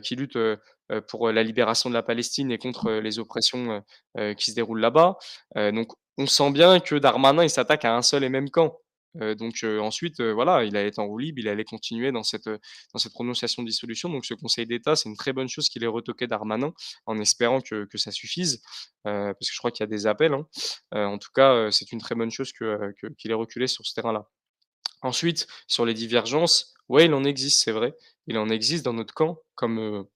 qui 0.03 0.16
lutte, 0.16 0.36
pour, 1.09 1.30
la 1.30 1.43
libération 1.43 1.88
de 1.88 1.95
la 1.95 2.03
Palestine 2.03 2.51
et 2.51 2.59
contre, 2.59 2.91
heu, 2.91 3.01
les 3.01 3.18
oppressions, 3.18 3.82
qui 4.36 4.51
se 4.51 4.55
déroulent 4.55 4.80
là-bas. 4.80 5.16
Donc 5.57 5.93
on 6.18 6.26
sent 6.26 6.51
bien 6.51 6.80
que 6.80 6.97
Darmanin, 6.97 7.45
il 7.45 7.51
s'attaque 7.51 7.84
à 7.84 7.97
un 7.97 8.03
seul 8.03 8.24
et 8.24 8.28
même 8.28 8.51
camp. 8.51 8.78
Donc 9.14 9.64
ensuite, 9.64 10.20
voilà, 10.20 10.64
il 10.64 10.76
allait 10.76 10.88
être 10.88 10.98
en 10.98 11.06
roue 11.06 11.18
libre, 11.18 11.40
il 11.40 11.48
allait 11.48 11.64
continuer 11.64 12.12
dans 12.12 12.22
cette, 12.22 12.48
dans 12.48 12.98
cette 12.98 13.12
prononciation 13.12 13.62
de 13.62 13.68
dissolution. 13.68 14.08
Donc 14.08 14.24
ce 14.24 14.34
Conseil 14.34 14.66
d'État, 14.66 14.96
c'est 14.96 15.08
une 15.08 15.16
très 15.16 15.32
bonne 15.32 15.48
chose 15.48 15.68
qu'il 15.68 15.82
ait 15.84 15.88
retoqué 15.88 16.26
Darmanin, 16.26 16.72
en 17.06 17.18
espérant 17.18 17.61
que 17.61 17.84
que 17.86 17.98
ça 17.98 18.12
suffise, 18.12 18.62
parce 19.04 19.34
que 19.38 19.52
je 19.52 19.58
crois 19.58 19.70
qu'il 19.70 19.82
y 19.82 19.88
a 19.88 19.88
des 19.88 20.06
appels, 20.06 20.34
hein. 20.34 20.46
En 20.92 21.18
tout 21.18 21.30
cas, 21.34 21.70
c'est 21.70 21.92
une 21.92 22.00
très 22.00 22.14
bonne 22.14 22.30
chose 22.30 22.52
heu, 22.62 22.94
que 23.00 23.08
qu'il 23.18 23.30
ait 23.30 23.34
reculé 23.34 23.66
sur 23.66 23.84
ce 23.86 23.94
terrain-là. 23.94 24.28
Ensuite, 25.02 25.46
sur 25.66 25.86
les 25.86 25.94
divergences, 25.94 26.74
ouais, 26.88 27.06
il 27.06 27.14
en 27.14 27.24
existe, 27.24 27.62
c'est 27.64 27.72
vrai. 27.72 27.96
Il 28.26 28.38
en 28.38 28.48
existe 28.50 28.84
dans 28.84 28.92
notre 28.92 29.14
camp, 29.14 29.38
comme, 29.54 30.06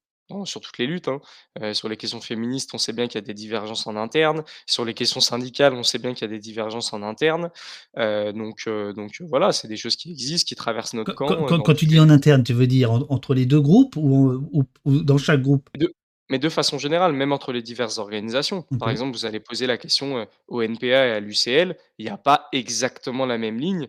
sur 0.44 0.60
toutes 0.60 0.78
les 0.78 0.86
luttes, 0.86 1.08
hein. 1.08 1.20
Heu, 1.62 1.74
sur 1.74 1.88
les 1.88 1.96
questions 1.96 2.20
féministes, 2.20 2.70
on 2.74 2.78
sait 2.78 2.92
bien 2.92 3.06
qu'il 3.08 3.16
y 3.16 3.24
a 3.24 3.26
des 3.26 3.34
divergences 3.34 3.86
en 3.86 3.96
interne. 3.96 4.42
Sur 4.66 4.84
les 4.84 4.94
questions 4.94 5.20
syndicales, 5.20 5.74
on 5.74 5.82
sait 5.82 5.98
bien 5.98 6.14
qu'il 6.14 6.22
y 6.22 6.30
a 6.30 6.34
des 6.34 6.38
divergences 6.40 6.92
en 6.92 7.02
interne. 7.02 7.50
Heu, 7.98 8.32
donc 8.32 8.62
heu, 8.66 8.92
donc 8.92 9.20
voilà, 9.22 9.52
c'est 9.52 9.68
des 9.68 9.76
choses 9.76 9.96
qui 9.96 10.10
existent, 10.10 10.46
qui 10.48 10.54
traversent 10.54 10.94
notre 10.94 11.14
Quand 11.16 11.26
camp, 11.44 11.62
quand 11.62 11.74
tu 11.74 11.86
dis 11.86 12.00
en 12.00 12.08
interne, 12.08 12.42
tu 12.42 12.54
veux 12.54 12.66
dire 12.66 12.90
en 12.90 13.02
entre 13.10 13.34
les 13.34 13.44
2 13.46 13.60
groupes 13.60 13.96
ou 13.96 14.48
ou 14.52 14.64
ou 14.84 15.02
dans 15.02 15.18
chaque 15.18 15.42
groupe? 15.42 15.68
De 15.76 15.92
mais 16.30 16.38
de 16.38 16.48
façon 16.48 16.78
générale, 16.78 17.12
même 17.12 17.32
entre 17.32 17.52
les 17.52 17.60
diverses 17.60 17.98
organisations. 17.98 18.64
Par 18.78 18.88
exemple, 18.88 19.14
vous 19.14 19.26
allez 19.26 19.40
poser 19.40 19.66
la 19.66 19.76
question, 19.76 20.26
au 20.48 20.62
NPA 20.62 21.06
et 21.06 21.10
à 21.12 21.20
l'UCL, 21.20 21.76
il 21.98 22.06
y 22.06 22.08
a 22.08 22.16
pas 22.16 22.48
exactement 22.52 23.26
la 23.26 23.36
même 23.36 23.58
ligne, 23.58 23.88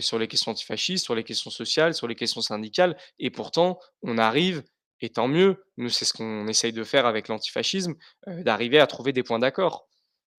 sur 0.00 0.18
les 0.18 0.26
questions 0.26 0.50
antifascistes, 0.50 1.04
sur 1.04 1.14
les 1.14 1.22
questions 1.22 1.50
sociales, 1.50 1.94
sur 1.94 2.08
les 2.08 2.16
questions 2.16 2.40
syndicales 2.40 2.96
et 3.20 3.30
pourtant 3.30 3.78
on 4.02 4.18
arrive 4.18 4.62
et 5.04 5.10
tant 5.10 5.28
mieux, 5.28 5.62
nous 5.76 5.90
c'est 5.90 6.06
ce 6.06 6.14
qu'on 6.14 6.46
essaye 6.48 6.72
de 6.72 6.82
faire 6.82 7.04
avec 7.04 7.28
l'antifascisme, 7.28 7.94
d'arriver 8.26 8.80
à 8.80 8.86
trouver 8.86 9.12
des 9.12 9.22
points 9.22 9.38
d'accord. 9.38 9.86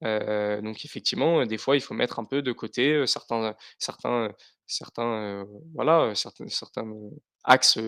Donc 0.02 0.84
effectivement, 0.86 1.46
des 1.46 1.58
fois, 1.58 1.76
il 1.76 1.82
faut 1.82 1.94
mettre 1.94 2.20
un 2.20 2.26
peu 2.26 2.42
de 2.42 2.52
côté, 2.52 3.06
certains, 3.08 3.56
voilà, 5.74 6.14
certains 6.16 6.46
axes, 7.44 7.80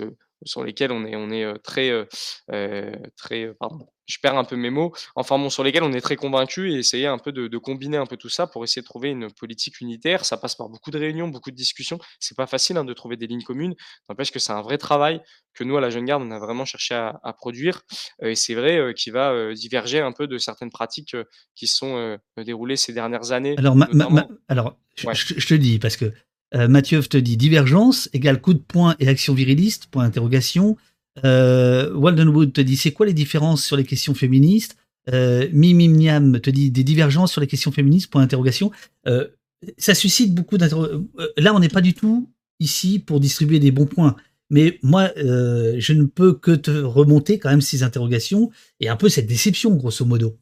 sur 0.43 0.63
lesquels 0.63 0.91
on 0.91 1.05
est 1.05 1.15
on 1.15 1.29
est, 1.31 1.43
heu, 1.43 1.57
très, 1.63 1.89
heu 1.89 2.07
heu, 2.53 2.91
très, 3.15 3.53
pardon, 3.59 3.87
je 4.05 4.17
perds 4.21 4.37
un 4.37 4.43
peu 4.45 4.55
mes 4.55 4.69
mots. 4.69 4.93
Enfin 5.15 5.37
bon, 5.37 5.49
sur 5.49 5.63
lesquels 5.63 5.83
on 5.83 5.93
est 5.93 6.01
très 6.01 6.15
convaincus 6.15 6.73
et 6.73 6.77
essayer 6.77 7.07
un 7.07 7.17
peu 7.17 7.31
de 7.31 7.47
de 7.47 7.57
combiner 7.57 7.97
un 7.97 8.05
peu 8.05 8.17
tout 8.17 8.29
ça 8.29 8.47
pour 8.47 8.63
essayer 8.63 8.81
de 8.81 8.87
trouver 8.87 9.09
une 9.09 9.31
politique 9.33 9.81
unitaire. 9.81 10.25
Ça 10.25 10.37
passe 10.37 10.55
par 10.55 10.69
beaucoup 10.69 10.91
de 10.91 10.99
réunions, 10.99 11.27
beaucoup 11.27 11.51
de 11.51 11.55
discussions. 11.55 11.99
C'est 12.19 12.37
pas 12.37 12.47
facile, 12.47 12.77
hein, 12.77 12.85
de 12.85 12.93
trouver 12.93 13.17
des 13.17 13.27
lignes 13.27 13.43
communes. 13.43 13.75
N'empêche 14.09 14.31
que 14.31 14.39
c'est 14.39 14.53
un 14.53 14.61
vrai 14.61 14.77
travail 14.77 15.21
que 15.53 15.63
nous, 15.63 15.75
à 15.75 15.81
la 15.81 15.89
Jeune 15.89 16.05
Garde, 16.05 16.21
on 16.23 16.31
a 16.31 16.39
vraiment 16.39 16.65
cherché 16.65 16.93
à 16.93 17.19
à 17.23 17.33
produire, 17.33 17.81
et 18.21 18.35
c'est 18.35 18.53
vrai, 18.53 18.77
heu, 18.77 18.93
qui 18.93 19.09
va, 19.09 19.53
diverger 19.53 19.99
un 19.99 20.11
peu 20.11 20.27
de 20.27 20.37
certaines 20.37 20.69
pratiques, 20.69 21.15
heu, 21.15 21.25
qui 21.55 21.67
sont, 21.67 22.17
déroulées 22.37 22.75
ces 22.77 22.93
dernières 22.93 23.31
années, 23.31 23.55
Alors 23.57 23.75
ma 23.75 23.87
ma 23.87 23.93
ma 23.93 24.09
notamment 24.09 24.29
alors 24.47 24.77
je 24.95 25.07
ouais. 25.07 25.15
je 25.15 25.33
je 25.37 25.47
te 25.47 25.53
dis 25.55 25.79
parce 25.79 25.97
que, 25.97 26.11
heu, 26.55 26.67
Mathieuv 26.67 27.07
te 27.07 27.17
dit: 27.17 27.37
«Divergence 27.37 28.09
égale 28.13 28.41
coup 28.41 28.53
de 28.53 28.59
poing 28.59 28.95
et 28.99 29.07
action 29.07 29.33
viriliste?» 29.33 29.87
point 29.87 30.03
d'interrogation. 30.03 30.77
Heu, 31.23 31.93
Waldenwood 31.95 32.53
te 32.53 32.61
dit: 32.61 32.77
«C'est 32.77 32.91
quoi 32.91 33.05
les 33.05 33.13
différences 33.13 33.63
sur 33.63 33.77
les 33.77 33.85
questions 33.85 34.13
féministes?» 34.13 34.77
heu, 35.11 35.49
Mimim 35.53 35.93
Niam 35.93 36.39
te 36.39 36.49
dit: 36.49 36.71
«Des 36.71 36.83
divergences 36.83 37.31
sur 37.31 37.41
les 37.41 37.47
questions 37.47 37.71
féministes?» 37.71 38.09
point 38.09 38.21
d'interrogation. 38.21 38.71
Heu, 39.07 39.33
ça 39.77 39.95
suscite 39.95 40.35
beaucoup 40.35 40.57
d'interro 40.57 40.85
heu, 40.85 41.09
là, 41.37 41.53
on 41.53 41.59
n'est 41.59 41.69
pas 41.69 41.81
du 41.81 41.93
tout 41.93 42.29
ici 42.59 42.99
pour 42.99 43.19
distribuer 43.19 43.59
des 43.59 43.71
bons 43.71 43.85
points. 43.87 44.15
Mais 44.49 44.79
moi, 44.81 45.11
je 45.17 45.93
ne 45.93 46.05
peux 46.05 46.33
que 46.33 46.51
te 46.51 46.71
remonter 46.71 47.37
quand 47.37 47.49
même 47.49 47.59
ces 47.59 47.83
interrogations 47.83 48.49
et 48.79 48.87
un 48.87 48.95
peu 48.95 49.09
cette 49.09 49.27
déception, 49.27 49.75
grosso 49.75 50.05
modo. 50.05 50.37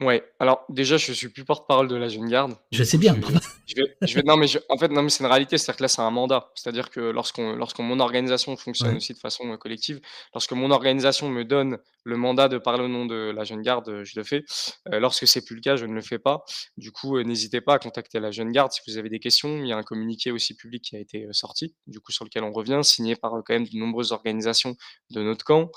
Ouais, 0.00 0.22
alors 0.38 0.64
déjà, 0.68 0.96
je 0.96 1.12
suis 1.12 1.28
plus 1.28 1.44
porte-parole 1.44 1.88
de 1.88 1.96
la 1.96 2.08
jeune 2.08 2.28
garde. 2.28 2.54
Je 2.70 2.84
sais 2.84 2.98
bien. 2.98 3.16
je 3.16 3.32
je 3.66 3.74
vais 3.82 3.96
je 4.02 4.14
vais 4.14 4.22
non, 4.22 4.36
mais 4.36 4.46
je 4.46 4.58
en 4.68 4.78
fait, 4.78 4.88
non, 4.88 5.02
mais 5.02 5.10
c'est 5.10 5.24
une 5.24 5.30
réalité, 5.30 5.58
c'est-à-dire 5.58 5.76
que 5.78 5.82
là, 5.82 5.88
c'est 5.88 6.02
un 6.02 6.10
mandat. 6.10 6.50
C'est-à-dire 6.54 6.88
que 6.90 7.00
lorsqu'on 7.00 7.56
lorsque 7.56 7.80
mon 7.80 7.98
organisation 7.98 8.56
fonctionne 8.56 8.90
Ouais. 8.90 8.96
aussi 8.96 9.12
de 9.14 9.18
façon, 9.18 9.52
heu, 9.52 9.56
collective, 9.56 10.00
lorsque 10.34 10.52
mon 10.52 10.70
organisation 10.70 11.28
me 11.28 11.44
donne 11.44 11.78
le 12.08 12.16
mandat 12.16 12.48
de 12.48 12.58
parler 12.58 12.82
au 12.84 12.88
nom 12.88 13.06
de 13.06 13.30
la 13.34 13.44
jeune 13.44 13.62
garde, 13.62 13.88
heu, 13.88 14.04
je 14.04 14.18
le 14.18 14.24
fais. 14.24 14.44
Heu, 14.92 14.98
lorsque 14.98 15.26
c'est 15.28 15.44
plus 15.44 15.54
le 15.56 15.60
cas, 15.60 15.76
je 15.76 15.86
ne 15.86 15.94
le 15.94 16.00
fais 16.02 16.18
pas. 16.18 16.42
Du 16.76 16.90
coup, 16.92 17.16
heu, 17.18 17.22
n'hésitez 17.22 17.60
pas 17.60 17.74
à 17.74 17.78
contacter 17.78 18.18
la 18.20 18.30
jeune 18.30 18.50
garde 18.50 18.72
si 18.72 18.80
vous 18.86 18.96
avez 18.98 19.08
des 19.10 19.20
questions. 19.20 19.58
Il 19.58 19.68
y 19.68 19.72
a 19.72 19.76
un 19.76 19.82
communiqué 19.82 20.30
aussi 20.32 20.54
public 20.56 20.82
qui 20.84 20.96
a 20.96 21.00
été, 21.00 21.24
heu, 21.26 21.32
sorti, 21.32 21.74
du 21.86 22.00
coup, 22.00 22.12
sur 22.12 22.24
lequel 22.24 22.44
on 22.44 22.52
revient, 22.52 22.80
signé 22.82 23.14
par, 23.16 23.32
quand 23.44 23.54
même 23.54 23.66
de 23.66 23.76
nombreuses 23.78 24.12
organisations 24.12 24.76
de 25.10 25.22
notre 25.22 25.44
camp. 25.44 25.70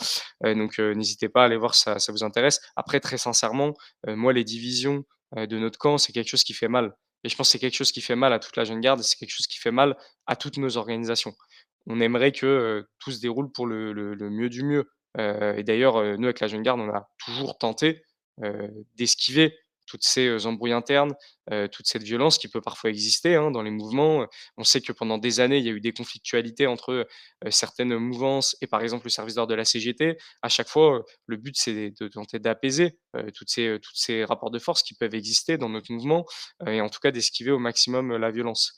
Donc, 0.44 0.80
n'hésitez 0.80 1.30
pas 1.30 1.44
à 1.44 1.46
aller 1.46 1.58
voir 1.58 1.76
si 1.76 1.84
ça 1.84 2.12
vous 2.12 2.24
intéresse. 2.24 2.60
Après, 2.76 3.00
très 3.00 3.18
sincèrement, 3.18 3.74
moi, 4.08 4.34
les 4.34 4.44
divisions, 4.44 5.04
de 5.36 5.58
notre 5.58 5.80
camp, 5.80 5.98
c'est 5.98 6.12
quelque 6.14 6.30
chose 6.30 6.44
qui 6.44 6.54
fait 6.54 6.68
mal 6.68 6.94
et 7.24 7.30
je 7.30 7.36
pense 7.36 7.48
que 7.48 7.52
c'est 7.54 7.60
quelque 7.60 7.76
chose 7.76 7.92
qui 7.92 8.02
fait 8.02 8.16
mal 8.16 8.34
à 8.34 8.40
toute 8.40 8.58
la 8.58 8.64
jeune 8.66 8.82
garde 8.82 9.02
c'est 9.02 9.16
quelque 9.16 9.30
chose 9.32 9.48
qui 9.48 9.60
fait 9.60 9.72
mal 9.72 9.96
à 10.26 10.36
toutes 10.36 10.58
nos 10.58 10.76
organisations. 10.78 11.34
On 11.88 12.00
aimerait 12.02 12.32
que, 12.32 12.86
tout 13.00 13.12
se 13.12 13.20
déroule 13.22 13.52
pour 13.52 13.66
le 13.68 14.30
mieux 14.30 14.50
du 14.50 14.64
mieux, 14.64 14.90
et 15.18 15.64
d'ailleurs, 15.64 16.18
nous, 16.18 16.26
avec 16.26 16.40
la 16.40 16.48
jeune 16.48 16.64
garde, 16.64 16.80
on 16.80 16.90
a 16.90 17.10
toujours 17.18 17.58
tenté, 17.58 18.04
d'esquiver 18.96 19.56
toutes 19.92 20.04
ces, 20.04 20.46
embrouilles 20.46 20.72
internes, 20.72 21.14
toute 21.72 21.86
cette 21.86 22.04
violence 22.04 22.38
qui 22.38 22.48
peut 22.48 22.62
parfois 22.62 22.90
exister, 22.90 23.36
hein, 23.36 23.52
dans 23.52 23.62
les 23.62 23.72
mouvements, 23.72 24.26
On 24.58 24.64
sait 24.64 24.80
que 24.80 24.94
pendant 24.94 25.18
des 25.18 25.42
années, 25.42 25.58
il 25.58 25.66
y 25.66 25.70
a 25.70 25.74
eu 25.74 25.82
des 25.82 25.92
conflictualités 25.92 26.66
entre, 26.66 27.06
certaines 27.50 27.98
mouvances 27.98 28.56
et 28.62 28.68
par 28.68 28.82
exemple 28.82 29.06
le 29.06 29.10
service 29.10 29.36
d'ordre 29.36 29.50
de 29.50 29.56
la 29.56 29.66
CGT. 29.66 30.18
À 30.42 30.50
chaque 30.50 30.70
fois, 30.70 31.04
le 31.26 31.36
but, 31.36 31.56
c'est 31.58 31.92
de 32.00 32.08
tenter 32.08 32.40
d'apaiser, 32.40 33.00
toutes 33.36 33.50
ces, 33.50 34.24
rapports 34.24 34.52
de 34.52 34.60
force 34.60 34.82
qui 34.82 34.94
peuvent 34.94 35.16
exister 35.16 35.58
dans 35.58 35.70
notre 35.70 35.92
mouvement, 35.92 36.26
et 36.66 36.80
en 36.80 36.90
tout 36.90 37.00
cas 37.02 37.12
d'esquiver 37.12 37.52
au 37.52 37.60
maximum, 37.60 38.16
la 38.16 38.32
violence. 38.32 38.74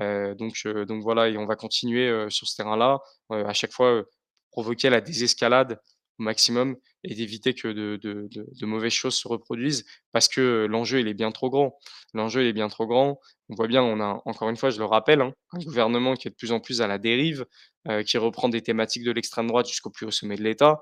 Donc 0.00 0.54
voilà 1.02 1.30
et 1.30 1.38
on 1.38 1.46
va 1.46 1.56
continuer, 1.56 2.26
sur 2.28 2.46
ce 2.46 2.56
terrain-là, 2.56 2.98
à 3.30 3.54
chaque 3.54 3.72
fois, 3.72 4.04
provoquer 4.50 4.90
la 4.90 5.00
désescalade 5.00 5.80
au 6.18 6.24
maximum 6.24 6.76
et 7.04 7.14
d'éviter 7.14 7.54
que 7.54 7.68
de 7.68 8.66
mauvaises 8.66 8.92
choses 8.92 9.14
se 9.16 9.28
reproduisent 9.28 9.84
parce 10.12 10.28
que, 10.28 10.66
l'enjeu, 10.68 11.00
il 11.00 11.08
est 11.08 11.14
bien 11.14 11.30
trop 11.30 11.48
grand. 11.50 11.78
L'enjeu, 12.14 12.44
est 12.46 12.52
bien 12.52 12.68
trop 12.68 12.86
grand. 12.86 13.20
On 13.50 13.54
voit 13.54 13.68
bien, 13.68 13.82
on 13.82 14.00
a 14.00 14.20
encore 14.24 14.48
une 14.50 14.56
fois, 14.56 14.70
je 14.70 14.78
le 14.78 14.84
rappelle, 14.84 15.20
hein, 15.20 15.32
un 15.52 15.58
gouvernement 15.60 16.14
qui 16.14 16.28
est 16.28 16.30
de 16.32 16.36
plus 16.36 16.52
en 16.52 16.60
plus 16.60 16.80
à 16.82 16.86
la 16.86 16.98
dérive, 16.98 17.46
heu, 17.88 18.02
qui 18.02 18.18
reprend 18.18 18.48
des 18.48 18.62
thématiques 18.62 19.04
de 19.04 19.12
l'extrême 19.12 19.46
droite 19.46 19.68
jusqu'au 19.68 19.90
plus 19.90 20.06
haut 20.06 20.10
sommet 20.10 20.36
de 20.36 20.42
l'État 20.42 20.80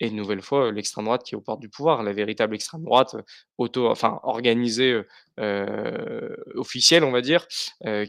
et 0.00 0.08
une 0.08 0.16
nouvelle 0.16 0.42
fois, 0.42 0.70
l'extrême 0.72 1.04
droite 1.06 1.22
qui 1.24 1.34
est 1.34 1.38
aux 1.38 1.40
portes 1.40 1.60
du 1.60 1.68
pouvoir, 1.68 2.02
la 2.02 2.12
véritable 2.12 2.54
extrême 2.54 2.84
droite, 2.84 3.14
heu, 3.14 3.22
auto 3.58 3.88
enfin 3.88 4.20
organisée, 4.24 4.92
heu 4.92 5.06
heu, 5.40 6.36
officielle, 6.54 7.04
on 7.04 7.12
va 7.12 7.20
dire, 7.22 7.46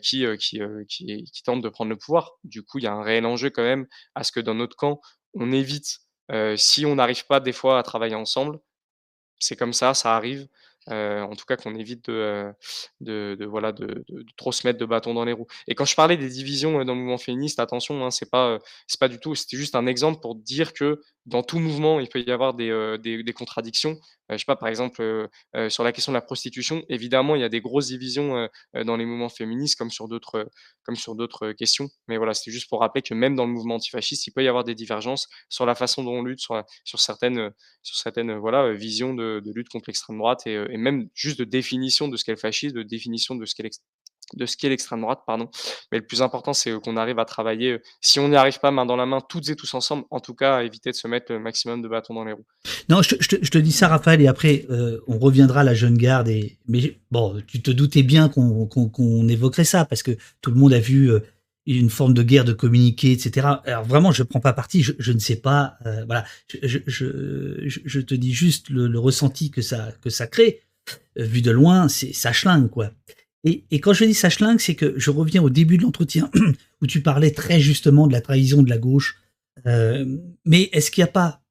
qui, 0.01 0.25
qui, 0.39 0.59
qui 0.87 1.23
qui 1.23 1.43
tente 1.43 1.61
de 1.61 1.69
prendre 1.69 1.89
le 1.89 1.97
pouvoir. 1.97 2.33
Du 2.43 2.63
coup, 2.63 2.79
il 2.79 2.83
y 2.85 2.87
a 2.87 2.93
un 2.93 3.03
réel 3.03 3.25
enjeu 3.25 3.49
quand 3.49 3.63
même 3.63 3.87
à 4.15 4.23
ce 4.23 4.31
que 4.31 4.39
dans 4.39 4.53
notre 4.55 4.75
camp, 4.75 4.99
on 5.33 5.51
évite, 5.51 5.99
si 6.57 6.85
on 6.85 6.95
n'arrive 6.95 7.25
pas 7.27 7.39
des 7.39 7.53
fois 7.53 7.79
à 7.79 7.83
travailler 7.83 8.15
ensemble, 8.15 8.59
c'est 9.39 9.55
comme 9.55 9.73
ça, 9.73 9.93
ça 9.93 10.15
arrive, 10.15 10.47
en 10.87 11.35
tout 11.35 11.45
cas 11.45 11.57
qu'on 11.57 11.75
évite 11.75 12.09
de, 12.09 12.53
de 13.01 13.45
voilà, 13.45 13.71
de 13.71 14.05
trop 14.37 14.51
se 14.51 14.65
mettre 14.65 14.79
de 14.79 14.85
bâtons 14.85 15.13
dans 15.13 15.25
les 15.25 15.33
roues 15.33 15.47
et 15.67 15.75
quand 15.75 15.85
je 15.85 15.95
parlais 15.95 16.17
des 16.17 16.29
divisions, 16.29 16.73
dans 16.85 16.93
le 16.93 16.99
mouvement 16.99 17.17
féministe, 17.17 17.59
attention, 17.59 18.05
hein, 18.05 18.11
c'est 18.11 18.29
pas, 18.29 18.59
pas 18.99 19.07
du 19.09 19.19
tout 19.19 19.35
c'était 19.35 19.57
juste 19.57 19.75
un 19.75 19.85
exemple 19.87 20.21
pour 20.21 20.35
dire 20.35 20.73
que 20.73 21.01
dans 21.27 21.43
tout 21.43 21.59
mouvement, 21.59 21.99
il 21.99 22.09
peut 22.09 22.21
y 22.21 22.31
avoir 22.31 22.53
des, 22.55 22.69
heu, 22.69 22.97
des 22.97 23.23
des 23.23 23.33
contradictions. 23.33 23.91
Heu, 24.31 24.33
je 24.33 24.37
sais 24.39 24.45
pas, 24.45 24.55
par 24.55 24.69
exemple, 24.69 25.01
heu 25.01 25.29
heu, 25.55 25.69
sur 25.69 25.83
la 25.83 25.91
question 25.91 26.11
de 26.11 26.17
la 26.17 26.21
prostitution, 26.21 26.83
évidemment, 26.89 27.35
il 27.35 27.41
y 27.41 27.43
a 27.45 27.49
des 27.49 27.61
grosses 27.61 27.87
divisions, 27.87 28.47
dans 28.85 28.97
les 28.97 29.05
mouvements 29.05 29.29
féministes 29.29 29.77
comme 29.77 29.89
sur 29.91 30.07
d'autres, 30.07 30.49
comme 30.83 30.95
sur 30.95 31.15
d'autres, 31.15 31.51
questions. 31.53 31.89
Mais 32.07 32.17
voilà, 32.17 32.33
c'était 32.33 32.51
juste 32.51 32.69
pour 32.69 32.79
rappeler 32.81 33.01
que 33.01 33.13
même 33.13 33.35
dans 33.35 33.45
le 33.45 33.51
mouvement 33.51 33.75
antifasciste, 33.75 34.27
il 34.27 34.31
peut 34.31 34.43
y 34.43 34.47
avoir 34.47 34.63
des 34.63 34.75
divergences 34.75 35.27
sur 35.49 35.65
la 35.65 35.75
façon 35.75 36.03
dont 36.03 36.13
on 36.13 36.23
lutte, 36.23 36.39
sur 36.39 36.63
sur 36.83 36.99
certaines, 36.99 37.51
sur 37.83 37.97
certaines, 37.97 38.35
voilà, 38.37 38.73
visions 38.73 39.13
de 39.13 39.41
lutte 39.53 39.69
contre 39.69 39.85
l'extrême 39.89 40.17
droite 40.17 40.47
et 40.47 40.53
et 40.69 40.77
même 40.77 41.09
juste 41.13 41.39
de 41.39 41.43
définition 41.45 42.07
de 42.07 42.17
ce 42.17 42.23
qu'est 42.25 42.31
le 42.33 42.37
fascisme, 42.37 42.75
de 42.75 42.83
définition 42.83 43.35
de 43.35 43.45
ce 43.45 43.55
qu'est 43.55 43.69
de 44.33 44.45
ce 44.45 44.57
qu'est 44.57 44.69
l'extrême 44.69 45.01
droite, 45.01 45.21
pardon. 45.25 45.49
Mais 45.91 45.99
le 45.99 46.05
plus 46.05 46.21
important, 46.21 46.53
c'est, 46.53 46.71
heu, 46.71 46.79
qu'on 46.79 46.97
arrive 46.97 47.19
à 47.19 47.25
travailler, 47.25 47.73
heu, 47.73 47.81
si 48.01 48.19
on 48.19 48.27
n'y 48.27 48.35
arrive 48.35 48.59
pas 48.59 48.71
main 48.71 48.85
dans 48.85 48.97
la 48.97 49.05
main, 49.05 49.21
toutes 49.21 49.49
et 49.49 49.55
tous 49.55 49.73
ensemble, 49.73 50.03
en 50.09 50.19
tout 50.19 50.33
cas 50.33 50.57
à 50.57 50.63
éviter 50.63 50.91
de 50.91 50.95
se 50.95 51.07
mettre 51.07 51.31
le 51.31 51.39
maximum 51.39 51.81
de 51.81 51.87
bâtons 51.87 52.13
dans 52.13 52.25
les 52.25 52.33
roues. 52.33 52.45
Non, 52.89 53.01
je 53.01 53.15
te 53.15 53.57
dis 53.57 53.71
ça, 53.71 53.87
Raphaël, 53.87 54.21
et 54.21 54.27
après, 54.27 54.65
on 55.07 55.17
reviendra 55.17 55.61
à 55.61 55.63
la 55.63 55.73
jeune 55.73 55.97
garde 55.97 56.27
et 56.27 56.57
mais 56.67 56.99
bon, 57.11 57.41
tu 57.47 57.61
te 57.61 57.71
doutais 57.71 58.03
bien 58.03 58.27
qu'on 58.29 59.27
évoquerait 59.27 59.63
ça 59.63 59.85
parce 59.85 60.03
que 60.03 60.17
tout 60.41 60.51
le 60.51 60.57
monde 60.57 60.73
a 60.73 60.79
vu, 60.79 61.09
une 61.65 61.89
forme 61.89 62.13
de 62.13 62.23
guerre 62.23 62.45
de 62.45 62.53
communiqués, 62.53 63.11
et 63.11 63.19
cetera. 63.19 63.61
Alors 63.65 63.83
vraiment, 63.83 64.11
je 64.13 64.23
prends 64.23 64.39
pas 64.39 64.53
parti, 64.53 64.83
je 64.83 65.11
ne 65.11 65.19
sais 65.19 65.35
pas, 65.37 65.77
voilà. 66.05 66.25
Je 66.63 67.99
te 67.99 68.15
dis 68.15 68.33
juste 68.33 68.69
le 68.69 68.99
ressenti 68.99 69.51
que 69.51 69.61
ça 69.61 69.91
que 70.01 70.09
ça 70.09 70.27
crée. 70.27 70.61
Vu 71.17 71.41
de 71.41 71.51
loin, 71.51 71.89
c'est 71.89 72.13
ça 72.13 72.31
schlingue, 72.31 72.69
quoi. 72.69 72.91
Et 73.43 73.79
quand 73.79 73.93
je 73.93 74.05
dis 74.05 74.13
ça 74.13 74.29
schlingue, 74.29 74.59
c'est 74.59 74.75
que 74.75 74.97
je 74.97 75.09
reviens 75.09 75.41
au 75.41 75.49
début 75.49 75.77
de 75.77 75.83
l'entretien 75.83 76.29
où 76.81 76.87
tu 76.87 77.01
parlais 77.01 77.31
très 77.31 77.59
justement 77.59 78.07
de 78.07 78.13
la 78.13 78.21
trahison 78.21 78.63
de 78.63 78.69
la 78.69 78.77
gauche. 78.77 79.19
Hem, 79.65 80.21
mais 80.45 80.69
est-ce 80.73 80.91
qu'il 80.91 81.01
y 81.01 81.05
a 81.05 81.11
pas 81.11 81.41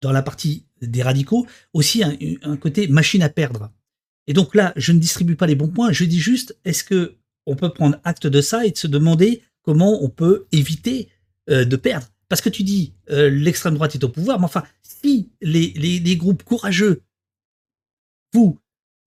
dans 0.00 0.12
la 0.12 0.22
partie 0.22 0.66
des 0.80 1.02
radicaux, 1.02 1.46
aussi 1.72 2.02
un 2.04 2.56
côté 2.56 2.88
machine 2.88 3.22
à 3.22 3.28
perdre? 3.28 3.72
Et 4.26 4.32
donc 4.32 4.54
là, 4.54 4.72
je 4.76 4.92
ne 4.92 4.98
distribue 4.98 5.36
pas 5.36 5.46
les 5.46 5.54
bons 5.54 5.68
points, 5.68 5.92
je 5.92 6.04
dis 6.04 6.20
juste, 6.20 6.56
est-ce 6.64 6.84
que 6.84 7.16
on 7.46 7.56
peut 7.56 7.72
prendre 7.72 7.98
acte 8.04 8.26
de 8.26 8.40
ça 8.40 8.66
et 8.66 8.70
de 8.70 8.76
se 8.76 8.86
demander 8.86 9.42
comment 9.62 10.02
on 10.02 10.10
peut 10.10 10.46
éviter 10.52 11.08
euh, 11.50 11.64
de 11.64 11.76
perdre? 11.76 12.06
Parce 12.28 12.42
que 12.42 12.50
tu 12.50 12.62
dis, 12.62 12.94
euh, 13.10 13.30
l'extrême 13.30 13.74
droite 13.74 13.94
est 13.94 14.04
au 14.04 14.08
pouvoir, 14.08 14.38
mais 14.38 14.44
enfin, 14.44 14.64
si 14.82 15.30
les 15.40 16.16
groupes 16.16 16.42
courageux, 16.42 17.02
vous, 18.34 18.58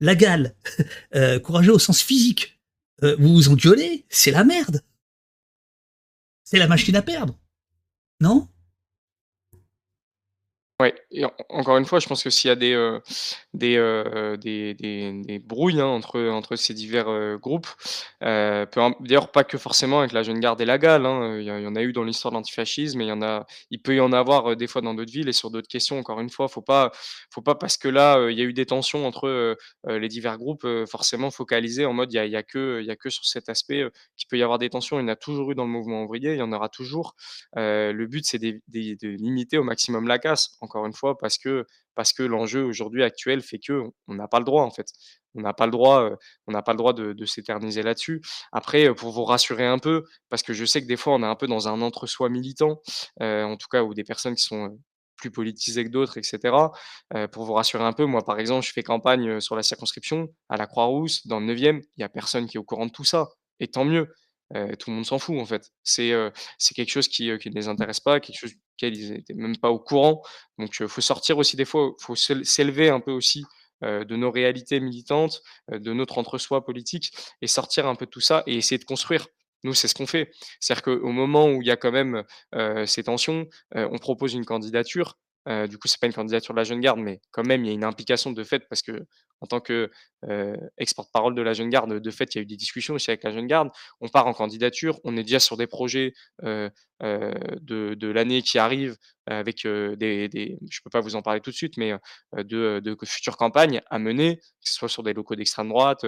la 0.02 0.16
gale, 0.16 0.56
euh, 1.16 1.40
courageux 1.40 1.74
au 1.74 1.80
sens 1.80 2.02
physique, 2.02 2.60
euh, 3.04 3.16
vous 3.18 3.30
vous 3.30 3.50
engueulez, 3.50 4.06
c'est 4.10 4.32
la 4.32 4.44
merde. 4.44 4.84
C'est 6.44 6.60
la 6.60 6.68
machine 6.68 6.96
à 6.96 7.02
perdre. 7.02 7.40
Non? 8.20 8.50
Ouais 10.82 10.96
encore 11.50 11.78
une 11.78 11.86
fois, 11.86 12.00
je 12.00 12.08
pense 12.08 12.24
que 12.24 12.30
s'il 12.32 12.48
y 12.48 12.52
a 12.52 12.56
des, 12.56 12.74
heu, 12.74 13.02
des, 13.54 13.76
heu, 13.78 14.36
des 14.38 14.74
des 14.74 15.12
des 15.22 15.38
brouilles, 15.40 15.80
hein, 15.80 15.86
entre, 15.86 16.20
entre 16.30 16.56
ces 16.56 16.74
divers, 16.74 17.08
heu, 17.10 17.38
groupes, 17.38 17.68
im 18.22 18.96
d'ailleurs 19.02 19.32
pas 19.32 19.44
que 19.44 19.58
forcément 19.60 20.00
avec 20.00 20.12
la 20.14 20.24
Jeune 20.24 20.40
Garde 20.40 20.60
et 20.62 20.66
la 20.66 20.78
GAL, 20.80 21.06
hein, 21.06 21.38
il 21.40 21.46
y 21.46 21.52
en 21.68 21.76
a 21.76 21.82
eu 21.84 21.94
dans 21.94 22.04
l'histoire 22.04 22.32
de 22.32 22.38
l'antifascisme 22.38 23.02
il 23.72 23.82
peut 23.82 23.96
y 23.96 24.00
en 24.02 24.12
avoir, 24.14 24.56
des 24.56 24.68
fois 24.68 24.82
dans 24.82 24.94
d'autres 24.96 25.12
villes 25.12 25.30
et 25.30 25.34
sur 25.34 25.52
d'autres 25.52 25.68
questions. 25.68 26.00
Encore 26.00 26.20
une 26.22 26.30
fois, 26.32 26.48
faut 26.48 26.62
pas 26.62 26.92
faut 27.32 27.42
pas 27.42 27.56
parce 27.56 27.78
que 27.78 27.88
là, 27.90 28.30
il 28.32 28.38
y 28.38 28.42
a 28.42 28.46
eu 28.46 28.54
des 28.54 28.66
tensions 28.66 29.06
entre, 29.06 29.58
les 29.88 30.08
divers 30.08 30.38
groupes, 30.38 30.66
forcément 30.90 31.32
focaliser 31.32 31.86
en 31.86 31.94
mode 31.94 32.12
il 32.14 32.16
y 32.30 32.36
a 32.36 32.44
que 32.44 32.84
a 32.90 32.96
que 32.96 33.10
sur 33.10 33.26
cet 33.26 33.50
aspect, 33.50 33.86
qu'il 34.18 34.28
peut 34.30 34.38
y 34.38 34.44
avoir 34.44 34.58
des 34.60 34.70
tensions. 34.70 35.00
Il 35.00 35.04
y 35.04 35.06
en 35.06 35.10
a 35.10 35.16
toujours 35.16 35.52
eu 35.52 35.56
dans 35.56 35.66
le 35.66 35.70
mouvement 35.72 36.04
ouvrier, 36.04 36.32
il 36.34 36.40
y 36.40 36.42
en 36.42 36.52
aura 36.54 36.70
toujours. 36.70 37.16
Le 37.56 38.06
but 38.08 38.26
c'est 38.26 38.40
de 38.40 38.62
limiter 39.18 39.58
au 39.58 39.64
maximum 39.64 40.08
la 40.08 40.20
casse, 40.20 40.58
encore 40.72 40.86
une 40.86 40.94
fois, 40.94 41.18
parce 41.18 41.38
que 41.38 41.66
parce 41.96 42.14
que 42.14 42.24
l'enjeu 42.24 42.64
aujourd'hui 42.64 43.04
actuel 43.04 43.42
fait 43.42 43.60
qu'on 43.60 43.92
on 44.08 44.16
n'a 44.16 44.28
pas 44.28 44.40
le 44.40 44.46
droit, 44.46 44.64
en 44.64 44.72
fait. 44.72 44.88
On 45.36 45.42
n'a 45.42 45.54
pas 45.54 45.66
le 45.66 45.72
droit, 45.72 46.10
on 46.48 46.52
n'a 46.52 46.62
pas 46.62 46.74
le 46.74 46.78
droit 46.78 46.94
de 46.94 47.26
s'éterniser 47.26 47.84
là-dessus. 47.84 48.22
Après, 48.52 48.94
pour 48.96 49.12
vous 49.12 49.24
rassurer 49.26 49.66
un 49.66 49.80
peu, 49.80 50.04
parce 50.30 50.44
que 50.44 50.54
je 50.54 50.66
sais 50.66 50.82
que 50.82 50.88
des 50.88 50.98
fois 50.98 51.14
on 51.16 51.24
est 51.24 51.26
un 51.26 51.36
peu 51.36 51.48
dans 51.48 51.68
un 51.70 51.82
entre-soi 51.82 52.30
militant, 52.30 52.82
en 53.22 53.58
tout 53.58 53.68
cas 53.70 53.84
ou 53.84 53.94
des 53.94 54.04
personnes 54.04 54.36
qui 54.36 54.44
sont, 54.44 54.78
plus 55.22 55.32
politisées 55.32 55.86
que 55.86 55.90
d'autres 55.90 56.18
et 56.18 56.24
cetera. 56.24 56.72
Heu, 57.16 57.28
pour 57.28 57.46
vous 57.46 57.54
rassurer 57.54 57.84
un 57.84 57.94
peu, 57.94 58.06
moi 58.06 58.24
par 58.26 58.40
exemple, 58.40 58.66
je 58.66 58.74
fais 58.74 58.84
campagne, 58.84 59.40
sur 59.40 59.56
la 59.56 59.64
circonscription, 59.64 60.28
à 60.50 60.58
la 60.58 60.68
Croix-Rousse, 60.68 61.28
dans 61.28 61.40
le 61.40 61.46
9e, 61.46 61.82
il 61.96 62.02
y 62.02 62.04
a 62.04 62.10
personne 62.10 62.48
qui 62.48 62.58
est 62.58 62.60
au 62.60 62.64
courant 62.64 62.88
de 62.88 62.92
tout 62.92 63.06
ça 63.06 63.30
et 63.60 63.68
tant 63.68 63.86
mieux. 63.86 64.08
Tout 64.80 64.90
le 64.90 64.96
monde 64.96 65.06
s'en 65.06 65.20
fout, 65.20 65.40
en 65.40 65.46
fait. 65.46 65.72
C'est, 65.84 66.12
quelque 66.76 66.90
chose 66.90 67.08
qui, 67.08 67.28
ne 67.28 67.38
les 67.54 67.68
intéresse 67.68 68.00
pas, 68.00 68.20
quelque 68.20 68.40
chose 68.40 68.54
duquel 68.72 68.98
ils 68.98 69.14
étaient 69.14 69.34
même 69.34 69.58
pas 69.58 69.70
au 69.70 69.80
courant. 69.80 70.22
Donc, 70.58 70.82
heu, 70.82 70.88
faut 70.88 71.02
sortir 71.02 71.38
aussi 71.38 71.56
des 71.56 71.66
fois, 71.66 71.92
faut 72.00 72.16
s'él 72.16 72.46
s'élever 72.46 72.90
un 72.90 73.00
peu 73.00 73.12
aussi, 73.12 73.46
de 73.82 74.16
nos 74.16 74.30
réalités 74.30 74.80
militantes, 74.80 75.42
de 75.72 75.92
notre 75.94 76.20
entre-soi 76.20 76.64
politique 76.64 77.12
et 77.42 77.48
sortir 77.48 77.88
un 77.88 77.96
peu 77.96 78.06
de 78.06 78.12
tout 78.12 78.22
ça 78.22 78.44
et 78.46 78.56
essayer 78.56 78.78
de 78.78 78.86
construire. 78.86 79.26
Nous, 79.64 79.74
c'est 79.74 79.88
ce 79.88 79.96
qu'on 79.96 80.08
fait. 80.08 80.32
C'est-à-dire 80.60 80.84
qu'au 80.84 81.12
moment 81.12 81.48
où 81.48 81.62
il 81.62 81.68
y 81.68 81.72
a 81.72 81.78
quand 81.78 81.92
même, 81.92 82.24
ces 82.86 83.04
tensions, 83.04 83.48
on 83.74 83.98
propose 83.98 84.34
une 84.34 84.46
candidature. 84.46 85.18
Du 85.48 85.78
coup, 85.80 85.88
c'est 85.88 86.00
pas 86.00 86.08
une 86.08 86.14
candidature 86.14 86.54
de 86.54 86.60
la 86.60 86.64
Jeune 86.64 86.82
Garde, 86.82 87.00
mais 87.00 87.20
quand 87.32 87.44
même, 87.46 87.64
il 87.66 87.68
y 87.68 87.72
a 87.72 87.74
une 87.74 87.84
implication 87.84 88.32
de 88.32 88.44
fait 88.44 88.64
parce 88.70 88.82
que 88.84 89.06
en 89.44 89.48
tant 89.48 89.60
que, 89.60 89.90
heu, 90.30 90.56
ex-porte-parole 90.78 91.34
de 91.34 91.42
la 91.42 91.54
Jeune 91.54 91.70
Garde, 91.72 92.00
de 92.00 92.12
fait, 92.12 92.36
il 92.36 92.38
y 92.38 92.40
a 92.40 92.44
eu 92.44 92.46
des 92.46 92.58
discussions 92.58 92.94
aussi 92.94 93.10
avec 93.10 93.24
la 93.24 93.32
Jeune 93.32 93.48
Garde. 93.48 93.70
On 94.00 94.08
part 94.08 94.28
en 94.28 94.34
candidature, 94.34 95.00
on 95.04 95.18
est 95.18 95.24
déjà 95.24 95.40
sur 95.40 95.58
des 95.58 95.66
projets, 95.68 96.14
de 96.44 98.08
l'année 98.08 98.42
qui 98.44 98.60
arrive, 98.60 98.98
avec, 99.28 99.66
des 99.66 100.28
des 100.30 100.58
je 100.70 100.80
peux 100.84 100.90
pas 100.92 101.00
vous 101.02 101.16
en 101.16 101.22
parler 101.22 101.42
tout 101.42 101.50
de 101.52 101.56
suite, 101.56 101.78
mais, 101.78 101.94
de, 102.38 102.80
de 102.84 102.96
futures 103.06 103.38
campagnes 103.38 103.82
à 103.90 103.98
mener, 104.00 104.38
que 104.38 104.44
ce 104.62 104.74
soit 104.74 104.90
sur 104.90 105.04
des 105.04 105.14
locaux 105.14 105.36
d'extrême 105.36 105.70
droite, 105.70 106.06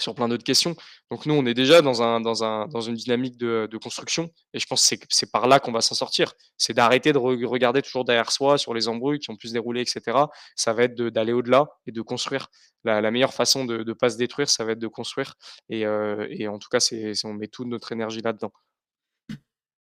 sur 0.00 0.14
plein 0.14 0.28
d'autres 0.28 0.44
questions. 0.44 0.74
Donc 1.10 1.26
nous, 1.26 1.34
on 1.34 1.44
est 1.46 1.54
déjà 1.54 1.82
dans 1.82 2.02
un 2.02 2.20
dans 2.20 2.44
un 2.44 2.66
dans 2.68 2.80
une 2.80 2.94
dynamique 2.94 3.36
de 3.36 3.78
construction 3.82 4.30
et 4.54 4.58
je 4.58 4.66
pense 4.66 4.88
que 4.88 4.96
c'est 5.08 5.30
par 5.30 5.46
là 5.46 5.60
qu'on 5.60 5.72
va 5.72 5.80
s'en 5.80 5.94
sortir. 5.94 6.32
C'est 6.58 6.74
d'arrêter 6.74 7.12
de 7.12 7.18
re 7.18 7.36
regarder 7.48 7.82
toujours 7.82 8.04
derrière 8.04 8.30
soi 8.32 8.58
sur 8.58 8.74
les 8.74 8.88
embrouilles 8.88 9.18
qui 9.18 9.30
ont 9.30 9.36
pu 9.36 9.48
se 9.48 9.52
dérouler 9.52 9.82
et 9.82 9.86
cetera. 9.86 10.30
Ça 10.56 10.72
va 10.72 10.84
être 10.84 10.94
d'aller 10.94 11.32
au-delà 11.32 11.66
et 11.86 11.92
de 11.92 12.02
construire. 12.02 12.48
La 12.84 13.10
meilleure 13.10 13.34
façon 13.34 13.64
de 13.64 13.82
de 13.82 13.92
pas 13.92 14.10
se 14.10 14.16
détruire, 14.16 14.48
ça 14.48 14.64
va 14.64 14.72
être 14.72 14.78
de 14.78 14.88
construire 14.88 15.34
et 15.68 15.84
heu 15.86 16.26
et 16.30 16.48
en 16.48 16.58
tout 16.58 16.68
cas, 16.70 16.80
c'est 16.80 17.12
on 17.24 17.34
met 17.34 17.48
toute 17.48 17.68
notre 17.68 17.92
énergie 17.92 18.22
là-dedans. 18.22 18.52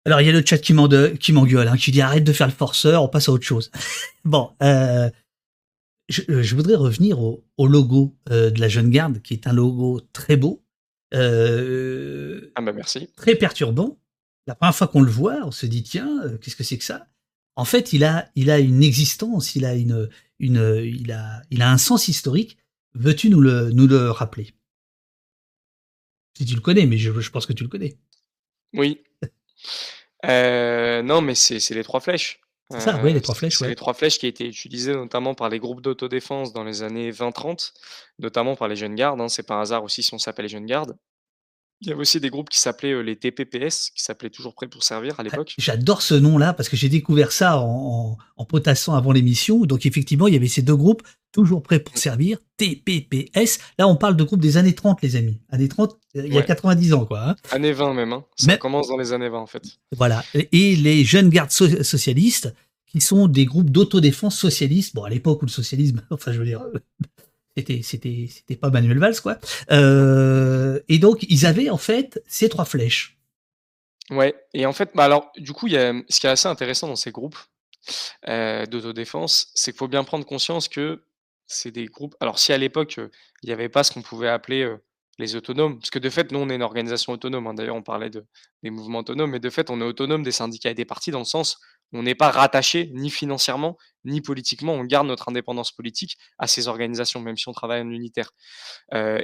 Alors, 0.04 0.20
il 0.20 0.26
y 0.26 0.30
a 0.30 0.32
le 0.32 0.44
chat 0.44 0.58
qui 0.58 0.72
m'ende 0.72 1.16
qui 1.18 1.32
m'engueule, 1.32 1.68
hein, 1.68 1.76
qui 1.76 1.92
dit: 1.92 2.00
«Arrête 2.00 2.24
de 2.24 2.32
faire 2.32 2.48
le 2.48 2.52
forceur, 2.52 3.02
on 3.02 3.08
passe 3.08 3.28
à 3.28 3.32
autre 3.32 3.44
chose». 3.44 3.70
Bon, 4.24 4.50
heu, 4.62 5.10
je, 6.12 6.22
heu, 6.30 6.42
je 6.42 6.54
voudrais 6.54 6.76
revenir 6.76 7.20
au 7.20 7.44
au 7.56 7.66
logo, 7.66 8.16
heu, 8.30 8.50
de 8.50 8.60
la 8.60 8.68
Jeune 8.68 8.90
Garde, 8.90 9.20
qui 9.22 9.34
est 9.34 9.46
un 9.46 9.52
logo 9.52 10.00
très 10.12 10.36
beau, 10.36 10.64
heu, 11.14 12.52
Ah 12.54 12.62
bah, 12.62 12.72
merci. 12.72 13.08
très 13.16 13.34
perturbant. 13.36 13.98
La 14.46 14.54
première 14.54 14.74
fois 14.74 14.88
qu'on 14.88 15.02
le 15.02 15.10
voit, 15.10 15.40
on 15.44 15.50
se 15.52 15.66
dit: 15.66 15.82
«Tiens, 15.82 16.22
qu'est-ce 16.40 16.56
que 16.56 16.64
c'est 16.64 16.78
que 16.78 16.84
ça?» 16.84 17.06
en 17.56 17.64
fait, 17.66 17.92
il 17.92 18.04
a 18.04 18.30
il 18.34 18.50
a 18.50 18.58
une 18.60 18.82
existence, 18.82 19.56
il 19.56 19.64
a 19.66 19.74
une, 19.74 20.08
une, 20.38 20.58
heu, 20.58 20.86
il 20.86 21.12
a 21.12 21.42
il 21.50 21.62
a 21.62 21.70
un 21.70 21.78
sens 21.78 22.08
historique. 22.08 22.58
Veux-tu 22.94 23.28
nous 23.30 23.40
le 23.40 23.70
nous 23.72 23.86
le 23.86 24.10
rappeler? 24.10 24.54
Si 26.36 26.44
tu 26.44 26.54
le 26.54 26.60
connais, 26.60 26.86
mais 26.86 26.98
je 26.98 27.18
je 27.20 27.30
pense 27.30 27.46
que 27.46 27.52
tu 27.54 27.62
le 27.62 27.68
connais. 27.70 27.96
Oui. 28.74 29.02
Non, 30.24 31.20
mais 31.20 31.34
c'est 31.34 31.74
les 31.74 31.84
3 31.84 32.00
flèches. 32.00 32.40
C'est 32.70 32.80
ça, 32.80 32.98
Heu, 33.02 33.06
les 33.12 33.20
3 33.20 33.34
c'est 33.34 33.40
flèches, 33.40 33.60
ouais. 33.60 33.68
les 33.68 33.74
3 33.76 33.94
flèches 33.94 34.18
qui 34.18 34.26
étaient 34.26 34.46
utilisées 34.48 34.94
notamment 34.94 35.34
par 35.34 35.48
les 35.48 35.58
groupes 35.58 35.80
d'autodéfense 35.82 36.52
dans 36.52 36.64
les 36.64 36.82
années 36.82 37.10
20-30, 37.10 37.72
notamment 38.18 38.56
par 38.56 38.68
les 38.68 38.76
Jeunes 38.76 38.94
Gardes, 38.94 39.20
hein. 39.20 39.28
C'est 39.28 39.42
pas 39.44 39.54
un 39.56 39.60
hasard 39.62 39.84
aussi 39.84 40.02
si 40.02 40.14
on 40.14 40.18
s'appelle 40.18 40.44
les 40.46 40.48
Jeunes 40.50 40.66
Gardes. 40.66 40.96
Il 41.82 41.88
y 41.88 41.92
avait 41.92 42.00
aussi 42.02 42.20
des 42.20 42.30
groupes 42.30 42.50
qui 42.50 42.58
s'appelaient, 42.60 42.92
heu, 42.92 43.00
les 43.02 43.16
TPPS, 43.18 43.90
qui 43.90 44.02
s'appelaient 44.02 44.30
toujours 44.30 44.54
prêts 44.54 44.68
pour 44.68 44.84
servir 44.84 45.20
à 45.20 45.22
Ah, 45.30 45.38
l'époque. 45.38 45.58
j'adore 45.58 46.02
ce 46.02 46.14
nom-là 46.14 46.52
parce 46.52 46.68
que 46.68 46.76
j'ai 46.76 46.88
découvert 46.88 47.32
ça 47.32 47.58
en 47.58 48.16
en 48.16 48.18
en 48.36 48.44
potassant 48.44 48.94
avant 48.94 49.12
l'émission. 49.12 49.60
Donc 49.66 49.86
effectivement, 49.86 50.26
il 50.28 50.34
y 50.34 50.36
avait 50.36 50.48
ces 50.48 50.62
2 50.62 50.76
groupes 50.76 51.02
toujours 51.32 51.62
prêts 51.62 51.80
pour 51.80 51.96
servir, 51.98 52.38
TPPS. 52.58 53.58
Là, 53.78 53.88
on 53.88 53.96
parle 53.96 54.16
de 54.16 54.22
groupes 54.24 54.40
des 54.40 54.56
années 54.58 54.74
30 54.74 55.02
les 55.02 55.16
amis. 55.16 55.40
Années 55.50 55.68
30, 55.68 55.92
heu, 56.16 56.22
il 56.26 56.32
y 56.32 56.36
a 56.36 56.40
Ouais. 56.40 56.44
90 56.46 56.92
ans 56.92 57.04
quoi, 57.06 57.30
hein. 57.30 57.36
Années 57.50 57.72
20 57.72 57.94
même, 57.94 58.12
hein. 58.12 58.24
Ça 58.36 58.46
Mais 58.48 58.58
commence 58.58 58.88
dans 58.88 58.96
les 58.98 59.12
années 59.12 59.28
20 59.28 59.38
en 59.40 59.46
fait. 59.46 59.62
voilà 59.96 60.22
et 60.34 60.76
les 60.76 61.04
Jeunes 61.04 61.30
Gardes 61.30 61.50
so 61.50 61.82
socialistes 61.82 62.54
qui 62.86 63.00
sont 63.00 63.26
des 63.26 63.46
groupes 63.46 63.70
d'autodéfense 63.70 64.38
socialistes. 64.38 64.94
Bon, 64.94 65.04
à 65.04 65.10
l'époque 65.10 65.42
où 65.42 65.46
le 65.46 65.50
socialisme, 65.50 66.02
enfin 66.10 66.30
je 66.32 66.38
veux 66.38 66.44
dire, 66.44 66.60
heu, 66.62 66.74
c'était 67.56 67.80
c'était 67.82 68.28
c'était 68.30 68.56
pas 68.56 68.70
Manuel 68.70 68.98
Valls 68.98 69.20
quoi. 69.20 69.38
Heu 69.70 70.84
et 70.88 70.98
donc 70.98 71.24
ils 71.28 71.46
avaient 71.46 71.70
en 71.70 71.78
fait 71.78 72.22
ces 72.28 72.48
3 72.50 72.64
flèches. 72.66 73.18
Ouais 74.10 74.34
et 74.52 74.66
en 74.66 74.72
fait, 74.74 74.90
bah, 74.94 75.04
alors 75.04 75.32
du 75.38 75.52
coup, 75.54 75.68
il 75.68 75.72
y 75.72 75.78
a, 75.78 75.94
ce 76.10 76.20
qui 76.20 76.26
est 76.26 76.30
assez 76.30 76.48
intéressant 76.48 76.86
dans 76.88 76.96
ces 76.96 77.12
groupes, 77.12 77.38
d'autodéfense, 78.26 79.48
c'est 79.54 79.72
qu'il 79.72 79.78
faut 79.78 79.88
bien 79.88 80.04
prendre 80.04 80.24
conscience 80.26 80.68
que 80.68 81.02
c'est 81.46 81.70
des 81.70 81.86
groupes 81.86 82.14
alors 82.20 82.38
si 82.38 82.52
à 82.52 82.58
l'époque, 82.58 82.98
il 83.42 83.48
y 83.48 83.52
avait 83.52 83.68
pas 83.68 83.84
ce 83.84 83.92
qu'on 83.92 84.02
pouvait 84.02 84.28
appeler, 84.28 84.76
les 85.18 85.36
autonomes, 85.36 85.78
parce 85.78 85.90
que 85.90 85.98
de 85.98 86.08
fait, 86.08 86.32
nous, 86.32 86.38
on 86.38 86.48
est 86.48 86.54
une 86.54 86.62
organisation 86.62 87.12
autonome, 87.12 87.46
hein. 87.46 87.54
D'ailleurs, 87.54 87.76
on 87.76 87.82
parlait 87.82 88.10
de 88.10 88.24
des 88.62 88.70
mouvements 88.70 89.00
autonomes, 89.00 89.30
mais 89.30 89.40
de 89.40 89.50
fait, 89.50 89.70
on 89.70 89.80
est 89.80 89.84
autonome 89.84 90.22
des 90.22 90.32
syndicats 90.32 90.70
et 90.70 90.74
des 90.74 90.84
partis 90.84 91.10
dans 91.10 91.18
le 91.18 91.24
sens, 91.24 91.58
on 91.92 92.02
n'est 92.02 92.14
pas 92.14 92.30
rattaché 92.30 92.90
ni 92.94 93.10
financièrement, 93.10 93.76
ni 94.04 94.22
politiquement. 94.22 94.72
On 94.72 94.84
garde 94.84 95.06
notre 95.06 95.28
indépendance 95.28 95.72
politique 95.72 96.16
à 96.38 96.46
ces 96.46 96.68
organisations, 96.68 97.20
même 97.20 97.36
si 97.36 97.48
on 97.48 97.52
travaille 97.52 97.82
en 97.82 97.90
unitaire. 97.90 98.30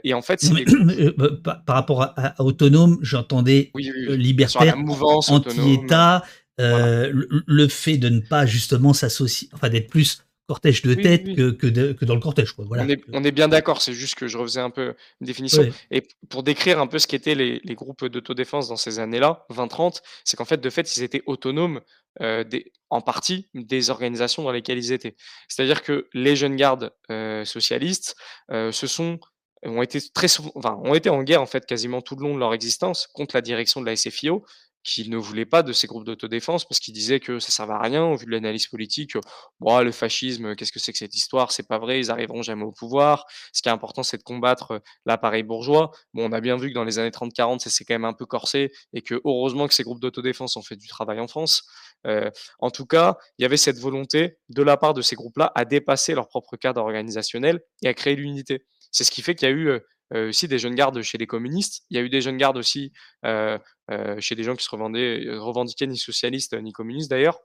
Et 0.04 0.12
en 0.12 0.20
fait, 0.20 0.40
c'est 0.40 0.54
des 0.54 0.64
euh, 0.74 1.14
bah, 1.16 1.30
par 1.42 1.64
par 1.64 1.76
rapport 1.76 2.02
à 2.02 2.12
à 2.14 2.42
autonome, 2.42 2.98
j'entendais, 3.00 3.70
Oui, 3.74 3.90
oui, 3.94 4.06
la 4.08 4.16
libertaire, 4.16 4.76
mouvance 4.76 5.30
autonome, 5.30 5.58
anti-État, 5.58 6.24
le 6.58 7.42
le 7.46 7.68
fait 7.68 7.96
de 7.96 8.10
ne 8.10 8.20
pas 8.20 8.44
justement 8.44 8.92
s'associer 8.92 9.48
enfin 9.54 9.70
d'être 9.70 9.88
plus 9.88 10.22
cortège 10.48 10.82
de 10.82 10.94
Oui, 10.94 11.02
tête 11.02 11.22
oui. 11.26 11.36
que 11.36 11.50
que 11.50 11.66
de 11.66 11.92
que 11.92 12.04
dans 12.04 12.14
le 12.14 12.20
cortège 12.20 12.52
quoi, 12.52 12.64
On 12.68 12.88
est 12.88 12.96
que 12.96 13.10
on 13.12 13.22
est 13.22 13.30
bien 13.30 13.48
d'accord, 13.48 13.82
c'est 13.82 13.92
juste 13.92 14.16
que 14.16 14.26
je 14.26 14.38
refaisais 14.38 14.60
un 14.60 14.70
peu 14.70 14.94
une 15.20 15.26
définition 15.26 15.62
ouais. 15.62 15.72
et 15.90 16.02
pour 16.30 16.42
décrire 16.42 16.80
un 16.80 16.86
peu 16.86 16.98
ce 16.98 17.06
qu'étaient 17.06 17.34
les 17.34 17.60
les 17.62 17.74
groupes 17.74 18.04
d'autodéfense 18.06 18.68
dans 18.68 18.76
ces 18.76 18.98
années-là, 18.98 19.46
20-30, 19.50 20.00
c'est 20.24 20.36
qu'en 20.36 20.46
fait, 20.46 20.60
de 20.60 20.70
fait, 20.70 20.96
ils 20.96 21.02
étaient 21.02 21.22
autonomes, 21.26 21.80
des 22.20 22.72
en 22.90 23.00
partie 23.00 23.48
des 23.54 23.90
organisations 23.90 24.42
dans 24.42 24.50
lesquelles 24.50 24.78
ils 24.78 24.92
étaient. 24.92 25.14
C'est-à-dire 25.46 25.82
que 25.82 26.08
les 26.14 26.34
jeunes 26.34 26.56
gardes, 26.56 26.92
heu, 27.10 27.44
socialistes, 27.44 28.16
heu, 28.50 28.72
se 28.72 28.86
sont 28.86 29.20
ont 29.64 29.82
été 29.82 30.00
très 30.14 30.28
souvent 30.28 30.52
enfin, 30.54 30.78
ont 30.84 30.94
été 30.94 31.10
en 31.10 31.22
guerre, 31.22 31.42
en 31.42 31.46
fait, 31.46 31.66
quasiment 31.66 32.00
tout 32.00 32.16
le 32.16 32.22
long 32.22 32.34
de 32.34 32.38
leur 32.38 32.54
existence 32.54 33.08
contre 33.12 33.36
la 33.36 33.40
direction 33.40 33.80
de 33.80 33.86
la 33.86 33.96
SFIO, 33.96 34.44
qui 34.88 35.08
ne 35.10 35.16
voulait 35.18 35.44
pas 35.46 35.62
de 35.62 35.72
ces 35.72 35.86
groupes 35.86 36.04
d'autodéfense 36.04 36.64
parce 36.66 36.80
qu'ils 36.80 36.94
disaient 36.94 37.20
que 37.20 37.38
ça 37.38 37.50
servait 37.52 37.74
à 37.74 37.80
rien 37.80 38.04
au 38.04 38.16
vu 38.16 38.26
de 38.26 38.30
l'analyse 38.30 38.66
politique, 38.68 39.16
heu: 39.16 39.20
«Bah, 39.60 39.82
le 39.82 39.92
fascisme, 39.92 40.54
qu'est-ce 40.56 40.72
que 40.72 40.78
c'est 40.80 40.92
que 40.92 40.98
cette 40.98 41.14
histoire? 41.14 41.52
C'est 41.52 41.68
pas 41.68 41.78
vrai, 41.78 41.98
ils 42.00 42.10
arriveront 42.10 42.42
jamais 42.42 42.64
au 42.64 42.72
pouvoir. 42.72 43.26
Ce 43.52 43.62
qui 43.62 43.68
est 43.68 43.72
important, 43.72 44.02
c'est 44.02 44.18
de 44.18 44.22
combattre, 44.22 44.72
heu, 44.74 44.80
l'appareil 45.06 45.42
bourgeois». 45.42 45.90
Bon, 46.14 46.28
on 46.28 46.32
a 46.32 46.40
bien 46.40 46.56
vu 46.56 46.68
que 46.70 46.74
dans 46.74 46.84
les 46.84 46.98
années 46.98 47.10
30-40, 47.10 47.60
ça 47.60 47.70
s'est 47.70 47.84
quand 47.84 47.94
même 47.94 48.04
un 48.04 48.12
peu 48.14 48.26
corsé 48.26 48.72
et 48.92 49.02
que 49.02 49.20
heureusement 49.24 49.68
que 49.68 49.74
ces 49.74 49.82
groupes 49.84 50.00
d'autodéfense 50.00 50.56
ont 50.56 50.62
fait 50.62 50.76
du 50.76 50.88
travail 50.88 51.20
en 51.20 51.28
France. 51.28 51.64
Heu, 52.06 52.30
en 52.60 52.70
tout 52.70 52.86
cas, 52.86 53.16
il 53.38 53.42
y 53.42 53.44
avait 53.46 53.56
cette 53.56 53.78
volonté 53.78 54.38
de 54.48 54.62
la 54.62 54.76
part 54.76 54.94
de 54.94 55.02
ces 55.02 55.16
groupes-là 55.16 55.52
à 55.54 55.64
dépasser 55.64 56.14
leur 56.14 56.28
propre 56.28 56.56
cadre 56.56 56.80
organisationnel 56.82 57.60
et 57.82 57.88
à 57.88 57.94
créer 57.94 58.16
l'unité. 58.16 58.64
C'est 58.90 59.04
ce 59.04 59.10
qui 59.10 59.22
fait 59.22 59.34
qu'il 59.34 59.48
y 59.48 59.50
a 59.50 59.54
eu, 59.54 59.68
heu, 59.68 59.84
aussi 60.14 60.48
des 60.48 60.58
jeunes 60.58 60.74
gardes 60.74 61.02
chez 61.02 61.18
les 61.18 61.26
communistes. 61.26 61.84
Il 61.90 61.96
y 61.96 62.00
a 62.00 62.02
eu 62.02 62.08
des 62.10 62.20
jeunes 62.22 62.36
gardes 62.38 62.56
aussi, 62.58 62.92
heu 63.24 63.58
heu, 63.90 64.20
chez 64.20 64.34
des 64.34 64.42
gens 64.44 64.56
qui 64.56 64.64
se 64.64 64.70
revendaient 64.70 65.24
revendiquaient 65.38 65.86
ni 65.86 65.98
socialistes, 65.98 66.54
ni 66.54 66.72
communistes 66.72 67.10
d'ailleurs. 67.10 67.38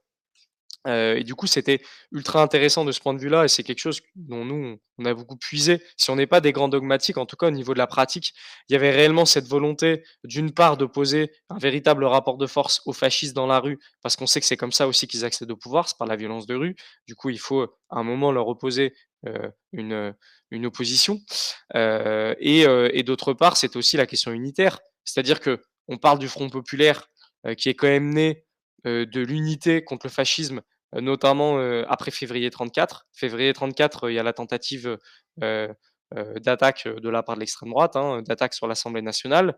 Et 0.86 1.23
du 1.23 1.36
coup, 1.36 1.47
c'était 1.47 1.81
ultra 2.11 2.41
intéressant 2.41 2.86
de 2.86 2.91
ce 2.91 2.99
point 2.99 3.13
de 3.13 3.19
vue-là 3.19 3.45
et 3.45 3.47
c'est 3.47 3.63
quelque 3.63 3.79
chose 3.79 4.01
dont 4.15 4.43
nous, 4.43 4.55
on 4.55 4.79
on 4.97 5.05
a 5.05 5.13
beaucoup 5.13 5.38
puisé. 5.38 5.81
Si 5.97 6.09
on 6.11 6.15
n'est 6.15 6.27
pas 6.27 6.41
des 6.41 6.51
grands 6.51 6.67
dogmatiques, 6.67 7.17
en 7.17 7.25
tout 7.25 7.36
cas 7.36 7.47
au 7.47 7.51
niveau 7.51 7.73
de 7.73 7.79
la 7.79 7.88
pratique, 7.88 8.34
il 8.69 8.73
y 8.73 8.75
avait 8.75 8.91
réellement 8.91 9.25
cette 9.25 9.47
volonté, 9.47 10.03
d'une 10.23 10.51
part, 10.51 10.77
d'opposer 10.77 11.31
un 11.49 11.57
véritable 11.57 12.03
rapport 12.05 12.38
de 12.38 12.47
force 12.47 12.81
aux 12.86 12.93
fascistes 12.93 13.36
dans 13.36 13.47
la 13.47 13.59
rue, 13.59 13.79
parce 14.01 14.15
qu'on 14.15 14.27
sait 14.27 14.39
que 14.39 14.45
c'est 14.45 14.57
comme 14.57 14.71
ça 14.71 14.88
aussi 14.88 15.07
qu'ils 15.07 15.25
accèdent 15.25 15.51
au 15.51 15.57
pouvoir, 15.57 15.88
c'est 15.88 15.97
par 15.97 16.07
la 16.07 16.15
violence 16.15 16.45
de 16.45 16.55
rue. 16.55 16.75
Du 17.07 17.15
coup, 17.15 17.29
il 17.29 17.39
faut, 17.39 17.63
à 17.63 17.99
un 17.99 18.03
moment 18.03 18.31
leur 18.31 18.47
opposer, 18.47 18.93
une, 19.71 20.13
opposition. 20.65 21.21
Et 21.73 22.61
et 22.61 23.03
d'autre 23.03 23.34
part, 23.34 23.57
c'est 23.57 23.75
aussi 23.75 23.97
la 23.97 24.05
question 24.05 24.31
unitaire. 24.31 24.79
C'est-à-dire 25.05 25.39
qu'on 25.39 25.97
parle 25.97 26.19
du 26.19 26.27
Front 26.27 26.49
populaire, 26.49 27.09
qui 27.57 27.69
est 27.69 27.73
quand 27.73 27.88
même 27.88 28.13
né, 28.13 28.45
de 28.86 29.21
l'unité 29.21 29.84
contre 29.84 30.07
le 30.07 30.11
fascisme 30.11 30.61
notamment, 31.01 31.57
heu, 31.59 31.85
après 31.89 32.11
février 32.11 32.49
34. 32.49 33.07
Février 33.13 33.53
34, 33.53 34.05
heu, 34.07 34.11
il 34.11 34.15
y 34.15 34.19
a 34.19 34.23
la 34.23 34.33
tentative, 34.33 34.97
d'attaque, 36.41 36.87
de 36.87 37.09
la 37.09 37.23
part 37.23 37.35
de 37.35 37.39
l'extrême 37.39 37.69
droite, 37.71 37.95
hein, 37.95 38.21
d'attaque 38.21 38.53
sur 38.53 38.67
l'Assemblée 38.67 39.01
nationale, 39.01 39.57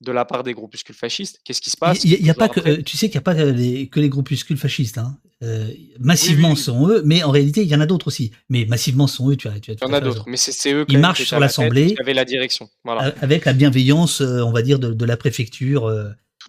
de 0.00 0.12
la 0.12 0.24
part 0.24 0.44
des 0.44 0.54
groupuscules 0.54 0.94
fascistes. 0.94 1.40
Qu'est-ce 1.44 1.60
qui 1.60 1.70
se 1.70 1.76
Il 1.76 1.80
passe 1.80 2.04
y 2.04 2.14
a 2.30 2.32
y 2.32 2.34
pas 2.34 2.48
que, 2.48 2.80
tu 2.82 2.96
sais 2.96 3.06
qu'il 3.08 3.16
y 3.16 3.18
a 3.18 3.22
pas, 3.22 3.34
les 3.34 3.88
que 3.88 3.98
les 3.98 4.08
groupuscules 4.08 4.56
fascistes, 4.56 4.98
hein, 4.98 5.18
heu, 5.42 5.64
Oui, 5.66 5.76
oui, 5.76 5.96
massivement 5.98 6.50
oui, 6.50 6.56
sont 6.56 6.88
eux, 6.88 7.02
mais 7.04 7.24
en 7.24 7.32
réalité 7.32 7.62
il 7.62 7.68
y 7.68 7.74
en 7.74 7.80
a 7.80 7.86
d'autres 7.86 8.06
aussi, 8.08 8.30
mais 8.48 8.64
massivement 8.66 9.08
sont 9.08 9.30
eux, 9.30 9.36
tu 9.36 9.48
as 9.48 9.58
tu 9.58 9.72
as 9.72 9.74
il 9.74 9.82
y 9.82 9.84
en 9.84 9.92
a 9.92 10.00
d'autres, 10.00 10.24
mais 10.28 10.36
c'est 10.36 10.72
eux 10.72 10.84
Ils 10.88 10.94
qui 10.94 10.96
marchent 10.98 11.24
sur 11.24 11.36
à 11.36 11.40
la 11.40 11.46
l'assemblée 11.46 11.96
avaient 11.98 12.14
la 12.14 12.24
direction. 12.24 12.68
Voilà, 12.84 13.12
avec 13.20 13.44
la 13.44 13.52
bienveillance, 13.52 14.20
on 14.20 14.52
va 14.52 14.62
dire 14.62 14.78
de 14.78 14.92
de 14.92 15.04
la 15.04 15.16
préfecture, 15.16 15.92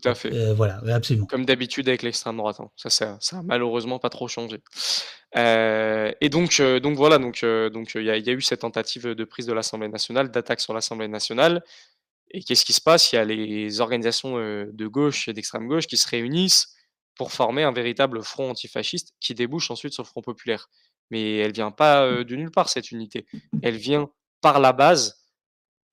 tout 0.01 0.09
à 0.09 0.15
fait. 0.15 0.31
heu, 0.33 0.53
voilà, 0.53 0.81
absolument. 0.93 1.25
Comme 1.27 1.45
d'habitude 1.45 1.87
avec 1.89 2.01
l'extrême 2.03 2.37
droite, 2.37 2.59
hein. 2.59 2.69
Ça 2.75 2.89
ça 2.89 3.17
ça 3.21 3.39
a 3.39 3.43
malheureusement 3.43 3.99
pas 3.99 4.09
trop 4.09 4.27
changé. 4.27 4.61
Heu 5.35 6.13
et 6.21 6.29
donc 6.29 6.59
heu, 6.59 6.79
donc 6.79 6.95
voilà, 6.97 7.17
donc 7.19 7.43
heu, 7.43 7.69
donc 7.69 7.91
il 7.95 8.03
y 8.03 8.09
a 8.09 8.17
il 8.17 8.25
y 8.25 8.29
a 8.29 8.33
eu 8.33 8.41
cette 8.41 8.61
tentative, 8.61 9.07
de 9.07 9.23
prise 9.25 9.45
de 9.45 9.53
l'Assemblée 9.53 9.89
nationale, 9.89 10.31
d'attaque 10.31 10.59
sur 10.61 10.73
l'Assemblée 10.73 11.07
nationale 11.07 11.63
Et 12.31 12.43
qu'est-ce 12.43 12.65
qui 12.65 12.73
se 12.73 12.81
passe? 12.81 13.11
Il 13.13 13.15
y 13.17 13.19
a 13.19 13.25
les 13.25 13.81
organisations, 13.81 14.37
de 14.37 14.87
gauche 14.87 15.27
et 15.27 15.33
d'extrême 15.33 15.67
gauche 15.67 15.87
qui 15.87 15.97
se 15.97 16.07
réunissent 16.09 16.75
pour 17.15 17.31
former 17.31 17.63
un 17.63 17.71
véritable 17.73 18.23
front 18.23 18.51
antifasciste 18.51 19.13
qui 19.19 19.33
débouche 19.35 19.71
ensuite 19.71 19.93
sur 19.93 20.03
le 20.03 20.07
Front 20.07 20.21
populaire. 20.21 20.69
Mais 21.11 21.37
elle 21.37 21.53
vient 21.53 21.71
pas, 21.71 22.23
de 22.23 22.35
nulle 22.35 22.51
part 22.51 22.69
cette 22.69 22.91
unité. 22.91 23.25
Elle 23.61 23.77
vient 23.77 24.09
par 24.41 24.59
la 24.59 24.73
base, 24.73 25.15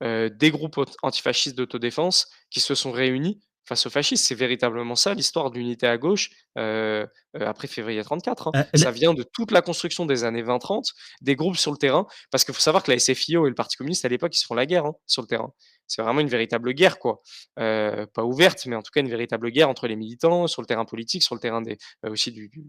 des 0.02 0.50
groupes 0.50 0.78
antifascistes 1.02 1.56
d'autodéfense 1.56 2.28
qui 2.50 2.60
se 2.60 2.74
sont 2.74 2.92
réunis 2.92 3.40
face 3.66 3.86
aux 3.86 3.90
fascistes. 3.90 4.26
C'est 4.26 4.34
véritablement 4.34 4.94
ça 4.96 5.14
l'histoire 5.14 5.50
de 5.50 5.58
l'unité 5.58 5.86
à 5.86 5.98
gauche, 5.98 6.30
heu 6.58 7.06
heu, 7.36 7.46
après 7.46 7.68
février 7.68 8.02
34, 8.02 8.48
hein. 8.48 8.54
Heu, 8.74 8.78
Ça 8.78 8.90
vient 8.90 9.14
de 9.14 9.22
toute 9.24 9.50
la 9.52 9.62
construction 9.62 10.06
des 10.06 10.24
années 10.24 10.42
20-30, 10.42 10.92
des 11.20 11.36
groupes 11.36 11.56
sur 11.56 11.72
le 11.72 11.78
terrain, 11.78 12.06
parce 12.30 12.44
qu'il 12.44 12.54
faut 12.54 12.60
savoir 12.60 12.82
que 12.82 12.90
la 12.92 12.98
SFIO 12.98 13.46
et 13.46 13.50
le 13.50 13.54
Parti 13.54 13.76
communiste 13.76 14.04
à 14.04 14.08
l'époque, 14.08 14.34
ils 14.36 14.40
se 14.40 14.46
font 14.46 14.54
la 14.54 14.66
guerre, 14.66 14.86
hein, 14.86 14.94
sur 15.06 15.22
le 15.22 15.28
terrain. 15.28 15.52
C'est 15.88 16.02
vraiment 16.02 16.20
une 16.20 16.28
véritable 16.28 16.72
guerre, 16.74 16.98
quoi. 16.98 17.22
Pas 17.56 18.24
ouverte, 18.24 18.66
mais 18.66 18.76
en 18.76 18.82
tout 18.82 18.90
cas 18.92 19.00
une 19.00 19.08
véritable 19.10 19.50
guerre 19.50 19.68
entre 19.68 19.86
les 19.88 19.96
militants, 19.96 20.46
sur 20.48 20.62
le 20.62 20.66
terrain 20.66 20.84
politique, 20.84 21.22
sur 21.22 21.34
le 21.34 21.40
terrain 21.40 21.62
des 21.62 21.78
aussi 22.04 22.32
du 22.32 22.48
du 22.48 22.64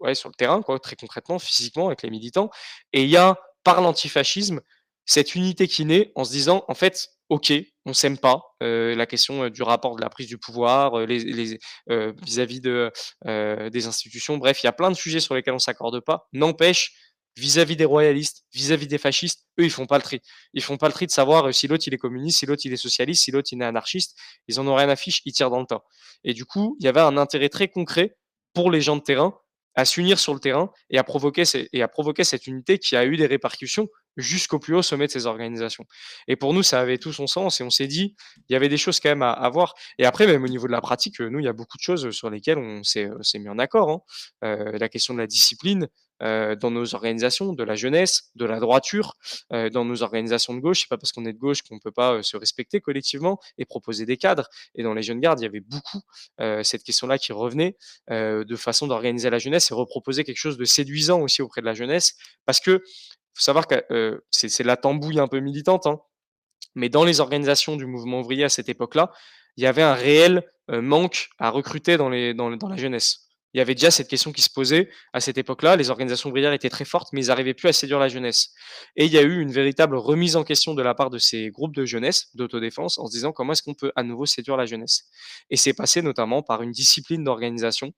ouais, 0.00 0.14
sur 0.14 0.28
le 0.28 0.34
terrain, 0.34 0.62
quoi, 0.62 0.78
très 0.78 0.96
concrètement, 0.96 1.38
physiquement 1.38 1.86
avec 1.88 2.02
les 2.02 2.10
militants 2.10 2.50
et 2.92 3.02
il 3.04 3.08
y 3.10 3.16
a, 3.16 3.38
par 3.64 3.80
l'antifascisme, 3.80 4.60
cette 5.06 5.34
unité 5.34 5.68
qui 5.68 5.84
naît 5.84 6.12
en 6.14 6.24
se 6.24 6.32
disant: 6.32 6.64
«En 6.68 6.74
fait, 6.74 7.08
OK, 7.30 7.52
on 7.86 7.94
s'aime 7.94 8.18
pas, 8.18 8.42
la 8.60 9.06
question, 9.06 9.48
du 9.48 9.62
rapport 9.62 9.96
de 9.96 10.02
la 10.02 10.10
prise 10.10 10.26
du 10.26 10.38
pouvoir, 10.38 11.06
les 11.06 11.58
vis-à-vis 11.88 12.60
des 12.60 13.86
institutions». 13.86 14.38
Bref, 14.38 14.62
il 14.62 14.66
y 14.66 14.68
a 14.68 14.72
plein 14.72 14.90
de 14.90 14.96
sujets 14.96 15.20
sur 15.20 15.34
lesquels 15.34 15.54
on 15.54 15.58
s'accorde 15.58 16.00
pas. 16.00 16.28
N'empêche, 16.32 16.92
vis-à-vis 17.36 17.76
des 17.76 17.84
royalistes, 17.84 18.44
vis-à-vis 18.52 18.86
des 18.86 18.98
fascistes, 18.98 19.46
eux, 19.58 19.64
ils 19.64 19.70
font 19.70 19.86
pas 19.86 19.96
le 19.96 20.02
tri. 20.02 20.20
Ils 20.52 20.62
font 20.62 20.76
pas 20.76 20.86
le 20.86 20.92
tri 20.92 21.06
de 21.06 21.10
savoir, 21.10 21.52
si 21.52 21.66
l'autre 21.66 21.82
il 21.86 21.94
est 21.94 21.98
communiste, 21.98 22.38
si 22.38 22.46
l'autre 22.46 22.62
il 22.64 22.72
est 22.72 22.76
socialiste, 22.76 23.24
si 23.24 23.32
l'autre 23.32 23.48
il 23.52 23.60
est 23.60 23.64
anarchiste. 23.64 24.16
Ils 24.46 24.60
en 24.60 24.66
ont 24.68 24.74
rien 24.76 24.88
à 24.88 24.96
fiche, 24.96 25.20
ils 25.24 25.32
tirent 25.32 25.50
dans 25.50 25.60
le 25.60 25.66
tas 25.66 25.82
et 26.22 26.32
du 26.32 26.44
coup, 26.44 26.76
il 26.80 26.84
y 26.84 26.88
avait 26.88 27.00
un 27.00 27.16
intérêt 27.16 27.48
très 27.48 27.68
concret 27.68 28.16
pour 28.54 28.70
les 28.70 28.80
gens 28.80 28.96
de 28.96 29.02
terrain 29.02 29.36
à 29.74 29.84
s'unir 29.84 30.18
sur 30.18 30.34
le 30.34 30.40
terrain 30.40 30.70
et 30.90 30.98
à 30.98 31.04
provoquer 31.04 31.44
cette 31.44 32.46
unité 32.46 32.78
qui 32.78 32.96
a 32.96 33.04
eu 33.04 33.16
des 33.16 33.26
répercussions 33.26 33.88
jusqu'au 34.16 34.58
plus 34.58 34.74
haut 34.74 34.82
sommet 34.82 35.06
de 35.06 35.12
ces 35.12 35.26
organisations. 35.26 35.84
Et 36.28 36.36
pour 36.36 36.54
nous, 36.54 36.62
ça 36.62 36.80
avait 36.80 36.98
tout 36.98 37.12
son 37.12 37.26
sens 37.26 37.60
et 37.60 37.64
on 37.64 37.70
s'est 37.70 37.86
dit, 37.86 38.14
il 38.48 38.52
y 38.52 38.56
avait 38.56 38.68
des 38.68 38.76
choses 38.76 39.00
quand 39.00 39.08
même 39.08 39.22
à, 39.22 39.48
voir. 39.48 39.74
Et 39.98 40.06
après, 40.06 40.26
même 40.26 40.44
au 40.44 40.48
niveau 40.48 40.66
de 40.66 40.72
la 40.72 40.80
pratique, 40.80 41.20
euh, 41.20 41.28
nous, 41.28 41.40
il 41.40 41.44
y 41.44 41.48
a 41.48 41.52
beaucoup 41.52 41.76
de 41.76 41.82
choses 41.82 42.10
sur 42.10 42.30
lesquelles 42.30 42.58
on 42.58 42.82
s'est 42.82 43.06
euh, 43.06 43.38
mis 43.38 43.48
en 43.48 43.58
accord. 43.58 43.90
hein. 43.90 44.00
Euh, 44.44 44.78
la 44.78 44.88
question 44.88 45.14
de 45.14 45.18
la 45.18 45.26
discipline 45.26 45.88
euh, 46.24 46.56
dans 46.56 46.70
nos 46.70 46.94
organisations, 46.94 47.52
de 47.52 47.62
la 47.62 47.74
jeunesse, 47.74 48.30
de 48.34 48.46
la 48.46 48.58
droiture, 48.58 49.16
euh, 49.52 49.68
dans 49.68 49.84
nos 49.84 50.02
organisations 50.02 50.54
de 50.54 50.60
gauche. 50.60 50.80
C'est 50.80 50.88
pas 50.88 50.96
parce 50.96 51.12
qu'on 51.12 51.26
est 51.26 51.32
de 51.34 51.38
gauche 51.38 51.60
qu'on 51.62 51.78
peut 51.78 51.92
pas 51.92 52.14
euh, 52.14 52.22
se 52.22 52.38
respecter 52.38 52.80
collectivement 52.80 53.38
et 53.58 53.66
proposer 53.66 54.06
des 54.06 54.16
cadres. 54.16 54.48
Et 54.74 54.82
dans 54.82 54.94
les 54.94 55.02
jeunes 55.02 55.20
gardes, 55.20 55.40
il 55.40 55.42
y 55.42 55.46
avait 55.46 55.60
beaucoup 55.60 56.00
cette 56.62 56.82
question-là 56.82 57.18
qui 57.18 57.32
revenait 57.32 57.76
de 58.10 58.56
façon 58.56 58.86
d'organiser 58.86 59.30
la 59.30 59.38
jeunesse 59.38 59.70
et 59.70 59.74
reproposer 59.74 60.24
quelque 60.24 60.38
chose 60.38 60.56
de 60.56 60.64
séduisant 60.64 61.20
aussi 61.20 61.42
auprès 61.42 61.60
de 61.60 61.66
la 61.66 61.74
jeunesse. 61.74 62.14
Parce 62.44 62.60
que 62.60 62.82
faut 63.34 63.42
savoir 63.42 63.66
que, 63.66 64.22
c'est 64.30 64.64
la 64.64 64.76
tambouille 64.76 65.18
un 65.20 65.28
peu 65.28 65.40
militante, 65.40 65.86
hein, 65.86 66.00
mais 66.74 66.88
dans 66.88 67.04
les 67.04 67.20
organisations 67.20 67.76
du 67.76 67.86
mouvement 67.86 68.20
ouvrier 68.20 68.44
à 68.44 68.48
cette 68.48 68.68
époque-là, 68.68 69.12
il 69.56 69.64
y 69.64 69.66
avait 69.66 69.82
un 69.82 69.94
réel, 69.94 70.42
manque 70.68 71.28
à 71.38 71.50
recruter 71.50 71.96
dans 71.96 72.08
les 72.08 72.34
dans 72.34 72.48
la 72.48 72.76
jeunesse. 72.76 73.23
Il 73.54 73.58
y 73.58 73.60
avait 73.60 73.74
déjà 73.74 73.90
cette 73.90 74.08
question 74.08 74.32
qui 74.32 74.42
se 74.42 74.50
posait 74.50 74.90
à 75.12 75.20
cette 75.20 75.38
époque-là. 75.38 75.76
Les 75.76 75.90
organisations 75.90 76.28
ouvrières 76.28 76.52
étaient 76.52 76.68
très 76.68 76.84
fortes, 76.84 77.08
mais 77.12 77.22
ils 77.24 77.28
n'arrivaient 77.28 77.54
plus 77.54 77.68
à 77.68 77.72
séduire 77.72 78.00
la 78.00 78.08
jeunesse. 78.08 78.50
Et 78.96 79.04
il 79.06 79.12
y 79.12 79.18
a 79.18 79.22
eu 79.22 79.40
une 79.40 79.52
véritable 79.52 79.96
remise 79.96 80.36
en 80.36 80.44
question 80.44 80.74
de 80.74 80.82
la 80.82 80.94
part 80.94 81.10
de 81.10 81.18
ces 81.18 81.50
groupes 81.50 81.74
de 81.74 81.84
jeunesse, 81.84 82.30
d'autodéfense, 82.34 82.98
en 82.98 83.06
se 83.06 83.12
disant: 83.12 83.32
«Comment 83.32 83.52
est-ce 83.52 83.62
qu'on 83.62 83.74
peut 83.74 83.92
à 83.94 84.02
nouveau 84.02 84.26
séduire 84.26 84.56
la 84.56 84.66
jeunesse?» 84.66 85.04
et 85.50 85.56
c'est 85.56 85.72
passé 85.74 86.02
notamment 86.02 86.42
par 86.42 86.62
une 86.62 86.72
discipline 86.72 87.22
d'organisation, 87.22 87.92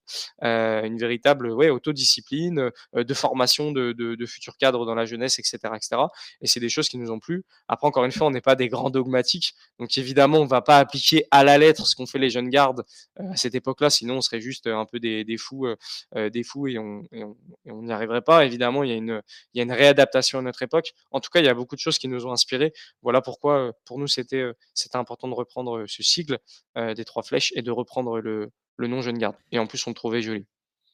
heu, 0.44 0.82
une 0.84 0.98
véritable, 0.98 1.50
ouais, 1.50 1.70
autodiscipline, 1.70 2.70
heu, 2.94 3.04
de 3.04 3.14
formation 3.14 3.72
de 3.72 4.26
futurs 4.26 4.56
cadres 4.58 4.84
dans 4.84 4.94
la 4.94 5.06
jeunesse 5.06 5.38
et 5.38 5.42
cetera 5.42 5.76
et 5.76 5.80
cetera 5.80 6.10
et 6.40 6.46
c'est 6.46 6.60
des 6.60 6.68
choses 6.68 6.88
qui 6.88 6.98
nous 6.98 7.10
ont 7.10 7.18
plu. 7.18 7.44
Après, 7.68 7.86
encore 7.86 8.04
une 8.04 8.12
fois, 8.12 8.26
on 8.26 8.30
n'est 8.30 8.40
pas 8.40 8.56
des 8.56 8.68
grands 8.68 8.90
dogmatiques, 8.90 9.54
donc 9.78 9.96
évidemment, 9.96 10.38
on 10.38 10.44
ne 10.44 10.48
va 10.48 10.60
pas 10.60 10.78
appliquer 10.78 11.24
à 11.30 11.44
la 11.44 11.56
lettre 11.56 11.86
ce 11.86 11.94
qu'ont 11.94 12.06
fait 12.06 12.18
les 12.18 12.30
jeunes 12.30 12.50
gardes 12.50 12.84
euh, 13.20 13.32
à 13.32 13.36
cette 13.36 13.54
époque-là, 13.54 13.88
sinon 13.90 14.16
on 14.16 14.20
serait 14.20 14.40
juste 14.40 14.66
un 14.66 14.84
peu 14.84 14.98
des, 15.00 15.24
des 15.24 15.36
fous, 15.46 15.66
des 16.14 16.44
fous 16.44 16.66
et 16.68 16.78
on 16.78 17.02
et 17.12 17.22
on 17.24 17.36
et 17.64 17.70
on 17.70 17.82
n'y 17.82 17.92
arriverait 17.92 18.22
pas. 18.30 18.44
Évidemment, 18.44 18.82
il 18.84 18.90
y 18.90 18.92
a 18.92 18.96
une 18.96 19.22
il 19.52 19.58
y 19.58 19.60
a 19.60 19.64
une 19.64 19.72
réadaptation 19.72 20.38
à 20.40 20.42
notre 20.42 20.62
époque. 20.62 20.92
En 21.10 21.20
tout 21.20 21.30
cas, 21.32 21.40
il 21.40 21.46
y 21.46 21.48
a 21.48 21.54
beaucoup 21.54 21.76
de 21.76 21.80
choses 21.80 21.98
qui 21.98 22.08
nous 22.08 22.26
ont 22.26 22.32
inspirés. 22.32 22.72
Voilà 23.02 23.20
pourquoi 23.20 23.72
pour 23.84 23.98
nous 23.98 24.08
c'était 24.08 24.52
important 24.94 25.28
de 25.28 25.34
reprendre 25.34 25.84
ce 25.86 26.02
sigle 26.02 26.38
des 26.76 27.04
trois 27.04 27.22
flèches 27.22 27.52
et 27.56 27.62
de 27.62 27.70
reprendre 27.70 28.20
le 28.20 28.50
le 28.76 28.88
nom 28.88 29.00
jeune 29.00 29.18
garde. 29.18 29.36
Et 29.52 29.58
en 29.58 29.66
plus, 29.66 29.86
on 29.86 29.90
le 29.90 29.94
trouvait 29.94 30.22
joli. 30.22 30.44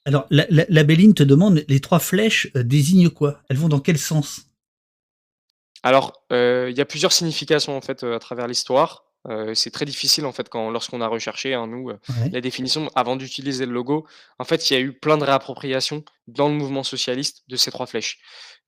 Alors, 0.05 0.27
la 0.31 0.47
la 0.51 0.65
la 0.69 0.85
Béline 0.85 1.15
te 1.15 1.23
demande: 1.23 1.65
«Les 1.69 1.81
3 1.81 2.01
flèches, 2.01 2.53
désignent 2.55 3.11
quoi? 3.11 3.41
Elles 3.49 3.57
vont 3.57 3.69
dans 3.69 3.81
quel 3.81 3.99
sens?» 3.99 4.47
Alors, 5.85 6.25
il 6.31 6.75
y 6.77 6.81
a 6.81 6.85
plusieurs 6.85 7.13
significations 7.13 7.77
en 7.77 7.81
fait, 7.81 8.05
à 8.05 8.19
travers 8.19 8.47
l'histoire. 8.47 9.05
C'est 9.55 9.71
très 9.71 9.85
difficile 9.85 10.27
en 10.27 10.33
fait 10.33 10.49
quand 10.49 10.71
lorsqu'on 10.71 11.01
a 11.01 11.07
recherché, 11.07 11.55
hein, 11.55 11.67
nous, 11.67 11.91
Ouais. 11.91 11.97
la 12.33 12.41
définition 12.41 12.91
avant 12.95 13.17
d'utiliser 13.17 13.67
le 13.67 13.73
logo. 13.73 14.07
En 14.39 14.45
fait, 14.45 14.71
il 14.71 14.75
y 14.75 14.77
a 14.77 14.81
eu 14.81 14.93
plein 14.93 15.17
de 15.19 15.25
réappropriations 15.25 16.05
dans 16.29 16.49
le 16.49 16.55
mouvement 16.55 16.83
socialiste 16.85 17.43
de 17.49 17.57
ces 17.57 17.71
3 17.71 17.87
flèches. 17.87 18.19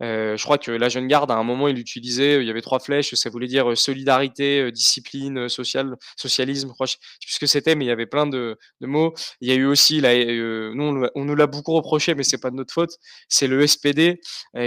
Heu, 0.03 0.37
je 0.37 0.43
crois 0.45 0.59
que 0.59 0.71
la 0.73 0.89
Jeune 0.89 1.07
Garde 1.09 1.31
à 1.31 1.35
un 1.37 1.45
moment 1.45 1.69
il 1.69 1.79
utilisait, 1.79 2.37
heu, 2.39 2.43
il 2.43 2.47
y 2.49 2.51
avait 2.51 2.63
3 2.63 2.81
flèches, 2.81 3.15
ça 3.15 3.31
voulait 3.31 3.47
dire, 3.47 3.71
heu, 3.71 3.77
solidarité, 3.77 4.71
discipline, 4.73 5.39
heu, 5.39 5.49
sociale 5.49 5.97
socialisme, 6.17 6.73
je 6.81 6.85
je 6.87 6.91
sais 6.93 6.99
plus 7.21 7.33
ce 7.35 7.39
que 7.41 7.47
c'était, 7.47 7.75
mais 7.77 7.85
il 7.87 7.89
y 7.89 7.91
avait 7.93 8.07
plein 8.07 8.27
de 8.27 8.57
mots. 8.81 9.15
Il 9.41 9.49
y 9.49 9.53
a 9.53 9.55
eu 9.55 9.65
aussi 9.67 10.01
la 10.01 10.15
heu, 10.17 10.73
nous 10.75 11.07
on 11.15 11.25
nous 11.25 11.35
l'a 11.37 11.47
beaucoup 11.47 11.73
reproché, 11.75 12.15
mais 12.15 12.25
c'est 12.25 12.39
pas 12.41 12.51
de 12.51 12.57
notre 12.57 12.75
faute. 12.75 12.91
C'est 13.29 13.47
le 13.47 13.67
SPD, 13.67 14.21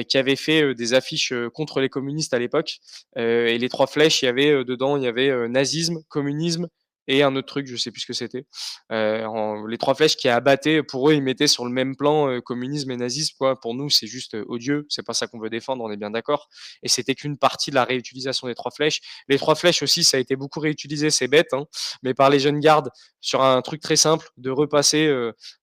qui 0.09 0.17
avait 0.17 0.35
fait, 0.37 0.73
des 0.75 0.93
affiches, 0.93 1.33
contre 1.53 1.81
les 1.81 1.89
communistes 1.89 2.33
à 2.33 2.39
l'époque, 2.39 2.77
et 3.17 3.57
les 3.57 3.69
3 3.69 3.87
flèches, 3.87 4.21
il 4.21 4.25
y 4.25 4.29
avait, 4.29 4.63
dedans, 4.65 4.97
il 4.97 5.03
y 5.03 5.07
avait, 5.07 5.47
nazisme, 5.49 5.99
communisme 6.09 6.67
et 7.07 7.23
un 7.23 7.35
autre 7.35 7.47
truc, 7.47 7.67
je 7.67 7.75
sais 7.75 7.91
plus 7.91 8.01
ce 8.01 8.07
que 8.07 8.13
c'était. 8.13 8.45
En 8.89 9.65
les 9.67 9.77
3 9.77 9.95
flèches 9.95 10.15
qui 10.17 10.29
abattaient, 10.29 10.83
pour 10.83 11.09
eux, 11.09 11.13
ils 11.13 11.21
mettaient 11.23 11.47
sur 11.47 11.65
le 11.65 11.71
même 11.71 11.95
plan, 11.95 12.29
heu, 12.29 12.41
communisme 12.41 12.91
et 12.91 12.97
nazisme, 12.97 13.35
quoi. 13.37 13.59
Pour 13.59 13.73
nous, 13.75 13.89
c'est 13.89 14.07
juste, 14.07 14.35
heu, 14.35 14.45
odieux, 14.47 14.85
c'est 14.89 15.05
pas 15.05 15.13
ça 15.13 15.27
qu'on 15.27 15.39
veut 15.39 15.49
défendre, 15.49 15.83
on 15.83 15.91
est 15.91 15.97
bien 15.97 16.11
d'accord 16.11 16.47
et 16.83 16.87
c'était 16.89 17.15
qu'une 17.15 17.37
partie 17.37 17.69
de 17.71 17.75
la 17.75 17.83
réutilisation 17.85 18.47
des 18.47 18.55
3 18.55 18.71
flèches. 18.71 19.01
Les 19.27 19.37
3 19.37 19.55
flèches 19.55 19.81
aussi, 19.83 20.03
ça 20.03 20.17
a 20.17 20.19
été 20.19 20.35
beaucoup 20.35 20.59
réutilisé, 20.59 21.09
c'est 21.09 21.27
bête, 21.27 21.53
hein, 21.53 21.65
mais 22.03 22.13
par 22.13 22.29
les 22.29 22.39
jeunes 22.39 22.59
gardes 22.59 22.89
sur 23.21 23.41
un 23.43 23.61
truc 23.61 23.81
très 23.81 23.95
simple, 23.95 24.29
de 24.37 24.49
repasser, 24.49 25.07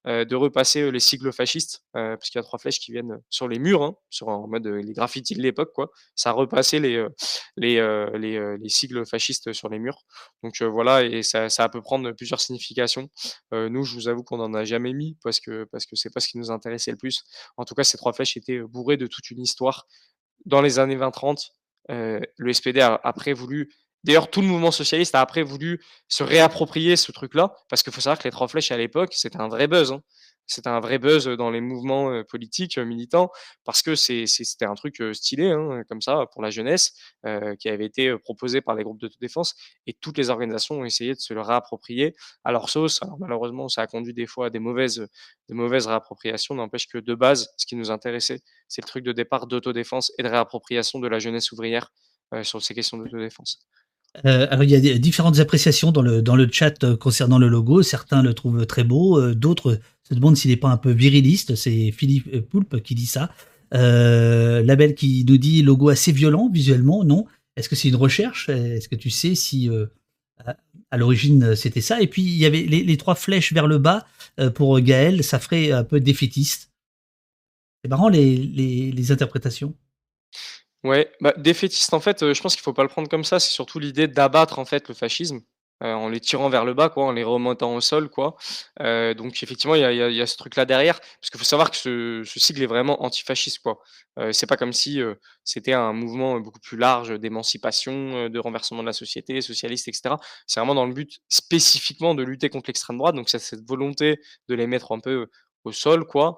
de 0.04 0.34
repasser, 0.34 0.90
les 0.90 1.00
sigles 1.00 1.32
fascistes, 1.32 1.82
parce 1.92 2.28
qu'il 2.30 2.38
y 2.38 2.40
a 2.40 2.42
3 2.42 2.58
flèches 2.58 2.78
qui 2.80 2.92
viennent, 2.92 3.18
sur 3.30 3.48
les 3.48 3.58
murs, 3.58 3.82
hein, 3.82 3.94
sur 4.10 4.28
en 4.28 4.46
mode, 4.48 4.66
les 4.66 4.92
graffitis 4.92 5.34
de 5.34 5.42
l'époque, 5.42 5.72
quoi. 5.74 5.90
Ça 6.14 6.32
repassait 6.32 6.80
les, 6.80 7.06
les, 7.56 7.76
les, 8.14 8.56
les 8.58 8.68
sigles 8.68 9.06
fascistes 9.06 9.52
sur 9.52 9.68
les 9.68 9.78
murs. 9.78 10.02
Donc, 10.42 10.60
voilà 10.62 11.04
et 11.04 11.22
ça 11.22 11.33
ça 11.48 11.68
peut 11.68 11.82
prendre 11.82 12.12
plusieurs 12.12 12.40
significations. 12.40 13.08
Heu, 13.52 13.68
nous, 13.68 13.84
je 13.84 13.94
vous 13.94 14.08
avoue 14.08 14.22
qu'on 14.24 14.40
en 14.40 14.54
a 14.54 14.64
jamais 14.64 14.92
mis 14.94 15.16
parce 15.22 15.40
que 15.40 15.64
parce 15.72 15.86
que 15.86 15.96
c'est 15.96 16.10
pas 16.12 16.20
ce 16.20 16.28
qui 16.28 16.38
nous 16.38 16.50
intéressait 16.50 16.90
le 16.92 16.96
plus. 16.98 17.24
En 17.56 17.64
tout 17.64 17.74
cas, 17.74 17.84
ces 17.84 17.98
3 17.98 18.12
flèches 18.12 18.36
étaient, 18.36 18.58
heu, 18.58 18.66
bourrées 18.66 18.96
de 18.98 19.06
toute 19.06 19.30
une 19.30 19.40
histoire. 19.42 19.86
Dans 20.46 20.62
les 20.62 20.78
années 20.80 20.96
20-30, 20.96 21.52
heu, 21.90 22.20
le 22.38 22.52
SPD 22.54 22.80
a 22.82 23.00
après 23.04 23.32
voulu 23.34 23.72
d'ailleurs 24.04 24.30
tout 24.30 24.42
le 24.42 24.48
mouvement 24.48 24.70
socialiste 24.72 25.14
a 25.16 25.20
après 25.22 25.42
voulu 25.42 25.80
se 26.08 26.22
réapproprier 26.24 26.96
ce 26.96 27.12
truc-là, 27.12 27.54
parce 27.70 27.82
qu'il 27.82 27.92
faut 27.92 28.00
savoir 28.02 28.18
que 28.18 28.24
les 28.24 28.32
3 28.32 28.48
flèches 28.48 28.72
à 28.72 28.78
l'époque, 28.78 29.14
c'était 29.14 29.40
un 29.40 29.48
vrai 29.48 29.66
buzz, 29.68 29.92
hein. 29.92 30.02
C'était 30.46 30.68
un 30.68 30.80
vrai 30.80 30.98
buzz, 30.98 31.26
dans 31.26 31.50
les 31.50 31.60
mouvements, 31.60 32.22
politiques, 32.24 32.78
militants, 32.78 33.30
parce 33.64 33.82
que 33.82 33.94
c'était 33.94 34.64
un 34.66 34.74
truc, 34.74 35.02
stylé, 35.12 35.50
hein, 35.50 35.82
comme 35.88 36.02
ça, 36.02 36.26
pour 36.32 36.42
la 36.42 36.50
jeunesse, 36.50 36.92
qui 37.58 37.68
avait 37.68 37.86
été, 37.86 38.16
proposé 38.18 38.60
par 38.60 38.74
les 38.74 38.84
groupes 38.84 39.00
d'autodéfense 39.00 39.54
et 39.86 39.94
toutes 39.94 40.18
les 40.18 40.30
organisations 40.30 40.80
ont 40.80 40.84
essayé 40.84 41.14
de 41.14 41.20
se 41.20 41.34
le 41.34 41.40
réapproprier 41.40 42.14
à 42.44 42.52
leur 42.52 42.68
sauce. 42.68 43.00
Malheureusement, 43.18 43.68
ça 43.68 43.82
a 43.82 43.86
conduit 43.86 44.14
des 44.14 44.26
fois 44.26 44.46
à 44.46 44.50
des 44.50 44.58
mauvaises, 44.58 45.08
réappropriations. 45.50 46.54
N'empêche 46.54 46.88
que 46.88 46.98
de 46.98 47.14
base, 47.14 47.48
ce 47.56 47.66
qui 47.66 47.76
nous 47.76 47.90
intéressait, 47.90 48.40
c'est 48.68 48.82
le 48.82 48.88
truc 48.88 49.04
de 49.04 49.12
départ 49.12 49.46
d'autodéfense 49.46 50.12
et 50.18 50.22
de 50.22 50.28
réappropriation 50.28 50.98
de 50.98 51.08
la 51.08 51.18
jeunesse 51.18 51.52
ouvrière, 51.52 51.90
sur 52.42 52.62
ces 52.62 52.74
questions 52.74 52.98
d'autodéfense. 52.98 53.66
Heu, 54.22 54.46
alors 54.50 54.62
il 54.64 54.70
y 54.70 54.90
a 54.90 54.98
différentes 54.98 55.40
appréciations 55.40 55.90
dans 55.92 56.02
le 56.02 56.22
dans 56.22 56.36
le 56.36 56.48
chat, 56.50 56.82
heu, 56.84 56.96
concernant 56.96 57.38
le 57.38 57.48
logo. 57.48 57.82
Certains 57.82 58.22
le 58.22 58.32
trouvent 58.34 58.64
très 58.66 58.84
beau, 58.84 59.18
heu, 59.20 59.34
d'autres 59.34 59.80
se 60.08 60.14
demandent 60.14 60.36
s'il 60.36 60.50
est 60.50 60.56
pas 60.56 60.68
un 60.68 60.76
peu 60.76 60.90
viriliste. 60.92 61.54
C'est 61.56 61.90
Philippe, 61.90 62.28
heu, 62.32 62.42
Poulpe 62.42 62.80
qui 62.82 62.94
dit 62.94 63.06
ça. 63.06 63.30
Heu, 63.74 64.62
Label 64.62 64.94
qui 64.94 65.24
nous 65.28 65.36
dit: 65.38 65.62
«Logo 65.62 65.88
assez 65.88 66.12
violent 66.12 66.48
visuellement», 66.52 67.02
non? 67.04 67.24
Est-ce 67.56 67.68
que 67.68 67.74
c'est 67.76 67.88
une 67.88 67.96
recherche? 67.96 68.48
Est-ce 68.48 68.88
que 68.88 68.94
tu 68.96 69.10
sais 69.10 69.34
si, 69.34 69.68
à 70.46 70.56
à 70.92 70.98
l'origine, 70.98 71.56
c'était 71.56 71.80
ça? 71.82 72.00
Et 72.02 72.06
puis 72.08 72.22
il 72.22 72.36
y 72.38 72.46
avait 72.46 72.62
les 72.62 72.96
3 72.98 73.14
flèches 73.16 73.52
vers 73.52 73.66
le 73.68 73.78
bas, 73.78 74.06
pour 74.54 74.80
Gaël, 74.80 75.24
ça 75.24 75.38
ferait 75.40 75.72
un 75.72 75.84
peu 75.84 76.00
défaitiste. 76.00 76.68
C'est 77.84 77.90
marrant 77.90 78.08
les 78.08 78.36
les 78.38 78.90
les 78.92 79.12
interprétations. 79.12 79.74
Ouais, 80.84 81.10
bah, 81.22 81.32
défaitiste, 81.38 81.94
en 81.94 82.00
fait, 82.00 82.22
heu, 82.22 82.34
je 82.34 82.42
pense 82.42 82.54
qu'il 82.54 82.62
faut 82.62 82.74
pas 82.74 82.82
le 82.82 82.88
prendre 82.90 83.08
comme 83.08 83.24
ça. 83.24 83.40
C'est 83.40 83.50
surtout 83.52 83.78
l'idée 83.78 84.06
d'abattre, 84.06 84.58
en 84.58 84.66
fait, 84.66 84.86
le 84.88 84.94
fascisme, 84.94 85.40
heu, 85.82 85.86
en 85.86 86.10
les 86.10 86.20
tirant 86.20 86.50
vers 86.50 86.66
le 86.66 86.74
bas, 86.74 86.90
quoi, 86.90 87.06
en 87.06 87.12
les 87.12 87.24
remontant 87.24 87.74
au 87.74 87.80
sol, 87.80 88.10
quoi. 88.10 88.36
Heu, 88.82 89.14
donc 89.14 89.42
effectivement, 89.42 89.74
il 89.76 89.80
y 89.80 90.20
a 90.20 90.26
ce 90.26 90.36
truc-là 90.36 90.66
derrière. 90.66 91.00
Parce 91.00 91.30
qu'il 91.30 91.38
faut 91.38 91.44
savoir 91.46 91.70
que 91.70 91.76
ce 91.78 92.22
sigle 92.38 92.62
est 92.62 92.66
vraiment 92.66 93.02
antifasciste, 93.02 93.60
quoi. 93.60 93.78
C'est 94.32 94.46
pas 94.46 94.56
comme 94.58 94.72
si, 94.74 95.00
c'était 95.42 95.72
un 95.72 95.92
mouvement, 95.94 96.38
beaucoup 96.38 96.60
plus 96.60 96.76
large 96.76 97.18
d'émancipation, 97.18 98.28
de 98.28 98.38
renversement 98.38 98.82
de 98.82 98.86
la 98.86 98.92
société, 98.92 99.40
socialiste 99.40 99.88
et 99.88 99.92
cetera. 99.94 100.20
C'est 100.46 100.60
vraiment 100.60 100.74
dans 100.76 100.86
le 100.86 100.92
but 100.92 101.18
spécifiquement 101.30 102.14
de 102.14 102.22
lutter 102.22 102.48
contre 102.50 102.68
l'extrême 102.68 102.98
droite, 102.98 103.14
donc 103.16 103.28
c'est 103.30 103.38
cette 103.40 103.66
volonté 103.66 104.20
de 104.48 104.54
les 104.54 104.66
mettre 104.68 104.92
un 104.92 105.00
peu 105.00 105.26
au 105.64 105.72
sol, 105.72 106.04
quoi, 106.04 106.36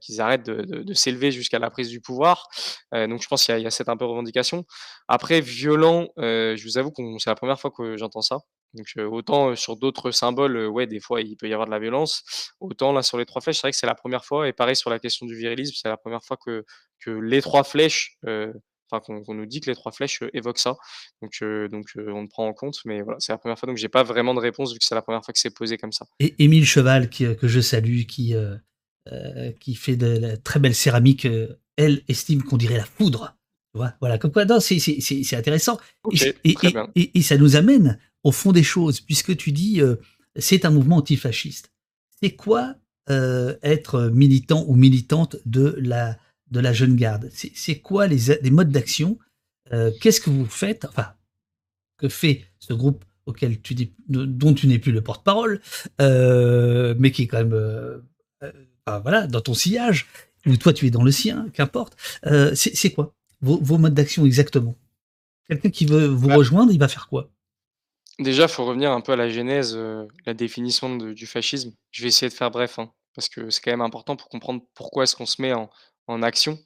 qu'ils 0.00 0.20
arrêtent 0.20 0.46
de 0.46 0.94
s'élever 0.94 1.30
jusqu'à 1.30 1.58
la 1.58 1.70
prise 1.70 1.88
du 1.88 2.00
pouvoir. 2.00 2.48
Donc 2.92 3.22
je 3.22 3.28
pense 3.28 3.44
qu'il 3.44 3.58
y 3.58 3.66
a 3.66 3.70
cette 3.70 3.88
un 3.88 3.96
peu 3.96 4.04
revendication. 4.04 4.64
Après 5.08 5.40
violent, 5.40 6.08
je 6.16 6.62
vous 6.64 6.78
avoue 6.78 6.90
qu'on 6.90 7.18
c'est 7.18 7.30
la 7.30 7.36
première 7.36 7.60
fois 7.60 7.70
que 7.70 7.96
j'entends 7.96 8.22
ça. 8.22 8.38
Donc 8.74 8.86
autant, 9.10 9.56
sur 9.56 9.76
d'autres 9.76 10.10
symboles, 10.10 10.66
ouais, 10.66 10.86
des 10.86 11.00
fois, 11.00 11.22
il 11.22 11.36
peut 11.36 11.48
y 11.48 11.52
avoir 11.54 11.66
de 11.66 11.72
la 11.72 11.78
violence. 11.78 12.22
Autant 12.60 12.92
là, 12.92 13.02
sur 13.02 13.16
les 13.16 13.24
3 13.24 13.40
flèches, 13.40 13.56
c'est 13.56 13.62
vrai 13.62 13.70
que 13.70 13.78
c'est 13.78 13.86
la 13.86 13.94
première 13.94 14.24
fois 14.24 14.46
et 14.46 14.52
pareil 14.52 14.76
sur 14.76 14.90
la 14.90 14.98
question 14.98 15.24
du 15.24 15.34
virilisme, 15.34 15.74
c'est 15.80 15.88
la 15.88 15.96
première 15.96 16.22
fois 16.22 16.36
que 16.36 16.64
que 17.00 17.10
les 17.10 17.42
3 17.42 17.64
flèches, 17.64 18.18
enfin 18.90 19.00
qu'on 19.00 19.34
nous 19.34 19.46
dit 19.46 19.60
que 19.60 19.70
les 19.70 19.76
3 19.76 19.92
flèches, 19.92 20.22
heu, 20.22 20.30
évoquent 20.34 20.58
ça. 20.58 20.76
Donc 21.22 21.32
donc 21.70 21.86
heu, 21.96 22.12
on 22.12 22.22
le 22.22 22.28
prend 22.28 22.46
en 22.46 22.52
compte, 22.52 22.78
mais 22.84 23.02
voilà, 23.02 23.18
c'est 23.20 23.32
la 23.32 23.38
première 23.38 23.58
fois, 23.58 23.66
donc 23.66 23.76
j'ai 23.76 23.88
pas 23.88 24.02
vraiment 24.02 24.34
de 24.34 24.40
réponse 24.40 24.72
vu 24.72 24.78
que 24.78 24.84
c'est 24.84 24.94
la 24.94 25.02
première 25.02 25.24
fois 25.24 25.32
que 25.32 25.40
c'est 25.40 25.54
posé 25.54 25.78
comme 25.78 25.92
ça. 25.92 26.06
Et 26.20 26.34
Émile 26.42 26.66
Cheval 26.66 27.10
qui, 27.10 27.36
que 27.36 27.48
je 27.48 27.60
salue, 27.60 28.02
qui, 28.02 28.34
fait 29.74 29.96
de 29.96 30.18
la 30.18 30.36
très 30.36 30.60
belle 30.60 30.74
céramique, 30.74 31.26
elle 31.76 32.02
estime 32.08 32.42
qu'on 32.42 32.56
dirait 32.56 32.76
la 32.76 32.84
vois? 33.78 33.94
Voilà, 34.00 34.18
comme 34.18 34.32
quoi 34.32 34.44
c'est 34.60 35.34
intéressant 35.34 35.78
et 36.12 37.22
ça 37.22 37.36
nous 37.36 37.56
amène 37.56 37.98
au 38.24 38.32
fond 38.32 38.52
des 38.52 38.62
choses 38.62 39.00
puisque 39.00 39.36
tu 39.36 39.52
dis, 39.52 39.80
c'est 40.36 40.64
un 40.64 40.70
mouvement 40.70 40.96
antifasciste. 40.96 41.72
C'est 42.20 42.34
quoi, 42.34 42.74
être 43.08 44.10
militant 44.12 44.64
ou 44.68 44.74
militante 44.74 45.36
de 45.46 45.76
la 45.78 46.18
de 46.50 46.60
la 46.60 46.72
Jeune 46.72 46.96
Garde? 46.96 47.30
C'est 47.32 47.80
quoi 47.80 48.06
les 48.06 48.50
modes 48.50 48.70
d'action? 48.70 49.18
Heu, 49.72 49.92
qu'est-ce 50.00 50.20
que 50.20 50.30
vous 50.30 50.46
faites? 50.46 50.84
Enfin, 50.86 51.08
que 51.98 52.08
fait 52.08 52.46
ce 52.58 52.72
groupe 52.72 53.04
auquel 53.26 53.60
tu 53.60 53.74
dont 54.08 54.54
tu 54.54 54.66
n'es 54.68 54.78
plus 54.78 54.92
le 54.92 55.02
porte-parole, 55.02 55.60
heu, 56.00 56.94
mais 56.98 57.10
qui 57.12 57.22
est 57.24 57.26
quand 57.26 57.44
même, 57.44 58.02
enfin 58.86 59.00
voilà, 59.00 59.26
dans 59.26 59.40
ton 59.40 59.54
sillage 59.54 60.06
ou 60.46 60.56
toi 60.56 60.72
tu 60.72 60.86
es 60.86 60.90
dans 60.90 61.02
le 61.04 61.12
sien, 61.12 61.48
qu'importe. 61.52 61.96
C'est 62.54 62.92
quoi 62.92 63.14
vos 63.40 63.58
vos 63.62 63.78
modes 63.78 63.94
d'action 63.94 64.24
exactement? 64.26 64.76
Quelqu'un 65.48 65.70
qui 65.70 65.86
veut 65.86 66.06
vous 66.06 66.28
Bah, 66.28 66.34
rejoindre, 66.36 66.72
il 66.72 66.78
va 66.78 66.88
faire 66.88 67.08
quoi? 67.08 67.30
déjà, 68.18 68.44
il 68.44 68.48
faut 68.48 68.64
revenir 68.64 68.92
un 68.92 69.00
peu 69.00 69.12
à 69.12 69.16
la 69.16 69.28
genèse, 69.28 69.78
la 70.26 70.34
définition 70.34 70.96
de 70.96 71.12
du 71.12 71.26
fascisme. 71.26 71.72
Je 71.90 72.02
vais 72.02 72.08
essayer 72.08 72.28
de 72.28 72.34
faire 72.34 72.50
bref, 72.50 72.78
hein, 72.78 72.92
parce 73.14 73.28
que 73.28 73.50
c'est 73.50 73.60
quand 73.62 73.70
même 73.70 73.80
important 73.80 74.16
pour 74.16 74.28
comprendre 74.28 74.62
pourquoi 74.74 75.04
est-ce 75.04 75.16
qu'on 75.16 75.26
se 75.26 75.40
met 75.42 75.52
en 75.52 75.70
en 76.08 76.22
action. 76.22 76.58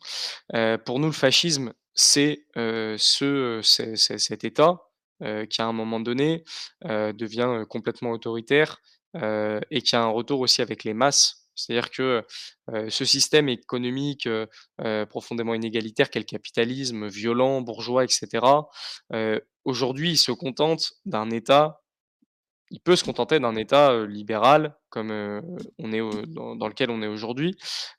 Heu, 0.54 0.78
pour 0.86 1.00
nous, 1.00 1.08
le 1.08 1.12
fascisme, 1.12 1.72
c'est, 1.94 2.46
heu, 2.58 2.96
ce, 2.98 3.60
c'est 3.64 3.96
cet 3.96 4.44
État, 4.44 4.80
qui 5.50 5.62
à 5.62 5.66
un 5.66 5.72
moment 5.72 6.00
donné, 6.00 6.44
devient, 6.84 7.64
complètement 7.70 8.10
autoritaire, 8.12 8.78
et 9.16 9.82
qui 9.82 9.96
a 9.96 10.02
un 10.02 10.08
retour 10.10 10.40
aussi 10.40 10.62
avec 10.62 10.84
les 10.84 10.94
masses. 10.94 11.46
C'est-à-dire 11.54 11.90
que, 11.90 12.24
ce 12.88 13.04
système 13.04 13.48
économique, 13.50 14.28
profondément 15.10 15.54
inégalitaire 15.54 16.10
qu'est 16.10 16.20
le 16.20 16.24
capitalisme, 16.24 17.08
violent, 17.08 17.60
bourgeois 17.62 18.04
et 18.04 18.08
cetera, 18.08 18.68
heu, 19.14 19.42
aujourd'hui, 19.64 20.12
il 20.12 20.18
se 20.18 20.32
contente 20.32 20.94
d'un 21.06 21.30
État 21.30 21.81
il 22.72 22.80
peut 22.80 22.96
se 22.96 23.04
contenter 23.04 23.38
d'un 23.38 23.54
État, 23.54 24.04
libéral 24.06 24.74
comme, 24.88 25.10
on 25.78 25.92
est 25.92 26.00
dans 26.34 26.68
lequel 26.68 26.90
on 26.90 27.02
est 27.02 27.06
aujourd'hui, 27.06 27.54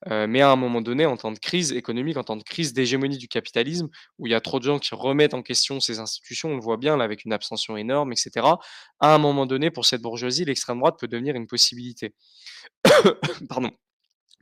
mais 0.10 0.42
à 0.42 0.52
un 0.52 0.56
moment 0.56 0.82
donné, 0.82 1.06
en 1.06 1.16
temps 1.16 1.32
de 1.32 1.40
crise 1.40 1.72
économique, 1.72 2.18
en 2.18 2.24
temps 2.24 2.36
de 2.36 2.44
crise 2.44 2.74
d'hégémonie 2.74 3.18
du 3.18 3.28
capitalisme, 3.28 3.90
où 4.20 4.28
il 4.28 4.32
y 4.32 4.36
a 4.36 4.42
trop 4.42 4.60
de 4.60 4.64
gens 4.64 4.80
qui 4.80 4.94
remettent 4.94 5.34
en 5.34 5.42
question 5.42 5.80
ces 5.80 6.00
institutions, 6.00 6.50
on 6.50 6.56
le 6.56 6.62
voit 6.62 6.78
bien 6.78 6.98
là 6.98 7.04
avec 7.04 7.24
une 7.24 7.34
abstention 7.34 7.78
énorme 7.78 8.12
et 8.12 8.16
cetera. 8.16 8.60
À 9.00 9.14
un 9.14 9.18
moment 9.20 9.46
donné, 9.46 9.72
pour 9.72 9.86
cette 9.86 10.02
bourgeoisie, 10.02 10.46
l'extrême 10.46 10.80
droite 10.80 10.96
peut 11.00 11.08
devenir 11.08 11.36
une 11.36 11.48
possibilité. 11.48 12.14
Pardon. 13.50 13.72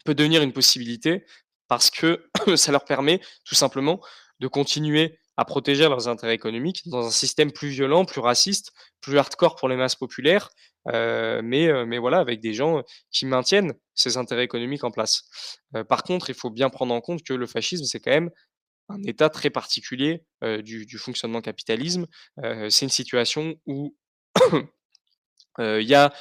Peut 0.03 0.15
devenir 0.15 0.41
une 0.41 0.53
possibilité 0.53 1.25
parce 1.67 1.89
que 1.89 2.25
ça 2.55 2.71
leur 2.71 2.85
permet 2.85 3.21
tout 3.45 3.55
simplement 3.55 4.01
de 4.39 4.47
continuer 4.47 5.19
à 5.37 5.45
protéger 5.45 5.83
leurs 5.89 6.07
intérêts 6.07 6.35
économiques 6.35 6.81
dans 6.87 7.05
un 7.07 7.11
système 7.11 7.51
plus 7.51 7.69
violent, 7.69 8.05
plus 8.05 8.21
raciste, 8.21 8.71
plus 9.01 9.17
hardcore 9.17 9.55
pour 9.55 9.69
les 9.69 9.75
masses 9.77 9.95
populaires, 9.95 10.49
heu, 10.93 11.41
mais 11.43 11.67
heu, 11.67 11.85
mais 11.85 11.97
voilà, 11.99 12.19
avec 12.19 12.39
des 12.41 12.53
gens 12.53 12.83
qui 13.11 13.25
maintiennent 13.25 13.73
ces 13.95 14.17
intérêts 14.17 14.43
économiques 14.43 14.83
en 14.83 14.91
place. 14.91 15.23
Heu, 15.75 15.83
par 15.83 16.03
contre, 16.03 16.29
il 16.29 16.35
faut 16.35 16.49
bien 16.51 16.69
prendre 16.69 16.93
en 16.93 17.01
compte 17.01 17.23
que 17.23 17.33
le 17.33 17.47
fascisme, 17.47 17.85
c'est 17.85 17.99
quand 17.99 18.11
même 18.11 18.29
un 18.89 19.01
état 19.03 19.29
très 19.29 19.49
particulier, 19.51 20.23
du 20.63 20.97
fonctionnement 20.99 21.41
capitalisme. 21.41 22.07
C'est 22.69 22.85
une 22.85 22.89
situation 22.89 23.55
où, 23.67 23.95
il 25.59 25.83
y 25.87 25.95
a 25.95 26.13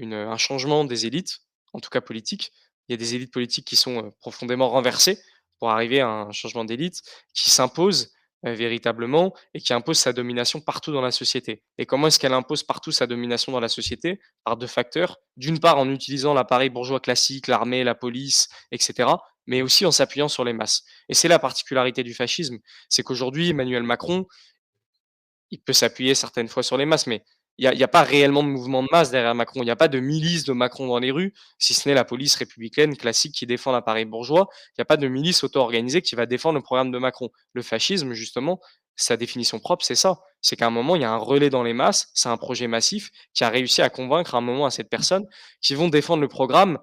un 0.00 0.36
changement 0.38 0.84
des 0.84 1.06
élites, 1.06 1.38
en 1.72 1.80
tout 1.80 1.90
cas 1.90 2.00
politiques. 2.00 2.52
Il 2.88 2.92
y 2.92 2.94
a 2.94 2.98
des 2.98 3.14
élites 3.16 3.32
politiques 3.32 3.66
qui 3.66 3.76
sont, 3.76 4.12
profondément 4.20 4.70
renversées 4.70 5.18
pour 5.58 5.70
arriver 5.70 6.00
à 6.00 6.08
un 6.08 6.32
changement 6.32 6.64
d'élite 6.64 7.00
qui 7.34 7.50
s'impose, 7.50 8.12
heu, 8.46 8.52
véritablement 8.52 9.34
et 9.54 9.60
qui 9.60 9.72
impose 9.72 9.98
sa 9.98 10.12
domination 10.12 10.60
partout 10.60 10.92
dans 10.92 11.00
la 11.00 11.10
société. 11.10 11.62
Et 11.78 11.86
comment 11.86 12.06
est-ce 12.08 12.18
qu'elle 12.18 12.34
impose 12.34 12.62
partout 12.62 12.92
sa 12.92 13.06
domination 13.06 13.52
dans 13.52 13.60
la 13.60 13.68
société? 13.68 14.20
Par 14.44 14.56
2 14.56 14.66
facteurs. 14.66 15.16
D'une 15.36 15.58
part, 15.58 15.78
en 15.78 15.90
utilisant 15.90 16.34
l'appareil 16.34 16.70
bourgeois 16.70 17.00
classique, 17.00 17.46
l'armée, 17.46 17.84
la 17.84 17.94
police, 17.94 18.48
et 18.70 18.78
cetera, 18.78 19.22
mais 19.46 19.62
aussi 19.62 19.86
en 19.86 19.92
s'appuyant 19.92 20.28
sur 20.28 20.44
les 20.44 20.52
masses. 20.52 20.82
Et 21.08 21.14
c'est 21.14 21.28
la 21.28 21.38
particularité 21.38 22.02
du 22.02 22.14
fascisme, 22.14 22.58
c'est 22.88 23.02
qu'aujourd'hui, 23.02 23.50
Emmanuel 23.50 23.84
Macron, 23.84 24.26
il 25.50 25.60
peut 25.60 25.72
s'appuyer 25.72 26.14
certaines 26.16 26.48
fois 26.48 26.64
sur 26.64 26.76
les 26.76 26.86
masses, 26.86 27.06
mais 27.06 27.24
il 27.58 27.78
y 27.78 27.82
a 27.82 27.88
pas 27.88 28.02
réellement 28.02 28.42
de 28.42 28.48
mouvement 28.48 28.82
de 28.82 28.88
masse 28.92 29.10
derrière 29.10 29.34
Macron. 29.34 29.62
Il 29.62 29.66
y 29.66 29.70
a 29.70 29.76
pas 29.76 29.88
de 29.88 29.98
milice 29.98 30.44
de 30.44 30.52
Macron 30.52 30.86
dans 30.86 30.98
les 30.98 31.10
rues, 31.10 31.32
si 31.58 31.72
ce 31.72 31.88
n'est 31.88 31.94
la 31.94 32.04
police 32.04 32.34
républicaine 32.36 32.96
classique 32.96 33.34
qui 33.34 33.46
défend 33.46 33.72
l'appareil 33.72 34.04
bourgeois. 34.04 34.48
Il 34.76 34.80
y 34.80 34.82
a 34.82 34.84
pas 34.84 34.98
de 34.98 35.08
milice 35.08 35.42
auto-organisée 35.42 36.02
qui 36.02 36.14
va 36.14 36.26
défendre 36.26 36.56
le 36.56 36.62
programme 36.62 36.90
de 36.90 36.98
Macron. 36.98 37.30
Le 37.54 37.62
fascisme, 37.62 38.12
justement, 38.12 38.60
sa 38.94 39.16
définition 39.16 39.58
propre, 39.58 39.84
c'est 39.84 39.94
ça. 39.94 40.20
C'est 40.42 40.56
qu'à 40.56 40.66
un 40.66 40.70
moment, 40.70 40.96
il 40.96 41.02
y 41.02 41.04
a 41.04 41.10
un 41.10 41.16
relais 41.16 41.50
dans 41.50 41.62
les 41.62 41.72
masses, 41.72 42.10
c'est 42.14 42.28
un 42.28 42.36
projet 42.36 42.66
massif 42.66 43.10
qui 43.32 43.44
a 43.44 43.48
réussi 43.48 43.80
à 43.80 43.88
convaincre 43.88 44.34
à 44.34 44.38
un 44.38 44.42
moment 44.42 44.66
assez 44.66 44.82
de 44.82 44.88
personnes 44.88 45.26
qui 45.62 45.74
vont 45.74 45.88
défendre 45.88 46.20
le 46.20 46.28
programme 46.28 46.78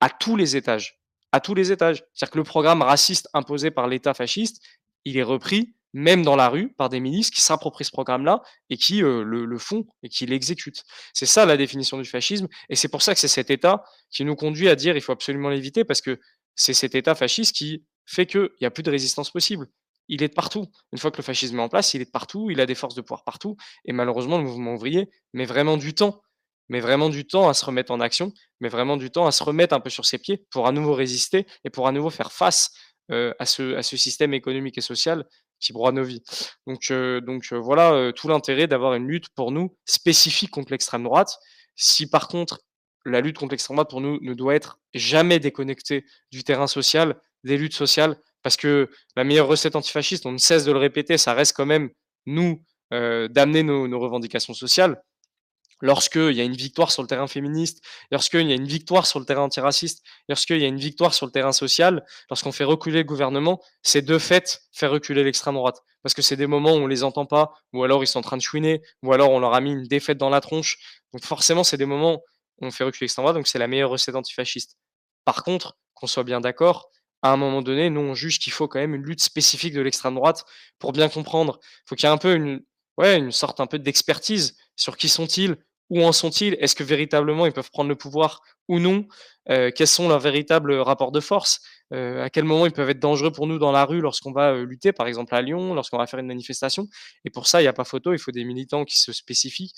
à 0.00 0.10
tous 0.10 0.36
les 0.36 0.56
étages, 0.56 0.98
à 1.32 1.40
tous 1.40 1.54
les 1.54 1.72
étages. 1.72 2.04
C'est-à-dire 2.12 2.32
que 2.32 2.38
le 2.38 2.44
programme 2.44 2.82
raciste 2.82 3.28
imposé 3.32 3.70
par 3.70 3.86
l'État 3.88 4.14
fasciste, 4.14 4.62
il 5.04 5.16
est 5.16 5.22
repris 5.22 5.74
même 5.98 6.22
dans 6.22 6.36
la 6.36 6.48
rue, 6.48 6.72
par 6.74 6.88
des 6.88 7.00
milices 7.00 7.30
qui 7.30 7.40
s'approprient 7.40 7.84
ce 7.84 7.90
programme-là 7.90 8.42
et 8.70 8.76
qui, 8.76 9.02
heu, 9.02 9.22
le 9.24 9.58
font 9.58 9.84
et 10.02 10.08
qui 10.08 10.26
l'exécutent. 10.26 10.84
C'est 11.12 11.26
ça 11.26 11.44
la 11.44 11.56
définition 11.56 11.98
du 11.98 12.04
fascisme 12.04 12.46
et 12.68 12.76
c'est 12.76 12.88
pour 12.88 13.02
ça 13.02 13.14
que 13.14 13.20
c'est 13.20 13.28
cet 13.28 13.50
état 13.50 13.84
qui 14.10 14.24
nous 14.24 14.36
conduit 14.36 14.68
à 14.68 14.76
dire: 14.76 14.96
«Il 14.96 15.02
faut 15.02 15.12
absolument 15.12 15.48
l'éviter» 15.50 15.84
parce 15.84 16.00
que 16.00 16.18
c'est 16.54 16.74
cet 16.74 16.94
état 16.94 17.14
fasciste 17.14 17.54
qui 17.56 17.84
fait 18.06 18.26
qu'il 18.26 18.48
y 18.60 18.66
a 18.66 18.70
plus 18.70 18.82
de 18.82 18.90
résistance 18.90 19.30
possible. 19.30 19.66
Il 20.08 20.22
est 20.22 20.28
de 20.28 20.34
partout. 20.34 20.66
Une 20.92 20.98
fois 20.98 21.10
que 21.10 21.18
le 21.18 21.22
fascisme 21.22 21.58
est 21.58 21.62
en 21.62 21.68
place, 21.68 21.92
il 21.94 22.00
est 22.00 22.06
de 22.06 22.10
partout, 22.10 22.50
il 22.50 22.60
a 22.60 22.66
des 22.66 22.74
forces 22.76 22.94
de 22.94 23.02
pouvoir 23.02 23.24
partout 23.24 23.56
et 23.84 23.92
malheureusement 23.92 24.38
le 24.38 24.44
mouvement 24.44 24.74
ouvrier 24.74 25.10
met 25.34 25.44
vraiment 25.46 25.76
du 25.76 25.94
temps, 25.94 26.22
met 26.68 26.80
vraiment 26.80 27.08
du 27.10 27.26
temps 27.26 27.48
à 27.48 27.54
se 27.54 27.64
remettre 27.64 27.90
en 27.92 28.00
action, 28.00 28.32
met 28.60 28.68
vraiment 28.68 28.96
du 28.96 29.10
temps 29.10 29.26
à 29.26 29.32
se 29.32 29.42
remettre 29.42 29.74
un 29.74 29.80
peu 29.80 29.90
sur 29.90 30.06
ses 30.06 30.18
pieds 30.18 30.46
pour 30.50 30.66
à 30.66 30.72
nouveau 30.72 30.94
résister 30.94 31.46
et 31.64 31.70
pour 31.70 31.88
à 31.88 31.92
nouveau 31.92 32.10
faire 32.10 32.32
face, 32.32 32.70
ce 33.10 33.74
à 33.74 33.82
ce 33.82 33.96
système 33.96 34.34
économique 34.34 34.78
et 34.78 34.82
social 34.82 35.26
nos 35.92 36.04
vies. 36.04 36.22
Donc 36.66 36.90
heu 36.90 37.20
donc 37.20 37.46
heu, 37.52 37.56
voilà, 37.58 37.92
heu, 37.94 38.12
tout 38.12 38.28
l'intérêt 38.28 38.66
d'avoir 38.66 38.94
une 38.94 39.06
lutte 39.08 39.28
pour 39.34 39.50
nous 39.52 39.76
spécifique 39.84 40.50
contre 40.50 40.72
l'extrême 40.72 41.04
droite. 41.04 41.38
Si 41.76 42.08
par 42.08 42.28
contre, 42.28 42.60
la 43.04 43.20
lutte 43.20 43.38
contre 43.38 43.52
l'extrême 43.52 43.76
droite 43.76 43.90
pour 43.90 44.00
nous 44.00 44.18
ne 44.22 44.34
doit 44.34 44.54
être 44.54 44.78
jamais 44.94 45.38
déconnectée 45.38 46.04
du 46.32 46.44
terrain 46.44 46.66
social, 46.66 47.16
des 47.44 47.56
luttes 47.56 47.74
sociales, 47.74 48.16
parce 48.42 48.56
que 48.56 48.88
la 49.16 49.24
meilleure 49.24 49.46
recette 49.48 49.76
antifasciste, 49.76 50.26
on 50.26 50.32
ne 50.32 50.38
cesse 50.38 50.64
de 50.64 50.72
le 50.72 50.78
répéter, 50.78 51.18
ça 51.18 51.34
reste 51.34 51.56
quand 51.56 51.66
même 51.66 51.90
nous, 52.26 52.62
d'amener 52.90 53.62
nos 53.62 53.98
revendications 54.00 54.54
sociales. 54.54 55.00
Lorsqu'il 55.80 56.32
y 56.32 56.40
a 56.40 56.44
une 56.44 56.56
victoire 56.56 56.90
sur 56.90 57.02
le 57.02 57.08
terrain 57.08 57.28
féministe, 57.28 57.84
lorsqu'il 58.10 58.48
y 58.48 58.52
a 58.52 58.56
une 58.56 58.66
victoire 58.66 59.06
sur 59.06 59.20
le 59.20 59.24
terrain 59.24 59.42
antiraciste, 59.42 60.02
lorsqu'il 60.28 60.58
y 60.58 60.64
a 60.64 60.66
une 60.66 60.78
victoire 60.78 61.14
sur 61.14 61.26
le 61.26 61.32
terrain 61.32 61.52
social, 61.52 62.04
lorsqu'on 62.30 62.52
fait 62.52 62.64
reculer 62.64 62.98
le 62.98 63.04
gouvernement, 63.04 63.62
c'est 63.82 64.02
de 64.02 64.18
fait 64.18 64.60
faire 64.72 64.90
reculer 64.90 65.22
l'extrême 65.22 65.54
droite. 65.54 65.80
Parce 66.02 66.14
que 66.14 66.22
c'est 66.22 66.36
des 66.36 66.46
moments 66.46 66.72
où 66.72 66.78
on 66.78 66.86
les 66.86 67.04
entend 67.04 67.26
pas, 67.26 67.52
ou 67.72 67.84
alors 67.84 68.02
ils 68.02 68.06
sont 68.06 68.18
en 68.18 68.22
train 68.22 68.36
de 68.36 68.42
chouiner, 68.42 68.82
ou 69.02 69.12
alors 69.12 69.30
on 69.30 69.38
leur 69.38 69.54
a 69.54 69.60
mis 69.60 69.72
une 69.72 69.84
défaite 69.84 70.18
dans 70.18 70.30
la 70.30 70.40
tronche. 70.40 70.78
Donc 71.12 71.24
forcément, 71.24 71.64
c'est 71.64 71.76
des 71.76 71.86
moments 71.86 72.22
où 72.60 72.66
on 72.66 72.70
fait 72.70 72.84
reculer 72.84 73.04
l'extrême 73.04 73.24
droite, 73.24 73.36
donc 73.36 73.46
c'est 73.46 73.58
la 73.58 73.68
meilleure 73.68 73.90
recette 73.90 74.16
antifasciste. 74.16 74.76
Par 75.24 75.44
contre, 75.44 75.76
qu'on 75.94 76.06
soit 76.06 76.24
bien 76.24 76.40
d'accord, 76.40 76.90
à 77.22 77.32
un 77.32 77.36
moment 77.36 77.62
donné, 77.62 77.90
nous 77.90 78.00
on 78.00 78.14
juge 78.14 78.38
qu'il 78.38 78.52
faut 78.52 78.68
quand 78.68 78.78
même 78.78 78.94
une 78.94 79.02
lutte 79.02 79.22
spécifique 79.22 79.74
de 79.74 79.80
l'extrême 79.80 80.14
droite 80.14 80.44
pour 80.78 80.92
bien 80.92 81.08
comprendre. 81.08 81.58
Il 81.62 81.88
faut 81.88 81.94
qu'il 81.96 82.08
y 82.08 82.10
ait 82.10 82.14
un 82.14 82.18
peu 82.18 82.34
une 82.34 83.32
sorte 83.32 83.60
un 83.60 83.66
peu 83.66 83.78
d'expertise 83.78 84.56
sur 84.76 84.96
qui 84.96 85.08
sont-ils, 85.08 85.56
où 85.90 86.02
en 86.04 86.12
sont-ils? 86.12 86.54
Est-ce 86.60 86.74
que 86.74 86.84
véritablement 86.84 87.46
ils 87.46 87.52
peuvent 87.52 87.70
prendre 87.70 87.88
le 87.88 87.96
pouvoir 87.96 88.40
ou 88.68 88.78
non? 88.80 89.06
Heu, 89.50 89.70
quels 89.70 89.86
sont 89.86 90.08
leurs 90.08 90.20
véritables, 90.20 90.72
rapports 90.74 91.12
de 91.12 91.20
force? 91.20 91.60
Heu, 91.92 92.20
à 92.22 92.30
quel 92.30 92.44
moment 92.44 92.66
ils 92.66 92.72
peuvent 92.72 92.90
être 92.90 93.00
dangereux 93.00 93.32
pour 93.32 93.46
nous 93.46 93.58
dans 93.58 93.72
la 93.72 93.84
rue 93.84 94.00
lorsqu'on 94.00 94.32
va, 94.32 94.52
heu, 94.54 94.64
lutter, 94.64 94.92
par 94.92 95.06
exemple 95.06 95.34
à 95.34 95.42
Lyon, 95.42 95.74
lorsqu'on 95.74 95.98
va 95.98 96.06
faire 96.06 96.20
une 96.20 96.26
manifestation? 96.26 96.86
Et 97.24 97.30
pour 97.30 97.46
ça, 97.46 97.62
il 97.62 97.64
y 97.64 97.68
a 97.68 97.72
pas 97.72 97.84
photo, 97.84 98.12
il 98.12 98.18
faut 98.18 98.32
des 98.32 98.44
militants 98.44 98.84
qui 98.84 98.98
se 98.98 99.12
spécifient 99.12 99.72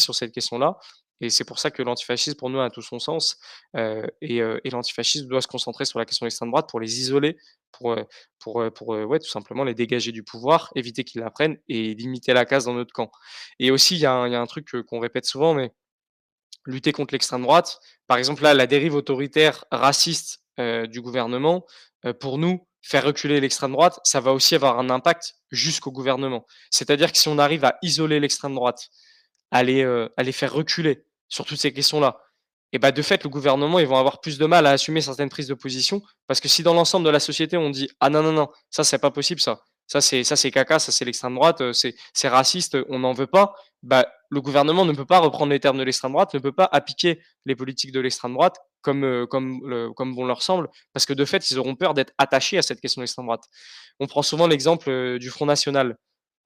sur 0.00 0.14
cette 0.14 0.32
question-là 0.32 0.76
et 1.20 1.30
c'est 1.30 1.44
pour 1.44 1.58
ça 1.58 1.70
que 1.70 1.82
l'antifascisme 1.82 2.36
pour 2.36 2.50
nous 2.50 2.60
a 2.60 2.70
tout 2.70 2.82
son 2.82 2.98
sens, 2.98 3.38
et 3.74 4.40
l'antifascisme 4.70 5.26
doit 5.28 5.42
se 5.42 5.48
concentrer 5.48 5.84
sur 5.84 5.98
la 5.98 6.04
question 6.04 6.24
de 6.24 6.28
l'extrême 6.28 6.50
droite 6.50 6.68
pour 6.68 6.80
les 6.80 7.00
isoler, 7.00 7.36
pour, 7.72 7.96
pour, 8.38 8.64
pour, 8.74 8.88
ouais, 8.88 9.18
tout 9.18 9.28
simplement 9.28 9.64
les 9.64 9.74
dégager 9.74 10.12
du 10.12 10.22
pouvoir, 10.22 10.70
éviter 10.74 11.04
qu'ils 11.04 11.20
la 11.20 11.30
prennent 11.30 11.58
et 11.68 11.94
limiter 11.94 12.32
la 12.32 12.44
casse 12.44 12.64
dans 12.64 12.74
notre 12.74 12.92
camp. 12.92 13.10
Et 13.58 13.70
aussi, 13.70 13.96
il 13.96 14.00
y 14.00 14.06
a 14.06 14.12
un 14.12 14.46
truc, 14.46 14.70
qu'on 14.86 15.00
répète 15.00 15.26
souvent, 15.26 15.54
mais 15.54 15.72
lutter 16.66 16.92
contre 16.92 17.14
l'extrême 17.14 17.42
droite, 17.42 17.80
par 18.06 18.18
exemple, 18.18 18.42
là, 18.42 18.54
la 18.54 18.66
dérive 18.66 18.94
autoritaire, 18.94 19.64
raciste, 19.70 20.42
du 20.58 21.00
gouvernement, 21.00 21.64
pour 22.20 22.38
nous, 22.38 22.66
faire 22.80 23.04
reculer 23.04 23.40
l'extrême 23.40 23.72
droite, 23.72 23.98
ça 24.04 24.20
va 24.20 24.32
aussi 24.32 24.54
avoir 24.54 24.78
un 24.78 24.88
impact 24.88 25.34
jusqu'au 25.50 25.90
gouvernement. 25.90 26.46
C'est-à-dire 26.70 27.12
que 27.12 27.18
si 27.18 27.28
on 27.28 27.38
arrive 27.38 27.64
à 27.64 27.76
isoler 27.82 28.18
l'extrême 28.18 28.54
droite, 28.54 28.88
à 29.50 29.62
les 29.62 30.32
faire 30.32 30.52
reculer 30.52 31.04
sur 31.28 31.44
toutes 31.44 31.58
ces 31.60 31.72
questions-là, 31.72 32.20
et 32.72 32.78
bah, 32.78 32.92
de 32.92 33.02
fait, 33.02 33.24
le 33.24 33.30
gouvernement, 33.30 33.78
ils 33.78 33.86
vont 33.86 33.96
avoir 33.96 34.20
plus 34.20 34.38
de 34.38 34.44
mal 34.46 34.66
à 34.66 34.70
assumer 34.70 35.00
certaines 35.00 35.30
prises 35.30 35.48
de 35.48 35.54
position 35.54 36.02
parce 36.26 36.40
que 36.40 36.48
si 36.48 36.62
dans 36.62 36.74
l'ensemble 36.74 37.06
de 37.06 37.10
la 37.10 37.20
société, 37.20 37.56
on 37.56 37.70
dit: 37.70 37.88
«Ah 38.00 38.10
non, 38.10 38.22
non, 38.22 38.32
non, 38.32 38.48
ça 38.70 38.84
c'est 38.84 38.98
pas 38.98 39.10
possible 39.10 39.40
ça. 39.40 39.60
Ça 39.86 40.02
c'est 40.02 40.22
ça 40.22 40.36
c'est 40.36 40.50
caca, 40.50 40.78
ça 40.78 40.92
c'est 40.92 41.06
l'extrême 41.06 41.34
droite, 41.34 41.62
heu, 41.62 41.72
c'est 41.72 42.28
raciste, 42.28 42.76
on 42.90 42.98
n'en 42.98 43.14
veut 43.14 43.26
pas», 43.26 43.54
bah, 43.82 44.06
le 44.30 44.42
gouvernement 44.42 44.84
ne 44.84 44.92
peut 44.92 45.06
pas 45.06 45.18
reprendre 45.18 45.50
les 45.50 45.60
termes 45.60 45.78
de 45.78 45.82
l'extrême 45.82 46.12
droite, 46.12 46.34
ne 46.34 46.40
peut 46.40 46.52
pas 46.52 46.68
appliquer 46.70 47.22
les 47.46 47.56
politiques 47.56 47.92
de 47.92 48.00
l'extrême 48.00 48.34
droite 48.34 48.58
comme, 48.82 49.02
heu, 49.04 49.26
comme 49.26 49.92
comme 49.96 50.14
bon 50.14 50.26
leur 50.26 50.42
semble, 50.42 50.68
parce 50.92 51.06
que 51.06 51.14
de 51.14 51.24
fait, 51.24 51.50
ils 51.50 51.58
auront 51.58 51.74
peur 51.74 51.94
d'être 51.94 52.12
attachés 52.18 52.58
à 52.58 52.62
cette 52.62 52.80
question 52.82 53.00
de 53.00 53.04
l'extrême 53.04 53.24
droite. 53.26 53.44
On 53.98 54.06
prend 54.06 54.22
souvent 54.22 54.46
l'exemple, 54.46 54.90
heu, 54.90 55.18
du 55.18 55.30
Front 55.30 55.46
national, 55.46 55.96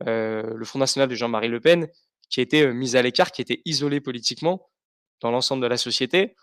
le 0.07 0.65
Front 0.65 0.79
national 0.79 1.09
de 1.09 1.15
Jean-Marie 1.17 1.49
Le 1.49 1.61
Pen 1.61 1.89
qui 2.31 2.41
a 2.41 2.43
été, 2.43 2.67
mis 2.73 2.97
à 2.97 3.03
l'écart, 3.03 3.31
qui 3.33 3.43
été 3.43 3.61
isolé 3.65 4.01
politiquement 4.01 4.69
dans 5.23 5.31
l'ensemble 5.31 5.63
de 5.63 5.69
la 5.69 5.77
société. 5.79 6.35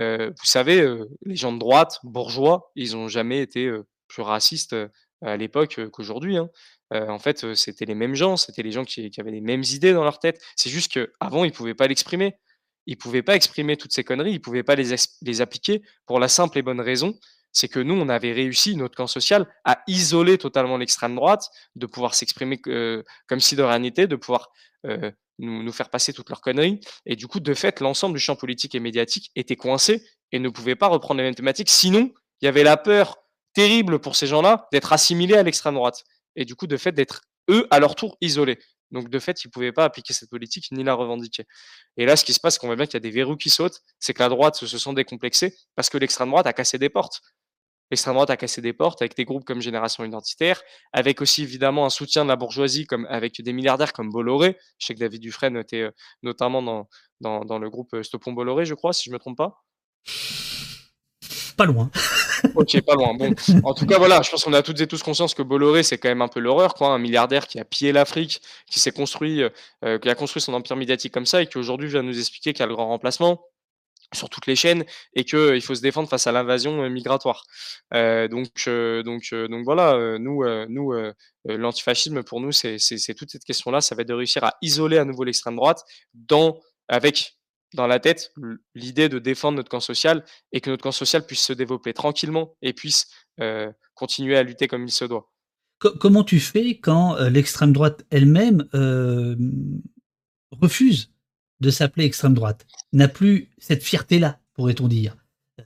Heu, 0.00 0.28
vous 0.28 0.46
savez, 0.46 0.80
heu, 0.82 1.08
les 1.26 1.36
gens 1.36 1.52
de 1.52 1.58
droite, 1.58 2.00
bourgeois, 2.04 2.70
ils 2.76 2.96
ont 2.96 3.08
jamais 3.08 3.40
été, 3.42 3.66
heu, 3.66 3.84
plus 4.08 4.22
racistes, 4.22 4.76
à 5.22 5.36
l'époque, 5.36 5.80
qu'aujourd'hui, 5.92 6.36
hein. 6.38 6.50
En 6.92 7.18
fait, 7.18 7.54
c'était 7.54 7.86
les 7.86 7.94
mêmes 7.94 8.14
gens, 8.14 8.36
c'était 8.36 8.62
les 8.62 8.72
gens 8.72 8.84
qui 8.84 9.10
avaient 9.18 9.30
les 9.30 9.40
mêmes 9.40 9.62
idées 9.72 9.94
dans 9.94 10.04
leur 10.04 10.18
tête. 10.18 10.42
C'est 10.56 10.68
juste 10.70 10.92
qu'avant, 10.92 11.44
ils 11.44 11.52
pouvaient 11.52 11.74
pas 11.74 11.86
l'exprimer. 11.88 12.34
Ils 12.86 12.98
pouvaient 12.98 13.22
pas 13.22 13.36
exprimer 13.36 13.76
toutes 13.78 13.92
ces 13.94 14.04
conneries, 14.04 14.32
ils 14.32 14.40
pouvaient 14.40 14.62
pas 14.64 14.74
les 14.74 14.94
les 15.22 15.40
appliquer 15.40 15.82
pour 16.06 16.20
la 16.20 16.28
simple 16.28 16.58
et 16.58 16.62
bonne 16.62 16.80
raison, 16.80 17.18
c'est 17.52 17.68
que 17.68 17.78
nous, 17.80 17.94
on 17.94 18.08
avait 18.08 18.32
réussi, 18.32 18.76
notre 18.76 18.96
camp 18.96 19.06
social, 19.06 19.46
à 19.64 19.82
isoler 19.86 20.36
totalement 20.38 20.76
l'extrême 20.78 21.14
droite, 21.14 21.48
de 21.76 21.86
pouvoir 21.86 22.14
s'exprimer 22.14 22.60
comme 23.28 23.40
si 23.40 23.56
de 23.56 23.62
rien 23.62 23.78
n'était, 23.78 24.06
de 24.08 24.16
pouvoir, 24.16 24.50
nous 25.38 25.72
faire 25.72 25.90
passer 25.90 26.12
toutes 26.12 26.28
leurs 26.28 26.40
conneries 26.40 26.80
et 27.06 27.16
du 27.16 27.26
coup, 27.26 27.40
de 27.40 27.54
fait, 27.54 27.80
l'ensemble 27.80 28.14
du 28.14 28.20
champ 28.20 28.36
politique 28.36 28.74
et 28.74 28.80
médiatique 28.80 29.30
était 29.34 29.56
coincé 29.56 30.02
et 30.30 30.38
ne 30.38 30.48
pouvait 30.48 30.76
pas 30.76 30.88
reprendre 30.88 31.18
les 31.18 31.24
mêmes 31.24 31.34
thématiques. 31.34 31.70
Sinon, 31.70 32.12
il 32.40 32.46
y 32.46 32.48
avait 32.48 32.62
la 32.62 32.76
peur 32.76 33.16
terrible 33.54 33.98
pour 33.98 34.16
ces 34.16 34.26
gens-là 34.26 34.66
d'être 34.72 34.92
assimilés 34.92 35.36
à 35.36 35.42
l'extrême 35.42 35.74
droite 35.74 36.04
et 36.36 36.44
du 36.44 36.54
coup, 36.54 36.66
de 36.66 36.76
fait, 36.76 36.92
d'être 36.92 37.22
eux, 37.50 37.66
à 37.70 37.80
leur 37.80 37.94
tour, 37.94 38.16
isolés. 38.20 38.58
Donc 38.92 39.08
de 39.08 39.18
fait, 39.18 39.42
ils 39.44 39.50
pouvaient 39.50 39.72
pas 39.72 39.84
appliquer 39.84 40.12
cette 40.12 40.28
politique 40.28 40.68
ni 40.70 40.84
la 40.84 40.94
revendiquer. 40.94 41.44
Et 41.96 42.04
là, 42.04 42.14
ce 42.14 42.24
qui 42.24 42.34
se 42.34 42.40
passe, 42.40 42.54
c'est 42.54 42.60
qu'on 42.60 42.66
voit 42.66 42.76
bien 42.76 42.86
qu'il 42.86 42.94
y 42.94 42.96
a 42.98 43.00
des 43.00 43.10
verrous 43.10 43.36
qui 43.36 43.50
sautent, 43.50 43.80
c'est 43.98 44.12
que 44.12 44.22
la 44.22 44.28
droite 44.28 44.54
se 44.54 44.78
sent 44.78 44.94
décomplexée 44.94 45.56
parce 45.74 45.88
que 45.88 45.98
l'extrême 45.98 46.28
droite 46.28 46.46
a 46.46 46.52
cassé 46.52 46.78
des 46.78 46.90
portes. 46.90 47.22
L'extrême 47.92 48.14
droite 48.14 48.30
a 48.30 48.38
cassé 48.38 48.62
des 48.62 48.72
portes 48.72 49.02
avec 49.02 49.14
des 49.14 49.26
groupes 49.26 49.44
comme 49.44 49.60
Génération 49.60 50.02
Identitaire, 50.02 50.62
avec 50.94 51.20
aussi 51.20 51.42
évidemment 51.42 51.84
un 51.84 51.90
soutien 51.90 52.24
de 52.24 52.30
la 52.30 52.36
bourgeoisie 52.36 52.86
comme 52.86 53.06
avec 53.10 53.42
des 53.42 53.52
milliardaires 53.52 53.92
comme 53.92 54.08
Bolloré. 54.08 54.56
Je 54.78 54.86
sais 54.86 54.94
que 54.94 54.98
David 55.00 55.20
Dufresne 55.20 55.58
était, 55.58 55.82
heu, 55.82 55.92
notamment 56.22 56.62
dans 56.62 56.88
dans 57.20 57.44
dans 57.44 57.58
le 57.58 57.68
groupe, 57.68 57.92
heu, 57.92 58.02
Stoppons 58.02 58.32
Bolloré, 58.32 58.64
je 58.64 58.72
crois, 58.72 58.94
si 58.94 59.10
je 59.10 59.12
me 59.12 59.18
trompe 59.18 59.36
pas? 59.36 59.62
Pas 61.58 61.66
loin. 61.66 61.90
OK, 62.54 62.80
pas 62.80 62.94
loin. 62.94 63.12
Bon, 63.12 63.34
en 63.62 63.74
tout 63.74 63.84
cas, 63.84 63.98
voilà, 63.98 64.22
je 64.22 64.30
pense 64.30 64.42
qu'on 64.42 64.54
a 64.54 64.62
toutes 64.62 64.80
et 64.80 64.86
tous 64.86 65.02
conscience 65.02 65.34
que 65.34 65.42
Bolloré, 65.42 65.82
c'est 65.82 65.98
quand 65.98 66.08
même 66.08 66.22
un 66.22 66.28
peu 66.28 66.40
l'horreur, 66.40 66.72
quoi. 66.72 66.88
Un 66.88 66.98
milliardaire 66.98 67.46
qui 67.46 67.60
a 67.60 67.66
pillé 67.66 67.92
l'Afrique, 67.92 68.40
qui 68.70 68.80
s'est 68.80 68.92
construit, 68.92 69.42
heu, 69.42 69.98
qui 69.98 70.08
a 70.08 70.14
construit 70.14 70.40
son 70.40 70.54
empire 70.54 70.76
médiatique 70.76 71.12
comme 71.12 71.26
ça 71.26 71.42
et 71.42 71.46
qui 71.46 71.58
aujourd'hui 71.58 71.90
vient 71.90 72.02
nous 72.02 72.18
expliquer 72.18 72.54
qu'il 72.54 72.60
y 72.60 72.62
a 72.64 72.68
le 72.68 72.74
grand 72.74 72.88
remplacement 72.88 73.42
sur 74.12 74.28
toutes 74.28 74.46
les 74.46 74.56
chaînes 74.56 74.84
et 75.14 75.24
qu'il 75.24 75.60
faut 75.62 75.74
se 75.74 75.80
défendre 75.80 76.08
face 76.08 76.26
à 76.26 76.32
l'invasion, 76.32 76.82
heu, 76.82 76.88
migratoire. 76.88 77.44
Heu, 77.94 78.28
donc 78.28 78.48
donc 79.04 79.22
donc 79.32 79.64
voilà, 79.64 80.18
nous, 80.18 80.44
nous, 80.68 80.92
l'antifascisme 81.44 82.22
pour 82.22 82.40
nous, 82.40 82.52
c'est 82.52 82.78
toute 83.16 83.30
cette 83.30 83.44
question-là, 83.44 83.80
ça 83.80 83.94
va 83.94 84.02
être 84.02 84.08
de 84.08 84.14
réussir 84.14 84.44
à 84.44 84.54
isoler 84.62 84.98
à 84.98 85.04
nouveau 85.04 85.24
l'extrême 85.24 85.56
droite 85.56 85.82
dans 86.14 86.58
avec 86.88 87.34
dans 87.74 87.86
la 87.86 88.00
tête 88.00 88.32
l'idée 88.74 89.08
de 89.08 89.18
défendre 89.18 89.56
notre 89.56 89.70
camp 89.70 89.80
social 89.80 90.24
et 90.52 90.60
que 90.60 90.68
notre 90.68 90.82
camp 90.82 90.92
social 90.92 91.24
puisse 91.24 91.42
se 91.42 91.54
développer 91.54 91.94
tranquillement 91.94 92.54
et 92.60 92.72
puisse, 92.72 93.06
continuer 93.94 94.36
à 94.36 94.42
lutter 94.42 94.68
comme 94.68 94.84
il 94.84 94.90
se 94.90 95.04
doit. 95.04 95.30
Co 95.78 95.90
comment 95.98 96.22
tu 96.22 96.38
fais 96.38 96.78
quand, 96.78 97.16
l'extrême 97.28 97.72
droite 97.72 98.04
elle-même, 98.10 98.68
refuse 100.50 101.11
de 101.62 101.70
s'appeler 101.70 102.04
extrême 102.04 102.34
droite? 102.34 102.66
N'a 102.92 103.08
plus 103.08 103.48
cette 103.58 103.82
fierté-là, 103.82 104.38
pourrait-on 104.54 104.88
dire? 104.88 105.16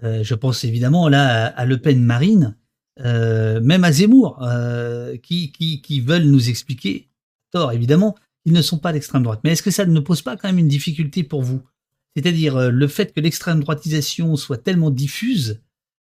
Heu, 0.04 0.22
je 0.22 0.34
pense 0.34 0.62
évidemment 0.62 1.08
là 1.08 1.46
à 1.46 1.64
Le 1.64 1.78
Pen 1.78 2.00
Marine, 2.04 2.56
heu, 3.04 3.60
même 3.60 3.82
à 3.82 3.90
Zemmour, 3.90 4.40
heu, 4.42 5.16
qui 5.22 5.50
qui 5.52 5.80
qui 5.82 6.00
veulent 6.00 6.30
nous 6.30 6.48
expliquer, 6.48 7.08
tort 7.50 7.72
évidemment, 7.72 8.14
ils 8.44 8.52
ne 8.52 8.62
sont 8.62 8.78
pas 8.78 8.92
d'extrême 8.92 9.24
droite. 9.24 9.40
Mais 9.42 9.52
est-ce 9.52 9.62
que 9.62 9.72
ça 9.72 9.86
ne 9.86 10.00
pose 10.00 10.22
pas 10.22 10.36
quand 10.36 10.48
même 10.48 10.58
une 10.58 10.68
difficulté 10.68 11.24
pour 11.24 11.42
vous? 11.42 11.62
C'est-à-dire, 12.14 12.70
le 12.70 12.88
fait 12.88 13.12
que 13.12 13.20
l'extrême 13.20 13.60
droitisation 13.60 14.36
soit 14.36 14.56
tellement 14.58 14.90
diffuse, 14.90 15.60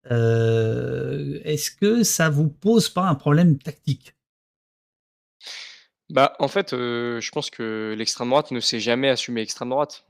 est-ce 0.10 1.72
que 1.72 2.04
ça 2.04 2.30
vous 2.30 2.50
pose 2.50 2.90
pas 2.90 3.08
un 3.08 3.16
problème 3.16 3.58
tactique? 3.58 4.14
Bah, 6.10 6.36
en 6.40 6.48
fait, 6.48 6.72
je 6.72 7.32
pense 7.32 7.50
que 7.50 7.96
l'extrême 7.98 8.30
droite 8.30 8.52
ne 8.52 8.60
s'est 8.60 8.80
jamais 8.80 9.10
assumée 9.10 9.42
extrême 9.42 9.70
droite. 9.70 10.06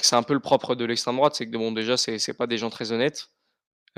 C'est 0.00 0.16
un 0.16 0.22
peu 0.22 0.34
le 0.34 0.40
propre 0.40 0.74
de 0.74 0.84
l'extrême 0.84 1.16
droite, 1.16 1.34
c'est 1.34 1.46
que 1.46 1.56
bon 1.56 1.70
déjà 1.72 1.98
c'est 1.98 2.18
c'est 2.18 2.32
pas 2.34 2.46
des 2.46 2.56
gens 2.58 2.70
très 2.70 2.92
honnêtes, 2.92 3.28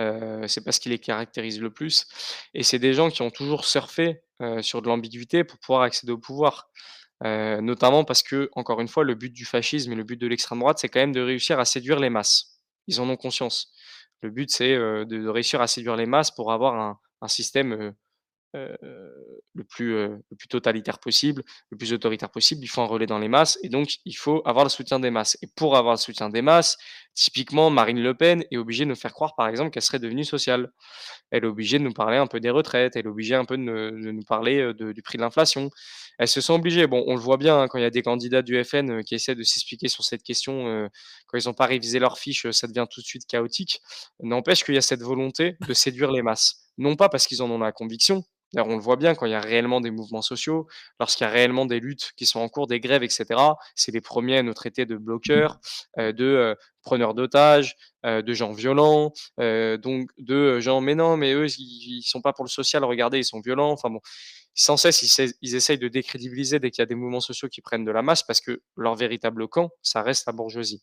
heu, 0.00 0.42
c'est 0.48 0.64
pas 0.64 0.72
ce 0.72 0.80
qui 0.80 0.88
les 0.88 0.98
caractérise 0.98 1.60
le 1.60 1.70
plus 1.72 2.06
et 2.54 2.64
c'est 2.64 2.80
des 2.80 2.94
gens 2.94 3.10
qui 3.10 3.22
ont 3.22 3.30
toujours 3.30 3.64
surfé, 3.64 4.22
sur 4.62 4.82
de 4.82 4.88
l'ambiguïté 4.88 5.44
pour 5.44 5.58
pouvoir 5.60 5.82
accéder 5.82 6.12
au 6.12 6.18
pouvoir. 6.18 6.70
Notamment 7.22 8.04
parce 8.04 8.22
que 8.22 8.50
encore 8.54 8.80
une 8.80 8.88
fois, 8.88 9.04
le 9.04 9.14
but 9.14 9.32
du 9.32 9.44
fascisme 9.44 9.92
et 9.92 9.96
le 9.96 10.04
but 10.04 10.20
de 10.20 10.26
l'extrême 10.26 10.60
droite, 10.60 10.78
c'est 10.80 10.88
quand 10.88 11.00
même 11.00 11.12
de 11.12 11.20
réussir 11.22 11.60
à 11.60 11.64
séduire 11.64 12.00
les 12.00 12.10
masses. 12.10 12.60
Ils 12.88 13.00
en 13.00 13.08
ont 13.08 13.16
conscience. 13.16 13.72
Le 14.22 14.30
but, 14.30 14.50
c'est, 14.50 14.76
de 14.76 15.28
réussir 15.28 15.60
à 15.60 15.66
séduire 15.68 15.96
les 15.96 16.06
masses 16.06 16.30
pour 16.30 16.52
avoir 16.52 16.74
un 16.74 16.98
un 17.24 17.28
système, 17.28 17.94
le 18.54 19.64
plus, 19.64 19.92
heu, 19.94 20.18
le 20.30 20.36
plus 20.36 20.48
totalitaire 20.48 20.98
possible, 20.98 21.42
le 21.70 21.76
plus 21.76 21.92
autoritaire 21.92 22.30
possible. 22.30 22.62
Il 22.64 22.68
faut 22.68 22.82
un 22.82 22.86
relais 22.86 23.06
dans 23.06 23.18
les 23.18 23.28
masses 23.28 23.58
et 23.62 23.68
donc 23.68 23.96
il 24.04 24.14
faut 24.16 24.42
avoir 24.44 24.64
le 24.64 24.70
soutien 24.70 25.00
des 25.00 25.10
masses 25.10 25.36
et 25.42 25.48
pour 25.56 25.76
avoir 25.76 25.94
le 25.94 25.98
soutien 25.98 26.28
des 26.30 26.42
masses, 26.42 26.76
typiquement 27.14 27.70
Marine 27.70 28.00
Le 28.02 28.14
Pen 28.14 28.44
est 28.50 28.56
obligée 28.56 28.84
de 28.84 28.90
nous 28.90 28.96
faire 28.96 29.12
croire, 29.12 29.34
par 29.36 29.48
exemple, 29.48 29.70
qu'elle 29.70 29.82
serait 29.82 29.98
devenue 29.98 30.24
sociale. 30.24 30.72
Elle 31.30 31.44
est 31.44 31.46
obligée 31.46 31.78
de 31.78 31.84
nous 31.84 31.92
parler 31.92 32.16
un 32.18 32.26
peu 32.26 32.40
des 32.40 32.50
retraites, 32.50 32.96
elle 32.96 33.06
est 33.06 33.08
obligée 33.08 33.34
un 33.34 33.44
peu 33.44 33.56
de 33.56 33.62
nous 33.62 34.22
parler, 34.24 34.72
du 34.74 35.02
prix 35.02 35.18
de 35.18 35.22
l'inflation. 35.22 35.70
Elles 36.18 36.28
se 36.28 36.40
sont 36.40 36.54
obligées. 36.54 36.86
Bon, 36.86 37.04
on 37.06 37.14
le 37.14 37.20
voit 37.20 37.36
bien, 37.36 37.60
hein, 37.60 37.68
quand 37.68 37.78
il 37.78 37.82
y 37.82 37.84
a 37.84 37.90
des 37.90 38.02
candidats 38.02 38.42
du 38.42 38.62
FN, 38.64 39.02
qui 39.04 39.14
essaient 39.14 39.34
de 39.34 39.42
s'expliquer 39.42 39.88
sur 39.88 40.04
cette 40.04 40.22
question, 40.22 40.88
quand 41.26 41.38
ils 41.38 41.48
ont 41.48 41.54
pas 41.54 41.66
révisé 41.66 41.98
leurs 41.98 42.18
fiches, 42.18 42.46
heu, 42.46 42.52
ça 42.52 42.66
devient 42.66 42.86
tout 42.90 43.00
de 43.00 43.06
suite 43.06 43.26
chaotique. 43.26 43.80
N'empêche 44.20 44.64
qu'il 44.64 44.74
y 44.74 44.78
a 44.78 44.82
cette 44.82 45.02
volonté 45.02 45.56
de 45.68 45.74
séduire 45.74 46.12
les 46.12 46.22
masses. 46.22 46.63
Non 46.78 46.96
pas 46.96 47.08
parce 47.08 47.26
qu'ils 47.26 47.42
en 47.42 47.50
ont 47.50 47.58
la 47.58 47.72
conviction, 47.72 48.24
on 48.56 48.76
le 48.76 48.80
voit 48.82 48.96
bien 48.96 49.14
quand 49.14 49.26
il 49.26 49.32
y 49.32 49.34
a 49.34 49.40
réellement 49.40 49.80
des 49.80 49.90
mouvements 49.90 50.22
sociaux, 50.22 50.66
lorsqu'il 51.00 51.24
y 51.24 51.26
a 51.28 51.30
réellement 51.30 51.66
des 51.66 51.80
luttes 51.80 52.12
qui 52.16 52.26
sont 52.26 52.40
en 52.40 52.48
cours, 52.48 52.66
des 52.68 52.78
grèves 52.80 53.02
et 53.02 53.08
cetera, 53.08 53.56
c'est 53.74 53.92
les 53.92 54.00
premiers 54.00 54.38
à 54.38 54.42
nous 54.42 54.54
traiter 54.54 54.86
de 54.86 54.96
bloqueurs, 54.96 55.58
heu, 55.98 56.12
de, 56.12 56.24
heu, 56.24 56.56
preneurs 56.82 57.14
d'otages, 57.14 57.74
heu, 58.06 58.22
de 58.22 58.32
gens 58.34 58.52
violents, 58.52 59.12
donc 59.38 60.10
de, 60.18 60.60
gens: 60.60 60.80
«Mais 60.80 60.94
non, 60.94 61.16
mais 61.16 61.32
eux, 61.34 61.46
ils 61.58 61.98
ils 61.98 62.02
sont 62.02 62.20
pas 62.20 62.32
pour 62.32 62.44
le 62.44 62.50
social, 62.50 62.84
regardez, 62.84 63.18
ils 63.18 63.24
sont 63.24 63.40
violents». 63.40 63.70
Enfin 63.72 63.90
bon, 63.90 64.00
sans 64.54 64.76
cesse, 64.76 65.02
ils 65.42 65.54
essayent 65.56 65.78
de 65.78 65.88
décrédibiliser 65.88 66.58
dès 66.60 66.70
qu'il 66.70 66.82
y 66.82 66.84
a 66.84 66.86
des 66.86 66.94
mouvements 66.96 67.20
sociaux 67.20 67.48
qui 67.48 67.60
prennent 67.62 67.84
de 67.84 67.92
la 67.92 68.02
masse 68.02 68.22
parce 68.24 68.40
que 68.40 68.62
leur 68.76 68.94
véritable 68.96 69.48
camp, 69.48 69.70
ça 69.82 70.02
reste 70.02 70.26
la 70.26 70.32
bourgeoisie. 70.32 70.82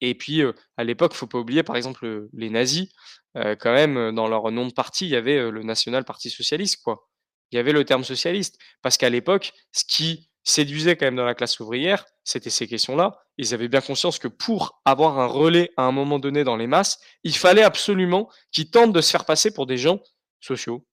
Et 0.00 0.14
puis, 0.14 0.42
à 0.76 0.84
l'époque, 0.84 1.14
faut 1.14 1.26
pas 1.26 1.38
oublier, 1.38 1.62
par 1.62 1.76
exemple, 1.76 2.28
les 2.32 2.50
nazis, 2.50 2.88
quand 3.34 3.72
même, 3.72 4.14
dans 4.14 4.28
leur 4.28 4.50
nom 4.50 4.66
de 4.66 4.72
parti, 4.72 5.06
il 5.06 5.10
y 5.10 5.16
avait, 5.16 5.50
le 5.50 5.62
National 5.62 6.04
Parti 6.04 6.30
Socialiste, 6.30 6.82
quoi. 6.82 7.06
Il 7.52 7.56
y 7.56 7.58
avait 7.58 7.72
le 7.72 7.84
terme 7.84 8.04
socialiste 8.04 8.58
parce 8.80 8.96
qu'à 8.96 9.10
l'époque, 9.10 9.52
ce 9.72 9.84
qui 9.84 10.30
séduisait 10.44 10.96
quand 10.96 11.06
même 11.06 11.16
dans 11.16 11.24
la 11.24 11.34
classe 11.34 11.58
ouvrière, 11.58 12.04
c'était 12.22 12.48
ces 12.48 12.68
questions-là. 12.68 13.18
Ils 13.38 13.54
avaient 13.54 13.68
bien 13.68 13.80
conscience 13.80 14.20
que 14.20 14.28
pour 14.28 14.80
avoir 14.84 15.18
un 15.18 15.26
relais 15.26 15.70
à 15.76 15.82
un 15.82 15.92
moment 15.92 16.20
donné 16.20 16.44
dans 16.44 16.56
les 16.56 16.68
masses, 16.68 17.00
il 17.24 17.36
fallait 17.36 17.64
absolument 17.64 18.30
qu'ils 18.52 18.70
tentent 18.70 18.92
de 18.92 19.00
se 19.00 19.10
faire 19.10 19.24
passer 19.24 19.52
pour 19.52 19.66
des 19.66 19.78
gens 19.78 20.00
sociaux, 20.40 20.86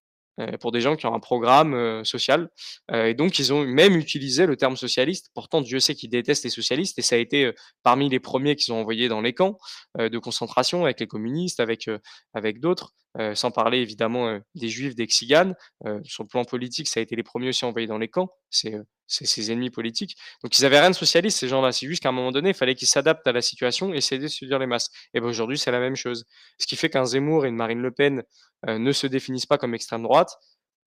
pour 0.60 0.72
des 0.72 0.82
gens 0.82 0.96
qui 0.96 1.06
ont 1.08 1.14
un 1.16 1.20
programme, 1.20 1.74
heu, 1.76 2.04
social, 2.04 2.50
heu 2.94 3.08
et 3.08 3.14
donc 3.14 3.40
ils 3.40 3.54
ont 3.54 3.64
même 3.66 3.96
utilisé 3.96 4.46
le 4.46 4.56
terme 4.58 4.76
socialiste. 4.78 5.30
Pourtant, 5.34 5.62
Dieu 5.62 5.80
sait 5.80 5.96
qu'ils 5.96 6.10
détestent 6.10 6.44
les 6.44 6.50
socialistes 6.50 6.98
et 7.00 7.02
ça 7.02 7.16
a 7.16 7.20
été, 7.20 7.52
parmi 7.84 8.10
les 8.10 8.20
premiers 8.20 8.56
qu'ils 8.56 8.74
ont 8.74 8.80
envoyés 8.82 9.08
dans 9.10 9.22
les 9.22 9.34
camps, 9.34 9.58
de 9.98 10.18
concentration 10.20 10.84
avec 10.86 11.00
les 11.00 11.08
communistes, 11.08 11.60
avec, 11.60 11.90
avec 12.34 12.60
d'autres, 12.60 12.94
sans 13.34 13.52
parler 13.52 13.80
évidemment, 13.80 14.40
des 14.56 14.70
juifs, 14.70 14.96
des 14.96 15.06
tziganes. 15.06 15.56
Heu, 15.86 16.02
sur 16.04 16.24
le 16.24 16.28
plan 16.28 16.46
politique, 16.46 16.88
ça 16.88 17.00
a 17.00 17.04
été 17.04 17.16
les 17.16 17.24
premiers 17.24 17.50
aussi 17.50 17.66
envoyés 17.66 17.88
dans 17.88 17.98
les 17.98 18.08
camps. 18.10 18.30
C'est 18.50 18.76
ses 19.08 19.52
ennemis 19.52 19.70
politiques. 19.70 20.18
Donc 20.44 20.58
ils 20.60 20.66
avaient 20.66 20.80
rien 20.80 20.90
de 20.90 20.96
socialiste 20.96 21.40
ces 21.40 21.48
gens-là. 21.48 21.72
C'est 21.72 21.88
juste 21.88 22.04
qu'à 22.04 22.10
un 22.10 22.12
moment 22.12 22.32
donné, 22.32 22.50
il 22.50 22.56
fallait 22.56 22.76
qu'ils 22.76 22.88
s'adaptent 22.88 23.26
à 23.26 23.32
la 23.32 23.42
situation 23.42 23.94
et 23.94 23.98
essayer 23.98 24.22
de 24.22 24.28
séduire 24.28 24.60
les 24.60 24.68
masses. 24.68 24.90
Et 25.14 25.20
ben 25.20 25.28
aujourd'hui, 25.28 25.58
c'est 25.58 25.72
la 25.72 25.80
même 25.80 25.96
chose. 25.96 26.26
Ce 26.60 26.68
qui 26.68 26.76
fait 26.76 26.90
qu'un 26.90 27.06
Zemmour 27.06 27.46
et 27.46 27.50
une 27.50 27.56
Marine 27.56 27.82
Le 27.82 27.92
Pen, 27.92 28.24
heu, 28.68 28.78
ne 28.78 28.92
se 28.92 29.08
définissent 29.08 29.46
pas 29.46 29.58
comme 29.58 29.74
extrême 29.74 30.04
droite. 30.04 30.36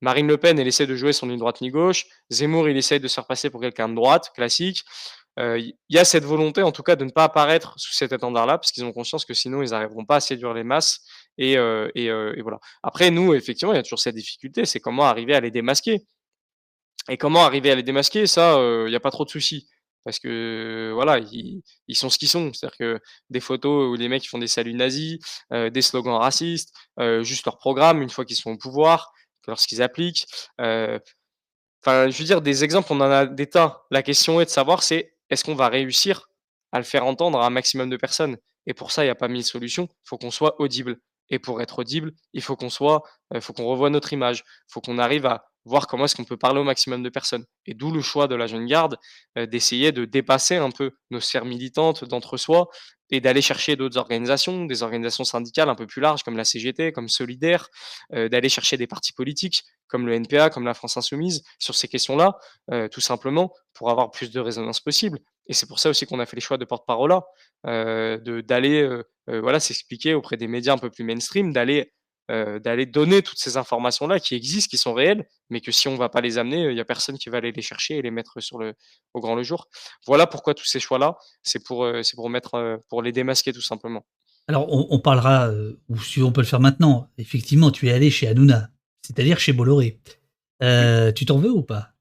Marine 0.02 0.26
Le 0.26 0.36
Pen, 0.36 0.58
elle 0.58 0.68
essaie 0.68 0.86
de 0.86 0.96
jouer 0.96 1.12
son 1.12 1.26
ni 1.26 1.36
droite 1.36 1.60
ni 1.60 1.70
gauche. 1.70 2.06
Zemmour, 2.30 2.68
il 2.68 2.76
essaye 2.76 3.00
de 3.00 3.08
se 3.08 3.14
faire 3.14 3.26
passer 3.26 3.50
pour 3.50 3.60
quelqu'un 3.60 3.88
de 3.88 3.94
droite, 3.94 4.32
classique. 4.34 4.84
Il 5.38 5.74
y 5.88 5.98
a 5.98 6.04
cette 6.04 6.24
volonté, 6.24 6.62
en 6.62 6.72
tout 6.72 6.82
cas, 6.82 6.96
de 6.96 7.04
ne 7.04 7.10
pas 7.10 7.24
apparaître 7.24 7.72
sous 7.78 7.94
cet 7.94 8.12
étendard-là, 8.12 8.58
parce 8.58 8.72
qu'ils 8.72 8.84
ont 8.84 8.92
conscience 8.92 9.24
que 9.24 9.32
sinon 9.32 9.62
ils 9.62 9.70
n'arriveront 9.70 10.04
pas 10.04 10.16
à 10.16 10.20
séduire 10.20 10.52
les 10.52 10.64
masses 10.64 11.00
heu 11.38 11.90
et 11.94 12.42
voilà. 12.42 12.58
Après 12.82 13.10
nous, 13.10 13.32
effectivement, 13.34 13.72
il 13.72 13.76
y 13.76 13.78
a 13.78 13.82
toujours 13.82 14.00
cette 14.00 14.16
difficulté, 14.16 14.66
c'est 14.66 14.80
comment 14.80 15.04
arriver 15.04 15.34
à 15.34 15.40
les 15.40 15.50
démasquer 15.50 16.02
et 17.08 17.16
comment 17.16 17.44
arriver 17.44 17.70
à 17.70 17.74
les 17.74 17.82
démasquer, 17.82 18.26
ça, 18.26 18.58
heu, 18.58 18.84
il 18.88 18.92
y 18.92 18.96
a 18.96 19.00
pas 19.00 19.10
trop 19.10 19.24
de 19.24 19.30
soucis 19.30 19.68
parce 20.04 20.18
que, 20.18 20.92
voilà, 20.94 21.18
ils 21.18 21.62
sont 21.94 22.08
ce 22.08 22.18
qu'ils 22.18 22.28
sont. 22.28 22.52
C'est-à-dire 22.54 22.76
que 22.78 23.00
des 23.28 23.40
photos 23.40 23.90
où 23.90 23.96
les 23.96 24.08
mecs 24.08 24.26
font 24.28 24.38
des 24.38 24.46
saluts 24.48 24.74
nazis, 24.74 25.18
heu, 25.52 25.70
des 25.70 25.82
slogans 25.82 26.16
racistes, 26.18 26.72
heu, 27.00 27.22
juste 27.22 27.44
leur 27.44 27.58
programme 27.58 28.00
une 28.02 28.08
fois 28.10 28.24
qu'ils 28.24 28.36
sont 28.36 28.52
au 28.52 28.56
pouvoir, 28.58 29.12
lorsqu'ils 29.46 29.82
appliquent, 29.82 30.26
Enfin, 31.84 32.10
je 32.10 32.18
veux 32.18 32.24
dire 32.24 32.42
des 32.42 32.64
exemples, 32.64 32.92
on 32.92 33.00
en 33.00 33.10
a 33.10 33.26
des 33.26 33.46
tas. 33.48 33.84
La 33.90 34.02
question 34.02 34.40
est 34.40 34.44
de 34.46 34.50
savoir, 34.50 34.82
c'est 34.82 35.14
est-ce 35.30 35.44
qu'on 35.44 35.54
va 35.54 35.68
réussir 35.68 36.28
à 36.72 36.78
le 36.78 36.84
faire 36.84 37.04
entendre 37.06 37.38
à 37.40 37.46
un 37.46 37.50
maximum 37.50 37.88
de 37.90 37.96
personnes? 37.96 38.36
Et 38.66 38.74
pour 38.74 38.90
ça, 38.92 39.04
il 39.04 39.08
y 39.08 39.10
a 39.10 39.14
pas 39.14 39.28
1000 39.28 39.44
solutions. 39.44 39.88
Il 39.90 40.08
faut 40.08 40.18
qu'on 40.18 40.30
soit 40.30 40.60
audible. 40.60 40.98
Et 41.30 41.38
pour 41.38 41.62
être 41.62 41.78
audible, 41.80 42.12
il 42.32 42.42
faut 42.42 42.56
qu'on 42.56 42.70
soit, 42.70 43.02
heu, 43.34 43.40
faut 43.40 43.52
qu'on 43.52 43.66
revoie 43.66 43.90
notre 43.90 44.12
image. 44.12 44.44
Il 44.68 44.72
faut 44.72 44.80
qu'on 44.80 44.98
arrive 44.98 45.26
à 45.26 45.44
voir 45.66 45.86
comment 45.86 46.06
est-ce 46.06 46.16
qu'on 46.16 46.24
peut 46.24 46.36
parler 46.38 46.60
au 46.60 46.64
maximum 46.64 47.02
de 47.02 47.08
personnes. 47.10 47.44
Et 47.66 47.74
d'où 47.74 47.90
le 47.92 48.00
choix 48.00 48.26
de 48.28 48.34
la 48.34 48.46
jeune 48.46 48.66
garde, 48.66 48.96
heu, 49.38 49.46
d'essayer 49.46 49.92
de 49.92 50.04
dépasser 50.04 50.56
un 50.56 50.70
peu 50.70 50.92
nos 51.10 51.20
sphères 51.20 51.44
militantes 51.44 52.04
d'entre-soi 52.04 52.68
et 53.10 53.20
d'aller 53.20 53.42
chercher 53.42 53.76
d'autres 53.76 53.98
organisations, 53.98 54.64
des 54.66 54.82
organisations 54.82 55.24
syndicales 55.24 55.68
un 55.68 55.74
peu 55.74 55.86
plus 55.86 56.00
larges 56.00 56.22
comme 56.22 56.36
la 56.36 56.44
CGT, 56.44 56.92
comme 56.92 57.08
Solidaire, 57.08 57.68
heu, 58.14 58.28
d'aller 58.28 58.48
chercher 58.48 58.76
des 58.76 58.86
partis 58.86 59.12
politiques 59.12 59.62
comme 59.88 60.06
le 60.06 60.14
NPA, 60.14 60.50
comme 60.50 60.64
la 60.64 60.74
France 60.74 60.96
insoumise, 60.96 61.42
sur 61.58 61.74
ces 61.74 61.88
questions-là, 61.88 62.38
tout 62.92 63.00
simplement 63.00 63.52
pour 63.74 63.90
avoir 63.90 64.12
plus 64.12 64.30
de 64.30 64.38
résonance 64.38 64.78
possible. 64.78 65.18
Et 65.48 65.52
c'est 65.52 65.66
pour 65.66 65.80
ça 65.80 65.90
aussi 65.90 66.06
qu'on 66.06 66.20
a 66.20 66.26
fait 66.26 66.36
les 66.36 66.40
choix 66.40 66.58
de 66.58 66.64
porte-parole 66.64 67.10
là, 67.10 68.18
d'aller, 68.42 68.88
voilà, 69.38 69.60
s'expliquer 69.60 70.14
auprès 70.14 70.36
des 70.36 70.48
médias 70.48 70.72
un 70.72 70.78
peu 70.78 70.90
plus 70.90 71.04
mainstream, 71.04 71.52
d'aller, 71.52 71.92
heu, 72.30 72.58
d'aller 72.58 72.86
donner 72.86 73.22
toutes 73.22 73.38
ces 73.38 73.56
informations-là 73.56 74.18
qui 74.18 74.34
existent, 74.34 74.70
qui 74.70 74.78
sont 74.78 74.92
réelles, 74.92 75.28
mais 75.50 75.60
que 75.60 75.70
si 75.70 75.86
on 75.86 75.94
va 75.94 76.08
pas 76.08 76.20
les 76.20 76.38
amener, 76.38 76.70
il 76.70 76.76
y 76.76 76.80
a 76.80 76.84
personne 76.84 77.18
qui 77.18 77.28
va 77.28 77.36
aller 77.38 77.52
les 77.52 77.62
chercher 77.62 77.98
et 77.98 78.02
les 78.02 78.10
mettre 78.10 78.40
sur 78.40 78.58
le 78.58 78.74
au 79.14 79.20
grand 79.20 79.34
le 79.36 79.42
jour. 79.42 79.68
Voilà 80.06 80.26
pourquoi 80.26 80.54
tous 80.54 80.64
ces 80.64 80.80
choix-là, 80.80 81.16
c'est 81.42 81.62
pour, 81.64 81.84
heu, 81.84 82.02
c'est 82.02 82.16
pour 82.16 82.28
mettre, 82.30 82.80
pour 82.88 83.02
les 83.02 83.12
démasquer 83.12 83.52
tout 83.52 83.60
simplement. 83.60 84.04
Alors 84.48 84.66
on 84.72 84.88
on 84.90 84.98
parlera, 84.98 85.50
ou 85.88 86.00
si 86.00 86.22
on 86.22 86.32
peut 86.32 86.40
le 86.40 86.46
faire 86.46 86.60
maintenant. 86.60 87.08
Effectivement, 87.18 87.70
tu 87.70 87.88
es 87.88 87.92
allé 87.92 88.10
chez 88.10 88.26
Hanouna, 88.26 88.70
c'est-à-dire 89.06 89.38
chez 89.38 89.52
Bolloré. 89.52 90.00
Tu 90.60 91.26
t'en 91.26 91.38
veux 91.38 91.52
ou 91.52 91.62
pas? 91.62 91.92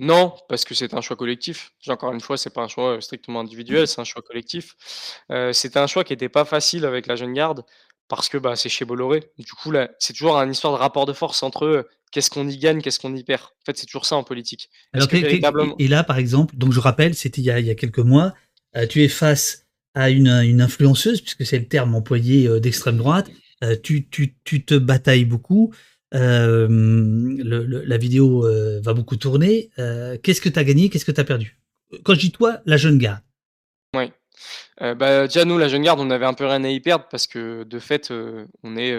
Non, 0.00 0.34
parce 0.48 0.64
que 0.64 0.74
c'est 0.74 0.94
un 0.94 1.00
choix 1.00 1.16
collectif. 1.16 1.72
Encore 1.88 2.12
une 2.12 2.20
fois, 2.20 2.36
c'est 2.36 2.50
pas 2.52 2.62
un 2.62 2.68
choix, 2.68 2.96
heu, 2.96 3.00
strictement 3.00 3.40
individuel, 3.40 3.86
c'est 3.86 4.00
un 4.00 4.04
choix 4.04 4.22
collectif. 4.22 4.74
Heu, 5.30 5.52
c'était 5.52 5.78
un 5.78 5.86
choix 5.86 6.04
qui 6.04 6.12
était 6.12 6.28
pas 6.28 6.44
facile 6.44 6.84
avec 6.84 7.06
la 7.06 7.16
jeune 7.16 7.32
garde 7.32 7.64
parce 8.08 8.28
que, 8.28 8.38
bah, 8.38 8.56
c'est 8.56 8.68
chez 8.68 8.84
Bolloré. 8.84 9.30
Du 9.38 9.52
coup, 9.52 9.70
là, 9.70 9.90
c'est 9.98 10.12
toujours 10.12 10.36
une 10.36 10.50
histoire 10.50 10.72
de 10.72 10.78
rapport 10.78 11.06
de 11.06 11.12
force 11.12 11.42
entre, 11.42 11.64
heu, 11.66 11.88
qu'est-ce 12.10 12.30
qu'on 12.30 12.48
y 12.48 12.56
gagne, 12.58 12.80
qu'est-ce 12.80 12.98
qu'on 12.98 13.14
y 13.14 13.22
perd? 13.22 13.42
En 13.42 13.64
fait, 13.66 13.76
c'est 13.78 13.86
toujours 13.86 14.06
ça 14.06 14.16
en 14.16 14.24
politique. 14.24 14.70
Alors 14.92 15.08
que 15.08 15.16
véritablement 15.16 15.76
et 15.78 15.88
là, 15.88 16.04
par 16.04 16.18
exemple, 16.18 16.56
donc 16.56 16.72
je 16.72 16.80
rappelle, 16.80 17.14
c'était 17.14 17.40
il 17.40 17.44
y 17.44 17.50
a 17.50 17.60
il 17.60 17.66
y 17.66 17.70
a 17.70 17.74
quelques 17.74 17.98
mois, 17.98 18.34
heu, 18.76 18.86
tu 18.88 19.02
es 19.02 19.08
face 19.08 19.66
à 19.94 20.08
une, 20.10 20.28
influenceuse, 20.60 21.20
puisque 21.20 21.44
c'est 21.44 21.58
le 21.58 21.68
terme 21.68 21.94
employé, 21.94 22.48
heu, 22.48 22.60
d'extrême 22.60 22.96
droite, 22.96 23.30
tu 23.82 24.08
tu 24.08 24.36
tu 24.42 24.64
te 24.64 24.74
batailles 24.74 25.24
beaucoup, 25.24 25.72
le 26.12 27.84
la 27.84 27.96
vidéo, 27.96 28.46
heu, 28.46 28.80
va 28.80 28.94
beaucoup 28.94 29.16
tourner, 29.16 29.70
heu, 29.78 30.18
qu'est-ce 30.22 30.40
que 30.40 30.48
tu 30.48 30.58
as 30.58 30.64
gagné? 30.64 30.88
Qu'est-ce 30.88 31.04
que 31.04 31.12
tu 31.12 31.20
as 31.20 31.24
perdu? 31.24 31.58
Quand 32.04 32.14
je 32.14 32.20
dis 32.20 32.32
toi, 32.32 32.60
la 32.66 32.76
jeune 32.76 32.98
garde. 32.98 33.22
Heu, 34.80 34.94
bah, 34.94 35.26
déjà 35.26 35.44
nous, 35.44 35.58
la 35.58 35.68
jeune 35.68 35.82
garde, 35.82 36.00
on 36.00 36.10
avait 36.10 36.24
un 36.26 36.34
peu 36.34 36.46
rien 36.46 36.64
à 36.64 36.68
y 36.68 36.80
perdre 36.80 37.06
parce 37.10 37.26
que 37.26 37.64
de 37.64 37.78
fait, 37.78 38.10
on 38.62 38.76
est, 38.76 38.96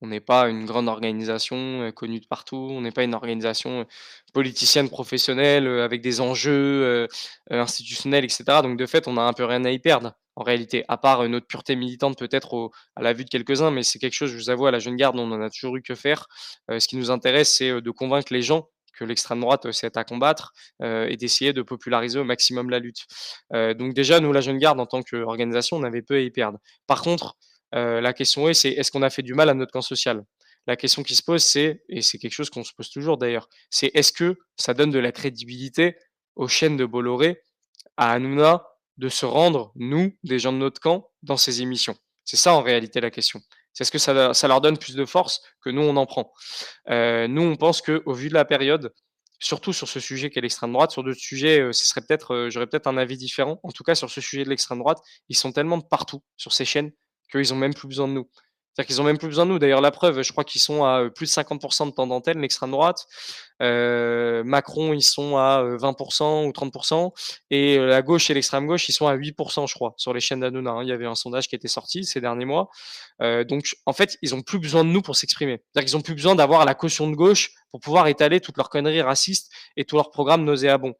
on 0.00 0.06
n'est 0.06 0.20
pas 0.20 0.48
une 0.48 0.64
grande 0.64 0.88
organisation, 0.88 1.90
connue 1.92 2.20
de 2.20 2.26
partout. 2.26 2.68
On 2.70 2.80
n'est 2.80 2.92
pas 2.92 3.02
une 3.02 3.14
organisation, 3.14 3.86
politicienne 4.32 4.88
professionnelle, 4.88 5.66
avec 5.66 6.00
des 6.00 6.20
enjeux, 6.20 7.08
institutionnels 7.50 8.24
et 8.24 8.28
cetera. 8.28 8.62
Donc 8.62 8.78
de 8.78 8.86
fait, 8.86 9.08
on 9.08 9.16
a 9.16 9.22
un 9.22 9.32
peu 9.32 9.44
rien 9.44 9.64
à 9.64 9.70
y 9.70 9.78
perdre, 9.78 10.14
en 10.36 10.42
réalité, 10.44 10.84
à 10.88 10.96
part, 10.96 11.28
notre 11.28 11.46
pureté 11.46 11.76
militante 11.76 12.18
peut-être 12.18 12.70
à 12.96 13.02
la 13.02 13.12
vue 13.12 13.24
de 13.24 13.30
quelques-uns, 13.30 13.70
mais 13.70 13.82
c'est 13.82 13.98
quelque 13.98 14.14
chose, 14.14 14.30
je 14.30 14.36
vous 14.36 14.50
avoue, 14.50 14.66
à 14.66 14.70
la 14.70 14.78
jeune 14.78 14.96
garde, 14.96 15.18
on 15.18 15.30
en 15.32 15.40
a 15.42 15.50
toujours 15.50 15.76
eu 15.76 15.82
que 15.82 15.94
faire. 15.94 16.26
Heu, 16.70 16.80
ce 16.80 16.88
qui 16.88 16.96
nous 16.96 17.10
intéresse, 17.10 17.54
c'est, 17.56 17.70
heu, 17.70 17.80
de 17.80 17.90
convaincre 17.90 18.32
les 18.32 18.42
gens 18.42 18.68
que 18.94 19.04
l'extrême 19.04 19.40
droite, 19.40 19.66
heu, 19.66 19.72
c'est 19.72 19.96
à 19.96 20.04
combattre, 20.04 20.52
et 20.82 21.16
d'essayer 21.16 21.52
de 21.52 21.62
populariser 21.62 22.18
au 22.18 22.24
maximum 22.24 22.70
la 22.70 22.78
lutte. 22.78 23.06
Donc 23.52 23.94
déjà, 23.94 24.20
nous, 24.20 24.32
la 24.32 24.40
jeune 24.40 24.58
garde, 24.58 24.78
en 24.80 24.86
tant 24.86 25.02
qu'organisation, 25.02 25.76
on 25.78 25.82
avait 25.84 26.02
peu 26.02 26.16
à 26.16 26.20
y 26.20 26.30
perdre. 26.30 26.58
Par 26.86 27.02
contre, 27.02 27.36
la 27.72 28.12
question 28.12 28.48
est, 28.48 28.54
c'est 28.54 28.70
est-ce 28.70 28.90
qu'on 28.90 29.02
a 29.02 29.10
fait 29.10 29.22
du 29.22 29.34
mal 29.34 29.48
à 29.48 29.54
notre 29.54 29.72
camp 29.72 29.82
social? 29.82 30.22
La 30.66 30.76
question 30.76 31.02
qui 31.02 31.14
se 31.16 31.22
pose, 31.22 31.42
c'est 31.42 31.82
et 31.88 32.02
c'est 32.02 32.18
quelque 32.18 32.32
chose 32.34 32.50
qu'on 32.50 32.64
se 32.64 32.72
pose 32.74 32.90
toujours 32.90 33.16
d'ailleurs, 33.16 33.48
c'est 33.70 33.90
est-ce 33.94 34.12
que 34.12 34.36
ça 34.56 34.74
donne 34.74 34.90
de 34.90 34.98
la 34.98 35.10
crédibilité 35.12 35.96
aux 36.36 36.48
chaînes 36.48 36.76
de 36.76 36.84
Bolloré, 36.84 37.42
à 37.96 38.12
Hanouna, 38.12 38.66
de 39.00 39.08
se 39.08 39.26
rendre, 39.26 39.72
nous, 39.76 40.12
des 40.24 40.38
gens 40.38 40.52
de 40.52 40.58
notre 40.58 40.80
camp, 40.80 41.10
dans 41.22 41.36
ces 41.36 41.62
émissions? 41.62 41.96
C'est 42.24 42.36
ça 42.36 42.54
en 42.54 42.62
réalité 42.62 43.00
la 43.00 43.10
question. 43.10 43.40
C'est 43.72 43.82
est-ce 43.82 43.90
que 43.92 43.98
ça 44.34 44.48
leur 44.48 44.60
donne 44.60 44.78
plus 44.78 44.94
de 44.94 45.04
force 45.04 45.40
que 45.62 45.70
nous 45.70 45.82
on 45.82 45.96
en 45.96 46.06
prend? 46.06 46.32
Heu, 46.90 47.26
nous 47.26 47.42
on 47.42 47.56
pense 47.56 47.82
qu'au 47.82 48.12
vu 48.12 48.28
de 48.28 48.34
la 48.34 48.44
période, 48.44 48.92
surtout 49.40 49.72
sur 49.72 49.88
ce 49.88 50.00
sujet 50.00 50.30
qu'est 50.30 50.42
l'extrême 50.42 50.72
droite, 50.72 50.90
sur 50.92 51.02
d'autres 51.02 51.18
sujets, 51.20 51.72
ce 51.72 51.86
serait 51.86 52.02
peut-être, 52.02 52.34
heu, 52.34 52.50
j'aurais 52.50 52.66
peut-être 52.66 52.86
un 52.88 52.98
avis 52.98 53.16
différent. 53.16 53.58
En 53.62 53.70
tout 53.72 53.84
cas 53.84 53.94
sur 53.94 54.10
ce 54.10 54.20
sujet 54.20 54.44
de 54.44 54.50
l'extrême 54.50 54.78
droite, 54.80 54.98
ils 55.28 55.36
sont 55.36 55.52
tellement 55.52 55.80
partout 55.80 56.22
sur 56.36 56.52
ces 56.52 56.64
chaînes 56.64 56.92
qu'ils 57.32 57.54
ont 57.54 57.56
même 57.56 57.74
plus 57.74 57.88
besoin 57.88 58.08
de 58.08 58.12
nous. 58.12 58.28
C'est-à-dire 58.74 58.86
qu'ils 58.86 59.00
ont 59.00 59.04
même 59.04 59.18
plus 59.18 59.28
besoin 59.28 59.46
de 59.46 59.50
nous. 59.50 59.58
D'ailleurs 59.58 59.80
la 59.80 59.90
preuve, 59.90 60.22
je 60.22 60.30
crois 60.32 60.44
qu'ils 60.44 60.60
sont 60.60 60.84
à, 60.84 61.02
heu, 61.02 61.10
plus 61.10 61.26
de 61.26 61.30
50% 61.30 61.86
de 61.86 61.90
temps 61.92 62.06
d'antenne, 62.06 62.40
l'extrême 62.40 62.70
droite. 62.70 63.06
Heu, 63.62 64.42
Macron, 64.44 64.92
ils 64.94 65.02
sont 65.02 65.36
à, 65.36 65.62
heu, 65.64 65.76
20% 65.76 66.46
ou 66.46 66.52
30% 66.52 67.12
et 67.50 67.78
la 67.78 68.00
gauche 68.02 68.30
et 68.30 68.34
l'extrême 68.34 68.66
gauche, 68.66 68.88
ils 68.88 68.92
sont 68.92 69.06
à 69.08 69.14
8% 69.14 69.66
je 69.66 69.74
crois, 69.74 69.94
sur 69.96 70.14
les 70.14 70.20
chaînes 70.20 70.40
d'Hanouna, 70.40 70.70
hein. 70.70 70.82
Il 70.82 70.88
y 70.88 70.92
avait 70.92 71.06
un 71.06 71.14
sondage 71.16 71.48
qui 71.48 71.56
était 71.56 71.68
sorti 71.68 72.04
ces 72.04 72.20
derniers 72.20 72.44
mois. 72.44 72.70
Donc 73.20 73.64
en 73.86 73.92
fait, 73.92 74.16
ils 74.22 74.34
ont 74.34 74.42
plus 74.42 74.58
besoin 74.58 74.84
de 74.84 74.90
nous 74.90 75.02
pour 75.02 75.16
s'exprimer. 75.16 75.60
C'est-à-dire 75.72 75.86
qu'ils 75.88 75.96
ont 75.96 76.02
plus 76.02 76.14
besoin 76.14 76.34
d'avoir 76.34 76.64
la 76.64 76.74
caution 76.74 77.10
de 77.10 77.16
gauche 77.16 77.50
pour 77.70 77.80
pouvoir 77.80 78.06
étaler 78.08 78.40
toutes 78.40 78.56
leurs 78.56 78.70
conneries 78.70 79.02
racistes 79.02 79.52
et 79.76 79.84
tous 79.84 79.96
leurs 79.96 80.10
programmes 80.10 80.44
nauséabonds. 80.44 80.94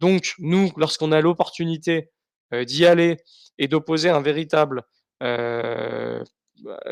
Donc 0.00 0.34
nous, 0.38 0.70
lorsqu'on 0.76 1.10
a 1.12 1.20
l'opportunité, 1.20 2.10
d'y 2.52 2.86
aller 2.86 3.16
et 3.58 3.66
d'opposer 3.68 4.10
un 4.10 4.20
véritable, 4.20 4.82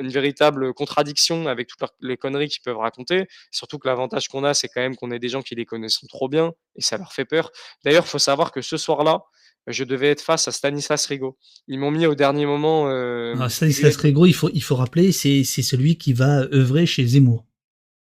une 0.01 0.09
véritable 0.09 0.75
contradiction 0.75 1.47
avec 1.47 1.69
toutes 1.69 1.89
les 2.01 2.17
conneries 2.17 2.49
qu'ils 2.49 2.63
peuvent 2.63 2.79
raconter, 2.79 3.27
surtout 3.51 3.79
que 3.79 3.89
l'avantage 3.89 4.29
qu'on 4.29 4.45
a, 4.45 4.55
c'est 4.55 4.69
quand 4.69 4.81
même 4.81 4.97
qu'on 4.97 5.11
est 5.11 5.19
des 5.19 5.29
gens 5.29 5.43
qui 5.43 5.55
les 5.55 5.65
connaissent 5.65 6.01
trop 6.09 6.29
bien 6.29 6.53
et 6.77 6.83
ça 6.83 6.99
leur 6.99 7.13
fait 7.13 7.25
peur. 7.25 7.51
D'ailleurs, 7.85 8.05
il 8.05 8.09
faut 8.11 8.19
savoir 8.19 8.53
que 8.53 8.61
ce 8.61 8.77
soir-là, 8.77 9.23
je 9.69 9.85
devais 9.85 10.09
être 10.09 10.21
face 10.21 10.49
à 10.49 10.53
Stanislas 10.53 11.07
Rigaud. 11.07 11.39
Ils 11.69 11.79
m'ont 11.79 11.93
mis 11.93 12.07
au 12.07 12.15
dernier 12.15 12.47
moment, 12.47 12.87
Alors 12.89 13.45
hem, 13.45 13.49
Stanislas 13.49 13.97
Rigaud, 13.97 14.27
il 14.27 14.35
faut 14.35 14.51
il 14.53 14.63
faut 14.63 14.75
rappeler, 14.75 15.13
c'est 15.13 15.45
c'est 15.45 15.63
celui 15.63 15.99
qui 15.99 16.13
va 16.13 16.41
œuvrer 16.53 16.87
chez 16.87 17.07
Zemmour. 17.07 17.45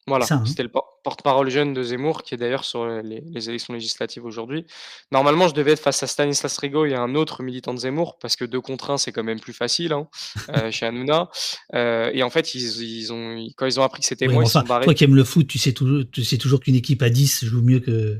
Voilà, 0.07 0.26
hein? 0.30 0.44
c'était 0.45 0.64
le 0.64 0.69
por 0.69 0.99
porte-parole 1.03 1.49
jeune 1.49 1.73
de 1.73 1.84
Zemmour, 1.84 2.23
qui 2.23 2.34
est 2.34 2.38
d'ailleurs 2.38 2.64
sur, 2.64 2.86
les 2.86 3.22
les 3.22 3.49
élections 3.49 3.73
législatives 3.73 4.26
aujourd'hui. 4.26 4.65
Normalement, 5.11 5.48
je 5.48 5.53
devais 5.53 5.73
être 5.73 5.80
face 5.80 6.02
à 6.02 6.07
Stanislas 6.07 6.57
Rigaud 6.57 6.86
et 6.86 6.95
un 6.95 7.15
autre 7.15 7.44
militant 7.44 7.73
de 7.73 7.80
Zemmour, 7.80 8.18
parce 8.19 8.36
que 8.36 8.45
2 8.45 8.60
contre 8.61 8.90
1, 8.90 8.98
c'est 8.98 9.11
quand 9.11 9.23
même 9.23 9.40
plus 9.40 9.53
facile, 9.53 9.94
hein, 9.94 10.07
heu, 10.49 10.72
chez 10.72 10.86
Hanouna. 10.86 11.30
Heu 11.73 12.11
et 12.14 12.23
en 12.23 12.30
fait, 12.30 12.56
ils 12.56 12.82
ils 12.82 13.14
ont 13.14 13.36
ils 13.36 13.53
quand 13.56 13.65
ils 13.65 13.80
ont 13.80 13.84
appris 13.84 14.02
que 14.02 14.07
c'était 14.07 14.27
Oui, 14.27 14.34
moi, 14.34 14.44
ils 14.44 14.49
sont 14.49 14.61
barrés. 14.61 14.86
toi 14.86 14.94
qui 14.94 15.03
aimes 15.03 15.15
le 15.15 15.23
foot, 15.23 15.48
tu 15.48 15.60
sais 15.60 15.73
toujours 15.73 16.03
tu 16.11 16.23
sais 16.23 16.38
toujours 16.38 16.60
qu'une 16.60 16.76
équipe 16.76 17.02
à 17.02 17.10
10 17.10 17.45
joue 17.45 17.61
mieux 17.61 17.80
que 17.80 18.19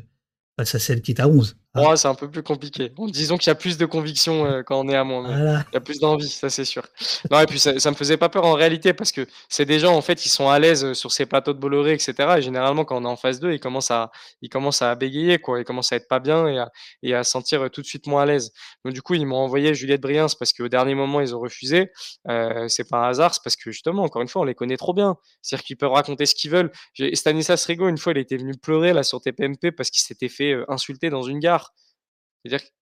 face 0.58 0.76
à 0.76 0.80
celle 0.80 1.02
qui 1.02 1.12
est 1.12 1.20
à 1.20 1.28
11, 1.28 1.58
hein? 1.76 1.92
Oh, 1.92 1.96
c'est 1.96 2.08
un 2.08 2.16
peu 2.16 2.30
plus 2.30 2.44
compliqué. 2.44 2.90
Bon, 2.90 3.08
disons 3.08 3.38
qu'il 3.38 3.50
y 3.50 3.52
a 3.52 3.56
plus 3.56 3.78
de 3.78 3.86
conviction, 3.86 4.46
heu, 4.46 4.64
quand 4.64 4.80
on 4.80 4.88
est 4.90 4.96
à 4.96 5.04
Voilà. 5.04 5.64
il 5.72 5.76
y 5.76 5.78
a 5.78 5.82
plus 5.82 6.00
d'envie, 6.00 6.30
ça 6.30 6.50
c'est 6.50 6.66
sûr. 6.66 6.84
Non 7.32 7.40
et 7.42 7.46
puis 7.48 7.60
ça 7.60 7.78
ça 7.80 7.92
me 7.92 7.96
faisait 7.96 8.18
pas 8.18 8.30
peur 8.30 8.46
en 8.46 8.54
réalité 8.54 8.94
parce 8.94 9.12
que 9.12 9.28
c'est 9.50 9.66
des 9.66 9.80
gens 9.80 9.96
en 9.96 10.02
fait, 10.02 10.26
ils 10.26 10.30
sont 10.30 10.50
à 10.50 10.58
l'aise, 10.60 10.84
heu, 10.86 10.94
sur 10.94 11.12
ces 11.12 11.26
plateaux 11.26 11.54
de 11.54 11.60
Bolloré 11.60 11.94
et 11.94 12.00
cetera 12.00 12.40
et 12.40 12.42
généralement 12.42 12.86
quand 12.86 12.98
on 13.02 13.06
est 13.06 13.08
en 13.10 13.16
face 13.18 13.40
d'eux, 13.40 13.54
ils 13.54 13.60
commencent 13.60 13.92
à 13.92 14.12
ils 14.42 14.50
commencent 14.50 14.82
à 14.82 14.96
bégayer 14.96 15.38
quoi, 15.40 15.60
ils 15.60 15.66
commencent 15.66 15.92
à 15.92 15.98
être 15.98 16.08
pas 16.08 16.20
bien 16.20 16.48
et 16.48 16.58
à 16.60 16.70
et 17.04 17.14
à 17.14 17.24
se 17.24 17.32
sentir, 17.32 17.64
heu, 17.64 17.70
tout 17.70 17.82
de 17.82 17.86
suite 17.88 18.08
moins 18.08 18.24
à 18.24 18.26
l'aise. 18.26 18.52
Donc 18.86 18.94
du 18.94 19.02
coup, 19.02 19.14
ils 19.16 19.26
m'ont 19.26 19.38
envoyé 19.38 19.74
Juliette 19.76 20.02
Briens 20.02 20.28
parce 20.40 20.54
qu'au 20.54 20.68
dernier 20.70 20.96
moment, 20.96 21.22
ils 21.22 21.36
ont 21.36 21.40
refusé. 21.40 21.92
Heu, 22.30 22.68
c'est 22.70 22.88
pas 22.90 22.98
un 23.06 23.10
hasard, 23.10 23.34
c'est 23.34 23.44
parce 23.44 23.56
que 23.56 23.72
justement, 23.72 24.04
encore 24.04 24.22
une 24.22 24.28
fois, 24.28 24.42
on 24.44 24.46
les 24.46 24.56
connaît 24.56 24.78
trop 24.78 24.94
bien. 24.94 25.16
C'est-à-dire 25.42 25.64
qu'ils 25.66 25.78
peuvent 25.78 25.92
raconter 25.92 26.26
ce 26.26 26.36
qu'ils 26.36 26.52
veulent. 26.52 26.72
Stanislas 27.14 27.66
Rigaud, 27.66 27.88
une 27.90 27.98
fois, 27.98 28.14
il 28.14 28.18
était 28.20 28.38
venu 28.38 28.54
pleurer 28.58 28.94
là 28.94 29.04
sur 29.04 29.22
TPMP 29.22 29.72
parce 29.72 29.90
qu'il 29.90 30.02
s'était 30.04 30.30
fait, 30.30 30.56
insulter 30.68 31.10
dans 31.10 31.24
une 31.24 31.40
gare. 31.40 31.65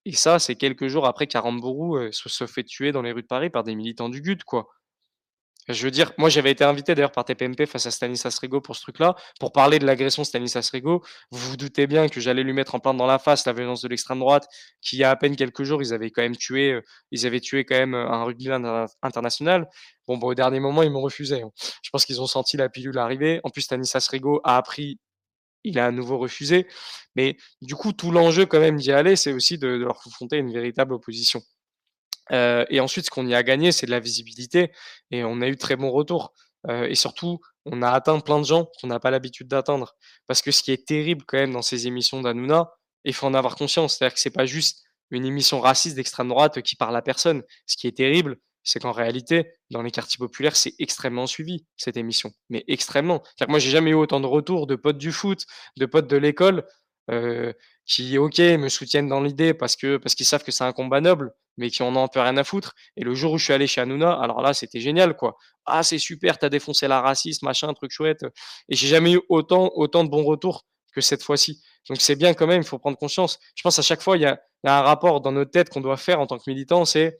Et 0.05 0.13
ça, 0.13 0.39
c'est 0.39 0.55
quelques 0.55 0.87
jours 0.87 1.05
après 1.07 1.27
qu'Aramburu, 1.27 2.07
heu, 2.07 2.11
se 2.11 2.45
fait 2.47 2.63
tuer 2.63 2.91
dans 2.91 3.01
les 3.01 3.11
rues 3.11 3.21
de 3.23 3.27
Paris 3.27 3.49
par 3.49 3.63
des 3.63 3.75
militants 3.75 4.09
du 4.09 4.21
GUD, 4.21 4.43
quoi. 4.43 4.67
Je 5.69 5.85
veux 5.85 5.91
dire, 5.91 6.11
moi, 6.17 6.27
j'avais 6.27 6.51
été 6.51 6.65
invité 6.65 6.93
d'ailleurs 6.93 7.13
par 7.13 7.23
TPMP 7.23 7.65
face 7.65 7.85
à 7.85 7.91
Stanislas 7.91 8.37
Rigaud 8.37 8.59
pour 8.59 8.75
ce 8.75 8.81
truc-là, 8.81 9.15
pour 9.39 9.53
parler 9.53 9.79
de 9.79 9.85
l'agression 9.85 10.25
Stanislas 10.25 10.69
Rigaud. 10.69 11.01
Vous 11.31 11.51
vous 11.51 11.55
doutez 11.55 11.87
bien 11.87 12.09
que 12.09 12.19
j'allais 12.19 12.43
lui 12.43 12.51
mettre 12.51 12.75
en 12.75 12.79
plein 12.79 12.93
dans 12.93 13.05
la 13.05 13.17
face 13.17 13.45
la 13.45 13.53
violence 13.53 13.81
de 13.81 13.87
l'extrême 13.87 14.19
droite, 14.19 14.45
qui 14.81 14.97
il 14.97 14.99
y 14.99 15.03
a 15.05 15.09
à 15.11 15.15
peine 15.15 15.37
quelques 15.37 15.63
jours, 15.63 15.81
ils 15.81 15.93
avaient 15.93 16.11
quand 16.11 16.21
même 16.21 16.35
tué, 16.35 16.81
ils 17.11 17.25
avaient 17.25 17.39
tué 17.39 17.63
quand 17.63 17.75
même, 17.77 17.95
un 17.95 18.27
interna 18.27 18.87
international. 19.03 19.69
Bon, 20.05 20.17
bah, 20.17 20.27
au 20.27 20.35
dernier 20.35 20.59
moment, 20.59 20.83
ils 20.83 20.91
m'ont 20.91 21.01
refusé, 21.01 21.41
hein. 21.43 21.51
Je 21.81 21.89
pense 21.91 22.05
qu'ils 22.05 22.21
ont 22.21 22.27
senti 22.27 22.57
la 22.57 22.67
pilule 22.67 22.97
arriver. 22.97 23.39
En 23.45 23.49
plus, 23.49 23.61
Stanislas 23.61 24.05
Rigaud 24.09 24.41
a 24.43 24.57
appris 24.57 24.99
il 25.63 25.79
a 25.79 25.85
à 25.87 25.91
nouveau 25.91 26.17
refusé. 26.17 26.67
Mais 27.15 27.37
du 27.61 27.75
coup, 27.75 27.93
tout 27.93 28.11
l'enjeu 28.11 28.45
quand 28.45 28.59
même 28.59 28.77
d'y 28.77 28.91
aller, 28.91 29.15
c'est 29.15 29.33
aussi 29.33 29.57
de 29.57 29.67
leur 29.67 29.99
confronter 30.01 30.37
une 30.37 30.51
véritable 30.51 30.93
opposition. 30.93 31.41
Heu 32.31 32.65
et 32.69 32.79
ensuite, 32.79 33.05
ce 33.05 33.09
qu'on 33.11 33.27
y 33.27 33.35
a 33.35 33.43
gagné, 33.43 33.71
c'est 33.71 33.85
de 33.85 33.91
la 33.91 33.99
visibilité 33.99 34.71
et 35.11 35.23
on 35.23 35.41
a 35.41 35.47
eu 35.47 35.51
de 35.53 35.57
très 35.57 35.75
bons 35.75 35.91
retours. 35.91 36.33
Heu 36.69 36.89
et 36.89 36.95
surtout, 36.95 37.39
on 37.65 37.81
a 37.81 37.89
atteint 37.91 38.19
plein 38.19 38.39
de 38.39 38.45
gens 38.45 38.69
qu'on 38.79 38.87
n'a 38.87 38.99
pas 38.99 39.11
l'habitude 39.11 39.47
d'atteindre. 39.47 39.95
Parce 40.27 40.41
que 40.41 40.51
ce 40.51 40.63
qui 40.63 40.71
est 40.71 40.85
terrible 40.87 41.23
quand 41.27 41.37
même 41.37 41.53
dans 41.53 41.61
ces 41.61 41.87
émissions 41.87 42.21
d'Hanouna, 42.21 42.71
il 43.05 43.13
faut 43.13 43.27
en 43.27 43.33
avoir 43.33 43.55
conscience, 43.55 43.97
c'est-à-dire 43.97 44.13
que 44.15 44.19
c'est 44.21 44.29
pas 44.31 44.45
juste 44.45 44.83
une 45.11 45.25
émission 45.25 45.59
raciste 45.59 45.95
d'extrême 45.95 46.29
droite 46.29 46.61
qui 46.61 46.75
parle 46.75 46.95
à 46.95 47.01
personne. 47.01 47.43
Ce 47.67 47.77
qui 47.77 47.87
est 47.87 47.97
terrible, 47.97 48.37
c'est 48.63 48.79
qu'en 48.79 48.91
réalité, 48.91 49.51
dans 49.71 49.81
les 49.81 49.91
quartiers 49.91 50.17
populaires, 50.19 50.55
c'est 50.55 50.73
extrêmement 50.79 51.27
suivi, 51.27 51.65
cette 51.77 51.97
émission, 51.97 52.31
mais 52.49 52.63
extrêmement. 52.67 53.21
C'est-à-dire 53.23 53.47
que 53.47 53.51
moi, 53.51 53.59
j'ai 53.59 53.69
jamais 53.71 53.91
eu 53.91 53.95
autant 53.95 54.19
de 54.19 54.27
retours 54.27 54.67
de 54.67 54.75
potes 54.75 54.97
du 54.97 55.11
foot, 55.11 55.45
de 55.77 55.85
potes 55.85 56.07
de 56.07 56.17
l'école, 56.17 56.65
heu, 57.11 57.53
qui 57.85 58.17
OK, 58.17 58.39
me 58.39 58.69
soutiennent 58.69 59.09
dans 59.09 59.21
l'idée 59.21 59.53
parce 59.53 59.75
que 59.75 59.97
qu'ils 60.15 60.25
savent 60.25 60.43
que 60.43 60.51
c'est 60.51 60.63
un 60.63 60.71
combat 60.73 61.01
noble, 61.01 61.31
mais 61.57 61.69
qui 61.69 61.83
en 61.83 61.95
ont 61.95 62.03
un 62.03 62.07
peu 62.07 62.19
rien 62.21 62.37
à 62.37 62.43
foutre. 62.43 62.73
Et 62.97 63.03
le 63.03 63.13
jour 63.13 63.33
où 63.33 63.37
je 63.37 63.43
suis 63.45 63.53
allé 63.53 63.67
chez 63.67 63.81
Hanouna, 63.81 64.13
alors 64.13 64.41
là, 64.41 64.53
c'était 64.53 64.79
génial, 64.79 65.15
quoi. 65.15 65.35
«Ah, 65.65 65.83
c'est 65.83 65.97
super, 65.99 66.39
tu 66.39 66.45
as 66.45 66.49
défoncé 66.49 66.87
la 66.87 67.01
racisme, 67.01 67.45
machin, 67.45 67.73
truc 67.73 67.91
chouette», 67.91 68.23
et 68.69 68.75
j'ai 68.75 68.87
jamais 68.87 69.13
eu 69.13 69.21
autant 69.29 69.69
de 70.03 70.09
bons 70.09 70.23
retours 70.23 70.65
que 70.93 71.01
cette 71.01 71.23
fois-ci. 71.23 71.61
Donc 71.89 71.99
c'est 72.01 72.15
bien 72.15 72.33
quand 72.33 72.47
même, 72.47 72.61
il 72.61 72.67
faut 72.67 72.79
prendre 72.79 72.97
conscience. 72.97 73.39
Je 73.55 73.63
pense 73.63 73.79
à 73.79 73.81
chaque 73.81 74.01
fois, 74.01 74.17
il 74.17 74.21
y 74.21 74.23
y 74.23 74.27
a 74.69 74.77
un 74.77 74.81
rapport 74.81 75.21
dans 75.21 75.31
notre 75.31 75.51
tête 75.51 75.69
qu'on 75.69 75.81
doit 75.81 75.97
faire 75.97 76.19
en 76.21 76.27
tant 76.27 76.37
que 76.37 76.43
militant, 76.47 76.85
c'est 76.85 77.17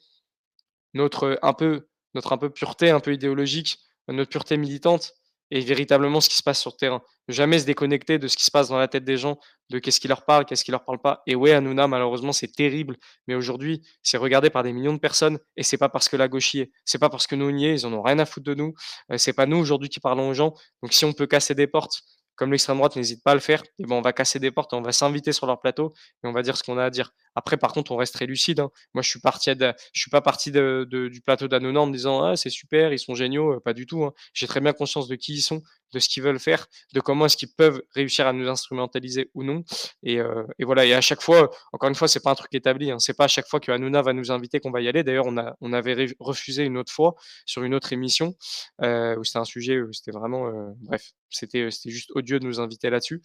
notre, 0.93 1.39
un 1.41 1.53
peu 1.53 1.87
notre 2.13 2.33
un 2.33 2.37
peu 2.37 2.49
pureté, 2.49 2.89
un 2.89 2.99
peu 2.99 3.13
idéologique, 3.13 3.79
notre 4.07 4.29
pureté 4.29 4.57
militante 4.57 5.13
et 5.51 5.59
véritablement 5.59 6.19
ce 6.19 6.29
qui 6.29 6.37
se 6.37 6.43
passe 6.43 6.59
sur 6.59 6.71
le 6.71 6.77
terrain. 6.77 7.01
Jamais 7.27 7.59
se 7.59 7.65
déconnecter 7.65 8.17
de 8.17 8.27
ce 8.27 8.35
qui 8.35 8.43
se 8.43 8.51
passe 8.51 8.69
dans 8.69 8.77
la 8.77 8.87
tête 8.87 9.03
des 9.03 9.17
gens, 9.17 9.37
de 9.69 9.79
qu'est-ce 9.79 9.99
qui 9.99 10.07
leur 10.07 10.25
parle, 10.25 10.45
qu'est-ce 10.45 10.63
qui 10.63 10.71
leur 10.71 10.83
parle 10.83 10.99
pas. 10.99 11.21
Et 11.27 11.35
ouais, 11.35 11.51
Hanouna, 11.51 11.87
malheureusement, 11.87 12.33
c'est 12.33 12.51
terrible, 12.51 12.97
mais 13.27 13.35
aujourd'hui, 13.35 13.81
c'est 14.01 14.17
regardé 14.17 14.49
par 14.49 14.63
des 14.63 14.73
millions 14.73 14.93
de 14.93 14.99
personnes 14.99 15.37
et 15.55 15.63
c'est 15.63 15.77
pas 15.77 15.89
parce 15.89 16.09
que 16.09 16.17
la 16.17 16.27
gauche 16.27 16.53
y 16.55 16.61
est. 16.61 16.71
C'est 16.85 16.97
pas 16.97 17.09
parce 17.09 17.27
que 17.27 17.35
nous 17.35 17.45
on 17.45 17.55
y 17.55 17.65
ils 17.65 17.85
en 17.85 17.93
ont 17.93 18.01
rien 18.01 18.17
à 18.19 18.25
foutre 18.25 18.45
de 18.45 18.55
nous. 18.55 18.73
C'est 19.17 19.33
pas 19.33 19.45
nous 19.45 19.57
aujourd'hui 19.57 19.89
qui 19.89 19.99
parlons 19.99 20.29
aux 20.29 20.33
gens. 20.33 20.53
Donc 20.81 20.91
si 20.91 21.05
on 21.05 21.13
peut 21.13 21.27
casser 21.27 21.53
des 21.53 21.67
portes, 21.67 22.01
comme 22.35 22.51
l'extrême 22.51 22.77
droite 22.77 22.95
n'hésite 22.95 23.23
pas 23.23 23.31
à 23.31 23.35
le 23.35 23.39
faire, 23.39 23.61
et 23.77 23.83
ben, 23.83 23.95
on 23.95 24.01
va 24.01 24.11
casser 24.11 24.39
des 24.39 24.49
portes, 24.49 24.73
on 24.73 24.81
va 24.81 24.91
s'inviter 24.91 25.33
sur 25.33 25.45
leur 25.45 25.59
plateau 25.61 25.93
et 26.23 26.27
on 26.27 26.31
va 26.31 26.41
dire 26.41 26.57
ce 26.57 26.63
qu'on 26.63 26.77
a 26.77 26.85
à 26.85 26.89
dire. 26.89 27.11
Après, 27.35 27.57
par 27.57 27.73
contre, 27.73 27.91
on 27.91 27.97
reste 27.97 28.13
très 28.15 28.25
lucide, 28.25 28.59
hein. 28.59 28.69
Moi, 28.93 29.01
je 29.03 29.09
suis 29.09 29.19
parti 29.19 29.51
je 29.93 29.99
suis 30.01 30.11
pas 30.11 30.21
parti 30.21 30.51
de 30.51 30.87
du 30.89 31.21
plateau 31.21 31.47
d'Hanouna 31.47 31.81
en 31.81 31.85
me 31.87 31.93
disant: 31.93 32.23
«Ah, 32.23 32.35
c'est 32.35 32.49
super, 32.49 32.93
ils 32.93 32.99
sont 32.99 33.15
géniaux», 33.15 33.53
heu, 33.55 33.59
pas 33.59 33.73
du 33.73 33.85
tout, 33.85 34.03
hein. 34.03 34.13
J'ai 34.33 34.47
très 34.47 34.61
bien 34.61 34.73
conscience 34.73 35.07
de 35.07 35.15
qui 35.15 35.33
ils 35.35 35.41
sont, 35.41 35.61
de 35.93 35.99
ce 35.99 36.09
qu'ils 36.09 36.23
veulent 36.23 36.39
faire, 36.39 36.67
de 36.93 36.99
comment 36.99 37.25
est-ce 37.27 37.37
qu'ils 37.37 37.51
peuvent 37.55 37.81
réussir 37.95 38.27
à 38.27 38.33
nous 38.33 38.47
instrumentaliser 38.49 39.29
ou 39.35 39.43
non 39.43 39.63
et 40.03 40.19
et 40.59 40.65
voilà 40.65 40.85
et 40.85 40.93
à 40.93 41.01
chaque 41.01 41.21
fois, 41.21 41.51
encore 41.73 41.89
une 41.89 41.95
fois, 41.95 42.07
c'est 42.07 42.21
pas 42.23 42.31
un 42.31 42.35
truc 42.35 42.53
établi, 42.55 42.91
hein. 42.91 42.99
C'est 42.99 43.15
pas 43.17 43.25
à 43.25 43.27
chaque 43.27 43.47
fois 43.47 43.59
que 43.59 43.71
va 43.71 44.13
nous 44.13 44.31
inviter 44.31 44.59
qu'on 44.59 44.71
va 44.71 44.81
y 44.81 44.87
aller. 44.87 45.03
D'ailleurs, 45.03 45.27
on 45.27 45.37
on 45.61 45.73
avait 45.73 46.07
refusé 46.19 46.63
une 46.63 46.77
autre 46.77 46.91
fois 46.93 47.15
sur 47.45 47.63
une 47.63 47.73
autre 47.75 47.93
émission, 47.93 48.35
heu, 48.83 49.15
où 49.19 49.23
c'était 49.23 49.39
un 49.39 49.45
sujet 49.45 49.81
où 49.81 49.91
c'était 49.93 50.11
vraiment, 50.11 50.51
bref, 50.81 51.11
c'était, 51.29 51.69
juste 51.85 52.11
odieux 52.15 52.39
de 52.39 52.45
nous 52.45 52.59
inviter 52.59 52.89
là-dessus. 52.89 53.21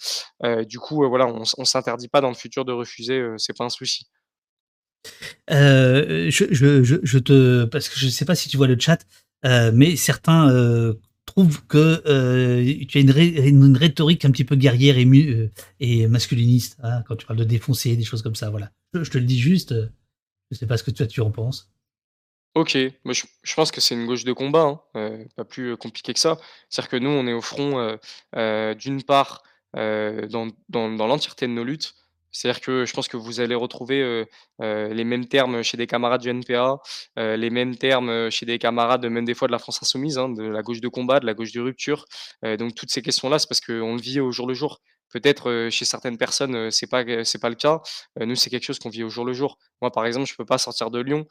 Du 0.68 0.78
coup, 0.78 1.06
voilà, 1.08 1.26
on 1.26 1.42
on 1.58 1.64
s'interdit 1.64 2.08
pas 2.08 2.20
dans 2.20 2.28
le 2.28 2.34
futur 2.34 2.64
de 2.64 2.72
refuser, 2.72 3.22
c'est 3.38 3.56
pas 3.56 3.64
un 3.64 3.68
souci. 3.70 3.97
Heu, 5.50 6.30
je 6.30 7.18
te 7.18 7.64
parce 7.64 7.88
que 7.88 7.98
je 7.98 8.08
sais 8.08 8.24
pas 8.24 8.34
si 8.34 8.48
tu 8.48 8.56
vois 8.56 8.66
le 8.66 8.78
chat, 8.78 8.98
heu, 9.44 9.72
mais 9.72 9.96
certains, 9.96 10.50
heu, 10.50 11.00
trouvent 11.26 11.64
que, 11.66 12.02
tu 12.88 12.98
as 12.98 13.00
une 13.00 13.76
rhétorique 13.76 14.24
un 14.24 14.30
petit 14.30 14.44
peu 14.44 14.56
guerrière 14.56 14.96
et 14.98 16.06
masculiniste, 16.06 16.76
hein, 16.82 17.02
quand 17.06 17.16
tu 17.16 17.26
parles 17.26 17.38
de 17.38 17.44
défoncer, 17.44 17.96
des 17.96 18.04
choses 18.04 18.22
comme 18.22 18.34
ça, 18.34 18.50
voilà. 18.50 18.70
Je 18.94 19.08
te 19.10 19.18
le 19.18 19.24
dis 19.24 19.38
juste, 19.38 19.74
je 20.50 20.56
sais 20.56 20.66
pas 20.66 20.76
ce 20.76 20.82
que 20.84 20.90
toi 20.90 21.06
tu 21.06 21.20
en 21.20 21.30
penses. 21.30 21.70
OK, 22.54 22.76
je 22.76 23.54
pense 23.54 23.70
que 23.70 23.80
c'est 23.80 23.94
une 23.94 24.06
gauche 24.06 24.24
de 24.24 24.32
combat, 24.32 24.82
hein, 24.94 25.18
pas 25.36 25.44
plus, 25.44 25.76
compliqué 25.76 26.12
que 26.12 26.18
ça. 26.20 26.38
C'est-à-dire 26.68 26.90
que 26.90 26.96
nous, 26.96 27.10
on 27.10 27.26
est 27.26 27.32
au 27.32 27.42
front, 27.42 27.96
d'une 28.74 29.02
part, 29.02 29.42
dans 29.74 31.06
l'entièreté 31.06 31.46
de 31.46 31.52
nos 31.52 31.64
luttes. 31.64 31.94
C'est-à-dire 32.32 32.60
que 32.60 32.84
je 32.86 32.92
pense 32.92 33.08
que 33.08 33.16
vous 33.16 33.40
allez 33.40 33.54
retrouver, 33.54 34.24
les 34.60 35.04
mêmes 35.04 35.26
termes 35.26 35.62
chez 35.62 35.76
des 35.76 35.86
camarades 35.86 36.20
du 36.20 36.28
NPA, 36.30 36.78
les 37.16 37.50
mêmes 37.50 37.76
termes, 37.76 38.30
chez 38.30 38.46
des 38.46 38.58
camarades, 38.58 39.06
même 39.06 39.24
des 39.24 39.34
fois 39.34 39.48
de 39.48 39.52
la 39.52 39.58
France 39.58 39.82
insoumise, 39.82 40.18
hein, 40.18 40.28
de 40.28 40.42
la 40.44 40.62
gauche 40.62 40.80
de 40.80 40.88
combat, 40.88 41.20
de 41.20 41.26
la 41.26 41.34
gauche 41.34 41.52
de 41.52 41.60
rupture. 41.60 42.04
Donc 42.42 42.74
toutes 42.74 42.90
ces 42.90 43.02
questions-là, 43.02 43.38
c'est 43.38 43.48
parce 43.48 43.60
qu'on 43.60 43.94
le 43.94 44.00
vit 44.00 44.20
au 44.20 44.30
jour 44.32 44.46
le 44.46 44.54
jour. 44.54 44.80
Peut-être, 45.10 45.68
chez 45.70 45.84
certaines 45.84 46.18
personnes, 46.18 46.70
c'est 46.70 46.86
pas 46.86 47.04
c'est 47.24 47.40
pas 47.40 47.48
le 47.48 47.54
cas. 47.54 47.80
Nous, 48.20 48.34
c'est 48.36 48.50
quelque 48.50 48.64
chose 48.64 48.78
qu'on 48.78 48.90
vit 48.90 49.02
au 49.02 49.08
jour 49.08 49.24
le 49.24 49.32
jour. 49.32 49.58
Moi, 49.80 49.90
par 49.90 50.04
exemple, 50.04 50.28
je 50.28 50.34
peux 50.34 50.44
pas 50.44 50.58
sortir 50.58 50.90
de 50.90 51.00
Lyon, 51.00 51.26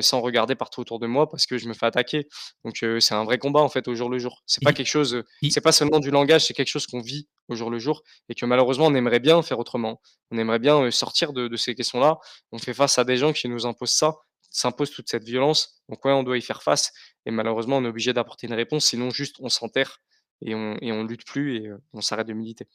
sans 0.00 0.20
regarder 0.20 0.54
partout 0.54 0.80
autour 0.80 0.98
de 0.98 1.06
moi 1.06 1.28
parce 1.28 1.46
que 1.46 1.58
je 1.58 1.68
me 1.68 1.74
fais 1.74 1.86
attaquer. 1.86 2.28
Donc 2.64 2.76
c'est 3.00 3.14
un 3.14 3.24
vrai 3.24 3.38
combat, 3.38 3.60
en 3.60 3.68
fait, 3.68 3.86
au 3.88 3.94
jour 3.94 4.08
le 4.08 4.18
jour. 4.18 4.42
C'est 4.46 4.62
pas 4.64 4.72
quelque 4.72 4.86
chose, 4.86 5.22
c'est 5.50 5.60
pas 5.60 5.72
seulement 5.72 6.00
du 6.00 6.10
langage, 6.10 6.46
c'est 6.46 6.54
quelque 6.54 6.68
chose 6.68 6.86
qu'on 6.86 7.00
vit 7.00 7.28
au 7.48 7.54
jour 7.54 7.70
le 7.70 7.78
jour 7.78 8.02
et 8.28 8.34
que 8.34 8.46
malheureusement, 8.46 8.86
on 8.86 8.94
aimerait 8.94 9.20
bien 9.20 9.42
faire 9.42 9.58
autrement. 9.58 10.00
On 10.30 10.38
aimerait 10.38 10.58
bien, 10.58 10.90
sortir 10.90 11.32
de 11.32 11.48
de 11.48 11.56
ces 11.56 11.74
questions-là. 11.74 12.18
On 12.52 12.58
fait 12.58 12.74
face 12.74 12.98
à 12.98 13.04
des 13.04 13.16
gens 13.16 13.32
qui 13.32 13.48
nous 13.48 13.66
imposent 13.66 13.90
ça, 13.94 14.14
s'imposent 14.50 14.90
toute 14.90 15.08
cette 15.08 15.24
violence. 15.24 15.82
Donc 15.88 16.04
ouais, 16.04 16.12
on 16.12 16.22
doit 16.22 16.38
y 16.38 16.42
faire 16.42 16.62
face 16.62 16.92
et 17.26 17.30
malheureusement, 17.30 17.76
on 17.78 17.84
est 17.84 17.88
obligé 17.88 18.12
d'apporter 18.12 18.46
une 18.46 18.54
réponse, 18.54 18.86
sinon 18.86 19.10
juste 19.10 19.36
on 19.40 19.48
s'enterre 19.48 19.98
et 20.42 20.54
on 20.54 20.76
et 20.80 21.08
lutte 21.08 21.24
plus 21.24 21.56
et 21.56 21.68
heu, 21.68 21.78
on 21.92 22.00
s'arrête 22.00 22.28
de 22.28 22.32
militer. 22.32 22.66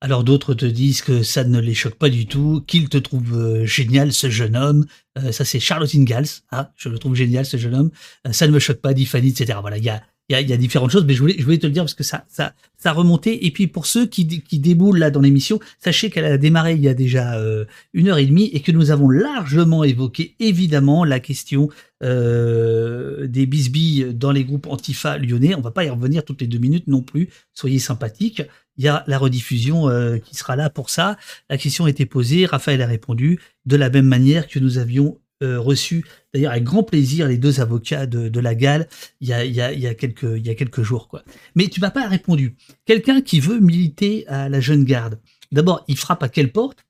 Alors 0.00 0.22
d'autres 0.22 0.54
te 0.54 0.64
disent 0.64 1.02
que 1.02 1.24
ça 1.24 1.42
ne 1.42 1.58
les 1.60 1.74
choque 1.74 1.96
pas 1.96 2.08
du 2.08 2.26
tout, 2.26 2.62
qu'ils 2.66 2.88
te 2.88 2.98
trouvent, 2.98 3.36
heu, 3.36 3.64
génial 3.64 4.12
ce 4.12 4.30
jeune 4.30 4.56
homme. 4.56 4.86
Heu, 5.18 5.32
ça 5.32 5.44
c'est 5.44 5.58
Charlotte 5.58 5.92
Ingalls, 5.94 6.28
ah, 6.50 6.72
je 6.76 6.88
le 6.88 6.98
trouve 6.98 7.14
génial 7.16 7.44
ce 7.44 7.56
jeune 7.56 7.74
homme. 7.74 7.90
Ça 8.30 8.46
ne 8.46 8.52
me 8.52 8.60
choque 8.60 8.80
pas, 8.80 8.94
dit 8.94 9.06
Fanny, 9.06 9.30
et 9.30 9.34
cetera. 9.34 9.60
Voilà, 9.60 9.78
il 9.78 9.84
y 9.84 9.88
a 9.88 10.02
il 10.28 10.34
y 10.34 10.36
a 10.36 10.40
y 10.42 10.52
a 10.52 10.56
différentes 10.56 10.90
choses, 10.90 11.04
mais 11.06 11.14
je 11.14 11.20
voulais 11.20 11.36
je 11.38 11.44
voulais 11.44 11.58
te 11.58 11.66
le 11.66 11.72
dire 11.72 11.82
parce 11.82 11.94
que 11.94 12.04
ça 12.04 12.24
ça 12.28 12.54
ça 12.76 12.92
remontait 12.92 13.38
et 13.46 13.50
puis 13.50 13.66
pour 13.66 13.86
ceux 13.86 14.06
qui 14.06 14.26
qui 14.42 14.58
déboulent 14.58 14.98
là 14.98 15.10
dans 15.10 15.20
l'émission, 15.20 15.58
sachez 15.78 16.10
qu'elle 16.10 16.26
a 16.26 16.38
démarré 16.38 16.74
il 16.74 16.80
y 16.80 16.88
a 16.88 16.94
déjà, 16.94 17.40
heu, 17.40 17.66
1 17.94 18.06
heure 18.08 18.18
et 18.18 18.26
demie 18.26 18.50
et 18.52 18.60
que 18.60 18.72
nous 18.72 18.90
avons 18.90 19.08
largement 19.08 19.84
évoqué 19.84 20.34
évidemment 20.38 21.04
la 21.04 21.18
question, 21.20 21.70
heu, 22.02 23.26
des 23.28 23.46
bisbilles 23.46 24.14
dans 24.14 24.32
les 24.32 24.44
groupes 24.44 24.66
Antifa 24.66 25.18
lyonnais. 25.18 25.54
On 25.54 25.60
va 25.60 25.70
pas 25.70 25.84
y 25.84 25.90
revenir 25.90 26.24
toutes 26.24 26.40
les 26.40 26.46
2 26.46 26.58
minutes 26.58 26.88
non 26.88 27.02
plus, 27.02 27.28
soyez 27.54 27.78
sympathiques 27.78 28.42
il 28.78 28.84
y 28.84 28.88
a 28.88 29.04
la 29.06 29.18
rediffusion 29.18 29.90
euh, 29.90 30.18
qui 30.18 30.36
sera 30.36 30.56
là 30.56 30.70
pour 30.70 30.88
ça. 30.88 31.18
La 31.50 31.58
question 31.58 31.84
a 31.86 31.90
été 31.90 32.06
posée, 32.06 32.46
Raphaël 32.46 32.80
a 32.80 32.86
répondu 32.86 33.40
de 33.66 33.76
la 33.76 33.90
même 33.90 34.06
manière 34.06 34.46
que 34.46 34.60
nous 34.60 34.78
avions 34.78 35.18
euh, 35.42 35.60
reçu, 35.60 36.04
d'ailleurs 36.34 36.52
avec 36.52 36.64
grand 36.64 36.82
plaisir, 36.82 37.28
les 37.28 37.38
deux 37.38 37.60
avocats 37.60 38.06
de, 38.06 38.28
de 38.28 38.40
la 38.40 38.54
Gale 38.54 38.88
il 39.20 39.28
y, 39.28 39.32
a, 39.32 39.44
il, 39.44 39.54
y 39.54 39.60
a, 39.60 39.72
il, 39.72 39.80
y 39.80 39.86
a 39.86 39.94
quelques, 39.94 40.24
il 40.24 40.46
y 40.46 40.50
a 40.50 40.54
quelques 40.54 40.82
jours. 40.82 41.08
Quoi. 41.08 41.22
Mais 41.54 41.68
tu 41.68 41.80
m'as 41.80 41.90
pas 41.90 42.08
répondu. 42.08 42.56
Quelqu'un 42.86 43.20
qui 43.20 43.40
veut 43.40 43.60
militer 43.60 44.26
à 44.28 44.48
la 44.48 44.60
jeune 44.60 44.84
garde, 44.84 45.20
d'abord, 45.52 45.84
il 45.88 45.96
frappe 45.96 46.22
à 46.22 46.28
quelle 46.28 46.52
porte? 46.52 46.84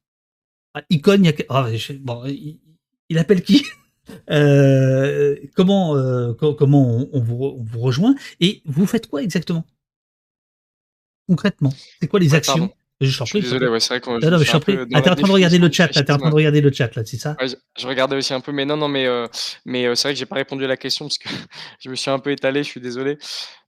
Ah, 0.74 0.82
Il 0.90 1.00
cogne, 1.02 1.28
à... 1.28 1.32
oh, 1.50 1.76
je... 1.76 1.92
bon, 1.94 2.24
il, 2.26 2.58
il, 3.08 3.18
appelle 3.18 3.42
qui? 3.42 3.64
Euh, 4.30 5.36
Comment, 5.54 5.94
euh, 5.94 6.32
comment 6.32 6.96
on, 6.96 7.10
on, 7.12 7.20
vous, 7.20 7.44
on 7.44 7.62
vous 7.62 7.80
rejoint? 7.80 8.14
Et 8.40 8.62
vous 8.64 8.86
faites 8.86 9.06
quoi 9.06 9.22
exactement? 9.22 9.66
Concrètement, 11.28 11.72
c'est 12.00 12.08
quoi 12.08 12.20
les 12.20 12.32
Ouais, 12.32 12.36
actions? 12.38 12.68
pardon. 12.68 12.74
Je 13.00 13.10
suis 13.10 13.24
prie, 13.26 13.40
désolé, 13.40 13.66
prie. 13.66 13.68
ouais, 13.68 13.80
c'est 13.80 13.88
vrai 13.94 14.00
que 14.00 14.06
je 14.06 14.10
Non, 14.26 14.30
me 14.30 14.32
non, 14.32 14.38
mais 14.38 14.44
suis 14.44 14.52
je 14.52 14.58
peu 14.58 14.86
Ah, 14.92 15.02
tu 15.02 15.08
la 15.08 15.08
es 15.08 15.12
en 15.12 15.16
train 15.16 15.28
de 15.28 15.32
regarder 15.32 15.58
le 15.58 15.70
chat 15.72 15.86
là, 15.94 16.02
tu 16.02 16.10
es 16.10 16.14
en 16.14 16.18
train 16.18 16.30
de 16.30 16.34
regarder 16.34 16.60
le 16.60 16.72
chat 16.72 16.94
là, 16.96 17.04
c'est 17.04 17.18
ça? 17.18 17.36
Ouais, 17.40 17.46
je 17.48 17.54
je 17.78 17.86
regardais 17.86 18.16
aussi 18.16 18.34
un 18.34 18.40
peu, 18.40 18.50
mais 18.50 18.64
non, 18.64 18.76
non, 18.76 18.88
mais 18.88 19.06
heu, 19.06 19.28
mais 19.64 19.84
heu, 19.86 19.94
c'est 19.94 20.08
vrai 20.08 20.14
que 20.14 20.18
j'ai 20.18 20.26
pas 20.26 20.34
répondu 20.36 20.64
à 20.64 20.66
la 20.66 20.76
question 20.76 21.04
parce 21.06 21.18
que 21.18 21.28
je 21.80 21.88
me 21.88 21.94
suis 21.94 22.10
un 22.10 22.18
peu 22.18 22.32
étalé, 22.32 22.64
je 22.64 22.68
suis 22.68 22.80
désolé. 22.80 23.16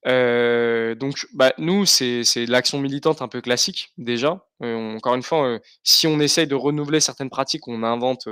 Heu, 0.06 0.96
donc 0.98 1.26
bah, 1.34 1.52
nous, 1.58 1.86
c'est 1.86 2.24
l'action 2.48 2.80
militante 2.80 3.22
un 3.22 3.28
peu 3.28 3.40
classique 3.40 3.92
déjà. 3.98 4.44
Encore 4.60 5.14
une 5.14 5.22
fois, 5.22 5.58
si 5.84 6.06
on 6.08 6.18
essaye 6.20 6.46
de 6.48 6.54
renouveler 6.56 7.00
certaines 7.00 7.30
pratiques, 7.30 7.68
on 7.68 7.82
invente, 7.84 8.26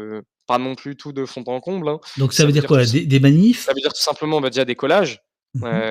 pas 0.47 0.59
non 0.59 0.75
plus 0.75 0.97
tout 0.97 1.13
de 1.13 1.25
fond 1.27 1.45
en 1.47 1.61
comble, 1.61 1.89
hein. 1.89 2.01
Donc 2.17 2.33
ça 2.35 2.43
Ça 2.43 2.47
veut 2.47 2.53
veut 2.53 2.53
dire 2.53 2.67
quoi? 2.67 2.85
Des 2.85 3.07
des 3.07 3.21
ça 3.21 3.21
manifs? 3.21 3.69
veut 3.75 3.81
dire 3.81 3.93
tout 3.93 4.01
simplement, 4.03 4.41
bah, 4.41 4.51
déjà 4.51 4.65
des 4.65 4.75
collages, 4.77 5.21
Mmh 5.55 5.65
heu, 5.65 5.69
mh. 5.73 5.83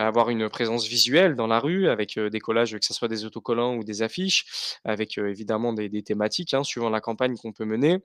avoir 0.00 0.30
une 0.30 0.48
présence 0.50 0.86
visuelle 0.86 1.36
dans 1.36 1.46
la 1.46 1.60
rue 1.60 1.88
avec, 1.88 2.16
heu, 2.18 2.30
des 2.30 2.40
collages, 2.40 2.72
que 2.78 2.84
ça 2.84 2.94
soit 2.94 3.08
des 3.08 3.24
autocollants 3.24 3.76
ou 3.76 3.84
des 3.84 4.02
affiches, 4.02 4.46
avec, 4.84 5.18
heu, 5.18 5.28
évidemment 5.30 5.72
des 5.72 6.02
thématiques, 6.02 6.54
hein, 6.54 6.64
suivant 6.64 6.90
la 6.90 7.00
campagne 7.00 7.36
qu'on 7.36 7.52
peut 7.52 7.64
mener. 7.64 7.98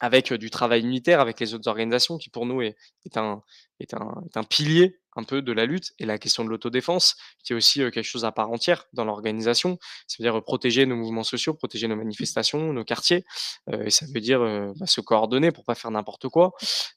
Avec, 0.00 0.32
du 0.34 0.50
travail 0.50 0.82
unitaire 0.82 1.20
avec 1.20 1.40
les 1.40 1.54
autres 1.54 1.68
organisations 1.68 2.18
qui 2.18 2.30
pour 2.30 2.46
nous 2.46 2.62
est 2.62 2.76
un 3.16 3.42
est 3.80 3.94
un 3.94 4.14
est 4.26 4.36
un 4.36 4.44
pilier 4.44 4.98
un 5.16 5.24
peu 5.24 5.42
de 5.42 5.52
la 5.52 5.66
lutte 5.66 5.92
et 5.98 6.06
la 6.06 6.18
question 6.18 6.44
de 6.44 6.50
l'autodéfense 6.50 7.16
qui 7.44 7.52
est 7.54 7.56
aussi, 7.56 7.80
quelque 7.92 8.02
chose 8.04 8.24
à 8.26 8.32
part 8.32 8.50
entière 8.50 8.86
dans 8.94 9.04
l'organisation. 9.06 9.78
Ça 10.08 10.16
veut 10.20 10.24
dire, 10.24 10.36
heu, 10.38 10.42
protéger 10.42 10.86
nos 10.86 10.96
mouvements 10.96 11.24
sociaux, 11.24 11.54
protéger 11.54 11.88
nos 11.88 11.96
manifestations, 11.96 12.72
nos 12.74 12.84
quartiers, 12.84 13.24
et 13.72 13.90
ça 13.90 14.06
veut 14.14 14.20
dire, 14.20 14.40
bah, 14.78 14.86
se 14.86 15.00
coordonner 15.02 15.52
pour 15.52 15.64
pas 15.64 15.74
faire 15.76 15.90
n'importe 15.92 16.28
quoi, 16.28 16.52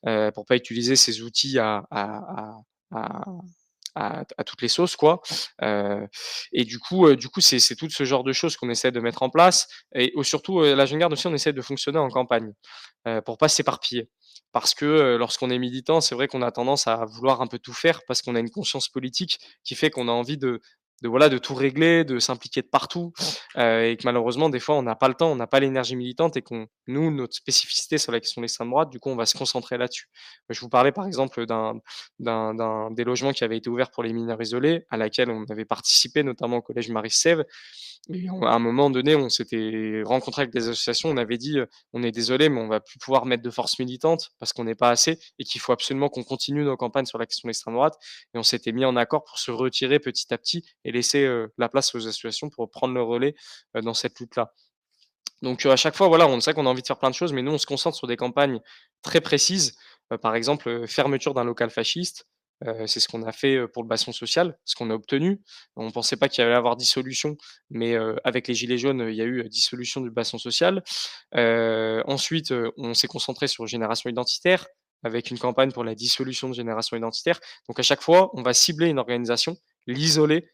heu, 0.08 0.32
pour 0.36 0.46
pas 0.46 0.56
utiliser 0.58 0.96
ces 0.98 1.22
outils 1.24 1.60
à 1.60 1.86
à 2.94 4.44
toutes 4.46 4.62
les 4.64 4.68
sauces 4.70 4.96
quoi, 4.96 5.22
heu 5.64 6.08
et 6.54 6.66
du 6.66 6.80
coup, 6.80 7.08
heu, 7.08 7.16
du 7.18 7.30
coup 7.30 7.42
c'est 7.42 7.60
tout 7.76 7.90
ce 7.90 8.04
genre 8.06 8.24
de 8.24 8.34
choses 8.34 8.58
qu'on 8.58 8.70
essaie 8.70 8.92
de 8.92 9.00
mettre 9.02 9.24
en 9.24 9.30
place 9.30 9.68
et 9.96 10.14
surtout, 10.24 10.62
heu, 10.62 10.76
la 10.76 10.86
jeune 10.88 11.00
garde 11.00 11.14
aussi 11.14 11.28
on 11.28 11.34
essaie 11.34 11.54
de 11.54 11.62
fonctionner 11.62 12.00
en 12.00 12.10
campagne, 12.10 12.54
pour 13.26 13.38
pas 13.40 13.50
s'éparpiller. 13.50 14.10
Parce 14.54 14.74
que, 14.76 15.18
lorsqu'on 15.18 15.50
est 15.52 15.60
militant, 15.60 16.02
c'est 16.02 16.16
vrai 16.16 16.28
qu'on 16.28 16.42
a 16.44 16.52
tendance 16.52 16.88
à 16.88 17.06
vouloir 17.06 17.42
un 17.42 17.48
peu 17.48 17.60
tout 17.60 17.74
faire 17.74 18.02
parce 18.08 18.22
qu'on 18.24 18.36
a 18.36 18.40
une 18.42 18.52
conscience 18.52 18.90
politique 18.90 19.40
qui 19.66 19.76
fait 19.76 19.90
qu'on 19.92 20.08
a 20.10 20.12
envie 20.14 20.38
de 20.38 20.62
de 21.02 21.10
voilà, 21.10 21.30
de 21.30 21.38
tout 21.38 21.56
régler, 21.56 22.04
de 22.04 22.20
s'impliquer 22.20 22.62
de 22.62 22.68
partout, 22.68 23.14
heu 23.58 23.86
et 23.86 23.98
que 23.98 24.04
malheureusement 24.06 24.50
des 24.50 24.60
fois 24.60 24.76
on 24.76 24.84
n'a 24.84 24.96
pas 24.96 25.08
le 25.08 25.14
temps, 25.16 25.32
on 25.32 25.36
n'a 25.36 25.48
pas 25.48 25.60
l'énergie 25.60 25.96
militante 25.96 26.38
et 26.38 26.42
qu'on 26.42 26.68
nous, 26.88 27.12
notre 27.12 27.36
spécificité 27.36 27.98
sur 27.98 28.12
la 28.12 28.20
question 28.20 28.42
de 28.42 28.44
l'extrême 28.46 28.70
droite, 28.70 28.90
du 28.90 29.00
coup 29.00 29.10
on 29.10 29.16
va 29.16 29.26
se 29.26 29.38
concentrer 29.38 29.78
là-dessus. 29.78 30.08
Je 30.50 30.60
vous 30.60 30.70
parlais 30.70 30.92
par 30.92 31.08
exemple 31.08 31.46
d'un 31.46 31.80
d'un 32.20 32.54
d'un 32.54 32.92
des 32.92 33.04
logements 33.04 33.32
qui 33.34 33.44
avait 33.44 33.58
été 33.58 33.70
ouvert 33.70 33.92
pour 33.92 34.04
les 34.04 34.14
mineurs 34.14 34.42
isolés, 34.42 34.86
à 34.90 34.98
laquelle 34.98 35.30
on 35.30 35.44
avait 35.50 35.66
participé 35.66 36.24
notamment 36.24 36.58
au 36.58 36.62
collège 36.62 36.90
Marie 36.90 37.10
Sève 37.12 37.44
et 38.14 38.30
on 38.30 38.42
à 38.44 38.52
un 38.52 38.60
moment 38.60 38.90
donné, 38.90 39.16
on 39.16 39.30
s'était 39.30 40.02
rencontré 40.06 40.44
avec 40.44 40.54
des 40.54 40.68
associations, 40.70 41.10
on 41.10 41.18
avait 41.18 41.38
dit, 41.38 41.60
heu: 41.60 41.68
«On 41.94 42.04
est 42.04 42.12
désolé, 42.12 42.50
mais 42.50 42.60
on 42.62 42.68
va 42.68 42.80
plus 42.80 42.98
pouvoir 43.00 43.26
mettre 43.26 43.44
de 43.44 43.50
force 43.50 43.78
militante 43.80 44.32
parce 44.40 44.54
qu'on 44.54 44.64
n'est 44.64 44.76
pas 44.76 44.90
assez 44.90 45.20
et 45.40 45.44
qu'il 45.44 45.62
faut 45.62 45.72
absolument 45.72 46.10
qu'on 46.10 46.24
continue 46.24 46.64
nos 46.64 46.78
campagnes 46.78 47.06
sur 47.06 47.18
la 47.20 47.26
question 47.26 47.48
de 47.48 47.50
l'extrême 47.52 47.76
droite» 47.76 47.96
et 48.34 48.38
on 48.38 48.44
s'était 48.44 48.72
mis 48.72 48.86
en 48.86 48.96
accord 48.96 49.24
pour 49.24 49.40
se 49.40 49.52
retirer 49.52 50.00
petit 50.00 50.34
à 50.34 50.38
petit 50.38 50.64
et 50.84 50.91
laisser, 50.92 51.28
la 51.58 51.70
place 51.70 51.94
aux 51.96 52.08
associations 52.08 52.50
pour 52.50 52.70
prendre 52.70 52.94
le 52.94 53.02
relais, 53.02 53.36
dans 53.76 53.94
cette 53.94 54.20
lutte-là. 54.20 54.54
Donc, 55.42 55.66
à 55.66 55.76
chaque 55.76 55.96
fois, 55.96 56.08
voilà, 56.08 56.28
on 56.28 56.40
sait 56.40 56.54
qu'on 56.54 56.66
a 56.68 56.70
envie 56.70 56.84
de 56.84 56.88
faire 56.88 57.00
plein 57.00 57.10
de 57.10 57.16
choses, 57.16 57.34
mais 57.34 57.42
nous, 57.42 57.52
on 57.52 57.58
se 57.58 57.66
concentre 57.66 57.98
sur 57.98 58.08
des 58.08 58.18
campagnes 58.18 58.60
très 59.02 59.22
précises. 59.22 59.76
Par 60.22 60.36
exemple, 60.36 60.88
fermeture 60.88 61.34
d'un 61.34 61.44
local 61.44 61.70
fasciste, 61.70 62.28
c'est 62.86 63.00
ce 63.00 63.08
qu'on 63.08 63.24
a 63.24 63.32
fait, 63.32 63.68
pour 63.70 63.82
le 63.82 63.88
bastion 63.88 64.12
social, 64.12 64.56
ce 64.66 64.76
qu'on 64.76 64.92
a 64.92 64.94
obtenu. 64.94 65.42
On 65.76 65.90
pensait 65.90 66.16
pas 66.16 66.30
qu'il 66.30 66.44
y 66.44 66.46
allait 66.46 66.56
avoir 66.56 66.76
dissolution, 66.76 67.38
mais, 67.72 67.96
avec 68.24 68.48
les 68.48 68.54
gilets 68.54 68.78
jaunes, 68.78 69.08
il 69.10 69.16
y 69.16 69.22
a 69.22 69.26
eu, 69.26 69.50
dissolution 69.50 70.02
du 70.02 70.12
bastion 70.12 70.38
social. 70.38 70.84
Ensuite, 71.34 72.54
on 72.78 72.94
s'est 72.94 73.08
concentré 73.08 73.48
sur 73.48 73.66
Génération 73.66 74.12
identitaire, 74.12 74.68
avec 75.04 75.32
une 75.32 75.40
campagne 75.40 75.72
pour 75.72 75.84
la 75.84 75.96
dissolution 75.96 76.50
de 76.50 76.54
Génération 76.54 76.96
identitaire. 76.96 77.40
Donc 77.68 77.80
à 77.80 77.84
chaque 77.84 78.04
fois, 78.04 78.30
on 78.34 78.44
va 78.44 78.54
cibler 78.54 78.90
une 78.90 79.00
organisation, 79.00 79.58
l'isoler, 79.88 80.52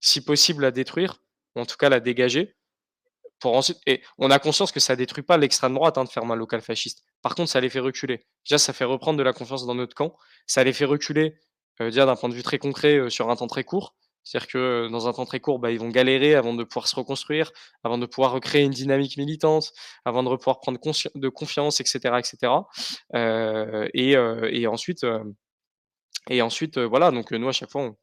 si 0.00 0.22
possible 0.24 0.62
la 0.62 0.70
détruire, 0.70 1.20
ou 1.56 1.60
en 1.60 1.66
tout 1.66 1.76
cas 1.76 1.88
la 1.88 2.00
dégager 2.00 2.54
pour 3.40 3.56
ensuite 3.56 3.78
et 3.86 4.02
on 4.18 4.30
a 4.30 4.38
conscience 4.38 4.72
que 4.72 4.80
ça 4.80 4.96
détruit 4.96 5.22
pas 5.24 5.36
l'extrême 5.38 5.74
droite, 5.74 5.98
hein, 5.98 6.04
de 6.04 6.08
faire 6.10 6.24
un 6.24 6.36
local 6.36 6.62
fasciste. 6.62 7.04
Par 7.22 7.34
contre, 7.34 7.50
ça 7.50 7.60
les 7.60 7.68
fait 7.70 7.80
reculer. 7.80 8.26
Déjà, 8.46 8.58
ça 8.58 8.72
fait 8.72 8.84
reprendre 8.84 9.18
de 9.18 9.22
la 9.22 9.32
confiance 9.34 9.66
dans 9.66 9.74
notre 9.74 9.94
camp. 9.94 10.16
Ça 10.46 10.64
les 10.64 10.72
fait 10.72 10.86
reculer, 10.86 11.36
déjà 11.80 12.06
d'un 12.06 12.16
point 12.16 12.28
de 12.30 12.34
vue 12.34 12.42
très 12.42 12.58
concret, 12.58 12.96
heu, 12.98 13.10
sur 13.10 13.30
un 13.30 13.36
temps 13.36 13.46
très 13.46 13.64
court. 13.64 13.94
C'est-à-dire 14.24 14.48
que, 14.48 14.58
heu, 14.86 14.88
dans 14.90 15.06
un 15.08 15.12
temps 15.12 15.26
très 15.26 15.40
court, 15.40 15.58
bah, 15.60 15.70
ils 15.70 15.78
vont 15.78 15.88
galérer 15.90 16.34
avant 16.34 16.54
de 16.54 16.64
pouvoir 16.64 16.88
se 16.88 16.96
reconstruire, 16.96 17.52
avant 17.84 17.98
de 17.98 18.06
pouvoir 18.06 18.32
recréer 18.32 18.64
une 18.64 18.72
dynamique 18.72 19.16
militante, 19.18 19.72
avant 20.06 20.22
de 20.22 20.34
pouvoir 20.36 20.60
prendre 20.60 20.78
de 21.14 21.28
confiance 21.28 21.80
et 21.80 21.84
cetera 21.86 22.20
et. 23.94 24.16
Heu 24.16 24.48
et 24.54 24.66
ensuite, 24.66 25.06
et 26.30 26.42
ensuite, 26.42 26.78
voilà, 26.78 27.10
donc 27.10 27.32
nous, 27.32 27.48
à 27.48 27.52
chaque 27.52 27.70
fois, 27.70 27.82
on 27.82 27.96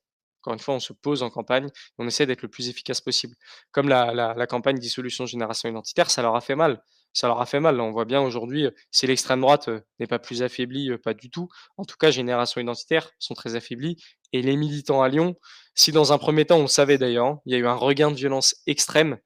encore 0.44 0.53
une 0.53 0.60
fois, 0.60 0.76
on 0.76 0.80
se 0.80 0.91
pose 0.94 1.24
en 1.24 1.30
campagne, 1.30 1.70
on 1.98 2.06
essaie 2.07 2.26
d'être 2.26 2.41
le 2.41 2.49
plus 2.49 2.68
efficace 2.70 2.99
possible. 3.02 3.36
Comme 3.72 3.88
la 3.88 4.48
campagne 4.48 4.78
dissolution 4.78 5.26
Génération 5.26 5.70
Identitaire, 5.70 6.11
ça 6.11 6.22
leur 6.22 6.36
a 6.36 6.41
fait 6.41 6.56
mal. 6.56 6.84
Ça 7.14 7.28
leur 7.28 7.40
a 7.40 7.45
fait 7.45 7.60
mal. 7.60 7.80
On 7.80 7.91
voit 7.91 8.06
bien 8.06 8.22
aujourd'hui, 8.22 8.65
heu, 8.65 8.74
si 8.91 9.06
l'extrême 9.07 9.41
droite, 9.41 9.68
heu, 9.70 9.84
n'est 9.99 10.07
pas 10.07 10.20
plus 10.20 10.41
affaiblie, 10.41 10.90
heu, 10.90 10.98
pas 10.98 11.14
du 11.14 11.30
tout. 11.30 11.48
En 11.78 11.86
tout 11.86 11.95
cas, 11.98 12.10
Génération 12.11 12.60
Identitaire 12.60 13.10
sont 13.20 13.36
très 13.36 13.56
affaiblis 13.56 13.98
et 14.34 14.41
les 14.41 14.56
militants 14.57 15.02
à 15.03 15.10
Lyon, 15.10 15.36
si 15.76 15.91
dans 15.91 16.11
un 16.11 16.18
premier 16.18 16.45
temps, 16.45 16.57
on 16.57 16.68
savait 16.68 16.98
d'ailleurs, 16.98 17.28
hein, 17.28 17.40
il 17.45 17.53
y 17.53 17.56
a 17.56 17.60
eu 17.60 17.68
un 17.68 17.76
regain 17.76 18.10
de 18.11 18.15
violence 18.15 18.56
extrême 18.65 19.18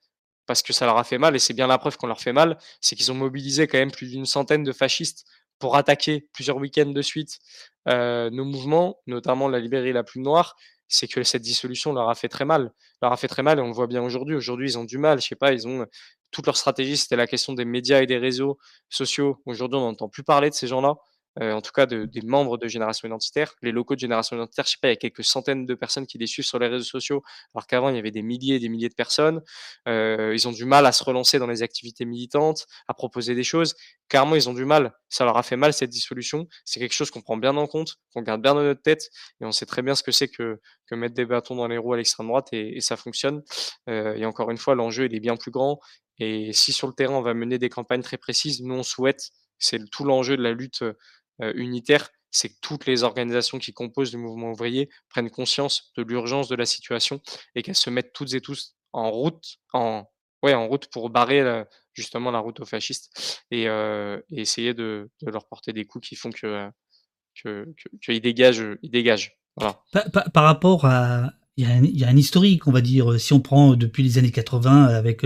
parce 0.46 0.62
que 0.64 0.74
ça 0.74 0.86
leur 0.86 0.98
a 0.98 1.04
fait 1.04 1.18
mal 1.18 1.36
et 1.36 1.40
c'est 1.40 1.54
bien 1.54 1.68
la 1.68 1.78
preuve 1.78 1.98
qu'on 1.98 2.08
leur 2.08 2.22
fait 2.22 2.34
mal, 2.34 2.58
c'est 2.82 2.96
qu'ils 2.96 3.12
ont 3.12 3.16
mobilisé 3.16 3.68
quand 3.68 3.78
même 3.78 3.92
plus 3.92 4.10
d'une 4.10 4.26
centaine 4.26 4.64
de 4.64 4.72
fascistes 4.74 5.26
pour 5.60 5.76
attaquer 5.76 6.28
plusieurs 6.34 6.58
week-ends 6.58 6.92
de 6.92 7.02
suite, 7.02 7.40
nos 7.86 8.46
mouvements, 8.46 9.00
notamment 9.08 9.50
la 9.50 9.60
librairie 9.60 9.94
La 9.94 10.04
Plume 10.04 10.24
Noire. 10.24 10.56
C'est 10.88 11.08
que 11.08 11.24
cette 11.24 11.42
dissolution 11.42 11.94
leur 11.94 12.10
a 12.10 12.16
fait 12.16 12.30
très 12.30 12.46
mal, 12.46 12.72
on 13.02 13.68
le 13.68 13.74
voit 13.74 13.88
bien 13.88 14.02
aujourd'hui. 14.02 14.36
Aujourd'hui, 14.36 14.72
ils 14.72 14.78
ont 14.78 14.86
du 14.86 14.98
mal, 14.98 15.22
je 15.22 15.28
sais 15.28 15.36
pas, 15.36 15.54
ils 15.54 15.68
ont, 15.68 15.86
toute 16.32 16.46
leur 16.46 16.58
stratégie, 16.58 16.98
c'était 16.98 17.16
la 17.16 17.28
question 17.28 17.54
des 17.54 17.66
médias 17.66 18.02
et 18.02 18.06
des 18.08 18.18
réseaux 18.18 18.58
sociaux. 18.90 19.42
Aujourd'hui, 19.46 19.78
on 19.80 19.82
n'entend 19.84 20.10
plus 20.10 20.24
parler 20.24 20.50
de 20.50 20.56
ces 20.56 20.68
gens-là, 20.68 20.96
heu, 21.42 21.54
en 21.54 21.62
tout 21.62 21.72
cas 21.72 21.86
de 21.86 22.06
des 22.06 22.22
membres 22.22 22.58
de 22.58 22.68
Génération 22.68 23.08
Identitaire. 23.08 23.54
Les 23.62 23.72
locaux 23.72 23.96
de 23.96 24.00
Génération 24.00 24.36
Identitaire, 24.38 24.66
je 24.66 24.72
sais 24.72 24.78
pas, 24.82 24.88
il 24.90 24.92
y 24.92 24.94
a 24.94 24.98
quelques 24.98 25.24
centaines 25.24 25.66
de 25.66 25.76
personnes 25.76 26.08
qui 26.08 26.18
les 26.18 26.28
suivent 26.28 26.46
sur 26.46 26.60
les 26.60 26.68
réseaux 26.68 26.84
sociaux, 26.86 27.24
alors 27.54 27.68
qu'avant, 27.68 27.90
il 27.90 27.96
y 27.96 28.00
avait 28.00 28.12
des 28.12 28.22
milliers 28.24 28.56
et 28.56 28.60
des 28.60 28.70
milliers 28.70 28.90
de 28.90 28.96
personnes. 28.96 29.42
Heu, 29.88 30.34
ils 30.34 30.48
ont 30.48 30.52
du 30.52 30.66
mal 30.66 30.86
à 30.86 30.92
se 30.92 31.04
relancer 31.04 31.40
dans 31.40 31.48
les 31.48 31.64
activités 31.64 32.06
militantes, 32.06 32.66
à 32.88 32.94
proposer 32.94 33.36
des 33.36 33.44
choses. 33.44 33.76
Clairement, 34.10 34.36
ils 34.36 34.50
ont 34.50 34.54
du 34.54 34.66
mal. 34.66 34.94
Ça 35.10 35.26
leur 35.26 35.38
a 35.38 35.44
fait 35.44 35.58
mal 35.58 35.74
cette 35.74 35.90
dissolution. 35.90 36.48
C'est 36.66 36.80
quelque 36.80 36.94
chose 36.94 37.12
qu'on 37.12 37.22
prend 37.22 37.38
bien 37.38 37.56
en 37.58 37.68
compte, 37.68 37.96
qu'on 38.14 38.22
garde 38.22 38.42
bien 38.42 38.54
dans 38.56 38.64
notre 38.64 38.82
tête 38.82 39.10
et 39.42 39.46
on 39.46 39.52
sait 39.52 39.66
très 39.66 39.82
bien 39.82 39.96
ce 39.96 40.04
que 40.04 40.12
c'est 40.12 40.28
que 40.28 40.60
que 40.88 40.96
mettre 40.96 41.16
des 41.16 41.26
bâtons 41.26 41.56
dans 41.56 41.68
les 41.68 41.78
roues 41.78 41.94
à 41.94 41.98
l'extrême 41.98 42.28
droite 42.28 42.48
et 42.54 42.80
ça 42.82 42.96
fonctionne. 42.98 43.42
Heu 43.90 44.16
et 44.18 44.26
encore 44.26 44.52
une 44.52 44.58
fois, 44.58 44.76
l'enjeu, 44.76 45.06
il 45.06 45.16
est 45.16 45.20
bien 45.20 45.36
plus 45.38 45.52
grand 45.52 45.80
et 46.20 46.52
si 46.54 46.74
sur 46.74 46.88
le 46.88 46.94
terrain, 46.94 47.14
on 47.16 47.22
va 47.22 47.34
mener 47.34 47.60
des 47.60 47.70
campagnes 47.70 48.02
très 48.02 48.18
précises, 48.18 48.62
nous, 48.64 48.74
on 48.74 48.84
souhaite, 48.84 49.30
c'est 49.60 49.80
tout 49.92 50.04
l'enjeu 50.04 50.36
de 50.38 50.42
la 50.42 50.52
lutte, 50.52 50.84
unitaire, 51.40 52.10
c'est 52.32 52.50
que 52.50 52.56
toutes 52.62 52.86
les 52.86 53.04
organisations 53.04 53.58
qui 53.58 53.74
composent 53.74 54.14
le 54.14 54.20
mouvement 54.20 54.52
ouvrier 54.52 54.90
prennent 55.10 55.30
conscience 55.30 55.92
de 55.96 56.04
l'urgence 56.04 56.48
de 56.48 56.56
la 56.56 56.66
situation 56.66 57.22
et 57.56 57.64
qu'elles 57.64 57.76
se 57.76 57.90
mettent 57.90 58.14
toutes 58.14 58.34
et 58.34 58.42
tous 58.42 58.76
en 58.94 59.12
route 59.12 59.58
en 59.74 60.06
ouais, 60.44 60.54
en 60.54 60.68
route 60.68 60.88
pour 60.92 61.10
barrer, 61.10 61.42
heu, 61.42 61.66
justement 61.94 62.32
la 62.32 62.40
route 62.40 62.60
aux 62.60 62.66
fascistes 62.66 63.42
et 63.52 63.64
et 63.64 64.42
essayer 64.42 64.74
de 64.74 65.10
leur 65.22 65.48
porter 65.48 65.74
des 65.74 65.86
coups 65.86 66.10
qui 66.10 66.16
font 66.16 66.32
que, 66.32 66.70
qu'ils 68.02 68.22
dégagent, 68.22 68.78
ils 68.82 68.92
dégagent. 68.92 69.38
Par 69.56 70.44
rapport 70.44 70.86
à 70.86 71.34
il 71.60 71.98
y 71.98 72.04
a 72.04 72.08
un 72.08 72.16
historique, 72.16 72.68
on 72.68 72.72
va 72.72 72.82
dire, 72.82 73.20
si 73.20 73.34
on 73.34 73.40
prend 73.40 73.76
depuis 73.76 74.04
les 74.04 74.20
années 74.20 74.30
80 74.30 74.86
avec 74.86 75.24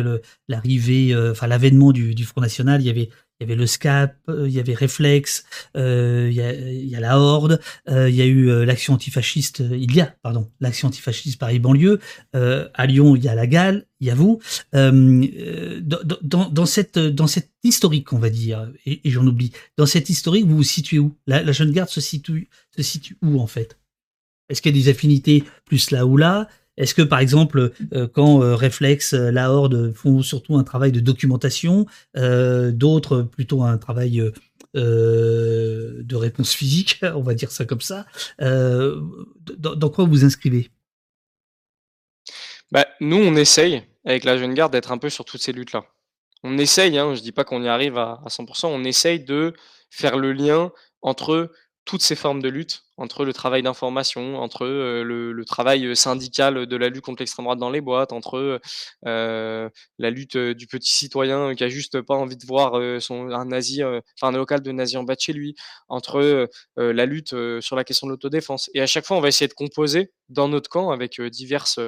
l'arrivée, 0.47 1.13
enfin 1.29 1.47
l'avènement 1.47 1.91
du 1.91 2.23
Front 2.23 2.39
national, 2.39 2.81
il 2.81 2.87
y 2.87 2.89
avait 2.89 3.09
il 3.41 3.45
y 3.45 3.47
avait 3.47 3.55
le 3.59 3.65
SCAP, 3.65 4.15
heu, 4.29 4.47
il 4.47 4.53
y 4.53 4.59
avait 4.59 4.75
Reflex, 4.75 5.43
heu, 5.75 6.29
il 6.29 6.35
y 6.35 6.95
a 6.95 6.99
la 6.99 7.19
Horde, 7.19 7.59
heu, 7.89 8.07
il 8.07 8.15
y 8.15 8.21
a 8.21 8.25
eu, 8.27 8.63
l'action 8.65 8.93
antifasciste, 8.93 9.63
il 9.71 9.93
y 9.95 9.99
a, 9.99 10.13
pardon, 10.21 10.51
l'action 10.59 10.89
antifasciste 10.89 11.39
Paris 11.39 11.57
banlieue, 11.57 11.99
heu, 12.35 12.69
à 12.75 12.85
Lyon, 12.85 13.15
il 13.15 13.23
y 13.23 13.27
a 13.29 13.33
la 13.35 13.47
GAL, 13.47 13.87
il 13.99 14.07
y 14.07 14.11
a 14.11 14.15
vous. 14.15 14.39
Dans 14.73 16.65
cette, 16.67 16.99
dans 16.99 17.27
cet 17.27 17.49
historique, 17.63 18.13
on 18.13 18.19
va 18.19 18.29
dire, 18.29 18.71
et 18.85 19.01
j'en 19.09 19.25
oublie, 19.25 19.51
dans 19.75 19.87
cet 19.87 20.09
historique, 20.09 20.45
vous 20.45 20.57
vous 20.57 20.63
situez 20.63 20.99
où? 20.99 21.15
La 21.25 21.41
la 21.41 21.51
Jeune 21.51 21.71
Garde 21.71 21.89
se 21.89 22.01
situe 22.01 22.47
se 22.75 22.83
situe 22.83 23.17
où, 23.23 23.39
en 23.39 23.47
fait? 23.47 23.77
Est-ce 24.49 24.61
qu'il 24.61 24.75
y 24.75 24.79
a 24.79 24.83
des 24.83 24.89
affinités 24.89 25.43
plus 25.65 25.91
là 25.91 26.05
ou 26.05 26.17
là? 26.17 26.47
Est-ce 26.77 26.93
que, 26.93 27.01
par 27.01 27.19
exemple, 27.19 27.71
heu, 27.93 28.07
quand, 28.07 28.41
heu, 28.43 28.53
Reflex, 28.55 29.13
heu, 29.13 29.29
la 29.29 29.51
Horde 29.51 29.93
font 29.93 30.21
surtout 30.21 30.57
un 30.57 30.63
travail 30.63 30.91
de 30.91 30.99
documentation, 30.99 31.85
d'autres 32.15 33.21
plutôt 33.21 33.63
un 33.63 33.77
travail, 33.77 34.31
de 34.73 36.15
réponse 36.15 36.53
physique, 36.53 37.01
on 37.15 37.21
va 37.21 37.33
dire 37.33 37.51
ça 37.51 37.65
comme 37.65 37.81
ça, 37.81 38.05
dans 38.39 39.89
quoi 39.89 40.05
vous 40.05 40.23
inscrivez? 40.25 40.69
Bah, 42.71 42.87
nous, 43.01 43.17
on 43.17 43.35
essaye, 43.35 43.83
avec 44.05 44.23
la 44.23 44.37
Jeune 44.37 44.53
Garde, 44.53 44.71
d'être 44.71 44.91
un 44.91 44.97
peu 44.97 45.09
sur 45.09 45.25
toutes 45.25 45.41
ces 45.41 45.51
luttes-là. 45.51 45.83
On 46.43 46.57
essaye, 46.57 46.97
hein, 46.97 47.13
je 47.15 47.21
dis 47.21 47.31
pas 47.31 47.43
qu'on 47.43 47.61
y 47.61 47.67
arrive 47.67 47.97
à 47.97 48.21
à 48.25 48.29
100% 48.29 48.69
on 48.69 48.83
essaye 48.83 49.19
de 49.19 49.53
faire 49.89 50.17
le 50.17 50.31
lien 50.33 50.71
entre 51.01 51.51
toutes 51.85 52.01
ces 52.03 52.15
formes 52.15 52.41
de 52.41 52.49
lutte, 52.49 52.83
entre 52.97 53.25
le 53.25 53.33
travail 53.33 53.63
d'information, 53.63 54.37
entre, 54.37 54.65
heu, 54.65 55.03
le 55.03 55.31
le 55.33 55.45
travail, 55.45 55.95
syndical, 55.95 56.65
de 56.67 56.75
la 56.77 56.89
lutte 56.89 57.03
contre 57.03 57.21
l'extrême 57.21 57.45
droite 57.45 57.59
dans 57.59 57.69
les 57.71 57.81
boîtes, 57.81 58.13
entre, 58.13 58.61
la 59.03 60.09
lutte, 60.09 60.37
du 60.37 60.67
petit 60.67 60.91
citoyen 60.93 61.55
qui 61.55 61.63
a 61.63 61.69
juste 61.69 62.01
pas 62.01 62.15
envie 62.15 62.37
de 62.37 62.45
voir, 62.45 63.01
son 63.01 63.29
un 63.31 63.45
nazi, 63.45 63.83
enfin 63.83 64.33
un 64.33 64.37
local 64.37 64.61
de 64.61 64.71
nazi 64.71 64.97
en 64.97 65.03
bas 65.03 65.15
de 65.15 65.21
chez 65.21 65.33
lui, 65.33 65.55
entre, 65.89 66.47
la 66.77 67.05
lutte, 67.05 67.35
sur 67.61 67.75
la 67.75 67.83
question 67.83 68.07
de 68.07 68.11
l'autodéfense 68.11 68.69
et 68.73 68.81
à 68.81 68.87
chaque 68.87 69.05
fois, 69.05 69.17
on 69.17 69.21
va 69.21 69.27
essayer 69.29 69.47
de 69.47 69.53
composer 69.53 70.11
dans 70.29 70.47
notre 70.47 70.69
camp 70.69 70.91
avec, 70.91 71.19
diverses, 71.21 71.79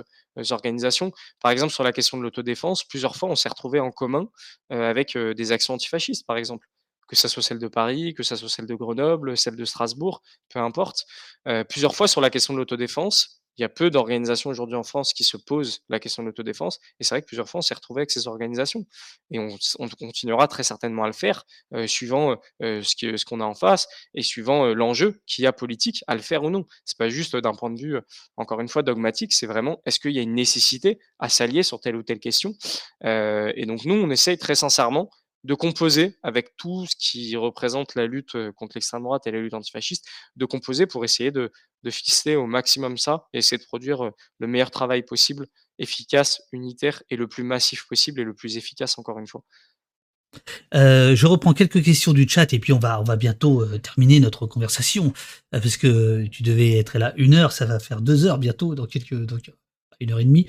organisations. 0.50 1.12
Par 1.42 1.52
exemple, 1.52 1.72
sur 1.74 1.84
la 1.84 1.92
question 1.94 2.18
de 2.18 2.24
l'autodéfense, 2.24 2.84
plusieurs 2.84 3.16
fois, 3.16 3.30
on 3.30 3.36
s'est 3.36 3.50
retrouvés 3.50 3.80
en 3.80 3.92
commun, 3.92 4.28
avec, 4.70 5.18
des 5.18 5.52
actions 5.52 5.76
antifascistes, 5.76 6.26
par 6.26 6.38
exemple. 6.38 6.68
Que 7.08 7.16
ça 7.16 7.28
soit 7.30 7.44
celle 7.44 7.60
de 7.60 7.68
Paris, 7.68 8.14
que 8.14 8.24
ça 8.24 8.36
soit 8.36 8.50
celle 8.50 8.66
de 8.66 8.76
Grenoble, 8.76 9.38
celle 9.38 9.56
de 9.56 9.66
Strasbourg, 9.66 10.22
peu 10.50 10.60
importe. 10.60 11.06
Heu, 11.48 11.64
plusieurs 11.66 11.96
fois 11.96 12.08
sur 12.08 12.22
la 12.22 12.30
question 12.30 12.54
de 12.54 12.60
l'autodéfense, 12.60 13.42
il 13.58 13.62
y 13.62 13.66
a 13.66 13.70
peu 13.70 13.92
d'organisations 13.92 14.50
aujourd'hui 14.50 14.76
en 14.76 14.82
France 14.84 15.14
qui 15.14 15.24
se 15.24 15.38
posent 15.38 15.82
la 15.88 16.00
question 16.00 16.24
de 16.24 16.28
l'autodéfense 16.30 16.80
et 17.00 17.04
c'est 17.04 17.14
vrai 17.14 17.22
que 17.22 17.28
plusieurs 17.28 17.48
fois 17.48 17.60
on 17.60 17.62
s'est 17.62 17.76
retrouvés 17.76 18.00
avec 18.02 18.10
ces 18.10 18.28
organisations 18.28 18.84
et 19.30 19.38
on 19.38 19.88
continuera 20.00 20.48
très 20.48 20.64
certainement 20.64 21.04
à 21.04 21.08
le 21.08 21.14
faire, 21.14 21.44
heu, 21.76 21.86
suivant, 21.86 22.38
heu, 22.64 22.82
ce 22.82 23.16
ce 23.18 23.26
qu'on 23.26 23.42
a 23.42 23.46
en 23.46 23.54
face 23.54 23.88
et 24.16 24.24
suivant, 24.24 24.66
l'enjeu 24.74 25.22
qu'il 25.28 25.44
y 25.44 25.48
a 25.48 25.54
politique 25.54 26.04
à 26.08 26.16
le 26.16 26.22
faire 26.22 26.44
ou 26.44 26.50
non. 26.50 26.66
C'est 26.86 26.98
pas 26.98 27.10
juste 27.10 27.36
d'un 27.36 27.54
point 27.54 27.70
de 27.70 27.80
vue, 27.80 27.98
encore 28.38 28.60
une 28.60 28.70
fois 28.70 28.82
dogmatique, 28.84 29.34
c'est 29.34 29.46
vraiment 29.48 29.82
est-ce 29.86 30.00
qu'il 30.00 30.12
y 30.12 30.20
a 30.20 30.22
une 30.24 30.34
nécessité 30.36 31.00
à 31.20 31.30
s'allier 31.30 31.62
sur 31.64 31.80
telle 31.80 31.96
ou 31.96 32.04
telle 32.04 32.20
question? 32.20 32.56
Et 33.04 33.66
donc 33.68 33.86
nous, 33.86 33.96
on 33.96 34.10
essaye 34.10 34.38
très 34.38 34.56
sincèrement 34.56 35.10
de 35.44 35.54
composer 35.56 36.18
avec 36.24 36.56
tout 36.58 36.86
ce 36.88 36.96
qui 36.98 37.36
représente 37.38 37.96
la 37.96 38.08
lutte, 38.08 38.36
heu, 38.36 38.52
contre 38.54 38.74
l'extrême 38.78 39.04
droite 39.04 39.28
et 39.28 39.32
la 39.32 39.40
lutte 39.42 39.54
antifasciste, 39.56 40.06
de 40.38 40.46
composer 40.46 40.86
pour 40.88 41.04
essayer 41.06 41.32
de 41.32 41.52
de 41.84 41.92
ficeler 41.92 42.36
au 42.38 42.48
maximum 42.48 42.98
ça 42.98 43.28
et 43.34 43.40
essayer 43.40 43.58
de 43.58 43.66
produire, 43.66 44.06
heu, 44.06 44.12
le 44.40 44.48
meilleur 44.48 44.72
travail 44.72 45.04
possible, 45.04 45.48
efficace, 45.80 46.42
unitaire 46.54 47.04
et 47.10 47.18
le 47.18 47.28
plus 47.28 47.44
massif 47.44 47.86
possible 47.90 48.22
et 48.22 48.24
le 48.24 48.34
plus 48.34 48.58
efficace 48.58 48.98
encore 49.00 49.20
une 49.20 49.28
fois. 49.28 49.44
Heu, 50.74 51.16
je 51.16 51.28
reprends 51.28 51.54
quelques 51.54 51.84
questions 51.84 52.14
du 52.14 52.28
chat 52.28 52.52
et 52.54 52.60
puis 52.60 52.74
on 52.74 52.80
va 52.80 53.04
bientôt, 53.16 53.66
terminer 53.80 54.20
notre 54.20 54.48
conversation, 54.48 55.14
parce 55.52 55.78
que 55.78 56.26
tu 56.28 56.44
devais 56.44 56.78
être 56.78 56.98
là 56.98 57.14
une 57.18 57.34
heure, 57.36 57.52
ça 57.52 57.66
va 57.66 57.80
faire 57.80 58.02
2 58.02 58.26
heures 58.26 58.38
bientôt 58.40 58.76
dans 58.76 58.86
quelques 58.86 59.10
q 59.10 59.52
1 60.02 60.12
heure 60.12 60.20
et 60.20 60.26
demie. 60.26 60.48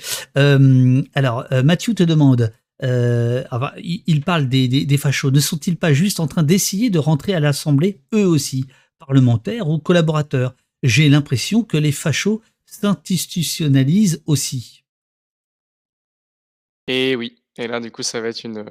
Alors, 1.15 1.45
Mathieu 1.65 1.95
te 1.95 2.03
demande, 2.03 2.53
heu, 2.85 3.45
enfin 3.51 3.73
il 3.79 4.03
il 4.07 4.23
parle 4.23 4.49
des 4.49 4.99
fachos. 4.99 5.31
Ne 5.31 5.41
sont-ils 5.41 5.77
pas 5.77 5.93
juste 5.93 6.21
en 6.21 6.27
train 6.27 6.43
d'essayer 6.43 6.91
de 6.91 6.99
rentrer 6.99 7.35
à 7.35 7.41
l'assemblée, 7.41 8.01
eux 8.13 8.27
aussi, 8.27 8.67
parlementaires 8.99 9.69
ou 9.69 9.79
collaborateurs? 9.79 10.55
J'ai 10.83 11.09
l'impression 11.09 11.65
que 11.65 11.77
les 11.79 11.93
fachos 11.93 12.43
s'institutionnalisent 12.67 14.23
aussi. 14.27 14.85
Et 16.87 17.17
oui, 17.17 17.43
et 17.57 17.67
là 17.67 17.81
du 17.81 17.91
coup 17.91 18.03
ça 18.03 18.21
va 18.21 18.29
être 18.29 18.45
une, 18.45 18.65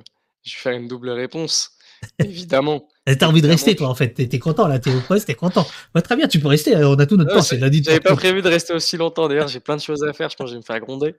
je 0.44 0.54
vais 0.54 0.60
faire 0.62 0.74
une 0.74 0.88
double 0.88 1.10
réponse. 1.10 1.72
Évidemment, 2.20 2.88
Et 3.06 3.18
tu 3.18 3.26
as 3.26 3.30
envie 3.30 3.42
de 3.42 3.48
rester 3.50 3.76
toi, 3.76 3.90
en 3.90 3.96
fait, 3.96 4.14
tu 4.14 4.22
es 4.22 4.30
tu 4.30 4.38
es 4.38 4.40
content 4.40 4.66
là, 4.66 4.80
tu 4.80 4.90
es 4.90 4.96
au 4.96 5.02
poste, 5.02 5.26
tu 5.26 5.34
es 5.34 5.36
content. 5.36 5.68
Bah, 5.94 6.02
très 6.02 6.16
bien, 6.16 6.28
tu 6.28 6.40
peux 6.40 6.48
rester, 6.48 6.76
heu, 6.78 6.88
on 6.88 6.94
a 6.96 7.06
tout 7.06 7.18
notre 7.18 7.32
Non, 7.32 7.38
temps, 7.38 7.44
c'est 7.44 7.58
lundi 7.58 7.84
j'avais 7.84 8.00
pas 8.00 8.16
prévu 8.16 8.42
de 8.42 8.48
rester 8.48 8.74
aussi 8.74 8.96
longtemps 8.96 9.28
d'ailleurs, 9.28 9.50
j'ai 9.50 9.60
plein 9.60 9.76
de 9.76 9.82
choses 9.82 10.04
à 10.04 10.14
faire, 10.14 10.30
je 10.30 10.38
pense 10.38 10.46
que 10.46 10.50
je 10.52 10.56
vais 10.56 10.60
me 10.62 10.66
faire 10.66 10.80
gronder. 10.80 11.16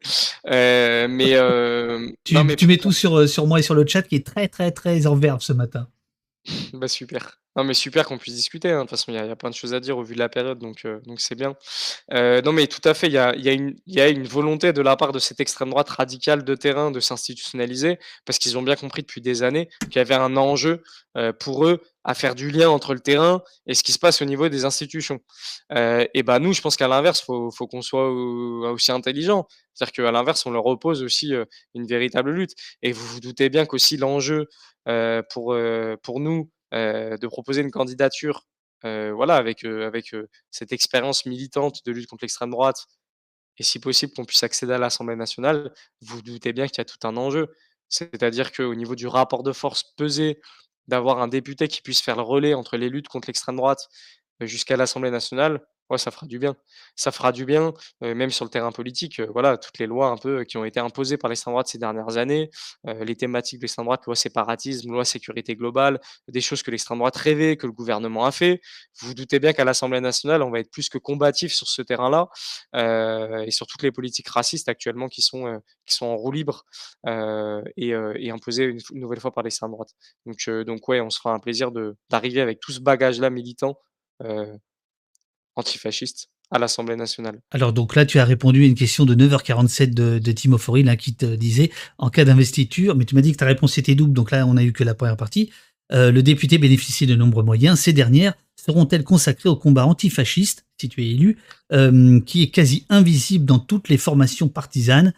Heu, 0.51 1.09
mais, 1.09 1.36
non 1.36 2.15
Tu 2.24 2.39
mais 2.43 2.56
tu 2.56 2.66
mets 2.66 2.78
tout 2.78 2.93
sur, 2.93 3.19
heu, 3.19 3.27
sur 3.27 3.47
moi 3.47 3.59
et 3.59 3.62
sur 3.62 3.74
le 3.74 3.86
chat 3.86 4.01
qui 4.02 4.16
est 4.16 4.27
très, 4.27 4.48
très, 4.48 4.70
très 4.70 5.06
en 5.06 5.15
verve 5.15 5.43
ce 5.43 5.52
matin. 5.52 5.86
Bah, 6.75 6.89
super. 6.89 7.39
Non, 7.57 7.62
mais 7.65 7.75
super 7.75 8.05
qu'on 8.07 8.19
puisse 8.19 8.35
discuter, 8.35 8.71
hein. 8.71 8.79
De 8.79 8.81
toute 8.83 8.91
façon, 8.91 9.12
il 9.12 9.15
y 9.15 9.19
a 9.19 9.37
plein 9.37 9.49
de 9.51 9.55
choses 9.55 9.75
à 9.75 9.81
dire 9.81 9.97
au 9.97 10.03
vu 10.03 10.15
de 10.15 10.19
la 10.19 10.29
période, 10.29 10.59
donc 10.59 10.85
donc 11.07 11.21
c'est 11.21 11.37
bien. 11.37 11.55
Heu, 12.12 12.41
non, 12.43 12.53
mais 12.53 12.66
tout 12.69 12.81
à 12.89 12.95
fait, 12.95 13.09
il 13.09 13.12
y 13.15 13.19
a 14.01 14.09
une 14.09 14.27
volonté 14.29 14.73
de 14.73 14.83
la 14.83 14.97
part 14.97 15.12
de 15.12 15.19
cette 15.21 15.41
extrême 15.41 15.71
droite 15.71 15.91
radicale 15.91 16.45
de 16.45 16.55
terrain 16.57 16.91
de 16.93 17.01
s'institutionnaliser, 17.01 17.99
parce 18.25 18.39
qu'ils 18.41 18.59
ont 18.59 18.62
bien 18.62 18.77
compris 18.77 19.03
depuis 19.03 19.21
des 19.21 19.43
années 19.45 19.69
qu'il 19.91 19.97
y 19.97 19.99
avait 20.01 20.15
un 20.15 20.37
enjeu, 20.39 20.83
heu, 21.19 21.33
pour 21.35 21.66
eux 21.66 21.81
à 22.05 22.15
faire 22.15 22.35
du 22.37 22.51
lien 22.51 22.71
entre 22.71 22.95
le 22.95 23.01
terrain 23.01 23.43
et 23.66 23.75
ce 23.75 23.83
qui 23.83 23.93
se 23.93 23.99
passe 24.01 24.23
au 24.23 24.27
niveau 24.27 24.49
des 24.49 24.65
institutions. 24.65 25.21
Et 26.15 26.23
bah, 26.25 26.39
nous, 26.41 26.53
je 26.55 26.61
pense 26.62 26.77
qu'à 26.77 26.89
l'inverse, 26.89 27.21
faut 27.23 27.51
faut 27.53 27.66
qu'on 27.69 27.83
soit, 27.83 28.11
aussi 28.73 28.93
intelligent. 28.93 29.47
C'est-à-dire 29.75 29.93
qu'à 29.93 30.12
l'inverse, 30.12 30.47
on 30.47 30.51
leur 30.53 30.66
oppose 30.66 31.03
aussi, 31.03 31.35
une 31.75 31.87
véritable 31.87 32.31
lutte 32.33 32.53
et 32.83 32.93
vous 32.93 33.07
vous 33.07 33.21
doutez 33.21 33.49
bien 33.51 33.66
qu'aussi 33.66 33.97
l'enjeu, 33.99 34.47
pour, 35.31 35.55
heu, 35.55 35.97
pour 36.02 36.20
nous, 36.20 36.51
heu, 36.74 37.16
de 37.19 37.27
proposer 37.28 37.62
une 37.62 37.70
candidature, 37.70 38.47
voilà, 38.82 39.36
avec, 39.36 39.65
avec, 39.65 40.15
cette 40.51 40.73
expérience 40.73 41.27
militante 41.27 41.85
de 41.86 41.93
lutte 41.93 42.06
contre 42.09 42.24
l'extrême 42.24 42.51
droite 42.51 42.86
et 43.59 43.62
si 43.62 43.78
possible 43.78 44.12
qu'on 44.15 44.24
puisse 44.24 44.43
accéder 44.43 44.73
à 44.73 44.78
l'Assemblée 44.78 45.16
nationale, 45.16 45.73
vous 46.01 46.16
vous 46.16 46.23
doutez 46.23 46.52
bien 46.52 46.66
qu'il 46.66 46.78
y 46.78 46.81
a 46.81 46.85
tout 46.85 47.06
un 47.06 47.16
enjeu. 47.16 47.48
C'est-à-dire 47.89 48.52
qu'au 48.52 48.74
niveau 48.74 48.94
du 48.94 49.06
rapport 49.06 49.43
de 49.43 49.52
force 49.52 49.85
pesé, 49.97 50.40
d'avoir 50.89 51.20
un 51.20 51.28
député 51.28 51.69
qui 51.69 51.81
puisse 51.82 52.01
faire 52.01 52.16
le 52.16 52.23
relais 52.23 52.55
entre 52.55 52.77
les 52.77 52.89
luttes 52.89 53.09
contre 53.09 53.28
l'extrême 53.28 53.56
droite, 53.56 53.89
jusqu'à 54.40 54.77
l'Assemblée 54.77 55.11
nationale, 55.11 55.61
ouais, 55.90 55.98
ça 55.98 56.11
fera 56.11 56.27
du 56.27 56.39
bien. 56.39 56.56
Ça 56.97 57.12
fera 57.12 57.32
du 57.32 57.44
bien, 57.44 57.73
même 58.01 58.31
sur 58.31 58.44
le 58.44 58.51
terrain 58.51 58.73
politique, 58.73 59.20
voilà, 59.20 59.56
toutes 59.59 59.78
les 59.78 59.86
lois 59.86 60.09
un 60.09 60.16
peu, 60.16 60.44
qui 60.44 60.56
ont 60.56 60.65
été 60.65 60.81
imposées 60.81 61.16
par 61.16 61.28
l'extrême 61.28 61.52
droite 61.52 61.69
ces 61.69 61.78
dernières 61.78 62.16
années, 62.16 62.51
les 62.85 63.16
thématiques 63.16 63.59
de 63.61 63.65
l'extrême 63.65 63.86
droite, 63.86 64.05
loi 64.06 64.16
séparatisme, 64.16 64.93
loi 64.93 65.05
sécurité 65.05 65.56
globale, 65.56 66.01
des 66.28 66.40
choses 66.40 66.62
que 66.62 66.70
l'extrême 66.70 66.98
droite 66.98 67.16
rêvait, 67.16 67.56
que 67.56 67.66
le 67.66 67.73
gouvernement 67.73 68.24
a 68.24 68.32
fait. 68.32 68.61
Vous 69.01 69.09
vous 69.09 69.15
doutez 69.15 69.39
bien 69.39 69.52
qu'à 69.52 69.65
l'Assemblée 69.65 70.01
nationale, 70.01 70.43
on 70.43 70.51
va 70.51 70.61
être 70.61 70.70
plus 70.70 70.89
que 70.89 70.98
combatif 70.98 71.52
sur 71.52 71.69
ce 71.69 71.82
terrain-là, 71.82 72.28
et 73.44 73.51
sur 73.51 73.66
toutes 73.66 73.82
les 73.82 73.93
politiques 73.93 74.28
racistes 74.28 74.69
actuellement 74.69 75.09
qui 75.09 75.23
sont, 75.23 75.61
en 76.01 76.16
roue 76.16 76.32
libre, 76.32 76.65
et 77.06 78.31
imposées 78.31 78.77
une 78.93 79.01
nouvelle 79.01 79.20
fois 79.20 79.32
par 79.32 79.44
l'extrême 79.44 79.70
droite. 79.70 79.90
Donc 80.27 80.74
donc 80.74 80.89
ouais, 80.89 81.01
on 81.01 81.11
se 81.11 81.19
fera 81.19 81.32
un 81.32 81.39
plaisir 81.39 81.70
d'arriver 82.11 82.40
avec 82.40 82.59
tout 82.59 82.73
ce 82.73 82.81
bagage-là 82.81 83.31
militant, 83.31 83.78
antifasciste 85.56 86.28
à 86.51 86.59
l'Assemblée 86.59 86.97
nationale. 86.97 87.40
Alors 87.51 87.72
donc 87.72 87.94
là, 87.94 88.06
tu 88.06 88.18
as 88.18 88.24
répondu 88.24 88.64
à 88.64 88.66
une 88.66 88.74
question 88.74 89.05
de 89.05 89.14
9h47 89.14 89.94
de 89.94 90.18
de 90.18 90.32
Timo 90.32 90.59
Foril, 90.59 90.89
hein, 90.89 90.97
qui 90.97 91.14
te 91.14 91.26
disait: 91.36 91.70
«En 91.98 92.10
cas 92.10 92.24
d'investiture» 92.24 92.94
mais 92.97 93.05
tu 93.05 93.14
m'as 93.14 93.22
dit 93.22 93.32
que 93.32 93.39
ta 93.39 93.47
réponse 93.47 93.78
était 93.78 93.94
double, 93.94 94.12
donc 94.12 94.31
là, 94.31 94.47
on 94.47 94.56
a 94.56 94.62
eu 94.62 94.72
que 94.72 94.85
la 94.85 94.94
première 94.94 95.16
partie. 95.16 95.51
Heu, 95.93 96.10
le 96.10 96.22
député 96.22 96.59
bénéficie 96.59 97.06
de 97.06 97.14
nombreux 97.14 97.43
moyens. 97.43 97.78
Ces 97.81 97.93
dernières 97.93 98.35
seront-elles 98.56 99.05
consacrées 99.05 99.48
au 99.48 99.56
combat 99.56 99.85
antifasciste, 99.86 100.64
si 100.81 100.89
tu 100.89 101.02
es 101.02 101.10
élu, 101.10 101.39
hem, 101.70 102.24
qui 102.24 102.43
est 102.43 102.51
quasi 102.51 102.86
invisible 102.89 103.44
dans 103.44 103.59
toutes 103.59 103.89
les 103.89 103.98
formations 103.98 104.48
partisanes, 104.48 105.12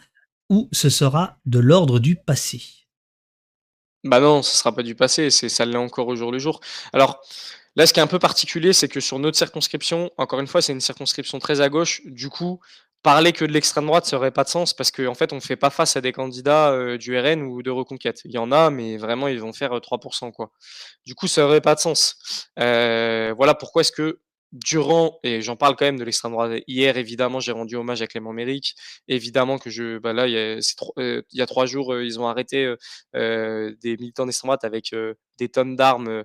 ou 0.50 0.68
ce 0.72 0.90
sera 0.90 1.38
de 1.46 1.58
l'ordre 1.58 1.98
du 1.98 2.16
passé? 2.16 2.62
Bah 4.04 4.20
non, 4.20 4.42
ce 4.42 4.56
sera 4.56 4.74
pas 4.74 4.82
du 4.82 4.94
passé, 4.94 5.30
c'est 5.30 5.48
ça 5.48 5.64
l'est 5.64 5.76
encore 5.76 6.08
au 6.08 6.16
jour 6.16 6.30
le 6.30 6.38
jour. 6.38 6.60
Alors, 6.92 7.20
là, 7.76 7.86
ce 7.86 7.92
qui 7.92 8.00
est 8.00 8.02
un 8.02 8.06
peu 8.06 8.18
particulier, 8.18 8.72
c'est 8.72 8.88
que 8.88 9.00
sur 9.00 9.18
notre 9.18 9.36
circonscription, 9.38 10.10
encore 10.18 10.40
une 10.40 10.46
fois, 10.46 10.62
c'est 10.62 10.72
une 10.72 10.80
circonscription 10.80 11.38
très 11.38 11.60
à 11.60 11.68
gauche. 11.68 12.02
Du 12.06 12.28
coup, 12.30 12.60
parler 13.02 13.32
que 13.32 13.44
de 13.44 13.52
l'extrême 13.52 13.86
droite, 13.86 14.06
ça 14.06 14.16
aurait 14.16 14.32
pas 14.32 14.44
de 14.44 14.48
sens 14.48 14.74
parce 14.74 14.90
qu'en 14.90 15.14
fait, 15.14 15.32
on 15.32 15.40
fait 15.40 15.56
pas 15.56 15.70
face 15.70 15.96
à 15.96 16.00
des 16.00 16.12
candidats, 16.12 16.72
heu, 16.72 16.98
du 16.98 17.16
RN 17.18 17.42
ou 17.42 17.62
de 17.62 17.70
Reconquête. 17.70 18.20
Il 18.24 18.32
y 18.32 18.38
en 18.38 18.50
a, 18.52 18.70
mais 18.70 18.96
vraiment, 18.96 19.28
ils 19.28 19.40
vont 19.40 19.52
faire, 19.52 19.74
heu, 19.76 19.80
3% 19.80 20.32
quoi. 20.32 20.50
Du 21.06 21.14
coup, 21.14 21.28
ça 21.28 21.44
aurait 21.46 21.60
pas 21.60 21.74
de 21.74 21.80
sens. 21.80 22.16
Heu, 22.58 23.32
voilà 23.36 23.54
pourquoi 23.54 23.82
est-ce 23.82 23.92
que 23.92 24.18
durant 24.64 25.18
et 25.22 25.42
j'en 25.42 25.56
parle 25.56 25.76
quand 25.76 25.84
même 25.86 25.98
de 25.98 26.04
l'extrême 26.04 26.32
droite 26.32 26.62
hier, 26.68 26.96
évidemment, 26.96 27.40
j'ai 27.40 27.52
rendu 27.52 27.76
hommage 27.76 28.02
à 28.02 28.06
Clément 28.08 28.32
Méric. 28.32 28.74
Évidemment 29.08 29.58
que 29.58 29.70
je 29.70 29.98
bah, 29.98 30.12
là, 30.12 30.26
il 30.28 30.32
y 30.34 30.38
a 30.38 30.60
c'est 30.62 30.76
tro 30.76 30.92
heu, 30.98 31.24
il 31.32 31.38
y 31.38 31.42
a 31.42 31.46
3 31.46 31.66
jours, 31.66 31.92
heu, 31.94 32.04
ils 32.04 32.20
ont 32.20 32.28
arrêté, 32.28 32.74
heu, 33.16 33.76
des 33.82 33.96
militants 33.98 34.26
d'extrême 34.26 34.48
droite 34.48 34.64
avec, 34.64 34.94
des 35.38 35.48
tonnes 35.48 35.76
d'armes, 35.76 36.24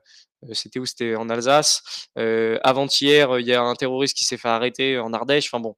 c'était 0.54 0.80
où? 0.80 0.86
C'était 0.86 1.16
en 1.16 1.30
Alsace. 1.30 1.84
Avant-hier, 2.64 3.40
il 3.40 3.48
y 3.48 3.54
a 3.54 3.62
un 3.62 3.76
terroriste 3.76 4.18
qui 4.18 4.26
s'est 4.26 4.38
fait 4.38 4.50
arrêter 4.50 4.98
en 5.00 5.14
Ardèche. 5.14 5.48
Enfin 5.48 5.60
bon, 5.62 5.76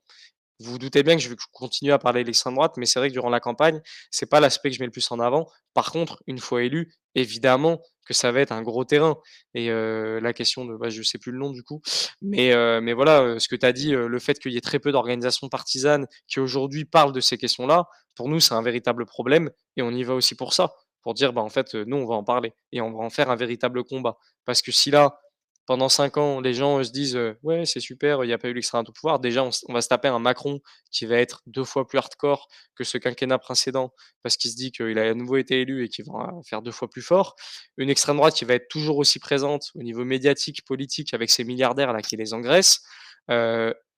vous 0.60 0.74
vous 0.74 0.80
doutez 0.80 1.04
bien 1.04 1.16
que 1.18 1.22
je 1.24 1.30
vais 1.30 1.36
continuer 1.54 1.94
à 1.94 2.00
parler 2.00 2.24
de 2.24 2.28
l'extrême 2.28 2.56
droite, 2.56 2.76
mais 2.78 2.86
c'est 2.88 3.00
vrai 3.00 3.10
que 3.10 3.14
durant 3.14 3.30
la 3.32 3.40
campagne, 3.42 3.82
c'est 4.12 4.28
pas 4.28 4.40
l'aspect 4.42 4.70
que 4.72 4.76
je 4.78 4.82
mets 4.82 4.88
le 4.88 4.92
plus 4.92 5.12
en 5.12 5.20
avant. 5.20 5.50
Par 5.74 5.92
contre, 5.92 6.24
une 6.28 6.40
fois 6.40 6.64
élu, 6.64 6.94
évidemment 7.16 7.82
que 8.06 8.14
ça 8.14 8.32
va 8.32 8.42
être 8.42 8.52
un 8.52 8.62
gros 8.62 8.86
terrain 8.86 9.18
et 9.54 9.70
la 9.70 10.34
question 10.34 10.66
de 10.66 10.76
bah, 10.78 10.90
je 10.90 11.02
sais 11.04 11.18
plus 11.18 11.32
le 11.32 11.40
nom 11.40 11.52
du 11.52 11.64
coup, 11.64 11.82
mais 12.22 12.54
mais 12.82 12.94
voilà, 12.94 13.40
ce 13.40 13.48
que 13.48 13.56
tu 13.56 13.66
as 13.66 13.74
dit, 13.74 13.92
le 13.92 14.20
fait 14.20 14.40
qu'il 14.40 14.52
y 14.54 14.58
ait 14.58 14.62
très 14.62 14.80
peu 14.80 14.92
d'organisations 14.92 15.50
partisanes 15.50 16.08
qui 16.28 16.40
aujourd'hui 16.40 16.86
parlent 16.86 17.14
de 17.14 17.22
ces 17.22 17.38
questions-là, 17.38 17.88
pour 18.16 18.30
nous, 18.30 18.40
c'est 18.40 18.54
un 18.54 18.62
véritable 18.62 19.06
problème 19.06 19.50
et 19.78 19.82
on 19.82 19.92
y 19.92 20.04
va 20.04 20.14
aussi 20.16 20.36
pour 20.36 20.54
ça. 20.54 20.72
Pour 21.02 21.14
dire: 21.16 21.34
«Bah, 21.34 21.42
en 21.42 21.50
fait, 21.50 21.76
nous, 21.76 21.98
on 21.98 22.06
va 22.06 22.16
en 22.16 22.24
parler 22.24 22.54
et 22.72 22.80
on 22.80 22.92
va 22.94 23.04
en 23.04 23.10
faire 23.10 23.30
un 23.30 23.36
véritable 23.36 23.84
combat». 23.84 24.18
Parce 24.46 24.62
que 24.62 24.72
si 24.72 24.90
là, 24.90 25.20
pendant 25.66 25.90
5 25.90 26.18
ans, 26.18 26.42
les 26.42 26.54
gens, 26.54 26.84
se 26.84 26.92
disent, 26.92 27.20
«Ouais, 27.42 27.66
c'est 27.66 27.80
super, 27.80 28.24
il 28.24 28.30
y 28.30 28.34
a 28.34 28.38
pas 28.38 28.50
eu 28.50 28.54
l'extrême 28.54 28.84
droite 28.84 28.90
au 28.90 28.94
pouvoir». 28.94 29.20
Déjà, 29.20 29.44
on 29.44 29.74
va 29.74 29.82
se 29.82 29.88
taper 29.88 30.08
un 30.10 30.20
Macron 30.20 30.60
qui 30.92 31.06
va 31.06 31.18
être 31.18 31.42
2 31.48 31.64
fois 31.64 31.88
plus 31.88 31.98
hardcore 31.98 32.48
que 32.76 32.84
ce 32.84 32.98
quinquennat 32.98 33.40
précédent, 33.40 33.94
parce 34.22 34.38
qu'il 34.38 34.52
se 34.52 34.56
dit 34.56 34.72
qu'il 34.72 35.00
a 35.00 35.10
à 35.10 35.14
nouveau 35.14 35.38
été 35.38 35.62
élu 35.62 35.86
et 35.86 35.90
qu'il 35.90 36.06
va 36.06 36.32
faire 36.48 36.62
2 36.62 36.72
fois 36.72 36.90
plus 36.90 37.02
fort. 37.02 37.36
Une 37.78 37.90
extrême 37.90 38.18
droite 38.18 38.36
qui 38.36 38.46
va 38.46 38.56
être 38.56 38.68
toujours 38.68 38.98
aussi 38.98 39.20
présente 39.20 39.72
au 39.76 39.84
niveau 39.84 40.06
médiatique, 40.06 40.66
politique, 40.66 41.14
avec 41.14 41.30
ces 41.30 41.44
milliardaires 41.44 41.94
là 41.94 42.02
qui 42.02 42.18
les 42.18 42.34
engraissent. 42.34 42.82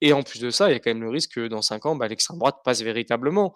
Et 0.02 0.14
en 0.14 0.24
plus 0.24 0.40
de 0.40 0.50
ça, 0.52 0.70
il 0.70 0.74
y 0.74 0.76
a 0.76 0.80
quand 0.80 0.92
même 0.92 1.02
le 1.02 1.10
risque 1.10 1.36
que 1.36 1.48
dans 1.48 1.62
5 1.62 1.86
ans, 1.88 1.96
bah, 1.96 2.08
l'extrême 2.08 2.38
droite 2.38 2.58
passe 2.64 2.82
véritablement. 2.82 3.56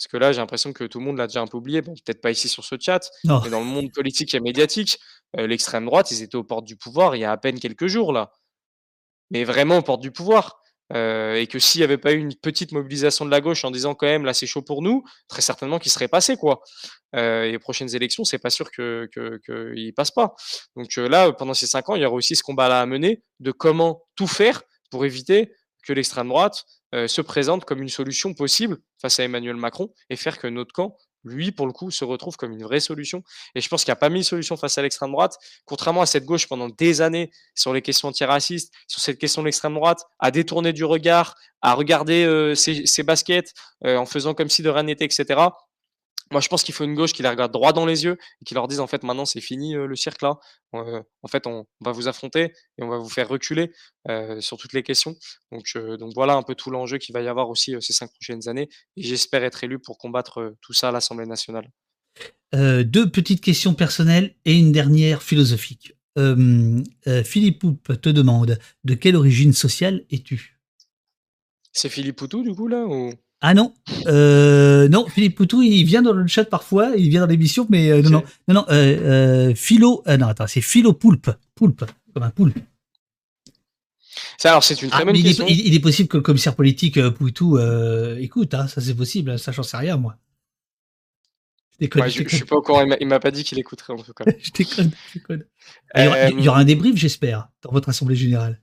Parce 0.00 0.08
que 0.08 0.16
là, 0.16 0.32
j'ai 0.32 0.38
l'impression 0.40 0.72
que 0.72 0.84
tout 0.84 0.98
le 0.98 1.04
monde 1.04 1.18
l'a 1.18 1.26
déjà 1.26 1.42
un 1.42 1.46
peu 1.46 1.58
oublié, 1.58 1.82
bon 1.82 1.92
peut-être 1.94 2.22
pas 2.22 2.30
ici 2.30 2.48
sur 2.48 2.64
ce 2.64 2.76
chat, 2.80 3.00
Non. 3.24 3.42
mais 3.44 3.50
dans 3.50 3.60
le 3.60 3.66
monde 3.66 3.92
politique 3.92 4.34
et 4.34 4.40
médiatique, 4.40 4.98
heu, 5.38 5.44
l'extrême 5.46 5.84
droite, 5.84 6.10
ils 6.10 6.22
étaient 6.22 6.36
aux 6.36 6.44
portes 6.44 6.64
du 6.66 6.76
pouvoir 6.76 7.16
il 7.16 7.20
y 7.20 7.24
a 7.24 7.32
à 7.32 7.36
peine 7.36 7.60
quelques 7.60 7.86
jours 7.86 8.12
là. 8.14 8.30
Mais 9.30 9.44
vraiment 9.44 9.78
aux 9.78 9.82
portes 9.82 10.02
du 10.02 10.10
pouvoir. 10.12 10.58
Heu 10.94 11.36
et 11.38 11.46
que 11.46 11.58
s'il 11.60 11.80
y 11.82 11.84
avait 11.84 11.98
pas 11.98 12.12
eu 12.12 12.18
une 12.18 12.34
petite 12.34 12.72
mobilisation 12.72 13.24
de 13.24 13.30
la 13.30 13.40
gauche 13.40 13.64
en 13.64 13.70
disant 13.70 13.94
quand 13.94 14.06
même: 14.06 14.24
«Là, 14.24 14.34
c'est 14.34 14.46
chaud 14.46 14.62
pour 14.62 14.82
nous», 14.82 15.04
très 15.28 15.42
certainement 15.42 15.78
qu'ils 15.78 15.92
seraient 15.92 16.08
passés 16.08 16.36
quoi. 16.36 16.62
Heu 17.16 17.44
et 17.46 17.52
les 17.52 17.58
prochaines 17.60 17.94
élections, 17.94 18.24
c'est 18.24 18.38
pas 18.40 18.50
sûr 18.50 18.70
que 18.72 19.08
que 19.14 19.38
qu'ils 19.46 19.94
passent 19.94 20.10
pas. 20.12 20.34
Donc 20.76 20.94
là, 20.96 21.32
pendant 21.32 21.54
ces 21.54 21.66
5 21.68 21.88
ans, 21.90 21.96
il 21.96 22.02
y 22.02 22.06
aura 22.06 22.16
aussi 22.16 22.36
ce 22.36 22.42
combat-là 22.42 22.80
à 22.82 22.86
mener 22.86 23.22
de 23.40 23.52
comment 23.52 24.02
tout 24.16 24.26
faire 24.28 24.62
pour 24.90 25.04
éviter 25.06 25.52
que 25.82 25.92
l'extrême 25.92 26.28
droite, 26.28 26.64
heu, 26.94 27.08
se 27.08 27.20
présente 27.20 27.64
comme 27.64 27.82
une 27.82 27.88
solution 27.88 28.34
possible 28.34 28.78
face 29.00 29.20
à 29.20 29.24
Emmanuel 29.24 29.56
Macron 29.56 29.92
et 30.10 30.16
faire 30.16 30.38
que 30.38 30.46
notre 30.46 30.72
camp, 30.72 30.96
lui, 31.24 31.52
pour 31.52 31.66
le 31.66 31.72
coup, 31.72 31.90
se 31.90 32.04
retrouve 32.04 32.36
comme 32.38 32.52
une 32.52 32.62
vraie 32.62 32.80
solution 32.80 33.22
et 33.54 33.60
je 33.60 33.68
pense 33.68 33.84
qu'il 33.84 33.90
y 33.90 33.92
a 33.92 33.96
pas 33.96 34.08
1000 34.08 34.24
solutions 34.24 34.56
face 34.56 34.78
à 34.78 34.82
l'extrême 34.82 35.12
droite. 35.12 35.36
Contrairement 35.66 36.00
à 36.02 36.06
cette 36.06 36.24
gauche 36.24 36.48
pendant 36.48 36.68
des 36.70 37.00
années 37.02 37.30
sur 37.54 37.72
les 37.74 37.82
questions 37.82 38.08
antiracistes, 38.08 38.72
sur 38.88 39.00
cette 39.02 39.18
question 39.18 39.42
de 39.42 39.46
l'extrême 39.46 39.74
droite, 39.74 40.02
à 40.18 40.30
détourner 40.30 40.72
du 40.72 40.84
regard, 40.84 41.34
à 41.62 41.74
regarder, 41.74 42.24
heu, 42.24 42.54
ses 42.54 43.02
baskets, 43.02 43.52
heu, 43.84 43.98
en 43.98 44.06
faisant 44.06 44.32
comme 44.34 44.48
si 44.48 44.62
de 44.62 44.70
rien 44.70 44.84
n'était 44.84 45.04
et 45.06 45.10
cetera. 45.10 45.58
Moi, 46.32 46.40
je 46.40 46.48
pense 46.48 46.62
qu'il 46.62 46.74
faut 46.74 46.84
une 46.84 46.94
gauche 46.94 47.12
qui 47.12 47.22
les 47.22 47.28
regarde 47.28 47.50
droit 47.52 47.72
dans 47.72 47.84
les 47.86 48.04
yeux 48.04 48.16
et 48.40 48.44
qui 48.44 48.54
leur 48.54 48.68
dise: 48.68 48.78
«En 48.78 48.86
fait, 48.86 49.02
maintenant, 49.02 49.24
c'est 49.24 49.40
fini, 49.40 49.74
heu, 49.74 49.86
le 49.86 49.96
cirque 49.96 50.22
là. 50.22 50.38
Heu, 50.76 51.02
en 51.22 51.28
fait, 51.28 51.46
on 51.48 51.66
va 51.80 51.90
vous 51.90 52.06
affronter 52.06 52.52
et 52.78 52.82
on 52.84 52.88
va 52.88 52.98
vous 52.98 53.08
faire 53.08 53.28
reculer, 53.28 53.72
heu, 54.08 54.40
sur 54.40 54.56
toutes 54.56 54.72
les 54.72 54.84
questions». 54.84 55.16
Donc 55.50 55.64
donc 55.98 56.12
voilà 56.14 56.34
un 56.34 56.42
peu 56.42 56.54
tout 56.54 56.70
l'enjeu 56.70 56.98
qu'il 56.98 57.12
va 57.14 57.20
y 57.22 57.26
avoir 57.28 57.50
aussi, 57.50 57.74
ces 57.80 57.92
5 57.92 58.10
prochaines 58.12 58.48
années 58.48 58.68
et 58.96 59.02
j'espère 59.02 59.42
être 59.42 59.64
élu 59.64 59.80
pour 59.80 59.98
combattre, 59.98 60.54
tout 60.60 60.72
ça 60.72 60.88
à 60.90 60.92
l'Assemblée 60.92 61.26
nationale. 61.26 61.68
Heu, 62.54 62.84
2 62.84 63.10
petites 63.10 63.40
questions 63.40 63.74
personnelles 63.74 64.34
et 64.44 64.56
une 64.56 64.70
dernière 64.72 65.22
philosophique. 65.22 65.94
Philippe 67.24 67.58
Poupe 67.60 68.00
te 68.00 68.08
demande: 68.08 68.58
«De 68.84 68.94
quelle 68.94 69.16
origine 69.16 69.52
sociale 69.52 70.04
es-tu?» 70.10 70.58
C'est 71.72 71.88
Philippe 71.88 72.16
Poutou 72.16 72.42
du 72.42 72.54
coup 72.54 72.68
là 72.68 72.84
ou? 72.86 73.12
Ah 73.42 73.54
non, 73.54 73.72
heu, 74.06 74.88
non, 74.88 75.06
Philippe 75.08 75.36
Poutou, 75.36 75.62
il 75.62 75.84
vient 75.84 76.02
dans 76.02 76.12
le 76.12 76.26
chat 76.26 76.44
parfois, 76.44 76.90
il 76.96 77.08
vient 77.08 77.22
dans 77.22 77.26
l'émission, 77.26 77.66
mais 77.70 77.88
heu, 77.90 78.02
non, 78.02 78.10
non, 78.10 78.22
non, 78.48 78.54
non, 78.54 78.64
heu, 78.70 79.54
Philo, 79.54 80.02
non 80.06 80.26
attends, 80.26 80.46
c'est 80.46 80.60
Philo 80.60 80.92
Poulpe, 80.92 81.30
Poulpe, 81.54 81.84
comme 82.12 82.22
un 82.22 82.30
poulpe. 82.30 82.58
Ça 84.38 84.50
alors 84.50 84.64
c'est 84.64 84.82
une 84.82 84.90
Ah, 84.90 84.96
très 84.96 85.04
bonne 85.04 85.14
mais 85.14 85.20
il 85.20 85.26
est 85.26 85.30
question. 85.30 85.46
il 85.48 85.66
il 85.68 85.74
est 85.74 85.80
possible 85.80 86.08
que 86.08 86.18
le 86.18 86.22
commissaire 86.22 86.54
politique, 86.54 87.00
Poutou, 87.12 87.58
écoute, 88.18 88.52
hein, 88.52 88.66
ça 88.68 88.80
c'est 88.82 88.94
possible, 88.94 89.38
ça 89.38 89.52
j'en 89.52 89.62
sais 89.62 89.76
rien 89.78 89.96
moi. 89.96 90.16
Je 91.72 91.78
déconne, 91.86 92.02
Ouais, 92.02 92.10
je 92.10 92.22
je 92.28 92.36
suis 92.36 92.44
pas 92.44 92.56
au 92.56 92.62
courant, 92.62 92.84
il 93.00 93.06
m'a 93.08 93.20
pas 93.20 93.30
dit 93.30 93.42
qu'il 93.44 93.58
écouterait 93.58 93.92
en 93.94 94.02
tout 94.02 94.12
cas. 94.12 94.24
je 94.38 94.50
déconne, 94.52 94.90
je 95.06 95.18
déconne. 95.18 95.44
Il 95.96 96.02
y 96.04 96.06
aura 96.06 96.18
il 96.22 96.40
y 96.44 96.48
Hem 96.48 96.48
aura 96.48 96.58
un 96.60 96.64
débrief, 96.64 96.96
j'espère, 96.96 97.48
dans 97.62 97.72
votre 97.72 97.88
assemblée 97.88 98.16
générale? 98.16 98.60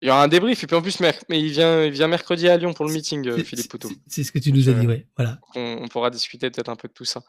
Il 0.00 0.08
y 0.08 0.10
aura 0.10 0.22
un 0.22 0.28
débrief 0.28 0.62
et 0.62 0.66
puis 0.66 0.76
en 0.76 0.82
plus 0.82 1.00
mais 1.00 1.12
il 1.30 1.50
vient 1.50 1.82
il 1.84 1.90
vient 1.90 2.06
mercredi 2.06 2.48
à 2.48 2.56
Lyon 2.56 2.72
pour 2.72 2.84
le 2.84 2.92
meeting, 2.92 3.28
c'est 3.34 3.44
Philippe 3.44 3.68
Poutou. 3.68 3.90
c'est 4.06 4.22
ce 4.22 4.30
que 4.30 4.38
tu 4.38 4.52
nous 4.52 4.68
as 4.68 4.72
dit, 4.72 4.86
ouais, 4.86 5.06
voilà. 5.16 5.38
on 5.56 5.78
on 5.82 5.88
pourra 5.88 6.10
discuter 6.10 6.50
peut-être 6.50 6.68
un 6.68 6.76
peu 6.76 6.86
de 6.88 6.92
tout 6.92 7.04
ça. 7.04 7.22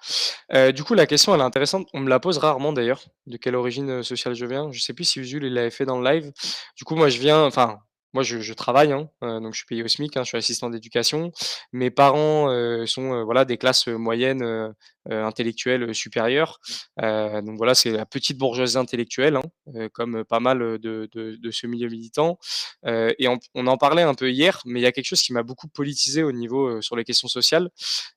Heu, 0.53 0.71
du 0.71 0.83
coup, 0.83 0.93
la 0.93 1.07
question 1.07 1.33
elle 1.33 1.41
est 1.41 1.43
intéressante. 1.43 1.87
On 1.93 1.99
me 1.99 2.09
la 2.09 2.19
pose 2.19 2.37
rarement 2.37 2.71
d'ailleurs, 2.73 3.01
de 3.25 3.37
quelle 3.37 3.55
origine, 3.55 4.03
sociale 4.03 4.35
je 4.35 4.45
viens? 4.45 4.71
Je 4.71 4.79
sais 4.81 4.93
plus 4.93 5.05
si 5.05 5.19
Usul 5.19 5.43
il 5.45 5.53
l'avait 5.53 5.71
fait 5.71 5.85
dans 5.85 5.99
le 5.99 6.11
live. 6.11 6.31
Du 6.77 6.83
coup, 6.83 6.95
moi 6.95 7.09
je 7.09 7.19
viens 7.19 7.43
enfin, 7.43 7.79
moi 8.13 8.23
je 8.23 8.53
travaille, 8.53 8.91
hein, 8.91 9.09
heu, 9.23 9.39
donc 9.41 9.53
je 9.53 9.59
suis 9.59 9.65
payé 9.67 9.83
au 9.83 9.87
SMIC, 9.87 10.17
hein, 10.17 10.23
je 10.23 10.29
suis 10.29 10.37
assistant 10.37 10.69
d'éducation. 10.69 11.31
Mes 11.73 11.91
parents, 11.91 12.49
heu, 12.51 12.85
sont, 12.87 13.13
heu, 13.13 13.23
voilà 13.23 13.45
des 13.45 13.57
classes, 13.57 13.87
moyennes, 13.87 14.73
intellectuelles, 15.11 15.93
supérieures. 15.95 16.59
Donc 16.97 17.57
voilà, 17.57 17.73
c'est 17.75 17.91
la 17.91 18.05
petite 18.05 18.37
bourgeoisie 18.37 18.77
intellectuelle, 18.77 19.37
hein, 19.37 19.87
comme, 19.93 20.23
pas 20.25 20.39
mal, 20.39 20.79
de 20.79 21.51
ce 21.51 21.67
milieu 21.67 21.87
militant. 21.89 22.37
Et 22.85 23.27
on 23.27 23.39
on 23.55 23.67
en 23.67 23.77
parlait 23.77 24.03
un 24.03 24.13
peu 24.13 24.29
hier, 24.31 24.61
mais 24.65 24.79
il 24.79 24.83
y 24.83 24.85
a 24.85 24.91
quelque 24.91 25.05
chose 25.05 25.21
qui 25.21 25.33
m'a 25.33 25.43
beaucoup 25.43 25.67
politisé 25.67 26.23
au 26.23 26.31
niveau, 26.31 26.81
sur 26.81 26.95
les 26.95 27.03
questions 27.03 27.27
sociales, 27.27 27.69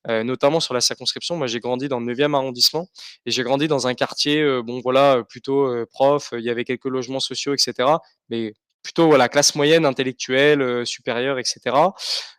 notamment 0.09 0.60
sur 0.60 0.74
la 0.74 0.81
circonscription. 0.82 1.36
Moi, 1.36 1.47
j'ai 1.47 1.60
grandi 1.60 1.89
dans 1.89 2.01
le 2.01 2.06
9e 2.06 2.35
arrondissement 2.35 2.89
et 3.27 3.31
j'ai 3.31 3.43
grandi 3.43 3.69
dans 3.69 3.86
un 3.86 3.94
quartier, 3.94 4.44
bon 4.62 4.81
voilà, 4.81 5.23
plutôt, 5.28 5.70
prof, 5.93 6.31
il 6.36 6.44
y 6.44 6.51
avait 6.51 6.64
quelques 6.64 6.86
logements 6.86 7.20
sociaux 7.20 7.55
et 7.55 7.59
cetera, 7.59 8.01
mais 8.31 8.55
plutôt 8.82 9.06
voilà, 9.09 9.28
classe 9.28 9.54
moyenne 9.54 9.86
intellectuelle, 9.86 10.60
heu, 10.62 10.84
supérieure 10.84 11.38
et 11.38 11.44
cetera. 11.44 11.94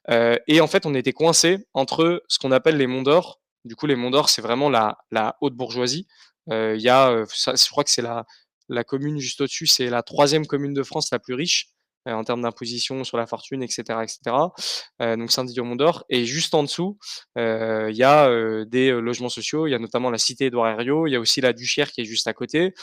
Heu 0.10 0.40
et 0.48 0.62
en 0.62 0.68
fait, 0.68 0.86
on 0.86 0.96
était 0.96 1.14
coincés 1.14 1.60
entre 1.74 2.24
ce 2.28 2.40
qu'on 2.40 2.52
appelle 2.52 2.78
les 2.78 2.88
monts 2.88 3.04
d'or. 3.04 3.40
Du 3.66 3.76
coup, 3.76 3.88
les 3.88 3.96
monts 3.96 4.12
d'or, 4.12 4.30
c'est 4.30 4.42
vraiment 4.42 4.70
la 4.70 4.98
haute 5.42 5.56
bourgeoisie. 5.56 6.08
Heu, 6.52 6.76
il 6.76 6.82
y 6.82 6.90
a, 6.90 7.24
je 7.26 7.70
crois 7.70 7.84
que 7.84 7.90
c'est 7.92 8.02
la 8.70 8.84
commune 8.84 9.20
juste 9.20 9.42
au-dessus, 9.42 9.68
c'est 9.68 9.90
la 9.90 10.04
3e 10.04 10.46
commune 10.46 10.74
de 10.74 10.84
France 10.84 11.10
la 11.12 11.20
plus 11.20 11.34
riche, 11.36 11.70
en 12.06 12.24
termes 12.26 12.42
d'imposition 12.42 13.06
sur 13.06 13.18
la 13.18 13.26
fortune 13.28 13.64
et 13.64 13.68
cetera 13.70 14.04
et 14.04 14.08
cetera. 14.08 14.54
Heu, 15.02 15.16
donc 15.18 15.32
Saint-Didier 15.32 15.62
aux 15.62 15.66
Monts 15.66 15.78
d'Or 15.78 16.04
et 16.10 16.26
juste 16.26 16.54
en 16.54 16.64
dessous, 16.64 16.98
il 17.38 17.96
y 17.96 18.04
a, 18.04 18.66
des, 18.66 18.92
logements 18.92 19.30
sociaux. 19.30 19.68
Il 19.68 19.72
y 19.72 19.76
a 19.76 19.80
notamment 19.80 20.10
la 20.10 20.18
cité 20.18 20.48
Édouard 20.48 20.68
Herriot, 20.70 21.08
il 21.08 21.12
y 21.12 21.16
a 21.16 21.20
aussi 21.20 21.42
la 21.42 21.54
Duchère 21.54 21.92
qui 21.92 22.02
est 22.02 22.06
juste 22.06 22.28
à 22.28 22.34
côté. 22.34 22.74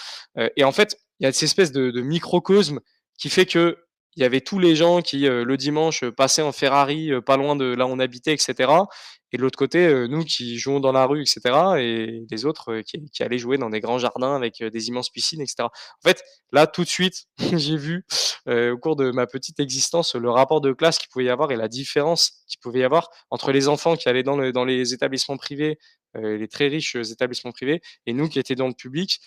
Et 0.57 0.65
en 0.65 0.73
fait, 0.73 0.97
il 1.21 1.25
y 1.25 1.27
a 1.27 1.33
cette 1.33 1.43
espèce 1.45 1.73
de 1.73 1.91
de 1.91 2.01
microcosme 2.01 2.81
qui 3.21 3.31
fait 3.31 3.47
qu'il 3.47 3.77
y 4.17 4.25
avait 4.25 4.41
tous 4.41 4.59
les 4.59 4.77
gens 4.77 5.03
qui, 5.03 5.27
heu, 5.27 5.45
le 5.45 5.57
dimanche, 5.57 6.03
heu, 6.05 6.13
passaient 6.13 6.43
en 6.43 6.53
Ferrari, 6.53 7.13
heu, 7.13 7.23
pas 7.23 7.37
loin 7.37 7.57
de 7.57 7.67
là 7.75 7.87
où 7.87 7.91
on 7.91 7.99
habitait 8.01 8.35
et 8.35 8.39
cetera 8.39 8.89
et 9.33 9.37
de 9.37 9.43
l'autre 9.43 9.59
côté, 9.59 10.09
nous 10.09 10.25
qui 10.25 10.59
jouons 10.59 10.81
dans 10.81 10.91
la 10.91 11.07
rue 11.07 11.23
et 11.23 11.27
cetera 11.27 11.81
et 11.81 12.25
les 12.31 12.45
autres, 12.47 12.81
qui 12.81 13.05
qui 13.13 13.23
allaient 13.23 13.39
jouer 13.39 13.59
dans 13.59 13.71
des 13.71 13.79
grands 13.81 13.99
jardins 13.99 14.35
avec, 14.35 14.61
des 14.63 14.89
immenses 14.89 15.09
piscines 15.11 15.41
et 15.41 15.47
cetera. 15.47 15.69
En 16.05 16.09
fait, 16.09 16.25
là, 16.53 16.67
tout 16.67 16.83
de 16.83 16.89
suite, 16.89 17.27
j'ai 17.57 17.77
vu, 17.77 18.05
au 18.49 18.77
cours 18.79 18.97
de 18.97 19.11
ma 19.13 19.27
petite 19.29 19.61
existence, 19.61 20.17
le 20.17 20.31
rapport 20.31 20.61
de 20.61 20.73
classe 20.73 20.99
qu'il 20.99 21.09
pouvait 21.11 21.27
y 21.27 21.31
avoir 21.31 21.53
et 21.53 21.57
la 21.57 21.69
différence 21.69 22.43
qu'il 22.49 22.59
pouvait 22.61 22.81
y 22.81 22.85
avoir 22.85 23.09
entre 23.31 23.53
les 23.53 23.69
enfants 23.69 23.95
qui 23.97 24.09
allaient 24.09 24.25
dans 24.25 24.37
le 24.37 24.53
dans 24.53 24.65
les 24.65 24.95
établissements 24.95 25.37
privés, 25.37 25.79
les 26.15 26.49
très 26.49 26.67
riches, 26.69 26.97
établissements 26.97 27.53
privés 27.53 27.81
et 28.07 28.13
nous 28.13 28.29
qui 28.29 28.41
étaient 28.41 28.57
dans 28.57 28.67
le 28.69 28.75
public, 28.75 29.21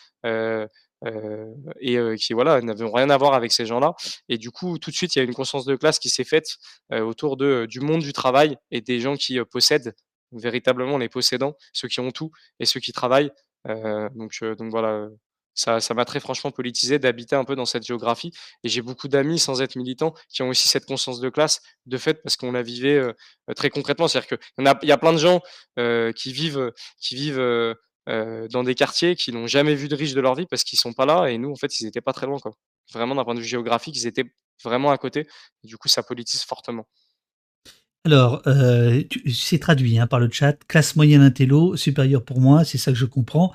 heu 1.05 1.53
et 1.79 1.97
heu, 1.97 2.15
qui 2.15 2.33
voilà, 2.33 2.61
n'avions 2.61 2.91
rien 2.91 3.09
à 3.09 3.17
voir 3.17 3.33
avec 3.33 3.51
ces 3.51 3.65
gens-là 3.65 3.93
et 4.29 4.37
du 4.37 4.51
coup, 4.51 4.77
tout 4.79 4.91
de 4.91 4.95
suite, 4.95 5.15
il 5.15 5.19
y 5.19 5.21
a 5.21 5.25
une 5.25 5.33
conscience 5.33 5.65
de 5.65 5.75
classe 5.75 5.99
qui 5.99 6.09
s'est 6.09 6.23
faite, 6.23 6.57
heu, 6.93 7.03
autour 7.03 7.37
de, 7.37 7.65
du 7.69 7.79
monde 7.79 8.01
du 8.01 8.13
travail 8.13 8.57
et 8.71 8.81
des 8.81 8.99
gens 8.99 9.15
qui, 9.15 9.39
possèdent, 9.51 9.93
véritablement 10.31 10.97
les 10.97 11.09
possédants, 11.09 11.55
ceux 11.73 11.87
qui 11.87 11.99
ont 11.99 12.11
tout 12.11 12.31
et 12.59 12.65
ceux 12.65 12.79
qui 12.79 12.91
travaillent. 12.91 13.31
Donc 13.65 14.33
voilà, 14.71 15.07
ça 15.53 15.79
m'a 15.93 16.05
très 16.05 16.19
franchement 16.19 16.51
politisé 16.51 16.97
d'habiter 16.99 17.35
un 17.35 17.43
peu 17.45 17.55
dans 17.55 17.65
cette 17.65 17.85
géographie 17.85 18.31
et 18.63 18.69
j'ai 18.69 18.81
beaucoup 18.81 19.07
d'amis, 19.07 19.39
sans 19.39 19.61
être 19.61 19.75
militants, 19.75 20.13
qui 20.29 20.41
ont 20.41 20.49
aussi 20.49 20.67
cette 20.67 20.85
conscience 20.85 21.19
de 21.19 21.29
classe, 21.29 21.61
de 21.85 21.97
fait, 21.97 22.21
parce 22.23 22.35
qu'on 22.35 22.51
la 22.51 22.63
vivait, 22.63 23.01
très 23.55 23.69
concrètement. 23.69 24.07
C'est-à-dire 24.07 24.39
qu'il 24.39 24.87
y 24.89 24.91
a 24.91 24.97
plein 24.97 25.13
de 25.13 25.17
gens, 25.17 25.41
qui 26.15 26.33
vivent, 26.33 26.71
qui 26.99 27.15
vivent, 27.15 27.75
dans 28.07 28.63
des 28.63 28.75
quartiers, 28.75 29.15
qui 29.15 29.31
n'ont 29.31 29.47
jamais 29.47 29.75
vu 29.75 29.87
de 29.87 29.95
riches 29.95 30.13
de 30.13 30.21
leur 30.21 30.35
vie 30.35 30.45
parce 30.45 30.63
qu'ils 30.63 30.79
sont 30.79 30.93
pas 30.93 31.05
là 31.05 31.27
et 31.27 31.37
nous, 31.37 31.51
en 31.51 31.55
fait, 31.55 31.79
ils 31.79 31.87
étaient 31.87 32.01
pas 32.01 32.13
très 32.13 32.25
loin, 32.25 32.39
quoi. 32.39 32.51
Vraiment 32.91 33.15
d'un 33.15 33.23
point 33.23 33.33
de 33.35 33.39
vue 33.39 33.45
géographique, 33.45 33.95
ils 33.95 34.07
étaient 34.07 34.33
vraiment 34.63 34.91
à 34.91 34.97
côté. 34.97 35.27
Du 35.63 35.77
coup, 35.77 35.87
ça 35.87 36.03
politise 36.03 36.43
fortement. 36.43 36.85
Alors, 38.05 38.43
c'est 39.31 39.59
traduit, 39.59 39.97
hein, 39.97 40.07
par 40.07 40.19
le 40.19 40.29
chat. 40.29 40.53
Classe 40.67 40.97
moyenne 40.97 41.21
intello, 41.21 41.77
supérieur 41.77 42.25
pour 42.25 42.41
moi, 42.41 42.65
c'est 42.65 42.77
ça 42.77 42.91
que 42.91 42.97
je 42.97 43.05
comprends. 43.05 43.53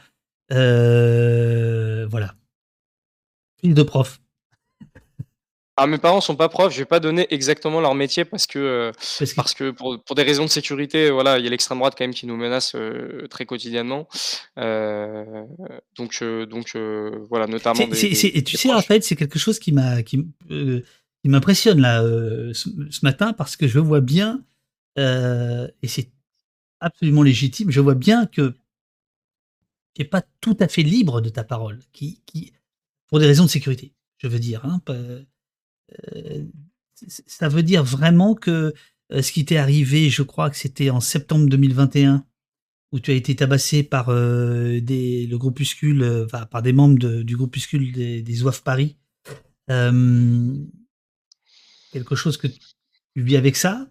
Voilà. 0.51 2.35
Fils 3.61 3.75
de 3.75 3.83
prof. 3.83 4.21
Ah, 5.81 5.87
mes 5.87 5.99
parents 5.99 6.21
sont 6.21 6.35
pas 6.35 6.49
profs, 6.49 6.73
je 6.73 6.79
vais 6.81 6.85
pas 6.85 6.99
donner 6.99 7.33
exactement 7.33 7.81
leur 7.81 7.95
métier 7.95 8.25
parce 8.25 8.47
que, 8.47 8.59
heu, 8.59 8.93
Parce 9.19 9.33
que 9.33 9.37
parce 9.37 9.55
que 9.55 9.71
pour 9.71 10.03
pour 10.03 10.17
des 10.17 10.25
raisons 10.25 10.45
de 10.45 10.51
sécurité, 10.51 11.11
voilà, 11.11 11.39
il 11.39 11.45
y 11.45 11.47
a 11.47 11.51
l'extrême 11.51 11.79
droite 11.79 11.95
quand 11.97 12.05
même 12.05 12.15
qui 12.15 12.27
nous 12.27 12.37
menace, 12.37 12.75
heu, 12.75 13.27
très 13.31 13.47
quotidiennement. 13.47 14.09
Heu, 14.59 15.25
donc 15.97 16.23
donc 16.51 16.77
voilà, 17.31 17.47
notamment 17.47 17.87
des 17.87 18.09
des 18.09 18.27
et 18.39 18.43
tu 18.45 18.57
sais, 18.57 18.71
en 18.71 18.75
proches. 18.75 18.87
fait, 18.87 19.05
c'est 19.05 19.17
quelque 19.17 19.39
chose 19.39 19.59
qui 19.59 19.73
m'a 19.73 20.03
qui 20.03 20.27
qui 20.49 21.29
m'impressionne 21.29 21.81
là, 21.81 22.03
ce 22.55 22.69
ce 22.91 23.01
matin 23.05 23.33
parce 23.33 23.57
que 23.57 23.69
je 23.69 23.79
vois 23.79 24.01
bien, 24.01 24.43
et 24.97 25.89
c'est 25.89 26.11
absolument 26.81 27.23
légitime, 27.23 27.71
je 27.71 27.81
vois 27.81 27.95
bien 27.95 28.27
que 28.27 28.55
tu 29.95 30.03
es 30.03 30.05
pas 30.05 30.23
tout 30.41 30.57
à 30.61 30.69
fait 30.69 30.83
libre 30.83 31.21
de 31.21 31.29
ta 31.29 31.45
parole, 31.45 31.81
qui 31.93 32.21
qui 32.27 32.53
pour 33.09 33.19
des 33.21 33.27
raisons 33.27 33.45
de 33.45 33.51
sécurité, 33.51 33.95
je 34.19 34.29
veux 34.29 34.39
dire, 34.39 34.65
hein, 34.65 34.81
ça 37.27 37.49
veut 37.49 37.63
dire 37.63 37.85
vraiment 37.85 38.35
que, 38.35 38.75
heu, 39.13 39.23
ce 39.23 39.33
qui 39.33 39.45
t'est 39.45 39.57
arrivé, 39.57 40.11
je 40.11 40.23
crois 40.23 40.51
que 40.51 40.57
c'était 40.57 40.91
en 40.91 41.01
septembre 41.01 41.49
2021, 41.49 42.25
où 42.93 43.01
tu 43.01 43.11
as 43.11 43.15
été 43.15 43.37
tabassé 43.37 43.83
par, 43.83 44.11
heu, 44.11 44.81
des 44.81 45.27
le 45.27 45.39
groupuscule, 45.39 46.27
par 46.51 46.63
des 46.63 46.73
membres 46.73 46.99
du 47.23 47.37
groupuscule 47.37 47.93
des 47.93 48.23
des 48.23 48.35
zouaves 48.35 48.63
Paris. 48.63 48.97
Quelque 51.93 52.15
chose 52.15 52.37
que 52.37 52.47
tu 52.47 52.59
vis 53.17 53.37
avec 53.37 53.57
ça? 53.57 53.89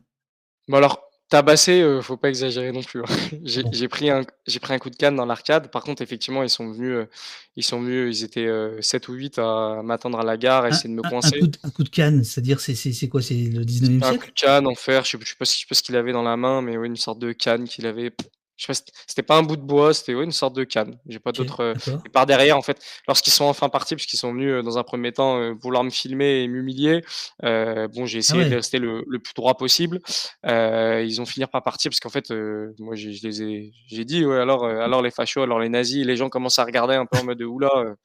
Bah 0.68 0.78
alors, 0.78 1.07
tabasser, 1.30 1.82
heu, 1.82 2.02
faut 2.02 2.18
pas 2.18 2.30
exagérer 2.30 2.72
non 2.72 2.82
plus, 2.84 3.02
hein. 3.02 3.06
J'ai 3.44 3.64
bon? 3.64 3.72
j'ai 3.72 3.88
pris 3.88 4.10
un 4.10 4.24
j'ai 4.48 4.60
pris 4.60 4.74
un 4.74 4.80
coup 4.80 4.90
de 4.90 4.96
canne 4.96 5.16
dans 5.16 5.26
l'arcade. 5.26 5.72
Par 5.72 5.84
contre, 5.84 6.02
effectivement, 6.02 6.44
ils 6.44 6.50
sont 6.50 6.72
venus, 6.72 6.92
heu, 6.92 7.10
ils 7.56 7.64
sont 7.64 7.82
venus, 7.82 8.20
ils 8.20 8.24
étaient, 8.26 8.46
heu, 8.48 8.78
7 8.82 9.08
ou 9.10 9.14
8 9.14 9.38
à 9.40 9.82
m'attendre 9.84 10.20
à 10.20 10.24
la 10.24 10.38
gare, 10.38 10.64
à 10.66 10.70
Un 10.70 10.72
essayer 10.72 10.90
de 10.90 10.96
me 10.96 11.04
un 11.04 11.12
un 11.22 11.32
coup 11.32 11.34
coincer. 11.34 11.48
d 11.48 11.58
un 11.64 11.70
coup 11.72 11.84
de 11.84 11.90
canne, 11.90 12.24
c'est-à-dire 12.24 12.60
c'est 12.60 12.76
c'est 12.76 12.94
c'est 12.94 13.10
quoi? 13.10 13.22
C'est 13.22 13.36
le 13.50 13.64
C'était 13.66 13.66
19e 13.66 14.04
un 14.06 14.14
coup 14.16 14.26
siècle? 14.26 14.28
de 14.28 14.32
canne 14.40 14.68
en 14.68 14.76
fer, 14.76 15.04
je 15.06 15.12
sais 15.12 15.18
je 15.22 15.30
sais 15.30 15.36
pas 15.36 15.46
je 15.46 15.52
sais 15.52 15.66
pas 15.68 15.76
ce 15.76 15.84
qu'il 15.84 15.96
avait 15.96 16.12
dans 16.14 16.24
la 16.24 16.38
main, 16.38 16.62
mais 16.62 16.78
ouais, 16.78 16.88
une 16.88 16.96
sorte 16.96 17.20
de 17.20 17.32
canne 17.34 17.68
qu'il 17.68 17.86
avait 17.86 18.12
je 18.58 18.66
sais 18.66 18.74
pas, 18.74 18.92
c'était 19.08 19.24
pas 19.24 19.38
un 19.38 19.44
bout 19.44 19.56
de 19.56 19.62
bois, 19.62 19.94
c'était, 19.94 20.16
ouais, 20.16 20.24
une 20.26 20.32
sorte 20.32 20.56
de 20.56 20.64
canne. 20.64 20.98
J'ai 21.08 21.20
pas 21.20 21.32
d'accord. 21.32 22.02
et 22.06 22.10
par 22.10 22.26
derrière, 22.26 22.58
en 22.58 22.62
fait, 22.62 22.80
lorsqu'ils 23.08 23.32
sont 23.34 23.46
enfin 23.46 23.70
partis, 23.70 23.96
puisqu'ils 23.96 24.18
sont 24.18 24.34
venus, 24.34 24.52
heu, 24.52 24.64
dans 24.64 24.78
un 24.78 24.84
1er 24.84 25.12
temps, 25.14 25.38
heu, 25.40 25.56
vouloir 25.62 25.84
me 25.84 25.90
filmer 25.90 26.42
et 26.44 26.48
m'humilier, 26.48 27.02
bon, 27.44 28.06
j'ai 28.06 28.18
Ah 28.18 28.20
essayé 28.20 28.46
de 28.46 28.56
rester 28.56 28.80
le 28.80 29.04
le 29.08 29.20
plus 29.20 29.34
droit 29.36 29.56
possible. 29.56 30.00
Ils 30.44 31.22
ont 31.22 31.26
finir 31.26 31.50
par 31.50 31.64
partir 31.64 31.90
parce 31.92 32.00
qu'en 32.00 32.10
fait, 32.10 32.32
moi, 32.80 32.96
je 32.96 33.10
les 33.10 33.42
ai 33.44 33.72
j'ai 33.88 34.06
dit: 34.06 34.26
«Ouais, 34.26 34.40
alors, 34.40 34.66
alors 34.66 35.02
les 35.02 35.12
fachos, 35.12 35.42
alors 35.44 35.60
les 35.60 35.70
nazis?» 35.70 36.06
les 36.06 36.16
gens 36.18 36.30
commencent 36.30 36.60
à 36.60 36.66
regarder 36.66 36.96
un 36.96 37.06
peu 37.06 37.18
en 37.20 37.24
mode: 37.24 37.42
«Ouh 37.42 37.60
là, 37.60 37.70
heu, 37.78 37.96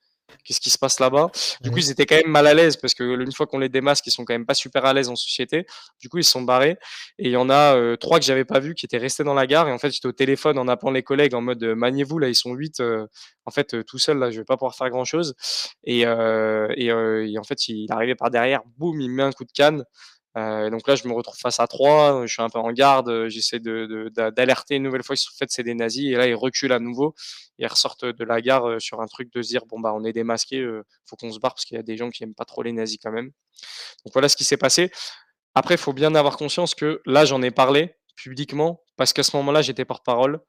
qu'est-ce 0.45 0.61
qui 0.61 0.71
se 0.71 0.79
passe 0.79 1.01
là-bas?» 1.01 1.31
du 1.63 1.71
coup, 1.71 1.79
ils 1.81 1.91
étaient 1.91 2.07
quand 2.07 2.17
même 2.17 2.29
mal 2.31 2.47
à 2.47 2.55
l'aise 2.55 2.77
parce 2.77 2.95
que 2.95 3.03
une 3.21 3.33
fois 3.33 3.47
qu'on 3.47 3.59
les 3.59 3.69
démasque, 3.69 4.07
ils 4.07 4.11
sont 4.11 4.25
quand 4.25 4.35
même 4.35 4.47
pas 4.47 4.55
super 4.55 4.85
à 4.85 4.93
l'aise 4.95 5.09
en 5.09 5.17
société. 5.17 5.67
Du 6.01 6.09
coup, 6.09 6.19
ils 6.19 6.25
se 6.25 6.31
sont 6.33 6.43
barrés 6.43 6.77
et 7.19 7.27
il 7.29 7.31
y 7.33 7.37
en 7.37 7.51
a, 7.51 7.77
heu, 7.77 7.97
3 7.97 8.19
que 8.19 8.25
j'avais 8.25 8.45
pas 8.45 8.61
vus 8.61 8.75
qui 8.75 8.87
étaient 8.87 8.99
restés 8.99 9.25
dans 9.25 9.35
la 9.35 9.47
gare 9.47 9.69
et 9.69 9.73
en 9.73 9.79
fait, 9.79 9.91
j'étais 9.93 10.09
au 10.09 10.13
téléphone 10.13 10.59
en 10.59 10.69
appelant 10.69 10.91
les 10.91 11.03
collègues 11.03 11.35
en 11.35 11.41
mode, 11.43 11.63
heu: 11.63 11.75
«Maniez-vous 11.75 12.19
là, 12.19 12.29
ils 12.29 12.35
sont 12.35 12.53
8, 12.55 12.81
heu, 12.81 13.07
en 13.47 13.51
fait, 13.51 13.85
tout 13.85 13.99
seul 13.99 14.19
là, 14.19 14.31
je 14.31 14.39
vais 14.39 14.45
pas 14.45 14.57
pouvoir 14.57 14.75
faire 14.77 14.91
grand 14.91 15.05
chose» 15.05 15.35
et 15.85 16.01
et 16.03 17.39
en 17.39 17.45
fait, 17.45 17.69
il 17.69 17.91
arrivé 17.93 18.15
par 18.15 18.31
derrière, 18.31 18.61
boum, 18.79 19.01
il 19.01 19.11
me 19.11 19.15
met 19.17 19.23
un 19.23 19.33
coup 19.33 19.45
de 19.45 19.53
canne. 19.53 19.85
Heu, 20.37 20.71
donc 20.71 20.89
là, 20.89 20.95
je 20.97 21.07
me 21.09 21.13
retrouve 21.13 21.39
face 21.39 21.61
à 21.61 21.67
3, 21.67 22.27
je 22.27 22.33
suis 22.33 22.43
un 22.43 22.49
peu 22.49 22.59
en 22.59 22.73
garde, 22.73 23.09
heu, 23.11 23.29
j'essaie 23.29 23.61
d'alerter 23.61 24.77
une 24.77 24.83
nouvelle 24.85 25.03
fois 25.03 25.15
le 25.17 25.37
fait 25.39 25.47
c'est 25.51 25.63
des 25.63 25.75
nazis 25.75 26.07
et 26.13 26.17
là, 26.17 26.27
ils 26.27 26.35
reculent 26.35 26.73
à 26.73 26.79
nouveau. 26.79 27.15
Ils 27.59 27.67
ressortent 27.67 28.07
de 28.07 28.25
la 28.25 28.41
gare, 28.41 28.81
sur 28.81 29.01
un 29.03 29.07
truc 29.07 29.33
de 29.33 29.43
se 29.43 29.49
dire: 29.49 29.67
«Bon, 29.67 29.79
bah, 29.81 29.93
on 29.95 30.05
est 30.05 30.13
démasqués, 30.15 30.61
heu, 30.61 30.85
faut 31.07 31.17
qu'on 31.17 31.31
se 31.33 31.39
barre 31.39 31.55
parce 31.55 31.65
qu'il 31.67 31.77
y 31.77 31.81
a 31.81 31.83
des 31.83 31.97
gens 31.99 32.11
qui 32.11 32.25
aiment 32.25 32.35
pas 32.35 32.45
trop 32.47 32.63
les 32.63 32.73
nazis 32.73 32.99
quand 33.03 33.13
même». 33.13 33.27
Donc 34.07 34.15
voilà 34.15 34.29
ce 34.31 34.37
qui 34.37 34.45
s'est 34.45 34.57
passé. 34.59 34.91
Après, 35.57 35.75
il 35.77 35.79
faut 35.81 35.93
bien 35.95 36.15
avoir 36.17 36.37
conscience 36.39 36.75
que 36.77 37.03
là, 37.07 37.25
j'en 37.27 37.43
ai 37.43 37.51
parlé 37.53 37.95
publiquement 38.17 38.83
parce 38.97 39.13
qu'à 39.15 39.23
ce 39.25 39.37
moment-là, 39.39 39.63
j'étais 39.63 39.85
porte-parole, 39.87 40.41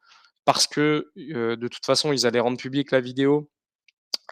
parce 0.46 0.68
que, 0.68 1.12
de 1.18 1.68
toute 1.70 1.86
façon, 1.86 2.14
ils 2.14 2.28
allaient 2.28 2.40
rendre 2.42 2.58
publique 2.60 2.92
la 2.92 3.02
vidéo, 3.02 3.50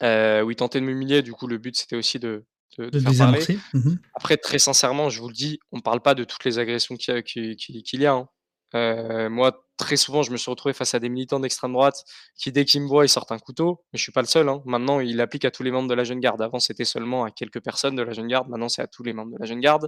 où 0.03 0.51
ils 0.51 0.55
tentaient 0.57 0.81
de 0.81 0.85
m'humilier. 0.87 1.21
Du 1.23 1.33
coup, 1.33 1.47
le 1.47 1.57
but, 1.59 1.75
c'était 1.77 1.95
aussi 1.97 2.19
de 2.19 2.45
de 2.77 2.89
de 2.89 2.89
De 2.89 2.99
faire 2.99 3.15
parler. 3.15 3.41
désamorcer? 3.41 3.59
Mmh 3.73 3.79
mh. 3.91 3.97
Après, 4.15 4.37
très 4.37 4.59
sincèrement, 4.59 5.09
je 5.09 5.21
vous 5.21 5.27
le 5.29 5.33
dis, 5.33 5.59
on 5.71 5.81
parle 5.81 6.01
pas 6.01 6.15
de 6.15 6.23
toutes 6.23 6.43
les 6.45 6.59
agressions 6.59 6.95
qu'il 6.95 7.13
y 7.15 7.17
a 7.17 8.01
y 8.01 8.05
hein. 8.07 8.27
Heu, 8.73 9.29
moi, 9.29 9.65
très 9.77 9.97
souvent, 9.97 10.23
je 10.23 10.31
me 10.31 10.37
suis 10.37 10.49
retrouvé 10.49 10.73
face 10.73 10.93
à 10.93 10.99
des 10.99 11.09
militants 11.09 11.39
d'extrême 11.41 11.73
droite 11.73 12.03
qui, 12.37 12.51
dès 12.53 12.63
qu'ils 12.65 12.81
me 12.81 12.87
voient, 12.87 13.03
ils 13.05 13.09
sortent 13.09 13.33
un 13.33 13.39
couteau. 13.39 13.83
Mais 13.91 13.97
je 13.97 14.03
suis 14.03 14.13
pas 14.13 14.21
le 14.21 14.27
seul, 14.27 14.47
hein. 14.49 14.61
Maintenant, 14.65 14.99
il 15.01 15.17
l'applique 15.17 15.43
à 15.45 15.51
tous 15.51 15.63
les 15.63 15.71
membres 15.71 15.89
de 15.89 15.93
la 15.93 16.03
jeune 16.05 16.19
garde. 16.21 16.41
Avant, 16.41 16.59
c'était 16.59 16.85
seulement 16.85 17.25
à 17.25 17.31
quelques 17.31 17.61
personnes 17.61 17.95
de 17.95 18.01
la 18.03 18.13
jeune 18.13 18.27
garde. 18.27 18.47
Maintenant, 18.49 18.69
c'est 18.69 18.81
à 18.81 18.87
tous 18.87 19.03
les 19.03 19.13
membres 19.13 19.33
de 19.33 19.37
la 19.39 19.45
jeune 19.45 19.59
garde. 19.59 19.87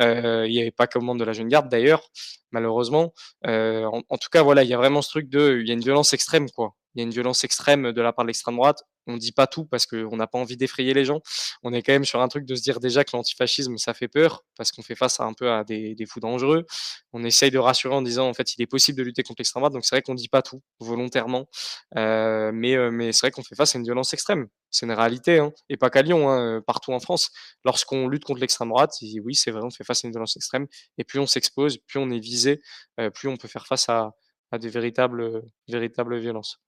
Euh, 0.00 0.46
il 0.48 0.54
y 0.54 0.60
avait 0.60 0.70
pas 0.70 0.86
que 0.86 0.98
membres 0.98 1.20
de 1.20 1.24
la 1.24 1.32
jeune 1.34 1.48
garde 1.48 1.68
d'ailleurs, 1.70 2.02
malheureusement. 2.52 3.12
Euh, 3.46 3.84
en 3.86 4.02
en 4.08 4.16
tout 4.18 4.28
cas, 4.30 4.42
voilà, 4.42 4.62
il 4.64 4.68
y 4.70 4.74
a 4.74 4.78
vraiment 4.78 5.02
ce 5.02 5.10
truc 5.10 5.28
de 5.28 5.58
il 5.60 5.68
y 5.68 5.70
a 5.70 5.74
une 5.74 5.80
violence 5.80 6.12
extrême, 6.14 6.48
quoi. 6.50 6.74
Il 6.96 7.00
y 7.00 7.02
a 7.02 7.04
une 7.04 7.12
violence 7.12 7.44
extrême 7.44 7.92
de 7.92 8.02
la 8.02 8.12
part 8.12 8.24
de 8.24 8.28
l'extrême 8.28 8.56
droite. 8.56 8.82
On 9.06 9.16
dit 9.18 9.32
pas 9.32 9.46
tout 9.46 9.64
parce 9.66 9.86
qu'on 9.86 10.16
n'a 10.16 10.26
pas 10.26 10.38
envie 10.38 10.56
d'effrayer 10.56 10.94
les 10.94 11.04
gens. 11.04 11.20
On 11.62 11.72
est 11.72 11.82
quand 11.82 11.92
même 11.92 12.04
sur 12.04 12.20
un 12.20 12.28
truc 12.28 12.44
de 12.46 12.56
se 12.56 12.62
dire 12.62 12.80
déjà 12.80 13.04
que 13.04 13.10
l'antifascisme, 13.16 13.76
ça 13.78 13.94
fait 13.94 14.08
peur 14.08 14.42
parce 14.56 14.72
qu'on 14.72 14.82
fait 14.82 14.96
face 14.96 15.20
à 15.20 15.24
un 15.24 15.32
peu 15.34 15.50
à 15.52 15.62
des 15.64 15.94
fous 16.08 16.18
dangereux. 16.20 16.66
On 17.12 17.22
essaye 17.24 17.50
de 17.52 17.58
rassurer 17.58 17.94
en 17.94 18.02
disant, 18.02 18.28
en 18.28 18.34
fait, 18.34 18.54
il 18.56 18.62
est 18.62 18.66
possible 18.66 18.98
de 18.98 19.04
lutter 19.04 19.22
contre 19.22 19.40
l'extrême 19.40 19.60
droite. 19.62 19.72
Donc 19.74 19.84
c'est 19.84 19.94
vrai 19.94 20.02
qu'on 20.02 20.14
dit 20.14 20.28
pas 20.28 20.42
tout 20.42 20.60
volontairement, 20.80 21.46
heu, 21.96 22.50
mais 22.52 22.74
heu, 22.76 22.90
mais 22.90 23.12
c'est 23.12 23.20
vrai 23.26 23.30
qu'on 23.30 23.42
fait 23.42 23.54
face 23.54 23.74
à 23.74 23.78
une 23.78 23.84
violence 23.84 24.12
extrême. 24.14 24.46
C'est 24.70 24.86
une 24.86 24.92
réalité, 24.92 25.38
hein, 25.38 25.52
et 25.68 25.76
pas 25.76 25.90
qu'à 25.90 26.02
Lyon, 26.02 26.28
hein, 26.30 26.58
heu, 26.58 26.62
partout 26.62 26.92
en 26.92 27.00
France. 27.00 27.30
Lorsqu'on 27.64 28.08
lutte 28.08 28.24
contre 28.24 28.40
l'extrême 28.40 28.68
droite, 28.68 28.92
oui, 29.22 29.34
c'est 29.34 29.50
vrai, 29.50 29.62
on 29.64 29.70
fait 29.70 29.84
face 29.84 30.04
à 30.04 30.08
une 30.08 30.12
violence 30.12 30.36
extrême 30.36 30.66
et 30.98 31.04
plus 31.04 31.18
on 31.20 31.26
s'expose, 31.26 31.78
plus 31.86 31.98
on 32.00 32.10
est 32.10 32.18
visé, 32.20 32.60
plus 33.14 33.28
on 33.28 33.36
peut 33.36 33.48
faire 33.48 33.66
face 33.66 33.88
à 33.88 34.12
à 34.52 34.58
des 34.58 34.68
véritables, 34.68 35.42
véritables 35.68 36.18
violences. 36.20 36.60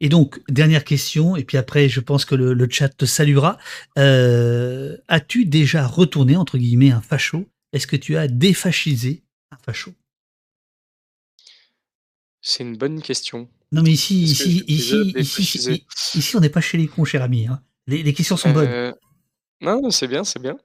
Et 0.00 0.08
donc, 0.08 0.40
dernière 0.48 0.84
question, 0.84 1.36
et 1.36 1.44
puis 1.44 1.56
après, 1.56 1.88
je 1.88 2.00
pense 2.00 2.24
que 2.24 2.34
le, 2.34 2.52
le 2.54 2.68
chat 2.70 2.88
te 2.88 3.04
saluera. 3.06 3.58
Euh, 3.98 4.96
As-tu 5.08 5.46
déjà 5.46 5.86
retourné, 5.86 6.36
entre 6.36 6.58
guillemets, 6.58 6.90
un 6.90 7.00
facho? 7.00 7.46
Est-ce 7.72 7.86
que 7.86 7.96
tu 7.96 8.16
as 8.16 8.28
défascisé 8.28 9.22
un 9.50 9.56
facho? 9.64 9.92
C'est 12.40 12.62
une 12.62 12.76
bonne 12.76 13.00
question. 13.00 13.48
Non, 13.72 13.82
mais 13.82 13.90
ici, 13.92 14.22
ici, 14.22 14.62
ici, 14.68 15.12
ici, 15.16 15.86
ici, 16.14 16.36
on 16.36 16.40
n'est 16.40 16.50
pas 16.50 16.60
chez 16.60 16.76
les 16.78 16.86
cons, 16.86 17.04
cher 17.04 17.22
ami. 17.22 17.46
hein. 17.46 17.62
Les, 17.86 18.02
les 18.02 18.12
questions 18.12 18.36
sont 18.36 18.52
bonnes. 18.52 18.68
Heu, 18.68 18.94
non, 19.60 19.90
c'est 19.90 20.06
bien, 20.06 20.24
c'est 20.24 20.40
bien. 20.40 20.56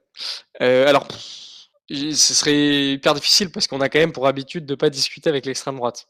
Heu, 0.60 0.86
alors, 0.86 1.08
ce 1.88 2.34
serait 2.34 2.92
hyper 2.92 3.14
difficile 3.14 3.50
parce 3.50 3.66
qu'on 3.66 3.80
a 3.80 3.88
quand 3.88 3.98
même 3.98 4.12
pour 4.12 4.26
habitude 4.26 4.66
de 4.66 4.74
pas 4.74 4.90
discuter 4.90 5.28
avec 5.30 5.46
l'extrême 5.46 5.76
droite. 5.76 6.06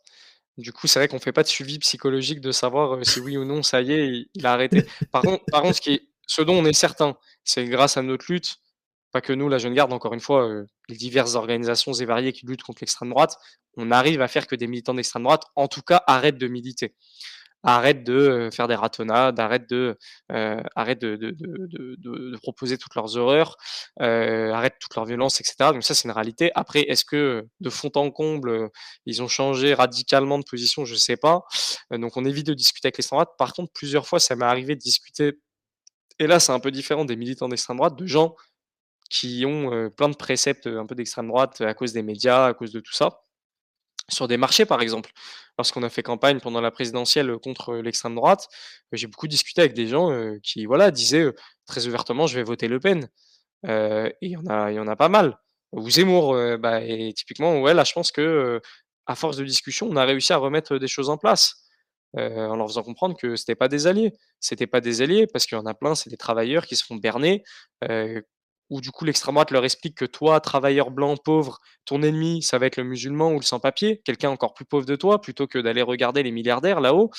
Du 0.61 0.73
coup, 0.73 0.87
c'est 0.87 0.99
vrai 0.99 1.09
qu'on 1.09 1.19
fait 1.19 1.33
pas 1.33 1.43
de 1.43 1.49
suivi 1.49 1.79
psychologique 1.79 2.41
de 2.41 2.53
savoir, 2.53 2.95
heu, 2.97 3.05
si 3.05 3.19
oui 3.21 3.37
ou 3.37 3.45
non, 3.45 3.63
ça 3.63 3.81
y 3.81 3.93
est, 3.93 4.29
il 4.35 4.47
a 4.47 4.53
arrêté. 4.53 4.85
Par 5.11 5.23
contre 5.23 5.45
ce 6.27 6.43
dont 6.43 6.55
on 6.55 6.65
est 6.65 6.73
certain, 6.73 7.17
c'est 7.45 7.65
grâce 7.65 7.97
à 7.97 8.03
notre 8.03 8.27
lutte, 8.31 8.57
pas 9.11 9.21
que 9.21 9.33
nous, 9.33 9.49
la 9.49 9.59
Jeune 9.59 9.75
Garde, 9.75 9.93
encore 9.93 10.15
une 10.15 10.21
fois, 10.21 10.49
heu, 10.49 10.67
les 10.89 10.97
diverses 10.97 11.35
organisations 11.35 11.93
et 11.93 12.05
variées 12.05 12.33
qui 12.33 12.47
luttent 12.47 12.63
contre 12.63 12.83
l'extrême 12.83 13.11
droite, 13.11 13.37
on 13.77 13.91
arrive 13.91 14.21
à 14.21 14.29
faire 14.29 14.47
que 14.47 14.55
des 14.55 14.67
militants 14.67 14.95
d'extrême 14.95 15.25
droite, 15.25 15.45
en 15.57 15.67
tout 15.67 15.83
cas, 15.83 16.03
arrêtent 16.07 16.39
de 16.39 16.47
militer. 16.47 16.95
Arrêtent 17.63 18.05
de, 18.05 18.15
heu, 18.49 18.51
faire 18.51 18.69
des 18.69 18.75
ratonnades, 18.75 19.39
arrêtent 19.39 19.73
arrêtent 20.77 21.01
de 21.03 22.37
proposer 22.39 22.79
toutes 22.79 22.95
leurs 22.95 23.17
horreurs, 23.19 23.57
heu, 24.01 24.53
arrêtent 24.53 24.79
toute 24.81 24.95
leur 24.97 25.05
violence 25.05 25.41
et 25.41 25.45
cetera. 25.45 25.73
Donc 25.75 25.85
ça, 25.85 25.95
c'est 25.95 26.09
une 26.09 26.13
réalité. 26.15 26.51
Après, 26.55 26.81
est-ce 26.83 27.05
que, 27.05 27.47
de 27.61 27.71
fond 27.71 27.91
en 27.97 28.11
comble, 28.11 28.71
ils 29.07 29.23
ont 29.23 29.29
changé 29.29 29.75
radicalement 29.75 30.39
de 30.39 30.45
position? 30.45 30.85
Je 30.87 30.95
sais 30.95 31.17
pas. 31.19 31.43
Heu, 31.93 31.99
donc 31.99 32.17
on 32.17 32.25
évite 32.25 32.47
de 32.47 32.55
discuter 32.55 32.87
avec 32.89 32.97
l'extrême 32.99 33.19
droite. 33.19 33.31
Par 33.39 33.53
contre, 33.53 33.73
plusieurs 33.75 34.07
fois, 34.07 34.21
ça 34.21 34.37
m'est 34.37 34.45
arrivé 34.47 34.75
de 34.75 34.81
discuter 34.81 35.39
et 36.21 36.27
là, 36.29 36.41
c'est 36.41 36.53
un 36.53 36.61
peu 36.61 36.71
différent 36.73 37.05
des 37.07 37.17
militants 37.17 37.49
d'extrême 37.49 37.79
droite, 37.79 37.97
de 37.97 38.07
gens 38.07 38.37
qui 39.11 39.45
ont, 39.47 39.91
plein 39.97 40.09
de 40.11 40.17
préceptes, 40.17 40.67
un 40.69 40.87
peu 40.87 40.95
d'extrême 40.97 41.29
droite, 41.29 41.61
à 41.63 41.75
cause 41.75 41.93
des 41.95 42.03
médias, 42.03 42.47
à 42.49 42.55
cause 42.55 42.73
de 42.73 42.81
tout 42.81 42.95
ça. 42.95 43.21
Sur 44.13 44.29
des 44.29 44.37
marchés, 44.37 44.67
par 44.67 44.83
exemple, 44.83 45.11
lorsqu'on 45.59 45.83
a 45.83 45.89
fait 45.91 46.03
campagne 46.03 46.41
pendant 46.41 46.61
la 46.61 46.71
présidentielle, 46.71 47.37
contre, 47.39 47.77
l'extrême 47.77 48.15
droite, 48.15 48.49
heu, 48.93 48.97
j'ai 48.97 49.07
beaucoup 49.07 49.29
discuté 49.29 49.61
avec 49.63 49.75
des 49.75 49.87
gens, 49.89 50.11
heu, 50.13 50.41
qui 50.43 50.67
voilà, 50.67 50.91
disaient, 50.91 51.21
heu, 51.23 51.35
très 51.67 51.87
ouvertement: 51.87 52.27
«Je 52.27 52.37
vais 52.37 52.43
voter 52.45 52.69
Le 52.69 52.81
Pen». 52.81 53.09
Et 53.69 54.15
il 54.23 54.31
y 54.33 54.37
en 54.39 54.47
a 54.49 54.73
y 54.73 54.79
en 54.81 54.89
a 54.89 54.97
pas 54.97 55.09
mal. 55.11 55.39
Ou 55.73 55.91
Zemmour, 55.91 56.35
bah 56.61 56.83
et 56.83 57.13
typiquement, 57.15 57.61
ouais, 57.63 57.75
là, 57.75 57.85
je 57.85 57.93
pense 57.95 58.13
que, 58.13 58.61
à 59.07 59.15
force 59.17 59.37
de 59.39 59.45
discussion, 59.45 59.89
on 59.91 59.97
a 59.97 60.05
réussi 60.07 60.33
à 60.35 60.39
remettre, 60.39 60.79
des 60.79 60.89
choses 60.89 61.11
en 61.11 61.19
place, 61.19 61.57
en 62.17 62.57
leur 62.57 62.69
faisant 62.69 62.83
comprendre 62.85 63.17
que 63.19 63.37
c'était 63.37 63.55
pas 63.57 63.69
des 63.69 63.87
alliés. 63.89 64.13
C'était 64.41 64.67
pas 64.69 64.81
des 64.83 65.03
alliés 65.03 65.27
parce 65.33 65.47
qu'il 65.47 65.59
y 65.59 65.61
en 65.63 65.67
a 65.67 65.75
plein, 65.75 65.95
c'est 65.97 66.11
des 66.11 66.17
travailleurs 66.19 66.67
qui 66.67 66.77
se 66.77 66.85
font 66.87 66.97
berner, 66.97 67.45
où 68.71 68.81
du 68.81 68.91
coup 68.93 69.05
l'extrême 69.05 69.35
droite 69.35 69.51
leur 69.51 69.65
explique 69.65 69.97
que 69.97 70.05
toi, 70.07 70.41
travailleur 70.41 70.91
blanc 70.91 71.17
pauvre, 71.17 71.59
ton 71.85 72.03
ennemi, 72.03 72.43
ça 72.43 72.59
va 72.59 72.67
être 72.67 72.77
le 72.77 72.85
musulman 72.85 73.33
ou 73.33 73.39
le 73.41 73.45
sans-papier, 73.45 74.01
quelqu'un 74.05 74.31
encore 74.31 74.55
plus 74.55 74.65
pauvre 74.65 74.87
de 74.87 74.97
toi, 74.97 75.21
plutôt 75.21 75.47
que 75.47 75.59
d'aller 75.59 75.83
regarder 75.83 76.23
les 76.23 76.31
milliardaires 76.33 76.81
là-haut. 76.81 77.11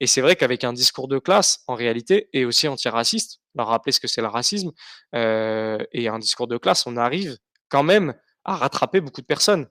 Et 0.00 0.06
c'est 0.06 0.20
vrai 0.20 0.36
qu'avec 0.36 0.64
un 0.64 0.72
discours 0.72 1.08
de 1.08 1.18
classe, 1.18 1.60
en 1.66 1.74
réalité, 1.74 2.28
et 2.32 2.44
aussi 2.44 2.68
antiraciste, 2.68 3.40
leur 3.54 3.68
rappeler 3.68 3.92
ce 3.92 4.00
que 4.00 4.08
c'est 4.08 4.20
le 4.20 4.26
racisme, 4.28 4.72
heu 5.14 5.78
et 5.92 6.08
un 6.08 6.18
discours 6.18 6.46
de 6.48 6.58
classe, 6.58 6.86
on 6.86 6.96
arrive 6.96 7.36
quand 7.68 7.82
même 7.82 8.14
à 8.44 8.56
rattraper 8.56 9.00
beaucoup 9.00 9.20
de 9.20 9.26
personnes 9.26 9.66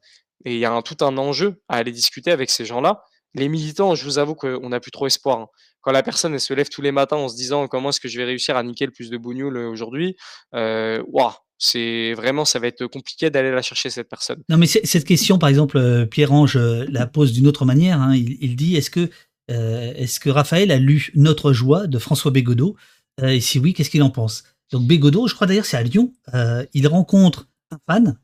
et 0.45 0.53
il 0.53 0.59
y 0.59 0.65
a 0.65 0.81
tout 0.81 1.03
un 1.03 1.17
enjeu 1.17 1.61
à 1.69 1.77
aller 1.77 1.91
discuter 1.91 2.31
avec 2.31 2.49
ces 2.49 2.65
gens-là. 2.65 3.03
Les 3.33 3.49
militants, 3.49 3.95
je 3.95 4.03
vous 4.05 4.17
avoue 4.17 4.35
qu'on 4.35 4.69
n'a 4.69 4.79
plus 4.79 4.91
trop 4.91 5.07
espoir, 5.07 5.39
hein. 5.39 5.47
Quand 5.85 5.91
la 5.93 6.03
personne, 6.03 6.37
se 6.39 6.53
lève 6.53 6.67
tous 6.67 6.81
les 6.81 6.91
matins 6.91 7.15
en 7.15 7.29
se 7.29 7.35
disant: 7.35 7.67
«Comment 7.67 7.89
est-ce 7.89 7.99
que 8.01 8.09
je 8.09 8.17
vais 8.17 8.25
réussir 8.25 8.57
à 8.57 8.63
niquer 8.63 8.85
le 8.87 8.91
plus 8.91 9.09
de 9.09 9.17
bougnoules, 9.17 9.55
heu, 9.57 9.67
aujourd'hui?» 9.67 10.17
waouh, 10.51 11.31
c'est 11.57 12.13
vraiment 12.13 12.45
ça 12.45 12.59
va 12.59 12.67
être 12.67 12.85
compliqué 12.87 13.29
d'aller 13.29 13.51
la 13.51 13.61
chercher 13.61 13.89
cette 13.89 14.09
personne. 14.09 14.41
Non, 14.49 14.57
mais 14.57 14.67
cette 14.67 15.05
question, 15.05 15.37
par 15.37 15.49
exemple, 15.49 15.77
euh, 15.77 16.05
Pierre-Ange 16.05 16.57
euh, 16.57 16.85
la 16.89 17.07
pose 17.07 17.31
d'une 17.31 17.47
autre 17.47 17.65
manière. 17.65 18.01
hein. 18.01 18.15
Il, 18.15 18.55
dit 18.55 18.75
est-ce 18.75 18.89
que, 18.89 19.09
euh, 19.51 19.93
est-ce 19.95 20.19
que 20.19 20.29
Raphaël 20.29 20.71
a 20.71 20.77
lu 20.77 21.11
Notre 21.15 21.53
joie 21.53 21.87
de 21.87 21.97
François 21.97 22.31
Bégodeau? 22.31 22.75
Euh, 23.21 23.29
Et 23.29 23.39
si 23.39 23.59
oui, 23.59 23.73
qu'est-ce 23.73 23.89
qu'il 23.89 24.03
en 24.03 24.09
pense? 24.09 24.43
Donc, 24.71 24.85
Bégodeau, 24.87 25.27
je 25.27 25.35
crois 25.35 25.47
d'ailleurs, 25.47 25.65
c'est 25.65 25.77
à 25.77 25.83
Lyon. 25.83 26.11
euh, 26.33 26.65
il 26.73 26.87
rencontre 26.87 27.47
un 27.71 27.77
fan 27.87 28.19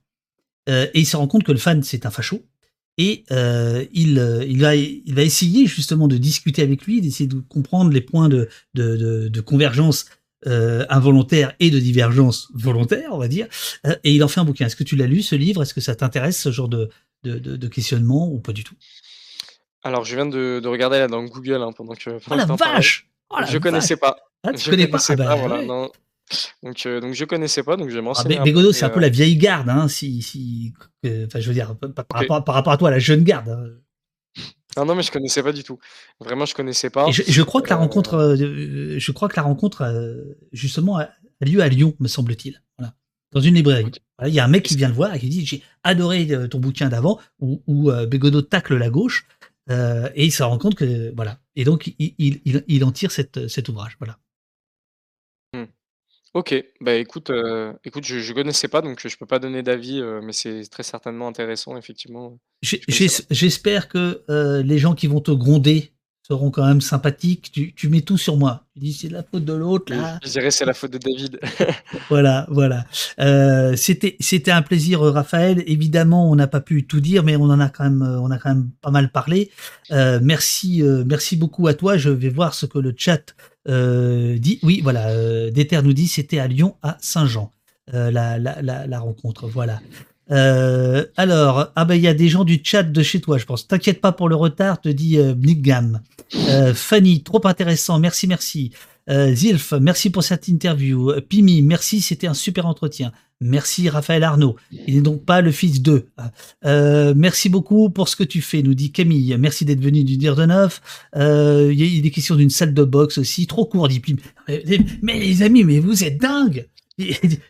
euh, 0.69 0.87
et 0.93 0.99
il 0.99 1.05
se 1.05 1.15
rend 1.15 1.27
compte 1.27 1.43
que 1.43 1.51
le 1.51 1.57
fan, 1.57 1.83
c'est 1.83 2.05
un 2.05 2.11
facho. 2.11 2.43
Et 2.97 3.23
euh, 3.31 3.85
il, 3.93 4.19
euh, 4.19 4.43
il, 4.45 4.59
va, 4.59 4.75
il 4.75 5.13
va 5.13 5.21
essayer 5.23 5.65
justement 5.65 6.07
de 6.07 6.17
discuter 6.17 6.61
avec 6.61 6.83
lui, 6.85 7.01
d'essayer 7.01 7.27
de 7.27 7.39
comprendre 7.39 7.91
les 7.91 8.01
points 8.01 8.29
de, 8.29 8.49
de, 8.73 8.97
de, 8.97 9.27
de 9.29 9.41
convergence 9.41 10.05
euh, 10.47 10.85
involontaire 10.89 11.53
et 11.59 11.69
de 11.69 11.79
divergence 11.79 12.49
volontaire, 12.53 13.09
on 13.11 13.17
va 13.17 13.27
dire. 13.27 13.47
Euh, 13.87 13.95
et 14.03 14.13
il 14.13 14.23
en 14.23 14.27
fait 14.27 14.39
un 14.39 14.45
bouquin. 14.45 14.65
Est-ce 14.65 14.75
que 14.75 14.83
tu 14.83 14.95
l'as 14.95 15.07
lu, 15.07 15.21
ce 15.21 15.35
livre? 15.35 15.61
Est-ce 15.63 15.73
que 15.73 15.81
ça 15.81 15.95
t'intéresse, 15.95 16.39
ce 16.41 16.51
genre 16.51 16.67
de, 16.69 16.89
de, 17.23 17.39
de, 17.39 17.55
de 17.55 17.67
questionnement, 17.67 18.27
ou 18.31 18.39
pas 18.39 18.51
du 18.51 18.63
tout? 18.63 18.75
Alors 19.83 20.03
je 20.05 20.15
viens 20.15 20.27
de 20.27 20.59
de 20.61 20.67
regarder 20.67 20.99
là 20.99 21.07
dans 21.07 21.23
Google, 21.23 21.61
hein, 21.61 21.71
pendant 21.75 21.95
que 21.95 22.19
Oh 22.29 22.35
la 22.35 22.45
vache 22.45 23.07
Oh 23.29 23.39
la 23.39 23.47
Je 23.47 23.57
connaissais 23.57 23.95
vache 23.95 24.01
pas. 24.01 24.17
Ah, 24.43 24.53
tu 24.53 24.65
Je 24.65 24.69
connais 24.69 24.87
pas? 24.87 24.97
Ah 24.97 25.07
connaissais 25.07 25.15
pas, 25.15 25.23
bah 25.23 25.35
voilà, 25.35 25.59
ouais. 25.59 25.65
non. 25.65 25.91
Donc 26.63 26.81
heu, 26.85 26.99
donc 27.01 27.13
je 27.13 27.25
connaissais 27.25 27.63
pas, 27.63 27.77
donc 27.77 27.89
je 27.89 27.95
vais 27.95 28.01
Ah, 28.03 28.07
renseigner 28.07 28.39
mais 28.39 28.73
c'est 28.73 28.85
un 28.85 28.89
peu 28.89 28.99
heu 28.99 29.01
la 29.01 29.09
vieille 29.09 29.35
garde, 29.37 29.69
hein, 29.69 29.87
si, 29.87 30.21
si, 30.21 30.73
euh, 31.05 31.25
enfin, 31.27 31.39
je 31.39 31.47
veux 31.47 31.53
dire, 31.53 31.75
par, 31.77 32.05
rapport, 32.11 32.43
par 32.43 32.55
rapport 32.55 32.73
à 32.73 32.77
toi, 32.77 32.91
la 32.91 32.99
jeune 32.99 33.23
garde. 33.23 33.49
hein. 33.49 33.65
Non, 34.77 34.85
non, 34.85 34.95
mais 34.95 35.03
je 35.03 35.11
connaissais 35.11 35.43
pas 35.43 35.51
du 35.51 35.63
tout. 35.63 35.79
Vraiment, 36.19 36.45
je 36.45 36.55
connaissais 36.55 36.87
Et 36.87 36.91
pas. 36.91 37.11
je, 37.11 37.23
je 37.27 37.41
crois 37.41 37.61
que 37.61 37.69
la 37.69 37.75
rencontre, 37.75 38.13
euh, 38.13 38.97
je 38.99 39.11
crois 39.11 39.27
que 39.27 39.35
la 39.35 39.41
rencontre, 39.41 39.81
euh, 39.81 40.37
justement, 40.53 40.97
a, 40.97 41.09
lieu 41.41 41.61
à 41.61 41.67
Lyon, 41.67 41.93
me 41.99 42.07
semble-t-il. 42.07 42.61
Voilà. 42.77 42.93
Dans 43.33 43.41
une 43.41 43.55
librairie. 43.55 43.91
Voilà, 44.17 44.29
Il 44.29 44.33
y 44.33 44.39
a 44.39 44.45
un 44.45 44.47
mec 44.47 44.63
qui 44.63 44.77
vient 44.77 44.87
le 44.87 44.93
voir 44.93 45.13
et 45.13 45.19
qui 45.19 45.27
dit 45.27 45.45
J'ai 45.45 45.61
adoré 45.83 46.25
euh, 46.31 46.47
ton 46.47 46.59
bouquin 46.59 46.87
d'avant, 46.87 47.19
où, 47.39 47.61
où 47.67 47.91
euh, 47.91 48.05
Bégodeau 48.05 48.41
tacle 48.41 48.77
la 48.77 48.89
gauche, 48.89 49.25
euh, 49.69 50.09
et 50.15 50.25
il 50.25 50.31
se 50.31 50.43
rend 50.43 50.57
compte 50.57 50.75
que. 50.75 51.13
Voilà. 51.15 51.39
Et 51.57 51.65
donc, 51.65 51.93
il, 51.99 52.15
il, 52.17 52.41
il, 52.45 52.63
il 52.67 52.83
en 52.85 52.91
tire 52.93 53.11
cette, 53.11 53.49
cet 53.49 53.67
ouvrage. 53.67 53.97
Voilà. 53.99 54.17
OK. 56.33 56.53
Bah, 56.79 56.95
écoute, 56.95 57.29
heu, 57.29 57.73
écoute, 57.83 58.05
je 58.05 58.19
je 58.19 58.33
connaissais 58.33 58.67
pas, 58.69 58.81
donc 58.81 59.05
je 59.05 59.17
peux 59.17 59.25
pas 59.25 59.39
donner 59.39 59.63
d'avis, 59.63 59.99
heu, 59.99 60.21
mais 60.21 60.31
c'est 60.33 60.63
très 60.69 60.83
certainement 60.83 61.27
intéressant, 61.27 61.75
effectivement. 61.77 62.39
J'ai- 62.61 62.81
Je 62.81 62.87
connaissais 62.87 63.09
j'es- 63.17 63.23
pas. 63.23 63.27
J'espère 63.29 63.87
que 63.87 64.23
euh, 64.29 64.61
les 64.63 64.77
gens 64.77 64.93
qui 64.95 65.07
vont 65.07 65.21
te 65.21 65.31
gronder 65.31 65.93
seront 66.27 66.51
quand 66.51 66.65
même 66.65 66.81
sympathiques. 66.81 67.51
Tu, 67.51 67.73
tu 67.73 67.89
mets 67.89 68.01
tout 68.01 68.17
sur 68.17 68.37
moi. 68.37 68.63
Tu 68.73 68.79
dis 68.79 68.93
C'est 68.93 69.09
la 69.09 69.23
faute 69.23 69.43
de 69.45 69.53
l'autre, 69.53 69.93
là. 69.93 70.19
je 70.23 70.29
dirais 70.29 70.51
c'est 70.51 70.65
la 70.65 70.73
faute 70.73 70.91
de 70.91 70.97
David. 70.97 71.39
Voilà, 72.09 72.45
voilà. 72.49 72.85
Euh, 73.19 73.75
c'était, 73.75 74.15
c'était 74.19 74.51
un 74.51 74.61
plaisir, 74.61 75.01
euh, 75.01 75.11
Raphaël. 75.11 75.63
Évidemment, 75.67 76.29
on 76.29 76.35
n'a 76.35 76.47
pas 76.47 76.61
pu 76.61 76.85
tout 76.85 76.99
dire, 76.99 77.23
mais 77.23 77.35
on 77.35 77.43
en 77.43 77.59
a 77.59 77.69
quand 77.69 77.83
même, 77.83 78.01
euh, 78.01 78.19
on 78.19 78.31
a 78.31 78.37
quand 78.37 78.49
même 78.49 78.69
pas 78.81 78.91
mal 78.91 79.11
parlé. 79.11 79.51
Euh, 79.91 80.19
merci, 80.21 80.81
euh, 80.83 81.03
merci 81.05 81.35
beaucoup 81.35 81.67
à 81.67 81.73
toi. 81.73 81.97
Je 81.97 82.09
vais 82.09 82.29
voir 82.29 82.53
ce 82.53 82.65
que 82.65 82.79
le 82.79 82.93
chat 82.97 83.35
dit. 83.67 84.59
Oui, 84.63 84.81
voilà. 84.81 85.51
Déter 85.51 85.81
nous 85.83 85.93
dit 85.93 86.07
c'était 86.07 86.39
à 86.39 86.47
Lyon, 86.47 86.75
à 86.81 86.97
Saint-Jean, 86.99 87.51
la, 87.93 88.09
la, 88.11 88.39
la, 88.39 88.87
la 88.87 88.99
rencontre. 88.99 89.47
Voilà. 89.47 89.79
Euh, 90.31 91.05
alors, 91.17 91.71
ah 91.75 91.85
ben 91.85 91.95
il 91.95 92.01
y 92.01 92.07
a 92.07 92.13
des 92.13 92.29
gens 92.29 92.43
du 92.43 92.61
chat 92.63 92.83
de 92.83 93.03
chez 93.03 93.19
toi, 93.21 93.37
je 93.37 93.45
pense. 93.45 93.67
T'inquiète 93.67 94.01
pas 94.01 94.11
pour 94.11 94.29
le 94.29 94.35
retard, 94.35 94.79
te 94.79 94.89
dit 94.89 95.17
euh. 95.17 95.33
Euh, 96.35 96.73
Fanny, 96.73 97.23
trop 97.23 97.45
intéressant. 97.45 97.99
Merci, 97.99 98.27
merci. 98.27 98.71
Euh, 99.09 99.33
Zilf, 99.33 99.73
merci 99.73 100.09
pour 100.09 100.23
cette 100.23 100.47
interview. 100.47 101.11
Pimi, 101.27 101.61
merci, 101.61 102.01
c'était 102.01 102.27
un 102.27 102.33
super 102.33 102.65
entretien. 102.65 103.11
Merci 103.41 103.89
Raphaël 103.89 104.23
Arnaud. 104.23 104.55
Il 104.87 104.95
n'est 104.95 105.01
donc 105.01 105.25
pas 105.25 105.41
le 105.41 105.51
fils 105.51 105.81
d'eux. 105.81 106.05
Euh, 106.63 107.13
merci 107.17 107.49
beaucoup 107.49 107.89
pour 107.89 108.07
ce 108.07 108.15
que 108.15 108.23
tu 108.23 108.39
fais, 108.39 108.61
nous 108.61 108.75
dit 108.75 108.91
Camille. 108.91 109.35
Merci 109.39 109.65
d'être 109.65 109.81
venu 109.81 110.03
du 110.03 110.17
dire 110.17 110.35
de 110.35 110.45
neuf. 110.45 110.79
Euh, 111.15 111.73
il 111.75 112.01
des 112.03 112.11
questions 112.11 112.35
d'une 112.35 112.51
salle 112.51 112.75
de 112.75 112.83
boxe 112.83 113.17
aussi. 113.17 113.47
Trop 113.47 113.65
court, 113.65 113.87
dit 113.87 113.99
Pim. 113.99 114.17
Mais 115.01 115.19
les 115.19 115.41
amis, 115.41 115.63
mais 115.63 115.79
vous 115.79 116.03
êtes 116.03 116.19
dingues 116.19 116.67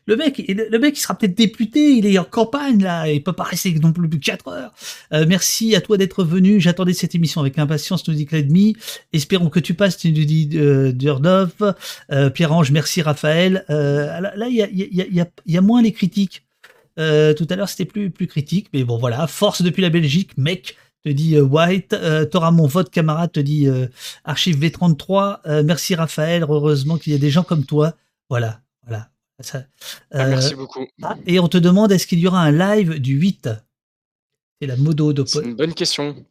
le 0.05 0.15
mec, 0.15 0.43
le 0.47 0.79
mec, 0.79 0.97
il 0.97 1.01
sera 1.01 1.17
peut-être 1.17 1.35
député, 1.35 1.93
il 1.93 2.05
est 2.05 2.17
en 2.17 2.23
campagne 2.23 2.81
là, 2.83 3.09
il 3.09 3.23
peut 3.23 3.33
pas 3.33 3.43
rester 3.43 3.73
non 3.79 3.93
plus 3.93 4.01
plus 4.09 4.19
de 4.19 4.23
4 4.23 4.47
heures. 4.47 4.73
Euh, 5.13 5.25
merci 5.27 5.75
à 5.75 5.81
toi 5.81 5.97
d'être 5.97 6.23
venu. 6.23 6.59
J'attendais 6.59 6.93
cette 6.93 7.15
émission 7.15 7.41
avec 7.41 7.57
impatience, 7.57 8.07
nous 8.07 8.13
dit 8.13 8.25
Clédemy. 8.25 8.75
Espérons 9.13 9.49
que 9.49 9.59
tu 9.59 9.73
passes, 9.73 9.97
tu 9.97 10.11
nous 10.11 10.25
dis 10.25 10.49
euh, 10.55 10.93
euh, 12.11 12.29
Pierre-Ange, 12.29 12.71
merci 12.71 13.01
Raphaël. 13.01 13.65
Là, 13.69 14.47
il 14.49 15.31
y 15.45 15.57
a, 15.57 15.61
moins 15.61 15.81
les 15.81 15.91
critiques. 15.91 16.43
Tout 16.97 17.47
à 17.49 17.55
l'heure, 17.55 17.69
c'était 17.69 17.85
plus, 17.85 18.11
plus 18.11 18.27
critique, 18.27 18.67
mais 18.73 18.83
bon, 18.83 18.97
voilà. 18.97 19.27
Force 19.27 19.61
depuis 19.61 19.81
la 19.81 19.89
Belgique, 19.89 20.37
mec 20.37 20.77
te 21.03 21.09
dit 21.09 21.39
White. 21.39 21.93
Euh, 21.93 22.25
T'auras 22.25 22.51
mon 22.51 22.67
vote, 22.67 22.91
camarade, 22.91 23.31
te 23.31 23.39
dit 23.39 23.67
Archive 24.23 24.59
V33. 24.59 25.63
merci 25.63 25.95
Raphaël, 25.95 26.43
heureusement 26.47 26.97
qu'il 26.97 27.13
y 27.13 27.15
a 27.15 27.19
des 27.19 27.31
gens 27.31 27.43
comme 27.43 27.65
toi. 27.65 27.95
Voilà, 28.29 28.61
voilà. 28.87 29.09
Ah, 30.11 30.27
merci 30.27 30.55
beaucoup. 30.55 30.85
Ah, 31.01 31.15
et 31.25 31.39
on 31.39 31.47
te 31.47 31.57
demande 31.57 31.91
est-ce 31.91 32.07
qu'il 32.07 32.19
y 32.19 32.27
aura 32.27 32.41
un 32.41 32.51
live 32.51 32.99
du 32.99 33.13
8 33.13 33.49
C'est 34.59 34.67
la 34.67 34.77
modo 34.77 35.13
de 35.13 35.23
C'est 35.25 35.43
une 35.43 35.55
bonne 35.55 35.73
question. 35.73 36.25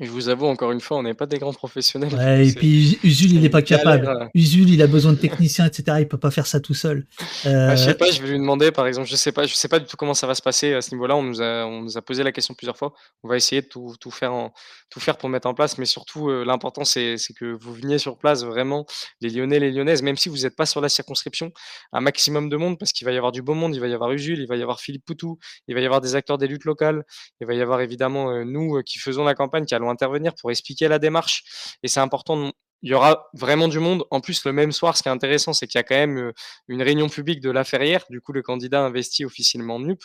Je 0.00 0.10
vous 0.10 0.28
avoue, 0.28 0.46
encore 0.46 0.72
une 0.72 0.80
fois, 0.80 0.96
on 0.96 1.04
n'est 1.04 1.14
pas 1.14 1.26
des 1.26 1.38
grands 1.38 1.52
professionnels. 1.52 2.12
Ouais, 2.12 2.48
et 2.48 2.52
puis 2.52 2.98
Usul, 3.04 3.32
il 3.32 3.40
n'est 3.40 3.48
pas 3.48 3.62
capable. 3.62 4.08
Euh. 4.08 4.26
Usul, 4.34 4.68
il 4.68 4.82
a 4.82 4.88
besoin 4.88 5.12
de 5.12 5.18
techniciens, 5.18 5.66
etc. 5.66 5.98
Il 6.00 6.08
peut 6.08 6.18
pas 6.18 6.32
faire 6.32 6.48
ça 6.48 6.58
tout 6.58 6.74
seul. 6.74 7.06
Euh... 7.46 7.68
Ah, 7.70 7.76
je 7.76 7.84
sais 7.84 7.94
pas, 7.94 8.10
je 8.10 8.20
vais 8.20 8.30
lui 8.30 8.38
demander, 8.38 8.72
par 8.72 8.88
exemple, 8.88 9.06
je 9.06 9.14
sais 9.14 9.30
pas, 9.30 9.46
je 9.46 9.54
sais 9.54 9.68
pas 9.68 9.78
du 9.78 9.86
tout 9.86 9.96
comment 9.96 10.14
ça 10.14 10.26
va 10.26 10.34
se 10.34 10.42
passer 10.42 10.74
à 10.74 10.82
ce 10.82 10.90
niveau-là. 10.90 11.14
On 11.14 11.22
nous 11.22 11.40
a, 11.40 11.64
on 11.64 11.82
nous 11.82 11.96
a 11.96 12.02
posé 12.02 12.24
la 12.24 12.32
question 12.32 12.54
plusieurs 12.54 12.76
fois. 12.76 12.92
On 13.22 13.28
va 13.28 13.36
essayer 13.36 13.62
de 13.62 13.68
tout, 13.68 13.94
tout 14.00 14.10
faire, 14.10 14.32
en, 14.32 14.52
tout 14.90 14.98
faire 14.98 15.16
pour 15.16 15.28
mettre 15.28 15.46
en 15.46 15.54
place, 15.54 15.78
mais 15.78 15.84
surtout, 15.84 16.28
euh, 16.28 16.44
l'important, 16.44 16.84
c'est 16.84 17.16
que 17.38 17.52
vous 17.52 17.74
veniez 17.74 17.98
sur 17.98 18.18
place 18.18 18.42
vraiment, 18.44 18.86
les 19.20 19.30
Lyonnais, 19.30 19.60
les 19.60 19.70
Lyonnaises, 19.70 20.02
même 20.02 20.16
si 20.16 20.28
vous 20.28 20.38
n'êtes 20.38 20.56
pas 20.56 20.66
sur 20.66 20.80
la 20.80 20.88
circonscription, 20.88 21.52
un 21.92 22.00
maximum 22.00 22.48
de 22.48 22.56
monde, 22.56 22.80
parce 22.80 22.90
qu'il 22.90 23.04
va 23.04 23.12
y 23.12 23.16
avoir 23.16 23.30
du 23.30 23.42
beau 23.42 23.54
monde. 23.54 23.76
Il 23.76 23.80
va 23.80 23.86
y 23.86 23.94
avoir 23.94 24.10
Usul, 24.10 24.40
il 24.40 24.48
va 24.48 24.56
y 24.56 24.62
avoir 24.62 24.80
Philippe 24.80 25.04
Poutou, 25.04 25.38
il 25.68 25.76
va 25.76 25.80
y 25.80 25.86
avoir 25.86 26.00
des 26.00 26.16
acteurs 26.16 26.36
des 26.36 26.48
luttes 26.48 26.64
locales, 26.64 27.04
il 27.40 27.46
va 27.46 27.54
y 27.54 27.60
avoir 27.60 27.80
évidemment 27.80 28.32
euh, 28.32 28.42
nous 28.42 28.82
qui 28.82 28.98
faisons 28.98 29.22
la 29.22 29.34
campagne, 29.34 29.64
qui 29.64 29.74
allons 29.76 29.83
intervenir 29.90 30.34
pour 30.40 30.50
expliquer 30.50 30.88
la 30.88 30.98
démarche. 30.98 31.76
Et 31.82 31.88
c'est 31.88 32.00
important 32.00 32.52
il 32.84 32.90
y 32.90 32.94
aura 32.94 33.30
vraiment 33.32 33.66
du 33.66 33.78
monde. 33.78 34.04
En 34.10 34.20
plus, 34.20 34.44
le 34.44 34.52
même 34.52 34.70
soir, 34.70 34.94
ce 34.94 35.02
qui 35.02 35.08
est 35.08 35.12
intéressant, 35.12 35.54
c'est 35.54 35.66
qu'il 35.66 35.78
y 35.78 35.80
a 35.80 35.82
quand 35.82 35.94
même 35.94 36.18
euh, 36.18 36.32
une 36.68 36.82
réunion 36.82 37.08
publique 37.08 37.40
de 37.40 37.50
la 37.50 37.64
Ferrière. 37.64 38.04
Du 38.10 38.20
coup, 38.20 38.32
le 38.32 38.42
candidat 38.42 38.82
investit 38.84 39.24
officiellement 39.24 39.80
NUP. 39.80 40.02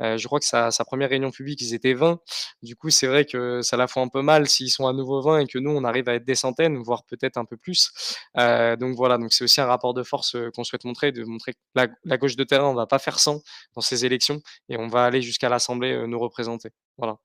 Euh, 0.00 0.16
je 0.16 0.26
crois 0.26 0.40
que 0.40 0.46
sa, 0.46 0.70
première 0.86 1.10
réunion 1.10 1.30
publique, 1.30 1.60
ils 1.60 1.74
étaient 1.74 1.92
20. 1.92 2.18
Du 2.62 2.76
coup, 2.76 2.88
c'est 2.88 3.08
vrai 3.08 3.26
que 3.26 3.60
ça 3.60 3.76
la 3.76 3.86
fout 3.86 4.02
un 4.02 4.08
peu 4.08 4.22
mal 4.22 4.48
s'ils 4.48 4.70
sont 4.70 4.86
à 4.86 4.94
nouveau 4.94 5.20
20 5.20 5.40
et 5.40 5.46
que 5.46 5.58
nous, 5.58 5.70
on 5.70 5.84
arrive 5.84 6.08
à 6.08 6.14
être 6.14 6.24
des 6.24 6.34
centaines, 6.34 6.78
voire 6.82 7.04
peut-être 7.04 7.36
un 7.36 7.44
peu 7.44 7.58
plus. 7.58 7.92
Euh, 8.38 8.74
donc 8.76 8.96
voilà, 8.96 9.18
donc 9.18 9.34
c'est 9.34 9.44
aussi 9.44 9.60
un 9.60 9.66
rapport 9.66 9.92
de 9.92 10.02
force 10.02 10.34
qu'on 10.54 10.64
souhaite 10.64 10.84
montrer, 10.84 11.12
de 11.12 11.24
montrer 11.24 11.52
que 11.52 11.58
la, 11.74 12.16
gauche 12.16 12.36
de 12.36 12.44
terrain, 12.44 12.68
on 12.70 12.74
va 12.74 12.86
pas 12.86 12.98
faire 12.98 13.18
100 13.18 13.42
dans 13.74 13.82
ces 13.82 14.06
élections 14.06 14.40
et 14.70 14.78
on 14.78 14.88
va 14.88 15.04
aller 15.04 15.20
jusqu'à 15.20 15.50
l'Assemblée 15.50 16.06
nous 16.06 16.18
représenter. 16.18 16.70
Voilà. 16.96 17.18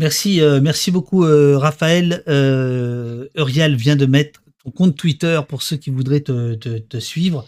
Merci, 0.00 0.40
euh, 0.40 0.62
merci 0.62 0.90
beaucoup 0.90 1.26
euh, 1.26 1.58
Raphaël. 1.58 2.22
Euh, 2.26 3.26
vient 3.36 3.96
de 3.96 4.06
mettre 4.06 4.40
ton 4.64 4.70
compte 4.70 4.96
Twitter 4.96 5.38
pour 5.46 5.60
ceux 5.60 5.76
qui 5.76 5.90
voudraient 5.90 6.20
te, 6.22 6.98
suivre. 6.98 7.46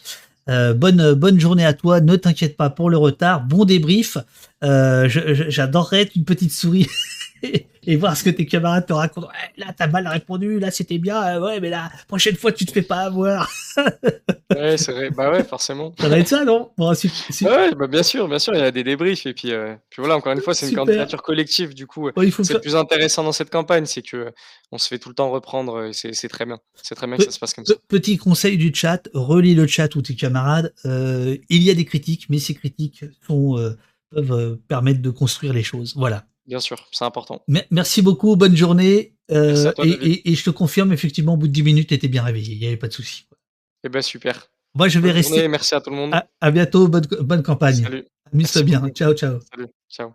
Euh, 0.50 0.74
bonne, 0.74 1.14
bonne 1.14 1.40
journée 1.40 1.64
à 1.64 1.72
toi, 1.72 2.02
ne 2.02 2.14
t'inquiète 2.14 2.58
pas 2.58 2.68
pour 2.68 2.90
le 2.90 2.98
retard, 2.98 3.42
bon 3.42 3.64
débrief. 3.64 4.18
J'adorerais 4.60 6.02
être 6.02 6.14
une 6.14 6.26
petite 6.26 6.52
souris 6.52 6.88
et 7.86 7.96
voir 7.96 8.16
ce 8.16 8.24
que 8.24 8.30
tes 8.30 8.46
camarades 8.46 8.86
te 8.86 8.92
racontent. 8.92 9.28
Ouais, 9.28 9.52
là, 9.56 9.72
t'as 9.76 9.86
mal 9.86 10.06
répondu, 10.06 10.58
là, 10.58 10.70
c'était 10.70 10.98
bien, 10.98 11.40
ouais, 11.40 11.60
mais 11.60 11.70
la 11.70 11.90
prochaine 12.08 12.36
fois, 12.36 12.52
tu 12.52 12.64
te 12.64 12.72
fais 12.72 12.82
pas 12.82 13.00
avoir. 13.00 13.50
ouais, 14.50 14.76
c'est 14.76 14.92
vrai, 14.92 15.10
bah 15.10 15.30
ouais, 15.30 15.44
forcément. 15.44 15.92
Ça 15.98 16.08
va 16.08 16.18
être 16.18 16.28
ça, 16.28 16.44
non? 16.44 16.70
Bon, 16.76 16.92
Ouais, 16.92 17.74
bah 17.74 17.86
bien 17.86 18.02
sûr, 18.02 18.28
bien 18.28 18.38
sûr, 18.38 18.54
il 18.54 18.60
y 18.60 18.64
a 18.64 18.70
des 18.70 18.84
débriefs, 18.84 19.26
et 19.26 19.34
puis, 19.34 19.52
euh, 19.52 19.74
puis 19.90 20.00
voilà, 20.00 20.16
encore 20.16 20.32
une 20.32 20.40
fois, 20.40 20.54
c'est 20.54 20.68
une 20.68 20.76
candidature 20.76 21.22
collective, 21.22 21.74
du 21.74 21.86
coup, 21.86 22.04
ouais, 22.04 22.30
c'est 22.30 22.52
le 22.52 22.60
plus 22.60 22.76
intéressant 22.76 23.24
dans 23.24 23.32
cette 23.32 23.50
campagne, 23.50 23.86
c'est 23.86 24.02
que 24.02 24.32
on 24.70 24.78
se 24.78 24.88
fait 24.88 24.98
tout 24.98 25.10
le 25.10 25.14
temps 25.14 25.30
reprendre, 25.30 25.90
c'est 25.92 26.28
très 26.28 26.46
bien. 26.46 26.58
C'est 26.82 26.94
très 26.94 27.06
bien 27.06 27.16
que 27.16 27.24
ça 27.24 27.30
se 27.30 27.38
passe 27.38 27.54
comme 27.54 27.66
ça. 27.66 27.74
Petit 27.88 28.16
conseil 28.16 28.56
du 28.56 28.72
chat, 28.74 29.08
relis 29.14 29.54
le 29.54 29.66
chat 29.66 29.94
ou 29.94 30.02
tes 30.02 30.14
camarades. 30.14 30.72
Euh, 30.84 31.36
il 31.48 31.62
y 31.62 31.70
a 31.70 31.74
des 31.74 31.84
critiques, 31.84 32.26
mais 32.28 32.38
ces 32.38 32.54
critiques 32.54 33.04
sont, 33.26 33.58
euh, 33.58 33.76
peuvent 34.10 34.32
euh, 34.32 34.56
permettre 34.68 35.02
de 35.02 35.10
construire 35.10 35.52
les 35.52 35.62
choses. 35.62 35.94
Voilà. 35.96 36.24
Bien 36.46 36.60
sûr, 36.60 36.88
c'est 36.90 37.04
important. 37.04 37.44
Merci 37.70 38.02
beaucoup, 38.02 38.36
bonne 38.36 38.56
journée. 38.56 39.14
Euh, 39.30 39.72
et, 39.84 39.90
et, 39.90 40.32
et, 40.32 40.34
je 40.34 40.44
te 40.44 40.50
confirme, 40.50 40.92
effectivement, 40.92 41.34
au 41.34 41.36
bout 41.36 41.46
de 41.48 41.52
10 41.52 41.62
minutes, 41.62 41.88
tu 41.88 41.94
étais 41.94 42.08
bien 42.08 42.22
réveillé, 42.22 42.54
il 42.54 42.60
n'y 42.60 42.66
avait 42.66 42.76
pas 42.76 42.88
de 42.88 42.92
souci. 42.92 43.26
Eh 43.84 43.88
bien, 43.88 44.02
super. 44.02 44.48
Moi, 44.74 44.88
je 44.88 44.98
vais 44.98 45.10
rester. 45.10 45.48
Merci 45.48 45.74
à 45.74 45.80
tout 45.80 45.90
le 45.90 45.96
monde. 45.96 46.14
À, 46.14 46.28
à 46.40 46.50
bientôt, 46.50 46.88
bonne, 46.88 47.06
bonne 47.20 47.42
campagne. 47.42 48.04
Amuse-toi 48.32 48.62
bien. 48.62 48.80
Beaucoup. 48.80 48.94
Ciao, 48.94 49.14
ciao. 49.14 49.38
Salut, 49.52 49.68
ciao. 49.88 50.12